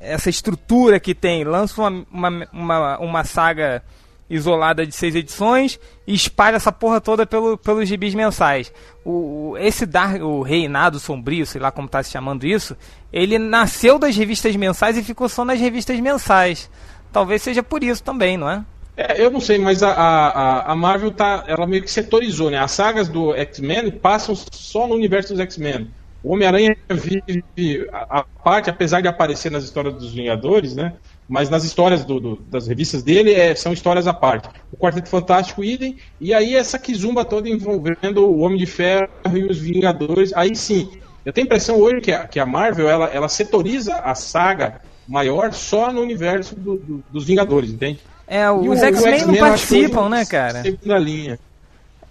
Essa 0.00 0.28
estrutura 0.28 0.98
que 0.98 1.14
tem. 1.14 1.44
Lança 1.44 1.80
uma, 1.80 2.04
uma, 2.10 2.48
uma, 2.52 2.98
uma 2.98 3.24
saga 3.24 3.84
isolada 4.32 4.86
de 4.86 4.94
seis 4.94 5.14
edições 5.14 5.78
e 6.06 6.14
espalha 6.14 6.56
essa 6.56 6.72
porra 6.72 7.00
toda 7.00 7.26
pelo, 7.26 7.56
pelos 7.58 7.88
gibis 7.88 8.14
mensais. 8.14 8.72
O, 9.04 9.54
esse 9.58 9.84
Dark, 9.86 10.20
o 10.22 10.42
Reinado 10.42 10.98
Sombrio, 10.98 11.46
sei 11.46 11.60
lá 11.60 11.70
como 11.70 11.88
tá 11.88 12.02
se 12.02 12.10
chamando 12.10 12.44
isso, 12.46 12.76
ele 13.12 13.38
nasceu 13.38 13.98
das 13.98 14.16
revistas 14.16 14.56
mensais 14.56 14.96
e 14.96 15.02
ficou 15.02 15.28
só 15.28 15.44
nas 15.44 15.60
revistas 15.60 16.00
mensais. 16.00 16.70
Talvez 17.12 17.42
seja 17.42 17.62
por 17.62 17.84
isso 17.84 18.02
também, 18.02 18.36
não 18.36 18.48
é? 18.48 18.64
É, 18.96 19.22
eu 19.24 19.30
não 19.30 19.40
sei, 19.40 19.58
mas 19.58 19.82
a, 19.82 19.90
a- 19.92 20.72
a 20.72 20.76
Marvel 20.76 21.10
tá, 21.10 21.44
ela 21.46 21.66
meio 21.66 21.82
que 21.82 21.90
setorizou, 21.90 22.50
né? 22.50 22.58
As 22.58 22.72
sagas 22.72 23.08
do 23.08 23.34
X-Men 23.34 23.90
passam 23.90 24.34
só 24.34 24.86
no 24.86 24.94
universo 24.94 25.32
dos 25.32 25.40
X-Men. 25.40 25.90
O 26.22 26.34
Homem-Aranha 26.34 26.76
vive 26.90 27.88
a, 27.92 28.20
a 28.20 28.24
parte, 28.44 28.70
apesar 28.70 29.00
de 29.00 29.08
aparecer 29.08 29.50
nas 29.50 29.64
histórias 29.64 29.94
dos 29.94 30.12
Vingadores, 30.12 30.74
né? 30.76 30.92
Mas 31.32 31.48
nas 31.48 31.64
histórias 31.64 32.04
do- 32.04 32.20
do- 32.20 32.36
das 32.50 32.66
revistas 32.66 33.02
dele 33.02 33.32
é, 33.32 33.54
são 33.54 33.72
histórias 33.72 34.06
à 34.06 34.12
parte. 34.12 34.50
O 34.70 34.76
Quarteto 34.76 35.08
Fantástico, 35.08 35.64
idem, 35.64 35.96
e 36.20 36.34
aí 36.34 36.54
essa 36.54 36.78
quizumba 36.78 37.24
toda 37.24 37.48
envolvendo 37.48 38.26
o 38.26 38.40
Homem 38.40 38.58
de 38.58 38.66
Ferro 38.66 39.08
e 39.34 39.42
os 39.44 39.56
Vingadores. 39.58 40.30
Aí 40.34 40.54
sim, 40.54 40.90
eu 41.24 41.32
tenho 41.32 41.46
a 41.46 41.48
impressão 41.48 41.76
hoje 41.80 42.02
que 42.02 42.12
a, 42.12 42.26
que 42.26 42.38
a 42.38 42.44
Marvel 42.44 42.86
ela, 42.86 43.06
ela 43.06 43.30
setoriza 43.30 43.94
a 43.94 44.14
saga 44.14 44.82
maior 45.08 45.54
só 45.54 45.90
no 45.90 46.02
universo 46.02 46.54
do- 46.54 46.76
do- 46.76 47.04
dos 47.10 47.24
Vingadores, 47.24 47.70
entende? 47.70 48.00
É, 48.28 48.44
E 48.44 48.50
os 48.50 48.66
o- 48.66 48.70
o 48.70 48.76
X-Men 48.76 49.26
não 49.26 49.34
participam, 49.36 50.00
hoje 50.02 50.10
né, 50.10 50.24
cara? 50.26 50.60
Segunda 50.62 50.98
linha. 50.98 51.38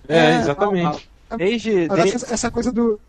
É, 0.10 0.18
É, 0.18 0.36
exatamente. 0.40 1.08
Desde, 1.38 1.88
desde, 1.88 2.16
essa, 2.16 2.34
essa 2.34 2.50
coisa 2.50 2.72
do. 2.72 3.00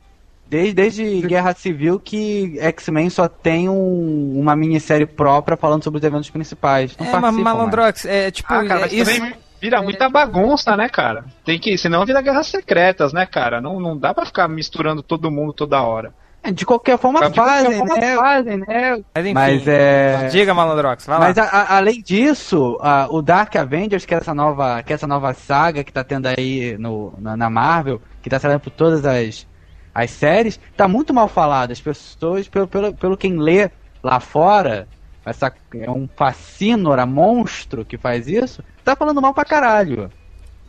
Desde, 0.48 0.74
desde 0.74 1.20
Guerra 1.22 1.54
Civil 1.54 1.98
que 1.98 2.56
X-Men 2.60 3.08
só 3.10 3.28
tem 3.28 3.68
um- 3.68 4.38
uma 4.38 4.54
minissérie 4.56 5.06
própria 5.06 5.56
falando 5.56 5.82
sobre 5.84 5.98
os 5.98 6.04
eventos 6.04 6.30
principais. 6.30 6.96
Não 6.96 7.06
É, 7.06 7.10
mas 7.10 7.20
participam 7.20 7.44
mais. 7.44 7.56
Malandrox, 7.56 8.04
é 8.04 8.30
tipo. 8.30 8.52
Ah, 8.52 8.64
cara, 8.66 8.80
mas 8.82 8.92
é, 8.92 8.96
isso... 8.96 9.14
também 9.14 9.34
vira 9.60 9.80
muita 9.82 10.08
bagunça, 10.08 10.76
né, 10.76 10.88
cara? 10.88 11.24
Tem 11.44 11.58
que, 11.58 11.78
senão 11.78 12.04
vira 12.04 12.20
guerras 12.20 12.48
secretas, 12.48 13.12
né, 13.12 13.24
cara? 13.26 13.60
Não, 13.60 13.78
não 13.80 13.96
dá 13.96 14.12
pra 14.12 14.26
ficar 14.26 14.48
misturando 14.48 15.02
todo 15.02 15.30
mundo 15.30 15.52
toda 15.52 15.80
hora. 15.82 16.12
É, 16.44 16.50
De 16.50 16.66
qualquer 16.66 16.98
forma 16.98 17.20
De 17.20 17.26
qualquer 17.26 17.40
fazem, 17.40 17.78
forma 17.78 17.94
né? 17.96 18.16
fazem, 18.16 18.56
né? 18.58 18.66
Mas, 19.14 19.24
enfim, 19.24 19.32
Mas 19.34 19.68
é. 19.68 20.26
Diga, 20.28 20.52
Malandrox, 20.52 21.06
vai 21.06 21.16
lá. 21.16 21.24
Mas 21.26 21.38
a- 21.38 21.44
a- 21.44 21.76
além 21.76 22.02
disso, 22.02 22.76
a- 22.82 23.06
o 23.08 23.22
Dark 23.22 23.54
Avengers, 23.54 24.04
que 24.04 24.12
é 24.12 24.16
essa 24.18 24.34
nova, 24.34 24.82
que 24.82 24.92
é 24.92 24.96
essa 24.96 25.06
nova 25.06 25.32
saga 25.34 25.84
que 25.84 25.92
tá 25.92 26.02
tendo 26.02 26.26
aí 26.26 26.76
no, 26.78 27.14
na, 27.20 27.36
na 27.36 27.48
Marvel, 27.48 28.02
que 28.20 28.28
tá 28.28 28.40
saindo 28.40 28.58
por 28.58 28.70
todas 28.70 29.06
as, 29.06 29.46
as 29.94 30.10
séries, 30.10 30.58
tá 30.76 30.88
muito 30.88 31.12
mal 31.12 31.28
falado. 31.28 31.70
As 31.70 31.80
pessoas, 31.80 32.48
pelo, 32.48 32.66
pelo, 32.66 32.94
pelo 32.94 33.16
quem 33.16 33.38
lê 33.38 33.70
lá 34.02 34.20
fora, 34.20 34.88
essa, 35.24 35.52
é 35.74 35.90
um 35.90 36.08
fascínora 36.16 37.06
monstro 37.06 37.84
que 37.84 37.96
faz 37.98 38.26
isso, 38.26 38.62
tá 38.84 38.96
falando 38.96 39.20
mal 39.20 39.34
pra 39.34 39.44
caralho. 39.44 40.10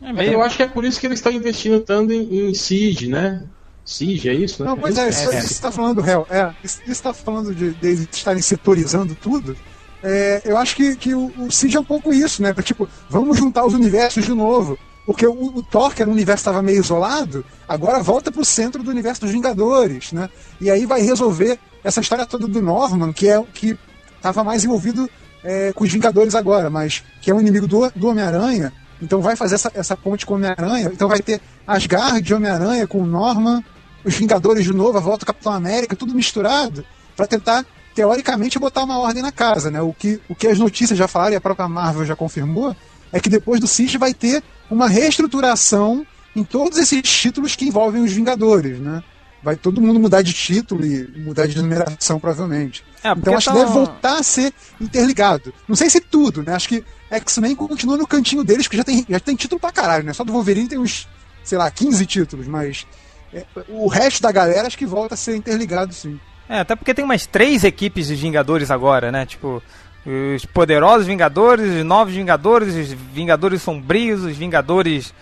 Mas 0.00 0.30
eu 0.30 0.42
acho 0.42 0.56
que 0.56 0.62
é 0.62 0.68
por 0.68 0.84
isso 0.84 1.00
que 1.00 1.06
eles 1.06 1.18
estão 1.18 1.32
investindo 1.32 1.80
tanto 1.80 2.12
em, 2.12 2.48
em 2.50 2.54
Siege, 2.54 3.08
né? 3.08 3.42
Siege, 3.84 4.28
é 4.28 4.34
isso? 4.34 4.62
né? 4.62 4.70
Não, 4.70 4.78
pois 4.78 4.96
é, 4.98 5.08
isso, 5.08 5.30
É. 5.30 5.38
isso 5.38 5.48
que 5.48 5.54
você 5.54 5.62
tá 5.62 5.72
falando, 5.72 6.00
réu. 6.00 6.26
É, 6.30 6.52
isso 6.62 6.80
isso 6.86 7.02
tá 7.02 7.12
falando 7.12 7.54
de, 7.54 7.72
de 7.72 7.86
eles 7.86 8.08
estarem 8.12 8.42
setorizando 8.42 9.14
tudo. 9.14 9.56
É, 10.02 10.42
eu 10.44 10.58
acho 10.58 10.76
que, 10.76 10.96
que 10.96 11.14
o, 11.14 11.32
o 11.38 11.50
Siege 11.50 11.76
é 11.76 11.80
um 11.80 11.84
pouco 11.84 12.12
isso, 12.12 12.42
né? 12.42 12.52
Tipo, 12.62 12.88
vamos 13.08 13.38
juntar 13.38 13.64
os 13.64 13.72
universos 13.72 14.24
de 14.24 14.34
novo. 14.34 14.78
Porque 15.06 15.26
o, 15.26 15.58
o 15.58 15.62
Thor, 15.62 15.94
que 15.94 16.00
era 16.00 16.10
um 16.10 16.14
universo 16.14 16.40
estava 16.40 16.62
meio 16.62 16.80
isolado, 16.80 17.44
agora 17.68 18.02
volta 18.02 18.32
pro 18.32 18.44
centro 18.44 18.82
do 18.82 18.90
universo 18.90 19.22
dos 19.22 19.30
Vingadores, 19.30 20.12
né? 20.12 20.30
E 20.60 20.70
aí 20.70 20.86
vai 20.86 21.02
resolver 21.02 21.58
essa 21.82 22.00
história 22.00 22.24
toda 22.24 22.48
do 22.48 22.62
Norman, 22.62 23.12
que 23.12 23.28
é 23.28 23.38
o 23.38 23.44
que 23.44 23.78
estava 24.16 24.42
mais 24.42 24.64
envolvido 24.64 25.08
é, 25.42 25.72
com 25.74 25.84
os 25.84 25.92
Vingadores 25.92 26.34
agora, 26.34 26.70
mas 26.70 27.04
que 27.20 27.30
é 27.30 27.34
um 27.34 27.40
inimigo 27.40 27.66
do, 27.66 27.90
do 27.94 28.08
Homem-Aranha. 28.08 28.72
Então 29.02 29.20
vai 29.20 29.36
fazer 29.36 29.56
essa, 29.56 29.70
essa 29.74 29.96
ponte 29.96 30.24
com 30.24 30.32
o 30.32 30.36
Homem-Aranha. 30.36 30.90
Então 30.92 31.06
vai 31.06 31.20
ter 31.20 31.40
Asgard 31.66 32.22
de 32.22 32.32
Homem-Aranha 32.32 32.86
com 32.86 33.02
o 33.02 33.06
Norman, 33.06 33.62
os 34.02 34.14
Vingadores 34.14 34.64
de 34.64 34.72
novo, 34.72 34.96
a 34.96 35.00
volta 35.00 35.20
do 35.20 35.26
Capitão 35.26 35.52
América, 35.52 35.94
tudo 35.94 36.14
misturado, 36.14 36.84
para 37.14 37.26
tentar, 37.26 37.66
teoricamente, 37.94 38.58
botar 38.58 38.84
uma 38.84 38.98
ordem 38.98 39.22
na 39.22 39.32
casa, 39.32 39.70
né? 39.70 39.82
O 39.82 39.92
que, 39.92 40.18
o 40.28 40.34
que 40.34 40.46
as 40.46 40.58
notícias 40.58 40.98
já 40.98 41.06
falaram 41.06 41.34
e 41.34 41.36
a 41.36 41.40
própria 41.40 41.68
Marvel 41.68 42.06
já 42.06 42.16
confirmou 42.16 42.74
é 43.12 43.20
que 43.20 43.28
depois 43.28 43.60
do 43.60 43.66
Siege 43.66 43.98
vai 43.98 44.14
ter 44.14 44.42
uma 44.70 44.88
reestruturação 44.88 46.06
em 46.34 46.42
todos 46.44 46.78
esses 46.78 47.02
títulos 47.02 47.54
que 47.56 47.66
envolvem 47.66 48.02
os 48.02 48.12
Vingadores, 48.12 48.78
né? 48.78 49.02
Vai 49.42 49.56
todo 49.56 49.80
mundo 49.80 50.00
mudar 50.00 50.22
de 50.22 50.32
título 50.32 50.84
e 50.86 51.06
mudar 51.18 51.46
de 51.46 51.56
numeração, 51.60 52.18
provavelmente. 52.18 52.82
É, 53.02 53.10
então 53.12 53.34
acho 53.36 53.50
que 53.50 53.54
tão- 53.56 53.62
deve 53.62 53.72
voltar 53.74 54.18
a 54.18 54.22
ser 54.22 54.52
interligado. 54.80 55.52
Não 55.68 55.76
sei 55.76 55.90
se 55.90 56.00
tudo, 56.00 56.42
né? 56.42 56.54
Acho 56.54 56.68
que 56.68 56.82
X-Men 57.10 57.54
continua 57.54 57.96
no 57.98 58.06
cantinho 58.06 58.42
deles, 58.42 58.66
que 58.66 58.76
já 58.76 58.82
tem, 58.84 59.04
já 59.08 59.20
tem 59.20 59.36
título 59.36 59.60
pra 59.60 59.70
caralho, 59.70 60.04
né? 60.04 60.12
Só 60.14 60.24
do 60.24 60.32
Wolverine 60.32 60.68
tem 60.68 60.78
uns, 60.78 61.06
sei 61.42 61.58
lá, 61.58 61.70
15 61.70 62.06
títulos, 62.06 62.46
mas 62.46 62.86
é, 63.34 63.44
o 63.68 63.86
resto 63.86 64.22
da 64.22 64.32
galera 64.32 64.66
acho 64.66 64.78
que 64.78 64.86
volta 64.86 65.12
a 65.14 65.16
ser 65.18 65.36
interligado, 65.36 65.92
sim. 65.92 66.18
É, 66.48 66.60
até 66.60 66.74
porque 66.74 66.94
tem 66.94 67.04
umas 67.04 67.26
três 67.26 67.64
equipes 67.64 68.06
de 68.06 68.14
Vingadores 68.14 68.70
agora, 68.70 69.12
né? 69.12 69.26
Tipo, 69.26 69.62
os 70.06 70.44
poderosos 70.46 71.06
Vingadores, 71.06 71.66
os 71.78 71.84
novos 71.84 72.14
Vingadores, 72.14 72.74
os 72.74 72.92
Vingadores 72.92 73.62
sombrios, 73.62 74.22
os 74.24 74.36
Vingadores 74.36 75.14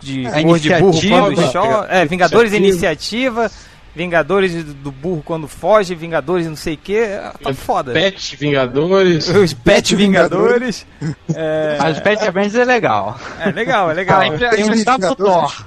de 0.00 0.26
É, 0.26 0.42
cor 0.42 0.58
de 0.58 0.74
burro 0.76 1.00
quando 1.08 1.52
chora. 1.52 1.86
É, 1.90 2.04
Vingadores 2.04 2.52
Iniciativa. 2.52 3.42
iniciativa, 3.44 3.50
Vingadores 3.96 4.62
do 4.62 4.92
burro 4.92 5.22
quando 5.24 5.48
foge, 5.48 5.94
Vingadores 5.94 6.46
não 6.46 6.54
sei 6.54 6.74
o 6.74 6.78
que. 6.78 7.00
Tá 7.42 7.52
foda. 7.54 7.92
Pet 7.92 8.36
Vingadores. 8.36 9.28
Os 9.28 9.52
Pet 9.52 9.96
Vingadores. 9.96 10.86
É, 11.34 11.76
Mas 11.80 11.98
o 11.98 12.02
Pet 12.02 12.22
Avengers 12.24 12.54
é 12.54 12.64
legal. 12.64 13.18
é 13.40 13.50
legal, 13.50 13.90
é 13.90 13.94
legal. 13.94 14.20
Ah, 14.20 14.26
impre- 14.28 14.48
Tem 14.50 14.64
um 14.64 14.70
Os 14.70 14.84
do 14.84 14.92
Vingadores. 14.92 15.16
Thor. 15.16 15.66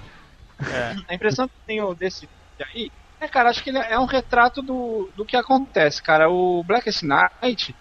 A 1.09 1.13
impressão 1.15 1.47
que 1.47 1.53
eu 1.53 1.61
tenho 1.67 1.95
desse 1.95 2.27
aí 2.73 2.91
é, 3.19 3.27
cara, 3.27 3.49
acho 3.49 3.63
que 3.63 3.69
ele 3.69 3.77
é 3.79 3.99
um 3.99 4.05
retrato 4.05 4.61
do, 4.63 5.09
do 5.15 5.23
que 5.23 5.35
acontece, 5.37 6.01
cara. 6.01 6.27
O 6.29 6.63
Blackest 6.63 7.03
Night, 7.03 7.75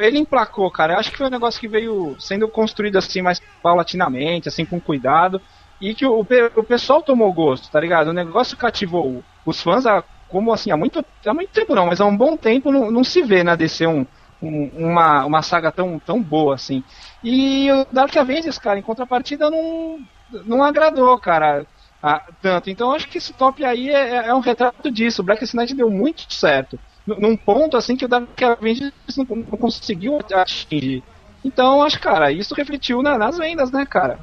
ele 0.00 0.18
emplacou, 0.18 0.70
cara. 0.70 0.94
Eu 0.94 0.98
acho 0.98 1.10
que 1.10 1.16
foi 1.18 1.26
um 1.26 1.30
negócio 1.30 1.60
que 1.60 1.68
veio 1.68 2.16
sendo 2.18 2.48
construído 2.50 2.96
assim 2.96 3.22
mais 3.22 3.40
paulatinamente, 3.62 4.48
assim, 4.48 4.64
com 4.66 4.80
cuidado. 4.80 5.40
E 5.80 5.94
que 5.94 6.06
o, 6.06 6.20
o 6.20 6.64
pessoal 6.64 7.02
tomou 7.02 7.32
gosto, 7.32 7.70
tá 7.70 7.78
ligado? 7.80 8.08
O 8.08 8.12
negócio 8.12 8.56
cativou 8.56 9.24
os 9.44 9.60
fãs 9.62 9.84
há, 9.86 10.02
como 10.26 10.52
assim, 10.52 10.70
há 10.70 10.76
muito, 10.76 11.04
há 11.26 11.34
muito 11.34 11.50
tempo 11.52 11.74
não, 11.74 11.86
mas 11.86 12.00
há 12.00 12.06
um 12.06 12.16
bom 12.16 12.36
tempo 12.36 12.72
não, 12.72 12.90
não 12.90 13.04
se 13.04 13.22
vê 13.22 13.44
na 13.44 13.54
DC 13.56 13.86
um, 13.86 14.06
um- 14.40 14.70
uma, 14.90 15.24
uma 15.26 15.42
saga 15.42 15.70
tão, 15.70 15.98
tão 16.00 16.22
boa 16.22 16.54
assim. 16.54 16.82
E 17.22 17.70
o 17.70 17.86
Dark 17.92 18.16
Avengers, 18.16 18.58
cara, 18.58 18.78
em 18.78 18.82
contrapartida, 18.82 19.50
não, 19.50 19.98
não 20.44 20.62
agradou, 20.62 21.18
cara, 21.20 21.66
ah, 22.02 22.24
tanto. 22.40 22.70
Então 22.70 22.92
acho 22.92 23.08
que 23.08 23.18
esse 23.18 23.32
top 23.34 23.64
aí 23.64 23.90
é, 23.90 24.28
é 24.28 24.34
um 24.34 24.40
retrato 24.40 24.90
disso. 24.90 25.22
O 25.22 25.24
Black 25.24 25.44
Knight 25.54 25.74
deu 25.74 25.90
muito 25.90 26.32
certo. 26.32 26.80
Num 27.06 27.36
ponto 27.36 27.76
assim 27.76 27.96
que 27.96 28.04
o 28.04 28.08
Dark 28.08 28.28
Avengers 28.42 28.92
não, 29.16 29.24
não 29.36 29.44
conseguiu 29.58 30.18
atingir. 30.34 31.02
Então, 31.44 31.82
acho, 31.82 32.00
cara, 32.00 32.32
isso 32.32 32.54
refletiu 32.54 33.02
na- 33.02 33.16
nas 33.16 33.38
vendas, 33.38 33.70
né, 33.70 33.86
cara? 33.86 34.18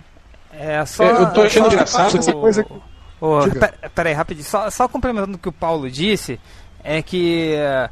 É, 0.52 0.84
só. 0.86 1.04
Eu 1.06 1.32
tô 1.34 1.42
achando 1.44 1.66
só- 1.68 1.72
engraçado 1.72 2.18
essa 2.18 2.34
coisa 2.34 2.64
que- 2.64 2.74
Ô, 3.22 3.40
Diga. 3.48 3.68
pe- 3.70 3.90
peraí, 3.90 4.14
rapidinho. 4.14 4.46
Só, 4.46 4.70
só 4.70 4.88
complementando 4.88 5.36
o 5.38 5.40
que 5.40 5.48
o 5.48 5.54
Paulo 5.54 5.90
disse, 5.90 6.38
é 6.84 7.02
que 7.02 7.54
eh, 7.56 7.90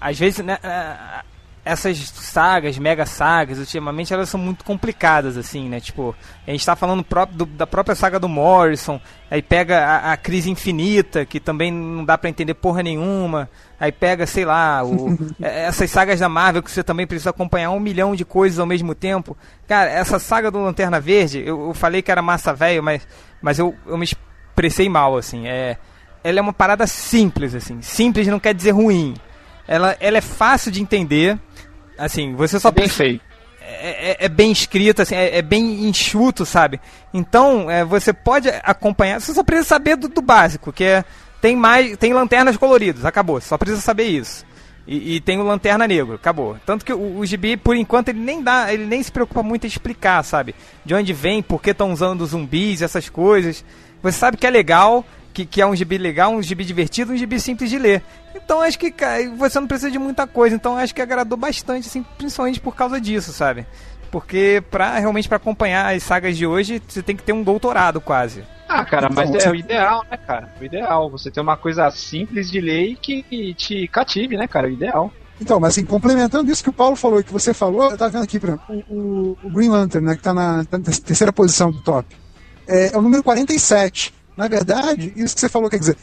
às 0.00 0.18
vezes 0.18 0.42
né, 0.42 0.56
eh, 0.62 1.22
essas 1.64 1.98
sagas, 1.98 2.78
mega 2.78 3.04
sagas, 3.04 3.58
ultimamente 3.58 4.12
elas 4.14 4.28
são 4.28 4.40
muito 4.40 4.64
complicadas, 4.64 5.36
assim, 5.36 5.68
né? 5.68 5.78
Tipo, 5.80 6.14
a 6.46 6.50
gente 6.50 6.64
tá 6.64 6.74
falando 6.74 7.04
do- 7.32 7.46
da 7.46 7.66
própria 7.66 7.94
saga 7.94 8.18
do 8.18 8.28
Morrison, 8.28 9.00
aí 9.30 9.42
pega 9.42 9.78
a, 9.84 10.12
a 10.12 10.16
crise 10.16 10.50
infinita, 10.50 11.24
que 11.26 11.38
também 11.38 11.70
não 11.70 12.04
dá 12.04 12.16
pra 12.16 12.30
entender 12.30 12.54
porra 12.54 12.82
nenhuma. 12.82 13.48
Aí 13.78 13.92
pega, 13.92 14.26
sei 14.26 14.44
lá, 14.44 14.82
o- 14.84 15.16
eh, 15.40 15.66
essas 15.68 15.90
sagas 15.90 16.18
da 16.20 16.28
Marvel 16.28 16.62
que 16.62 16.70
você 16.70 16.82
também 16.82 17.06
precisa 17.06 17.30
acompanhar 17.30 17.70
um 17.70 17.80
milhão 17.80 18.14
de 18.16 18.24
coisas 18.24 18.58
ao 18.58 18.66
mesmo 18.66 18.94
tempo. 18.94 19.36
Cara, 19.68 19.90
essa 19.90 20.18
saga 20.18 20.50
do 20.50 20.58
Lanterna 20.62 20.98
Verde, 20.98 21.42
eu, 21.44 21.68
eu 21.68 21.74
falei 21.74 22.00
que 22.02 22.10
era 22.10 22.22
massa 22.22 22.54
velho, 22.54 22.82
mas, 22.82 23.06
mas 23.42 23.58
eu, 23.58 23.74
eu 23.86 23.98
me 23.98 24.04
expressei 24.06 24.88
mal, 24.88 25.16
assim. 25.16 25.46
É, 25.46 25.76
ela 26.24 26.38
é 26.38 26.42
uma 26.42 26.52
parada 26.52 26.86
simples, 26.86 27.54
assim. 27.54 27.80
Simples 27.82 28.26
não 28.26 28.40
quer 28.40 28.54
dizer 28.54 28.70
ruim. 28.72 29.14
Ela, 29.70 29.96
ela 30.00 30.18
é 30.18 30.20
fácil 30.20 30.70
de 30.72 30.82
entender. 30.82 31.38
Assim, 31.96 32.34
você 32.34 32.58
só 32.58 32.70
Bem 32.70 32.84
precisa- 32.84 33.04
feito. 33.04 33.22
é, 33.62 34.10
é- 34.10 34.16
é 34.24 34.28
bem 34.28 34.50
escrito, 34.50 35.00
assim, 35.02 35.14
é, 35.14 35.38
é 35.38 35.42
bem 35.42 35.86
enxuto, 35.86 36.44
sabe? 36.44 36.80
Então, 37.14 37.70
é, 37.70 37.84
você 37.84 38.12
pode 38.12 38.48
acompanhar, 38.64 39.20
você 39.20 39.32
só 39.32 39.44
precisa 39.44 39.68
saber 39.68 39.96
do, 39.96 40.08
do 40.08 40.20
básico, 40.20 40.72
que 40.72 40.82
é 40.84 41.04
tem 41.40 41.54
mais, 41.56 41.96
tem 41.96 42.12
lanternas 42.12 42.56
coloridas, 42.56 43.04
acabou, 43.04 43.40
só 43.40 43.56
precisa 43.56 43.80
saber 43.80 44.04
isso. 44.08 44.44
E, 44.86 45.16
e 45.16 45.20
tem 45.20 45.38
o 45.38 45.44
Lanterna 45.44 45.86
Negro, 45.86 46.14
acabou. 46.16 46.56
Tanto 46.66 46.84
que 46.84 46.92
o, 46.92 47.18
o 47.18 47.24
gibi, 47.24 47.56
por 47.56 47.76
enquanto, 47.76 48.08
ele 48.08 48.18
nem 48.18 48.42
dá, 48.42 48.72
ele 48.72 48.84
nem 48.86 49.00
se 49.00 49.12
preocupa 49.12 49.40
muito 49.42 49.64
em 49.64 49.68
explicar, 49.68 50.22
sabe? 50.24 50.52
De 50.84 50.94
onde 50.94 51.12
vem, 51.12 51.42
por 51.42 51.62
que 51.62 51.70
estão 51.70 51.92
usando 51.92 52.26
zumbis, 52.26 52.82
essas 52.82 53.08
coisas. 53.08 53.64
Você 54.02 54.18
sabe 54.18 54.36
que 54.36 54.46
é 54.46 54.50
legal, 54.50 55.04
que, 55.32 55.44
que 55.46 55.60
é 55.62 55.66
um 55.66 55.74
gibi 55.74 55.96
legal, 55.98 56.32
um 56.32 56.42
gibi 56.42 56.64
divertido, 56.64 57.12
um 57.12 57.16
gibi 57.16 57.38
simples 57.40 57.70
de 57.70 57.78
ler. 57.78 58.02
Então 58.34 58.60
acho 58.60 58.78
que 58.78 58.90
cara, 58.90 59.28
você 59.36 59.58
não 59.60 59.66
precisa 59.66 59.90
de 59.90 59.98
muita 59.98 60.26
coisa. 60.26 60.54
Então 60.56 60.76
acho 60.76 60.94
que 60.94 61.00
agradou 61.02 61.38
bastante, 61.38 61.86
assim, 61.88 62.04
principalmente 62.18 62.60
por 62.60 62.74
causa 62.74 63.00
disso, 63.00 63.32
sabe? 63.32 63.66
Porque 64.10 64.62
pra, 64.70 64.98
realmente 64.98 65.28
pra 65.28 65.36
acompanhar 65.36 65.94
as 65.94 66.02
sagas 66.02 66.36
de 66.36 66.44
hoje, 66.46 66.82
você 66.88 67.00
tem 67.02 67.14
que 67.16 67.22
ter 67.22 67.32
um 67.32 67.42
doutorado 67.44 68.00
quase. 68.00 68.42
Ah, 68.68 68.84
cara, 68.84 69.08
mas 69.08 69.32
é 69.34 69.50
o 69.50 69.54
ideal, 69.54 70.04
né, 70.10 70.16
cara? 70.16 70.52
O 70.60 70.64
ideal. 70.64 71.08
Você 71.10 71.30
ter 71.30 71.40
uma 71.40 71.56
coisa 71.56 71.90
simples 71.90 72.50
de 72.50 72.60
ler 72.60 72.90
e 72.90 72.96
que 72.96 73.54
te 73.54 73.86
cative, 73.88 74.36
né, 74.36 74.46
cara? 74.48 74.66
O 74.68 74.70
ideal. 74.70 75.12
Então, 75.40 75.58
mas 75.58 75.70
assim, 75.74 75.84
complementando 75.84 76.50
isso 76.50 76.62
que 76.62 76.68
o 76.70 76.72
Paulo 76.72 76.94
falou 76.96 77.20
e 77.20 77.24
que 77.24 77.32
você 77.32 77.54
falou, 77.54 77.90
eu 77.90 77.96
tava 77.96 78.10
vendo 78.10 78.24
aqui, 78.24 78.38
por 78.38 78.50
exemplo, 78.50 78.64
o, 78.88 78.94
o- 78.94 79.38
o 79.44 79.50
Green 79.50 79.70
Lantern, 79.70 80.06
né, 80.06 80.14
que 80.14 80.22
tá 80.22 80.34
na, 80.34 80.64
tá 80.64 80.76
na 80.78 80.84
terceira 80.84 81.32
posição 81.32 81.70
do 81.70 81.80
top. 81.80 82.14
É, 82.68 82.92
é 82.94 82.98
o 82.98 83.02
número 83.02 83.22
47. 83.22 84.12
Na 84.40 84.48
verdade, 84.48 85.12
isso 85.16 85.34
que 85.34 85.40
você 85.42 85.50
falou, 85.50 85.68
quer 85.68 85.78
dizer, 85.78 85.98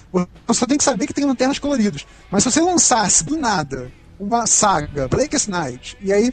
você 0.46 0.60
só 0.60 0.68
tem 0.68 0.78
que 0.78 0.84
saber 0.84 1.08
que 1.08 1.14
tem 1.14 1.26
lanternas 1.26 1.58
coloridas. 1.58 2.06
Mas 2.30 2.44
se 2.44 2.52
você 2.52 2.62
lançasse 2.62 3.24
do 3.24 3.36
nada 3.36 3.92
uma 4.20 4.46
saga, 4.46 5.08
Blackest 5.08 5.48
Night, 5.50 5.98
e 6.00 6.14
aí 6.14 6.32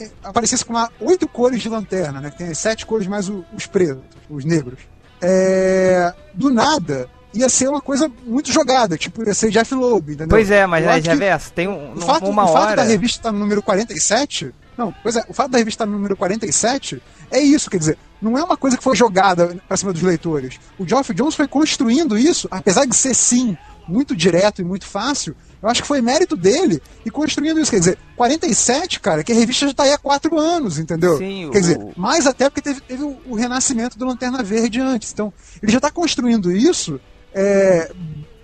é, 0.00 0.08
aparecesse 0.22 0.64
com 0.64 0.74
oito 1.00 1.26
cores 1.26 1.60
de 1.60 1.68
lanterna, 1.68 2.20
né? 2.20 2.30
Que 2.30 2.38
tem 2.38 2.48
as 2.48 2.58
sete 2.58 2.86
cores 2.86 3.08
mais 3.08 3.28
o- 3.28 3.44
os 3.52 3.66
pretos, 3.66 4.04
os 4.30 4.44
negros. 4.44 4.78
É, 5.20 6.14
do 6.32 6.48
nada, 6.52 7.08
ia 7.34 7.48
ser 7.48 7.68
uma 7.68 7.80
coisa 7.80 8.08
muito 8.24 8.52
jogada, 8.52 8.96
tipo, 8.96 9.24
ia 9.26 9.34
ser 9.34 9.50
Jeff 9.50 9.74
Loeb, 9.74 10.10
entendeu? 10.10 10.28
Pois 10.28 10.48
é, 10.50 10.64
mas 10.66 10.84
né, 10.84 10.92
acho 10.92 11.02
que- 11.02 11.08
Reverso, 11.08 11.52
tem 11.52 11.66
um, 11.68 11.94
o 11.94 12.00
fato, 12.00 12.26
uma 12.30 12.44
o 12.44 12.52
fato 12.52 12.66
hora. 12.68 12.76
da 12.76 12.82
revista 12.84 13.18
estar 13.18 13.32
no 13.32 13.38
número 13.40 13.60
47. 13.62 14.54
Não, 14.78 14.94
pois 15.02 15.16
é, 15.16 15.24
o 15.28 15.32
fato 15.34 15.50
da 15.50 15.58
revista 15.58 15.82
estar 15.82 15.86
no 15.86 15.92
número 15.98 16.16
47 16.16 17.02
é 17.30 17.40
isso, 17.40 17.68
quer 17.68 17.78
dizer, 17.78 17.98
não 18.22 18.38
é 18.38 18.42
uma 18.44 18.56
coisa 18.56 18.76
que 18.78 18.82
foi 18.84 18.96
jogada 18.96 19.56
pra 19.68 19.76
cima 19.76 19.92
dos 19.92 20.00
leitores. 20.02 20.58
O 20.78 20.86
Geoff 20.88 21.12
Jones 21.12 21.34
foi 21.34 21.48
construindo 21.48 22.16
isso, 22.16 22.48
apesar 22.50 22.86
de 22.86 22.94
ser 22.96 23.14
sim 23.14 23.56
muito 23.88 24.14
direto 24.14 24.62
e 24.62 24.64
muito 24.64 24.86
fácil, 24.86 25.34
eu 25.60 25.68
acho 25.68 25.82
que 25.82 25.88
foi 25.88 26.00
mérito 26.00 26.36
dele 26.36 26.80
e 27.04 27.10
construindo 27.10 27.58
isso. 27.60 27.70
Quer 27.70 27.80
dizer, 27.80 27.98
47, 28.16 29.00
cara, 29.00 29.24
que 29.24 29.32
a 29.32 29.34
revista 29.34 29.66
já 29.66 29.74
tá 29.74 29.82
aí 29.82 29.92
há 29.92 29.98
quatro 29.98 30.38
anos, 30.38 30.78
entendeu? 30.78 31.18
Sim, 31.18 31.48
quer 31.52 31.58
o- 31.58 31.60
dizer, 31.60 31.78
mais 31.96 32.26
até 32.26 32.48
porque 32.48 32.60
teve, 32.62 32.80
teve 32.80 33.02
o, 33.02 33.18
o 33.26 33.34
renascimento 33.34 33.98
do 33.98 34.06
Lanterna 34.06 34.42
Verde 34.42 34.80
antes. 34.80 35.12
Então, 35.12 35.32
ele 35.62 35.72
já 35.72 35.80
tá 35.80 35.90
construindo 35.90 36.50
isso. 36.52 37.00
É, 37.34 37.90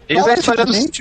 Ele 0.08 0.20
vai 0.22 0.36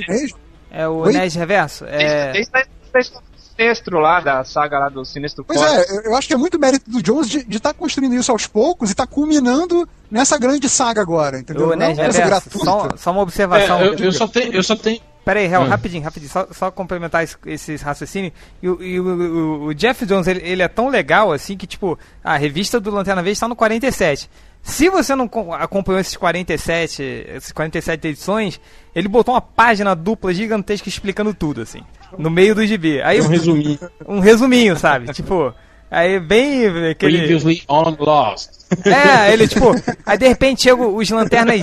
mesmo. 0.07 0.37
É 0.69 0.87
o 0.87 0.97
Oi? 0.97 1.13
Nerd 1.13 1.37
Reverso. 1.37 1.85
É... 1.85 2.33
Desde, 2.33 2.51
desde, 2.51 2.69
desde 2.93 3.13
Sinestro 3.57 3.99
lá, 3.99 4.19
da 4.19 4.43
saga 4.43 4.77
lá 4.79 4.89
do 4.89 5.03
Sinestro 5.03 5.43
Pois 5.43 5.59
é, 5.61 5.85
eu- 5.97 6.01
eu 6.03 6.15
acho 6.15 6.27
que 6.27 6.33
é 6.33 6.37
muito 6.37 6.59
mérito 6.59 6.89
do 6.89 7.01
Jones 7.01 7.27
de 7.27 7.57
estar 7.57 7.73
construindo 7.73 8.13
isso 8.15 8.31
aos 8.31 8.45
poucos 8.45 8.89
e 8.89 8.93
estar 8.93 9.07
culminando 9.07 9.87
nessa 10.11 10.37
grande 10.37 10.69
saga 10.69 11.01
agora, 11.01 11.39
entendeu? 11.39 11.69
O 11.69 11.75
Não 11.75 11.85
é 11.85 11.93
gratuita. 11.93 12.59
só, 12.65 12.89
só 12.95 13.11
uma 13.11 13.21
observação. 13.21 13.79
É, 13.79 13.87
eu, 13.87 13.93
eu 13.95 14.11
só 14.11 14.27
tenho, 14.27 14.53
eu 14.53 14.63
só 14.63 14.75
tenho. 14.75 15.01
Pera 15.25 15.41
aí, 15.41 15.45
Hel, 15.51 15.61
Hum. 15.63 15.67
rapidinho, 15.67 16.03
rapidinho, 16.03 16.31
só, 16.31 16.47
só 16.51 16.71
complementar 16.71 17.21
esse, 17.23 17.35
esses 17.47 17.81
raciocínios. 17.81 18.31
E, 18.63 18.69
o- 18.69 18.81
e 18.81 18.97
o, 18.97 19.05
o- 19.05 19.63
o 19.65 19.73
Jeff 19.73 20.05
Jones, 20.05 20.25
ele, 20.27 20.39
ele 20.41 20.61
é 20.61 20.67
tão 20.69 20.87
legal 20.87 21.33
assim 21.33 21.57
que, 21.57 21.67
tipo, 21.67 21.99
a 22.23 22.37
revista 22.37 22.79
do 22.79 22.89
Lanterna 22.91 23.21
Verde 23.21 23.33
está 23.35 23.47
no 23.47 23.55
47. 23.55 24.29
Se 24.63 24.89
você 24.89 25.15
não 25.15 25.27
co- 25.27 25.53
acompanhou 25.53 25.99
esses 25.99 26.15
47, 26.15 27.01
esses 27.35 27.51
47 27.51 28.07
edições, 28.07 28.59
ele 28.95 29.07
botou 29.09 29.33
uma 29.33 29.41
página 29.41 29.93
dupla 29.95 30.33
gigantesca 30.33 30.87
explicando 30.87 31.33
tudo, 31.33 31.61
assim, 31.61 31.81
no 32.17 32.29
meio 32.29 32.53
do 32.53 32.65
gibi. 32.65 33.01
Aí, 33.01 33.19
Um 33.21 33.27
resuminho. 33.27 33.79
um 34.07 34.19
resuminho, 34.19 34.77
sabe? 34.77 35.11
tipo, 35.13 35.53
aí 35.89 36.19
bem 36.19 36.67
aquele... 36.91 37.17
Previously 37.19 37.63
on 37.67 37.95
Lost. 37.99 38.49
É, 38.85 39.31
ele 39.33 39.47
tipo, 39.47 39.71
aí 40.05 40.17
de 40.17 40.27
repente 40.27 40.63
chegam 40.63 40.95
os 40.95 41.09
lanternas, 41.09 41.61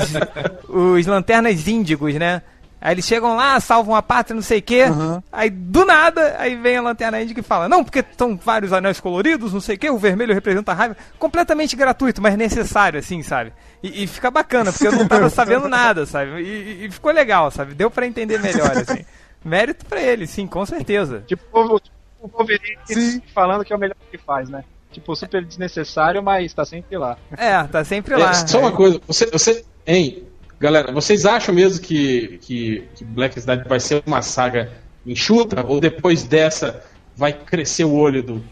os 0.68 1.06
lanternas 1.06 1.68
índigos, 1.68 2.14
né? 2.14 2.42
Aí 2.80 2.92
eles 2.92 3.06
chegam 3.06 3.34
lá, 3.34 3.58
salvam 3.60 3.94
a 3.94 4.02
pátria, 4.02 4.34
não 4.34 4.42
sei 4.42 4.58
o 4.58 4.62
quê. 4.62 4.82
Aí 5.32 5.48
do 5.48 5.86
nada, 5.86 6.36
aí 6.38 6.54
vem 6.54 6.76
a 6.76 6.82
lanterna 6.82 7.22
índica 7.22 7.40
e 7.40 7.42
fala: 7.42 7.66
Não, 7.66 7.82
porque 7.82 8.04
são 8.16 8.36
vários 8.36 8.74
anéis 8.74 9.00
coloridos, 9.00 9.54
não 9.54 9.60
sei 9.60 9.76
o 9.76 9.78
quê, 9.78 9.88
o 9.88 9.96
vermelho 9.96 10.34
representa 10.34 10.72
a 10.72 10.74
raiva. 10.74 10.96
Completamente 11.18 11.76
gratuito, 11.76 12.20
mas 12.20 12.36
necessário, 12.36 12.98
assim, 12.98 13.22
sabe? 13.22 13.54
E, 13.82 14.04
e 14.04 14.06
fica 14.06 14.30
bacana, 14.30 14.70
porque 14.70 14.86
eu 14.86 14.92
não 14.92 15.08
tava 15.08 15.30
sabendo 15.30 15.66
nada, 15.66 16.04
sabe? 16.04 16.42
E, 16.42 16.44
e- 16.44 16.84
e 16.86 16.90
ficou 16.90 17.10
legal, 17.10 17.50
sabe? 17.50 17.72
Deu 17.74 17.90
pra 17.90 18.06
entender 18.06 18.38
melhor, 18.38 18.70
assim. 18.76 19.02
Mérito 19.44 19.84
pra 19.86 20.00
ele, 20.02 20.26
sim, 20.26 20.46
com 20.46 20.64
certeza. 20.64 21.22
Tipo 21.26 21.44
o, 21.52 21.80
tipo 21.80 21.94
o 22.20 22.28
Wolverine 22.28 23.22
falando 23.34 23.64
que 23.64 23.72
é 23.72 23.76
o 23.76 23.78
melhor 23.78 23.96
que 24.10 24.18
faz, 24.18 24.48
né? 24.48 24.64
Tipo, 24.90 25.14
super 25.16 25.44
desnecessário, 25.44 26.22
mas 26.22 26.54
tá 26.54 26.64
sempre 26.64 26.96
lá. 26.96 27.18
É, 27.36 27.64
tá 27.64 27.84
sempre 27.84 28.14
lá. 28.16 28.30
É, 28.30 28.34
só 28.34 28.60
uma 28.60 28.70
coisa, 28.70 29.00
você, 29.06 29.26
você, 29.26 29.64
hein, 29.84 30.22
galera, 30.58 30.92
vocês 30.92 31.26
acham 31.26 31.52
mesmo 31.52 31.84
que, 31.84 32.38
que, 32.40 32.88
que 32.94 33.04
Black 33.04 33.36
Knight 33.44 33.68
vai 33.68 33.80
ser 33.80 34.02
uma 34.06 34.22
saga 34.22 34.72
enxuta 35.04 35.66
ou 35.66 35.80
depois 35.80 36.22
dessa 36.22 36.82
vai 37.16 37.32
crescer 37.32 37.84
o 37.84 37.92
olho 37.92 38.22
do, 38.22 38.44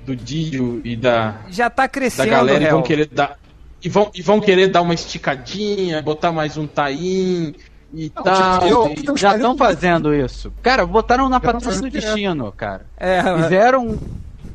do 0.00 0.16
Dio 0.16 0.80
e 0.84 0.96
da, 0.96 1.42
Já 1.50 1.70
tá 1.70 1.84
da 1.84 1.88
crescendo, 1.88 2.30
galera 2.30 2.64
e 2.64 2.70
vão 2.70 2.82
querer 2.82 3.06
dar 3.06 3.38
e 3.84 3.88
vão, 3.88 4.10
e 4.14 4.22
vão 4.22 4.40
querer 4.40 4.68
dar 4.68 4.80
uma 4.80 4.94
esticadinha, 4.94 6.00
botar 6.00 6.32
mais 6.32 6.56
um 6.56 6.66
tain 6.66 7.54
e 7.94 8.10
tal. 8.10 8.24
tipo, 8.24 8.66
eu- 8.66 8.88
e- 8.88 8.92
então, 9.00 9.16
Já 9.16 9.34
estão 9.36 9.56
fazendo 9.56 10.14
isso. 10.14 10.52
Cara, 10.62 10.84
botaram 10.86 11.28
na 11.28 11.38
Patrulha 11.40 11.80
do. 11.80 11.90
Destino, 11.90 12.52
cara. 12.52 12.86
É, 12.96 13.22
Fizeram 13.42 13.86
um 13.88 13.98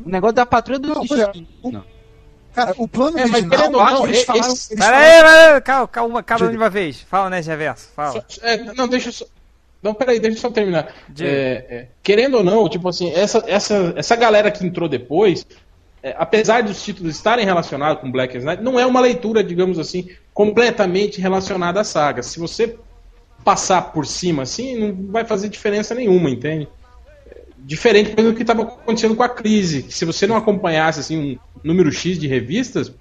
um 0.06 0.10
negócio 0.10 0.36
da 0.36 0.46
Patrulha 0.46 0.80
do 0.80 0.88
Não, 0.90 1.04
é, 1.04 1.08
Destino. 1.08 1.84
Cara, 2.54 2.74
o 2.78 2.88
plano 2.88 3.20
É, 3.20 3.22
mas 3.26 3.34
original, 3.44 3.50
querendo 3.60 3.78
ou 3.78 3.86
não, 3.86 4.08
eles 4.08 4.24
falaram, 4.24 4.48
eles 4.48 4.68
Pera 4.68 4.82
falaram- 4.82 4.98
aí, 4.98 5.12
pera 5.22 5.56
aí, 5.56 5.62
calma, 5.62 5.88
calma, 6.24 6.46
um 6.48 6.52
de 6.52 6.58
uma 6.58 6.70
vez. 6.70 7.02
Fala, 7.02 7.30
né, 7.30 7.40
Reverso, 7.40 7.90
fala. 7.96 8.26
É, 8.42 8.58
não, 8.74 8.88
deixa 8.88 9.10
eu 9.10 9.14
só. 9.14 9.26
Não, 9.84 9.94
peraí, 9.94 10.20
deixa 10.20 10.38
eu 10.38 10.42
só 10.42 10.50
terminar. 10.50 10.88
Diga. 11.08 11.30
É, 11.30 11.66
é, 11.70 11.88
querendo 12.02 12.38
ou 12.38 12.44
não, 12.44 12.68
tipo 12.68 12.90
assim, 12.90 13.12
essa, 13.14 13.44
essa, 13.48 13.94
essa 13.96 14.16
galera 14.16 14.50
que 14.50 14.66
entrou 14.66 14.90
depois, 14.90 15.46
é, 16.02 16.16
apesar 16.18 16.64
dos 16.64 16.82
títulos 16.84 17.16
estarem 17.16 17.46
relacionados 17.46 18.02
com 18.02 18.12
Black 18.12 18.36
Knight, 18.40 18.64
não 18.64 18.80
é 18.80 18.86
uma 18.88 19.02
leitura, 19.02 19.44
digamos 19.44 19.78
assim, 19.78 20.10
completamente 20.34 21.22
relacionada 21.22 21.82
à 21.82 21.84
saga. 21.84 22.24
Se 22.24 22.40
você 22.40 22.76
passar 23.48 23.94
por 23.94 24.06
cima 24.06 24.44
assim, 24.44 24.78
não 24.78 25.10
vai 25.10 25.24
fazer 25.24 25.48
diferença 25.48 25.96
nenhuma, 25.96 26.30
entende? 26.30 26.68
Diferente 27.58 28.14
do 28.14 28.34
que 28.34 28.42
estava 28.42 28.64
acontecendo 28.64 29.16
com 29.16 29.24
a 29.24 29.30
crise. 29.30 29.84
que 29.84 29.94
Se 29.94 30.04
você 30.04 30.28
não 30.28 30.36
acompanhasse 30.36 31.00
assim, 31.00 31.18
um 31.18 31.40
número 31.64 31.90
X 31.90 32.20
de 32.20 32.28
revistas, 32.28 32.92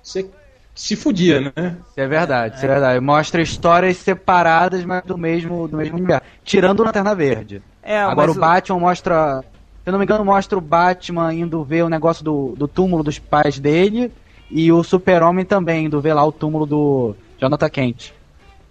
você 0.00 0.30
se 0.76 0.94
fudia, 0.94 1.40
né? 1.40 1.76
Isso 1.90 2.00
é 2.00 2.06
verdade, 2.06 2.54
isso 2.54 2.64
é 2.64 2.68
verdade. 2.68 3.00
Mostra 3.00 3.42
histórias 3.42 3.96
separadas, 3.96 4.84
mas 4.84 5.02
do 5.02 5.18
mesmo, 5.18 5.66
do 5.66 5.76
mesmo 5.76 5.96
universo. 5.96 6.22
Tirando 6.44 6.78
o 6.78 6.84
Lanterna 6.84 7.12
Verde. 7.12 7.60
É, 7.82 7.98
Agora 7.98 8.30
o 8.30 8.34
Batman 8.34 8.78
mostra. 8.78 9.42
Se 9.82 9.88
eu 9.88 9.90
não 9.90 9.98
me 9.98 10.04
engano, 10.04 10.24
mostra 10.24 10.56
o 10.56 10.60
Batman 10.60 11.34
indo 11.34 11.64
ver 11.64 11.82
o 11.82 11.88
negócio 11.88 12.22
do, 12.22 12.54
do 12.56 12.68
túmulo 12.68 13.02
dos 13.02 13.18
pais 13.18 13.58
dele. 13.58 14.12
E 14.48 14.70
o 14.70 14.84
Super-Homem 14.84 15.44
também 15.44 15.86
indo 15.86 16.00
ver 16.00 16.14
lá 16.14 16.24
o 16.24 16.30
túmulo 16.30 16.64
do 16.64 17.16
Jonathan 17.40 17.68
Kent. 17.68 18.19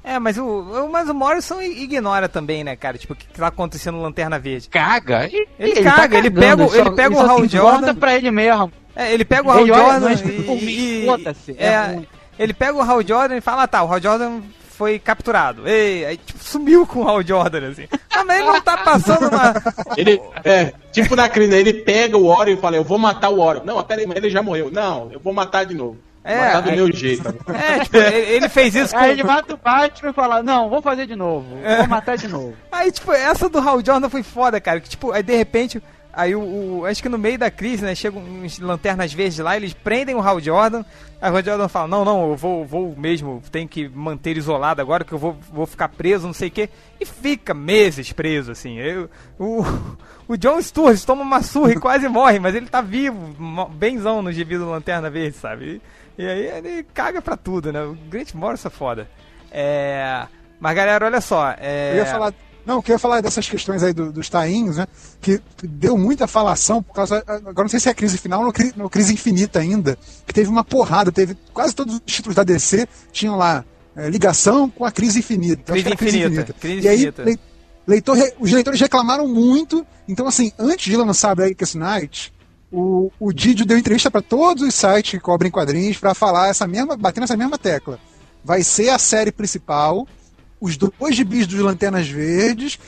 É, 0.04 0.18
mas 0.18 0.38
o, 0.38 0.44
o- 0.46 0.90
mas 0.92 1.10
o 1.10 1.14
Morrison 1.14 1.62
ignora 1.62 2.30
também, 2.30 2.64
né, 2.64 2.76
cara? 2.76 2.98
Tipo, 2.98 3.14
o 3.14 3.16
que 3.16 3.28
tá 3.28 3.48
acontecendo 3.48 3.96
no 3.98 4.02
Lanterna 4.04 4.40
Verde. 4.40 4.70
Caga? 4.70 5.26
Ele, 5.26 5.48
Ele 5.60 5.84
caga, 5.84 6.18
ele 6.18 6.32
cagando, 6.32 6.40
pega 6.40 6.64
o- 6.64 6.70
só- 6.70 6.76
ele 6.78 6.92
pega 6.92 7.16
o 7.16 7.18
só 7.18 7.28
Hal 7.28 7.48
Jordan- 7.48 7.96
pra 7.96 8.16
ele 8.16 8.32
mesmo. 8.32 8.72
É, 8.96 9.14
ele 9.14 9.26
pega 9.26 9.48
o 9.48 9.52
Hal 9.52 9.60
Ele 9.60 9.68
Jordan 9.74 10.00
mas 10.00 10.22
e, 10.22 10.24
por 10.44 10.56
mim, 10.56 10.72
e- 10.72 11.08
é 11.58 11.66
é, 11.66 12.00
ele 12.38 12.54
pega 12.54 12.74
o 12.78 12.82
Hal 12.82 13.02
Jordan 13.06 13.38
e 13.38 13.42
fala, 13.42 13.64
ah, 13.64 13.68
tá, 13.68 13.84
o 13.84 13.92
Hal 13.94 14.02
Jordan 14.02 14.42
foi 14.70 14.98
capturado. 14.98 15.68
Ei, 15.68 16.06
aí 16.06 16.18
tipo, 16.18 16.42
sumiu 16.42 16.88
com 16.88 17.02
o 17.04 17.08
Hal 17.08 17.22
Jordan, 17.22 17.70
assim. 17.70 17.86
Ah, 18.10 18.24
mas 18.24 18.40
ele 18.40 18.48
não 18.48 18.62
tá 18.62 18.78
passando 18.78 19.28
uma... 19.28 19.54
Ele, 19.98 20.20
é, 20.46 20.74
tipo 20.92 21.16
na 21.16 21.28
crise, 21.30 21.54
ele 21.54 21.74
pega 21.74 22.18
o 22.18 22.26
Orion 22.26 22.54
e 22.56 22.58
fala, 22.58 22.78
eu 22.78 22.84
vou 22.84 22.98
matar 22.98 23.30
o 23.30 23.40
Orion. 23.42 23.64
Não, 23.66 23.82
pera 23.84 24.00
aí, 24.02 24.08
mas 24.08 24.16
ele 24.18 24.30
já 24.30 24.42
morreu. 24.42 24.72
Não, 24.72 25.10
eu 25.12 25.20
vou 25.20 25.34
matar 25.34 25.66
de 25.66 25.76
novo. 25.76 25.98
É, 26.24 26.38
matar 26.38 26.62
do 26.62 26.70
aí- 26.70 26.76
meu 26.76 26.92
jeito. 26.92 27.24
É, 27.54 27.80
tipo, 27.84 27.98
ele, 27.98 28.50
fez 28.50 28.76
isso 28.76 28.94
com... 28.94 29.00
Aí 29.00 29.12
ele 29.12 29.24
mata 29.24 29.54
o 29.54 29.58
Batman 29.58 30.10
e 30.10 30.14
fala, 30.14 30.44
não, 30.44 30.70
vou 30.70 30.82
fazer 30.82 31.06
de 31.08 31.16
novo. 31.16 31.56
Vou 31.56 31.88
matar 31.88 32.18
de 32.18 32.28
novo. 32.28 32.54
Aí, 32.72 32.92
tipo, 32.92 33.12
essa 33.12 33.48
do 33.50 33.58
Hal 33.60 33.84
Jordan 33.84 34.10
foi 34.10 34.22
foda, 34.24 34.60
cara. 34.62 34.80
Que, 34.80 34.90
tipo, 34.90 35.12
aí 35.12 35.24
de 35.24 35.36
repente, 35.36 35.82
aí 36.14 36.36
o, 36.36 36.42
o- 36.82 36.86
Acho 36.86 37.02
que 37.02 37.10
no 37.10 37.18
meio 37.18 37.38
da 37.40 37.50
crise, 37.50 37.84
né? 37.84 37.96
Chegam 37.96 38.22
uns 38.22 38.60
lanternas 38.60 39.12
verdes 39.14 39.40
lá, 39.40 39.56
eles 39.56 39.74
prendem 39.74 40.16
o 40.16 40.22
Hal 40.22 40.40
Jordan. 40.40 40.84
Aí 41.22 41.32
o 41.32 41.36
Hal 41.36 41.44
Jordan 41.44 41.68
fala: 41.68 41.88
Não, 41.88 42.06
não, 42.06 42.30
eu 42.30 42.36
vou, 42.36 42.66
vou 42.66 42.96
mesmo, 42.98 43.42
tenho 43.52 43.68
que 43.68 43.90
manter 43.90 44.38
isolado 44.38 44.82
agora, 44.82 45.04
que 45.04 45.12
eu 45.14 45.18
vou, 45.18 45.36
vou 45.52 45.66
ficar 45.66 45.90
preso, 45.90 46.28
não 46.28 46.34
sei 46.34 46.48
o 46.48 46.52
quê. 46.52 46.70
E 47.00 47.06
fica 47.06 47.54
meses 47.54 48.12
preso, 48.14 48.52
assim. 48.52 48.78
Eu, 48.78 49.10
o, 49.38 49.64
o 50.28 50.38
John 50.38 50.62
Sturges 50.62 51.04
toma 51.04 51.22
uma 51.24 51.42
surra 51.42 51.74
e 51.74 51.80
quase 51.80 52.08
morre, 52.08 52.40
mas 52.40 52.56
ele 52.56 52.68
tá 52.68 52.80
vivo, 52.82 53.36
benzão 53.72 54.22
no 54.22 54.32
gibi 54.32 54.58
do 54.58 54.70
Lanterna 54.70 55.10
Verde, 55.10 55.36
sabe? 55.38 55.66
E, 55.66 55.82
e 56.22 56.28
aí 56.28 56.46
ele 56.58 56.84
caga 56.94 57.22
pra 57.22 57.36
tudo, 57.38 57.72
né? 57.72 57.82
O 57.84 57.96
Grant 58.10 58.34
Morrison 58.34 58.68
é 58.68 58.72
foda. 58.72 59.10
É. 59.52 60.28
Mas 60.60 60.76
galera, 60.76 61.06
olha 61.06 61.22
só. 61.22 61.56
É... 61.58 61.92
Eu 61.94 61.98
ia 61.98 62.06
falar. 62.06 62.34
Não, 62.66 62.76
eu 62.76 62.84
queria 62.84 63.00
falar 63.00 63.22
dessas 63.22 63.50
questões 63.50 63.82
aí 63.82 63.94
do- 63.94 64.12
dos 64.12 64.30
tainhos, 64.30 64.78
né? 64.78 64.86
Que 65.22 65.42
deu 65.64 65.98
muita 65.98 66.28
falação 66.28 66.84
por 66.84 66.94
causa. 66.94 67.24
Agora 67.26 67.64
não 67.64 67.70
sei 67.70 67.80
se 67.80 67.88
é 67.88 67.92
a 67.92 67.96
crise 67.96 68.18
final 68.18 68.44
ou 68.46 68.52
cri- 68.54 68.74
ou 68.78 68.90
crise 68.90 69.14
infinita 69.14 69.60
ainda. 69.60 69.98
Que 70.28 70.34
teve 70.34 70.50
uma 70.50 70.64
porrada, 70.64 71.12
teve. 71.12 71.36
Quase 71.54 71.74
todos 71.74 71.96
os 71.96 72.02
títulos 72.06 72.36
da 72.36 72.44
DC 72.44 72.88
tinham 73.12 73.36
lá 73.38 73.64
é, 73.96 74.10
ligação 74.10 74.70
com 74.70 74.86
a 74.86 74.92
crise 74.92 75.20
infinita. 75.20 75.62
Então, 75.64 75.74
Crise 75.74 75.84
que 75.84 76.04
era 76.04 76.10
infinita, 76.28 76.54
crise 76.60 76.86
e 76.86 76.90
aí, 76.90 76.96
infinita. 76.98 77.24
lei- 77.24 77.40
leitor, 77.88 78.18
os 78.40 78.52
leitores 78.52 78.80
reclamaram 78.80 79.28
muito. 79.28 79.88
Então, 80.08 80.28
assim, 80.28 80.52
antes 80.60 80.86
de 80.92 80.98
lançar 80.98 81.34
Blackest 81.36 81.76
Night, 81.76 82.32
o, 82.72 83.12
o 83.20 83.34
Didio 83.34 83.66
deu 83.66 83.78
entrevista 83.78 84.12
para 84.12 84.22
todos 84.22 84.64
os 84.64 84.76
sites 84.76 85.12
que 85.12 85.20
cobrem 85.20 85.52
quadrinhos 85.52 85.98
para 85.98 86.14
falar 86.14 86.50
essa 86.50 86.68
mesma, 86.68 86.96
bater 86.96 87.20
nessa 87.20 87.38
mesma 87.38 87.58
tecla. 87.58 88.00
Vai 88.44 88.64
ser 88.64 88.90
a 88.90 89.00
série 89.00 89.32
principal, 89.32 90.08
os 90.62 90.78
dois 90.78 91.16
gibis 91.16 91.48
dos 91.48 91.60
Lanternas 91.60 92.08
Verdes. 92.08 92.80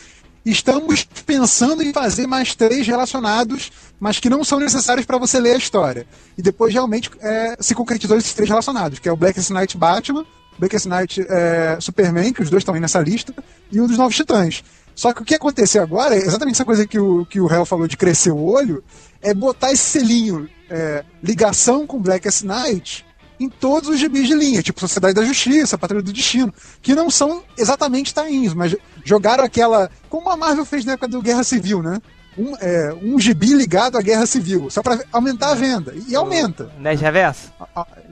Estamos 0.46 1.04
pensando 1.26 1.84
em 1.84 1.94
fazer 1.94 2.26
mais 2.26 2.56
três 2.56 2.88
relacionados, 2.88 3.72
mas 4.00 4.20
que 4.20 4.30
não 4.30 4.44
são 4.44 4.60
necessários 4.60 5.06
para 5.06 5.18
você 5.18 5.40
ler 5.40 5.54
a 5.54 5.58
história. 5.58 6.08
E 6.38 6.42
depois 6.42 6.74
realmente 6.74 7.12
é, 7.20 7.56
se 7.60 7.76
concretizou 7.76 8.18
esses 8.18 8.34
três 8.34 8.50
relacionados, 8.50 9.00
que 9.00 9.08
é 9.08 9.12
o 9.12 9.18
Blackest 9.18 9.52
Night 9.52 9.78
Batman, 9.78 10.26
Blackest 10.58 10.88
Night 10.88 11.26
é, 11.28 11.78
Superman, 11.80 12.34
que 12.34 12.42
os 12.42 12.50
dois 12.50 12.62
estão 12.62 12.74
aí 12.74 12.82
nessa 12.82 13.00
lista, 13.00 13.34
e 13.72 13.80
o 13.80 13.88
dos 13.88 13.98
Novos 13.98 14.16
Titãs. 14.16 14.64
Só 14.96 15.14
que 15.14 15.22
o 15.22 15.26
que 15.26 15.36
aconteceu 15.36 15.82
agora 15.82 16.16
é 16.16 16.20
exatamente 16.20 16.56
essa 16.56 16.66
coisa 16.66 16.86
que 16.86 17.00
o, 17.00 17.26
que 17.26 17.40
o 17.40 17.52
Hell 17.52 17.66
falou 17.66 17.88
de 17.88 17.96
crescer 17.96 18.32
o 18.32 18.44
olho, 18.44 18.84
é 19.22 19.34
botar 19.34 19.72
esse 19.72 19.84
selinho, 19.84 20.50
é, 20.70 21.04
ligação 21.22 21.86
com 21.86 22.00
Blackest 22.00 22.44
Night, 22.44 23.06
em 23.40 23.50
todos 23.50 23.90
os 23.90 24.00
gibis 24.00 24.28
de 24.28 24.36
linha, 24.36 24.62
tipo 24.62 24.80
Sociedade 24.80 25.16
da 25.16 25.26
Justiça, 25.26 25.78
Patrulha 25.78 26.04
do 26.04 26.14
Destino, 26.14 26.54
que 26.82 26.94
não 26.94 27.10
são 27.10 27.44
exatamente 27.58 28.14
tainhos, 28.14 28.54
mas 28.54 28.76
jogaram 29.04 29.44
aquela. 29.44 29.90
Como 30.10 30.30
a 30.30 30.38
Marvel 30.38 30.64
fez 30.64 30.86
na 30.86 30.94
época 30.94 31.08
do 31.08 31.22
Guerra 31.22 31.44
Civil, 31.44 31.82
né? 31.82 32.00
Um, 32.38 32.56
é, 32.62 32.94
um 33.02 33.20
gibi 33.20 33.54
ligado 33.54 33.98
à 33.98 34.02
Guerra 34.02 34.26
Civil, 34.26 34.70
só 34.70 34.82
para 34.82 35.04
aumentar 35.12 35.50
a 35.50 35.56
venda. 35.56 35.94
E 36.08 36.16
aumenta. 36.16 36.72
Nerd 36.80 37.02
Reverso? 37.02 37.52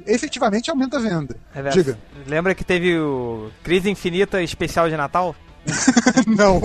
Efetivamente 0.06 0.70
aumenta 0.70 0.98
a 0.98 1.00
venda. 1.00 1.38
Reverso. 1.54 1.78
Diga. 1.78 2.00
Lembra 2.28 2.54
que 2.54 2.64
teve 2.64 2.98
o 2.98 3.50
Crise 3.64 3.90
Infinita 3.90 4.42
especial 4.42 4.90
de 4.90 4.98
Natal? 4.98 5.36
não. 6.28 6.62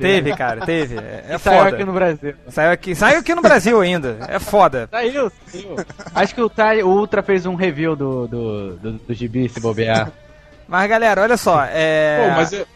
Teve, 0.00 0.34
cara, 0.36 0.64
teve. 0.64 0.96
É, 0.98 1.24
é 1.30 1.34
E 1.34 1.38
saiu 1.38 1.58
foda. 1.64 1.76
aqui 1.76 1.84
no 1.84 1.92
Brasil. 1.92 2.34
Saiu 2.48 2.70
aqui, 2.72 2.94
saiu 2.94 3.18
aqui 3.20 3.34
no 3.34 3.42
Brasil 3.42 3.80
ainda. 3.80 4.16
É 4.28 4.38
foda. 4.38 4.88
Saiu, 4.90 5.30
saiu. 5.46 5.76
Acho 6.14 6.34
que 6.34 6.40
o, 6.42 6.50
o 6.84 6.88
Ultra 6.88 7.22
fez 7.22 7.46
um 7.46 7.54
review 7.54 7.94
do, 7.94 8.26
do, 8.26 8.72
do, 8.76 8.92
do 8.92 9.14
gibi, 9.14 9.48
se 9.48 9.60
bobear. 9.60 10.10
Mas 10.66 10.88
galera, 10.88 11.22
olha 11.22 11.36
só, 11.36 11.64
é. 11.70 12.24
Pô, 12.28 12.36
mas 12.36 12.52
eu- 12.52 12.66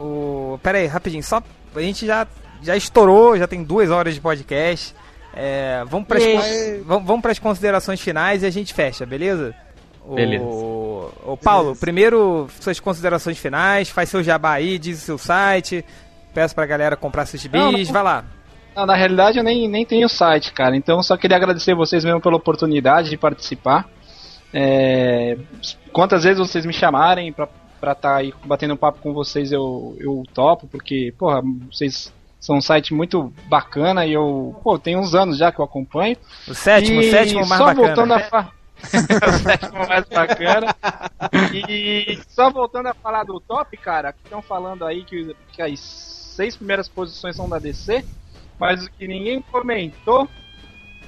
O... 0.00 0.58
Pera 0.62 0.78
aí, 0.78 0.86
rapidinho, 0.86 1.22
só. 1.22 1.42
A 1.74 1.80
gente 1.80 2.06
já, 2.06 2.26
já 2.62 2.76
estourou, 2.76 3.36
já 3.38 3.46
tem 3.46 3.62
duas 3.62 3.90
horas 3.90 4.14
de 4.14 4.20
podcast. 4.20 4.94
É, 5.34 5.82
vamos 5.88 6.06
para 6.06 6.20
E- 6.20 6.82
vamos, 6.84 7.06
vamos 7.06 7.24
as 7.26 7.38
considerações 7.38 8.00
finais 8.00 8.42
e 8.42 8.46
a 8.46 8.50
gente 8.50 8.74
fecha, 8.74 9.06
beleza? 9.06 9.54
O- 10.04 10.14
O 11.24 11.36
Paulo, 11.36 11.76
primeiro 11.76 12.48
suas 12.60 12.78
considerações 12.80 13.38
finais, 13.38 13.88
faz 13.88 14.08
seu 14.08 14.22
jabá 14.22 14.52
aí, 14.52 14.78
diz 14.78 14.98
o 14.98 15.04
seu 15.04 15.18
site, 15.18 15.84
peço 16.34 16.54
pra 16.54 16.66
galera 16.66 16.96
comprar 16.96 17.26
seus 17.26 17.44
Não, 17.46 17.72
não. 17.72 17.84
vai 17.86 18.02
lá. 18.02 18.24
Não, 18.74 18.86
na 18.86 18.94
realidade 18.94 19.38
eu 19.38 19.44
nem, 19.44 19.68
nem 19.68 19.84
tenho 19.84 20.08
site, 20.08 20.52
cara. 20.52 20.76
Então 20.76 21.02
só 21.02 21.16
queria 21.16 21.36
agradecer 21.36 21.74
vocês 21.74 22.04
mesmo 22.04 22.20
pela 22.20 22.36
oportunidade 22.36 23.10
de 23.10 23.16
participar. 23.16 23.88
É, 24.52 25.36
quantas 25.92 26.24
vezes 26.24 26.38
vocês 26.38 26.66
me 26.66 26.72
chamarem 26.72 27.32
pra 27.32 27.48
estar 27.80 27.94
tá 27.94 28.16
aí 28.16 28.32
batendo 28.44 28.74
um 28.74 28.76
papo 28.76 29.00
com 29.00 29.12
vocês, 29.12 29.52
eu, 29.52 29.96
eu 29.98 30.22
topo, 30.32 30.66
porque, 30.66 31.14
porra, 31.18 31.42
vocês 31.70 32.12
são 32.38 32.56
um 32.56 32.60
site 32.60 32.92
muito 32.92 33.32
bacana 33.46 34.04
e 34.04 34.12
eu, 34.12 34.58
pô, 34.64 34.78
tem 34.78 34.96
uns 34.96 35.14
anos 35.14 35.38
já 35.38 35.52
que 35.52 35.60
eu 35.60 35.64
acompanho. 35.64 36.16
O 36.48 36.54
sétimo, 36.54 36.98
o 36.98 37.02
E 37.02 37.10
sétimo 37.10 37.46
mais 37.46 37.60
só 37.60 37.66
bacana. 37.66 37.86
voltando 37.86 38.14
a 38.14 38.50
fa... 38.82 39.28
o 39.28 39.32
sétimo 39.32 39.86
mais 39.86 40.08
bacana. 40.08 40.74
E 41.54 42.18
só 42.28 42.50
voltando 42.50 42.88
a 42.88 42.94
falar 42.94 43.24
do 43.24 43.40
top, 43.40 43.76
cara, 43.76 44.12
que 44.12 44.20
estão 44.24 44.42
falando 44.42 44.84
aí 44.84 45.04
que, 45.04 45.34
que 45.52 45.62
as 45.62 45.78
seis 45.80 46.56
primeiras 46.56 46.88
posições 46.88 47.36
são 47.36 47.48
da 47.48 47.58
DC, 47.58 48.04
mas 48.58 48.84
o 48.84 48.90
que 48.90 49.06
ninguém 49.06 49.40
comentou 49.42 50.28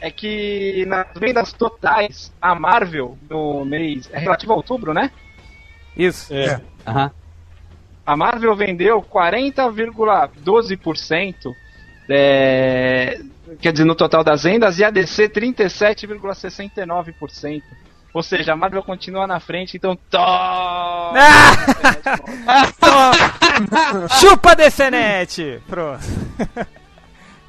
é 0.00 0.10
que 0.10 0.84
nas 0.86 1.06
vendas 1.14 1.52
totais, 1.52 2.32
a 2.40 2.54
Marvel, 2.54 3.18
no 3.28 3.64
mês. 3.64 4.08
É 4.12 4.18
relativo 4.18 4.52
a 4.52 4.56
outubro, 4.56 4.92
né? 4.92 5.10
Isso. 5.96 6.34
É. 6.34 6.60
Aham. 6.86 7.10
A 8.06 8.16
Marvel 8.16 8.54
vendeu 8.54 9.02
40,12%, 9.02 11.54
é, 12.08 13.20
quer 13.60 13.72
dizer, 13.72 13.84
no 13.84 13.94
total 13.94 14.24
das 14.24 14.44
vendas, 14.44 14.78
e 14.78 14.84
a 14.84 14.90
DC 14.90 15.28
37,69%. 15.28 17.62
Ou 18.12 18.22
seja, 18.22 18.52
a 18.52 18.56
Marvel 18.56 18.82
continua 18.82 19.26
na 19.26 19.40
frente, 19.40 19.76
então 19.76 19.98
toma! 20.08 21.12
Toma. 22.78 24.08
Chupa 24.20 24.54
DCNet! 24.54 25.60
Pronto. 25.66 26.04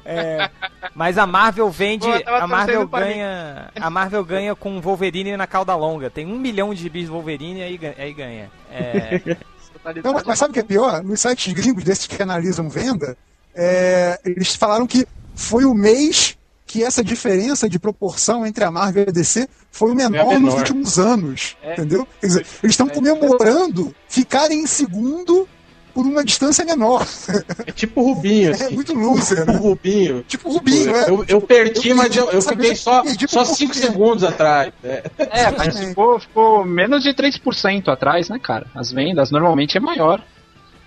É, 0.08 0.48
mas 0.94 1.18
a 1.18 1.26
Marvel 1.26 1.68
vende. 1.68 2.06
Pô, 2.06 2.12
A 2.32 2.46
Marvel 2.46 2.86
ganha. 2.86 3.72
A 3.74 3.90
Marvel 3.90 4.24
ganha 4.24 4.54
com 4.54 4.80
Wolverine 4.80 5.36
na 5.36 5.48
cauda 5.48 5.74
longa. 5.74 6.08
Tem 6.08 6.24
um 6.24 6.38
milhão 6.38 6.72
de 6.72 6.82
gibis 6.82 7.06
de 7.06 7.10
Wolverine 7.10 7.58
e 7.58 7.62
aí, 7.64 7.80
aí 7.98 8.12
ganha. 8.14 8.48
É, 8.70 9.36
Não, 10.02 10.12
mas, 10.12 10.24
mas 10.24 10.38
sabe 10.38 10.50
o 10.50 10.54
que 10.54 10.60
é 10.60 10.64
pior? 10.64 11.02
Nos 11.02 11.20
sites 11.20 11.52
gringos 11.52 11.84
desses 11.84 12.06
que 12.06 12.22
analisam 12.22 12.68
venda, 12.68 13.16
é, 13.56 14.20
eles 14.24 14.54
falaram 14.54 14.86
que 14.86 15.06
foi 15.34 15.64
o 15.64 15.74
mês 15.74 16.36
que 16.66 16.82
essa 16.82 17.02
diferença 17.02 17.68
de 17.68 17.78
proporção 17.78 18.44
entre 18.44 18.64
a 18.64 18.70
Marvel 18.70 19.04
e 19.06 19.08
a 19.08 19.12
DC 19.12 19.48
foi 19.70 19.92
o 19.92 19.94
menor, 19.94 20.18
É 20.20 20.24
menor. 20.34 20.40
nos 20.40 20.54
últimos 20.54 20.98
anos. 20.98 21.56
É. 21.62 21.72
Entendeu? 21.74 22.06
Eles 22.22 22.42
estão 22.64 22.88
comemorando 22.88 23.94
ficarem 24.08 24.60
em 24.62 24.66
segundo 24.66 25.48
por 25.94 26.04
uma 26.04 26.22
distância 26.24 26.62
menor. 26.64 27.06
É 27.66 27.72
tipo 27.72 28.02
o 28.02 28.12
Rubinho, 28.12 28.50
É 28.52 28.54
assim. 28.54 28.74
muito 28.74 28.92
loser, 28.92 29.38
Tipo 29.38 29.50
o 29.50 29.54
né? 29.54 29.58
Rubinho. 29.60 30.24
Tipo 30.28 30.48
o 30.48 30.52
Rubinho, 30.54 30.94
é. 30.96 31.08
Eu, 31.08 31.24
eu 31.28 31.40
perdi, 31.40 31.88
Eu 31.90 31.96
mas 31.96 32.14
eu, 32.14 32.30
eu 32.30 32.42
fiquei 32.42 32.74
só, 32.74 33.02
perdi 33.02 33.26
só 33.28 33.44
por 33.44 33.54
5 33.54 33.72
pouquinho. 33.72 33.92
segundos 33.92 34.24
atrás. 34.24 34.72
É. 34.84 35.04
É, 35.18 35.50
mas 35.56 35.78
ficou, 35.78 36.18
ficou 36.20 36.64
menos 36.66 37.02
de 37.02 37.14
3% 37.14 37.88
atrás, 37.88 38.28
né, 38.28 38.38
cara? 38.42 38.66
As 38.74 38.90
vendas 38.92 39.30
normalmente 39.30 39.78
é 39.78 39.80
maior. 39.80 40.22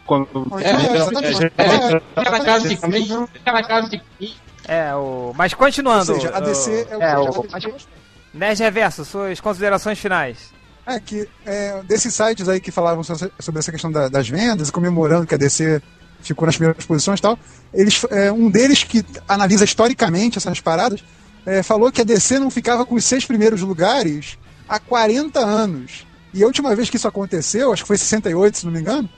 Quando- 0.10 0.28
É, 0.60 0.70
é, 0.72 0.74
É, 0.74 2.00
Fica 2.24 2.32
na 2.32 2.40
casa 2.44 2.68
de 2.68 2.74
exatamente. 2.74 3.08
15. 3.08 3.28
Fica 3.34 3.52
na 3.52 3.64
casa 3.64 3.90
de 3.90 4.02
15. 4.18 4.36
é, 4.68 4.96
o. 4.96 5.34
Mas 5.36 5.54
Ou 5.54 5.58
continuando. 5.60 6.06
seja, 6.16 6.30
a 6.36 6.40
DC 6.40 6.88
é 6.90 6.98
o 6.98 7.02
é, 7.04 7.14
que 7.14 7.30
o- 7.30 7.44
fez- 7.44 7.88
Nerd 8.34 8.60
Reverso, 8.64 9.06
suas 9.06 9.40
considerações 9.40 10.00
finais. 10.00 10.52
É 10.86 11.00
que 11.00 11.30
é, 11.46 11.82
desses 11.88 12.14
sites 12.14 12.50
aí 12.50 12.60
que 12.60 12.72
falavam 12.72 13.04
so- 13.04 13.32
sobre 13.40 13.60
essa 13.60 13.72
questão 13.72 13.92
da- 13.92 14.08
das 14.10 14.28
vendas, 14.28 14.72
comemorando 14.72 15.28
que 15.28 15.36
a 15.36 15.38
DC 15.38 15.80
ficou 16.22 16.46
nas 16.48 16.56
primeiras 16.58 16.84
posições 16.86 17.20
e 17.20 17.22
tal, 17.22 17.38
eles, 17.72 18.04
é, 18.10 18.32
um 18.32 18.50
deles 18.50 18.84
que 18.84 19.06
analisa 19.28 19.64
historicamente 19.64 20.38
essas 20.40 20.60
paradas 20.60 21.04
é, 21.46 21.62
falou 21.64 21.92
que 21.92 22.02
a 22.02 22.04
DC 22.04 22.40
não 22.40 22.50
ficava 22.50 22.84
com 22.86 22.96
os 22.96 23.06
seis 23.06 23.26
primeiros 23.26 23.62
lugares 23.62 24.38
há 24.68 24.80
40 24.80 25.40
anos. 25.40 26.06
E 26.34 26.44
a 26.44 26.46
última 26.46 26.76
vez 26.76 26.90
que 26.90 26.98
isso 26.98 27.08
aconteceu, 27.08 27.72
acho 27.74 27.84
que 27.84 27.88
foi 27.88 27.96
em 27.96 28.00
68, 28.00 28.58
se 28.60 28.66
não 28.66 28.72
me 28.74 28.80
engano, 28.82 29.10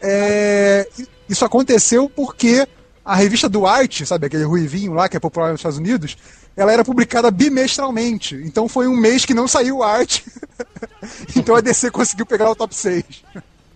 é, 0.00 0.88
isso 1.28 1.44
aconteceu 1.44 2.08
porque 2.08 2.66
a 3.04 3.14
revista 3.14 3.48
do 3.48 3.66
Arte, 3.66 4.04
sabe, 4.04 4.26
aquele 4.26 4.44
ruivinho 4.44 4.92
lá 4.92 5.08
que 5.08 5.16
é 5.16 5.20
popular 5.20 5.50
nos 5.50 5.60
Estados 5.60 5.78
Unidos, 5.78 6.16
ela 6.56 6.72
era 6.72 6.84
publicada 6.84 7.30
bimestralmente. 7.30 8.34
Então 8.44 8.68
foi 8.68 8.88
um 8.88 8.96
mês 8.96 9.24
que 9.24 9.32
não 9.32 9.46
saiu 9.46 9.82
arte. 9.82 10.24
então 11.36 11.54
a 11.54 11.60
DC 11.60 11.90
conseguiu 11.90 12.26
pegar 12.26 12.50
o 12.50 12.56
top 12.56 12.74
6. 12.74 13.04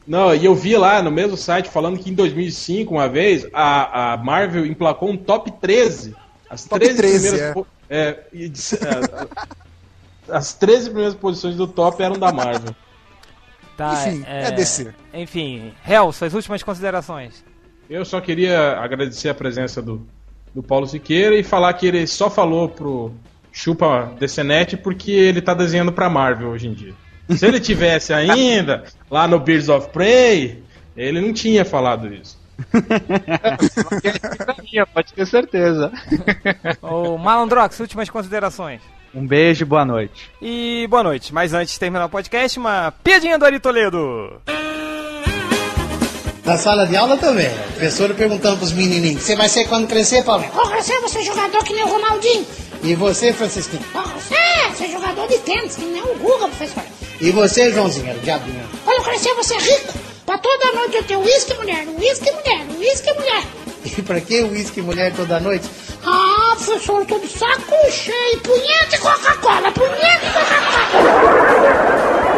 Não, 0.07 0.35
e 0.35 0.45
eu 0.45 0.55
vi 0.55 0.77
lá 0.77 1.01
no 1.01 1.11
mesmo 1.11 1.37
site 1.37 1.71
falando 1.71 1.99
que 1.99 2.11
em 2.11 2.15
2005, 2.15 2.93
uma 2.93 3.09
vez, 3.09 3.47
a, 3.53 4.15
a 4.15 4.17
Marvel 4.17 4.67
emplacou 4.67 5.11
um 5.11 5.17
top 5.17 5.53
13. 5.61 6.15
As 6.51 6.65
Top 6.65 6.85
13, 6.85 6.97
13, 6.97 7.31
primeiras. 7.31 7.65
é. 7.89 7.99
é, 7.99 8.27
é, 8.35 9.29
as 10.29 10.53
13 10.53 10.87
primeiras 10.87 11.15
posições 11.15 11.57
do 11.57 11.67
top 11.67 12.03
eram 12.03 12.19
da 12.19 12.33
Marvel. 12.33 12.75
Tá, 13.77 14.09
Enfim, 14.09 14.25
é 14.27 14.51
DC. 14.51 14.93
Enfim, 15.15 15.73
Hel, 15.87 16.13
suas 16.13 16.35
últimas 16.35 16.63
considerações. 16.63 17.45
Eu 17.89 18.05
só 18.05 18.21
queria 18.21 18.79
agradecer 18.79 19.29
a 19.29 19.35
presença 19.35 19.83
do, 19.83 20.07
do 20.55 20.63
Paulo 20.63 20.87
Siqueira 20.87 21.37
e 21.37 21.43
falar 21.43 21.73
que 21.75 21.87
ele 21.87 22.07
só 22.07 22.31
falou 22.31 22.69
pro 22.69 23.13
Chupa 23.53 24.13
DCNet 24.19 24.79
porque 24.79 25.11
ele 25.11 25.43
tá 25.43 25.55
desenhando 25.55 25.93
pra 25.93 26.09
Marvel 26.09 26.49
hoje 26.49 26.69
em 26.69 26.73
dia. 26.73 26.95
Se 27.31 27.47
ele 27.47 27.61
tivesse 27.61 28.13
ainda 28.15 28.85
lá 29.11 29.29
no 29.29 29.39
Birds 29.39 29.69
of 29.69 29.89
Prey, 29.91 30.63
ele 30.97 31.21
não 31.21 31.33
tinha 31.33 31.65
falado 31.65 32.13
isso. 32.13 32.41
Pode 34.95 35.13
ter 35.13 35.27
certeza. 35.27 35.93
Ô, 36.81 37.19
Malandrox, 37.19 37.81
últimas 37.81 38.09
considerações. 38.09 38.81
Um 39.15 39.27
beijo 39.27 39.63
e 39.63 39.67
boa 39.67 39.85
noite. 39.85 40.31
E 40.41 40.87
boa 40.89 41.03
noite. 41.03 41.35
Mas 41.35 41.53
antes 41.53 41.75
de 41.75 41.81
terminar 41.81 42.07
o 42.07 42.09
podcast, 42.09 42.59
uma 42.59 42.93
piadinha 43.05 43.39
do 43.39 43.45
Ari 43.45 43.61
Toledo. 43.61 44.41
Na 46.45 46.57
sala 46.57 46.87
de 46.87 46.97
aula 46.97 47.17
também. 47.19 47.47
O 47.47 47.73
professor 47.73 48.15
perguntando 48.15 48.57
pros 48.57 48.73
menininhos: 48.73 49.23
Você 49.23 49.37
vai 49.37 49.49
ser 49.49 49.67
quando 49.67 49.87
crescer, 49.87 50.25
Paulinho? 50.25 50.51
Vou 50.53 50.67
crescer, 50.69 50.99
vou 50.99 51.09
ser 51.09 51.23
jogador 51.23 51.63
que 51.63 51.75
nem 51.75 51.85
o 51.85 51.89
Ronaldinho. 51.89 52.47
E 52.83 52.95
você, 52.95 53.33
Francisquinho? 53.33 53.83
Vou 53.93 54.03
crescer, 54.03 54.75
ser 54.77 54.91
jogador 54.91 55.29
de 55.29 55.39
tênis, 55.39 55.77
que 55.77 55.85
nem 55.85 56.03
o 56.03 56.15
Guga, 56.17 56.49
professor. 56.49 56.83
E 57.21 57.31
você, 57.31 57.71
Joãozinho? 57.71 58.09
Era 58.09 58.19
o 58.19 58.23
diabinho. 58.23 58.65
Quando 58.85 58.99
eu 58.99 59.05
crescer, 59.05 59.35
vou 59.35 59.45
ser 59.45 59.59
rico. 59.59 59.93
Pra 60.27 60.39
toda 60.39 60.73
noite 60.73 60.97
eu 60.97 61.05
ter 61.05 61.17
uísque, 61.17 61.55
mulher, 61.55 61.87
uísque, 61.87 62.31
mulher, 62.33 62.67
uísque, 62.79 63.13
mulher. 63.13 63.43
E 63.85 64.03
pra 64.03 64.21
que 64.21 64.41
uísque 64.43 64.81
mulher 64.81 65.13
toda 65.15 65.41
noite? 65.41 65.69
Ah, 66.05 66.57
eu 66.57 67.07
tô 67.07 67.19
de 67.19 67.29
saco 67.29 67.75
cheio. 67.91 68.41
Punheta 68.41 68.97
e 68.97 68.99
Coca-Cola, 68.99 69.71
punheta 69.73 70.27
e 70.27 70.33
Coca-Cola. 70.33 72.32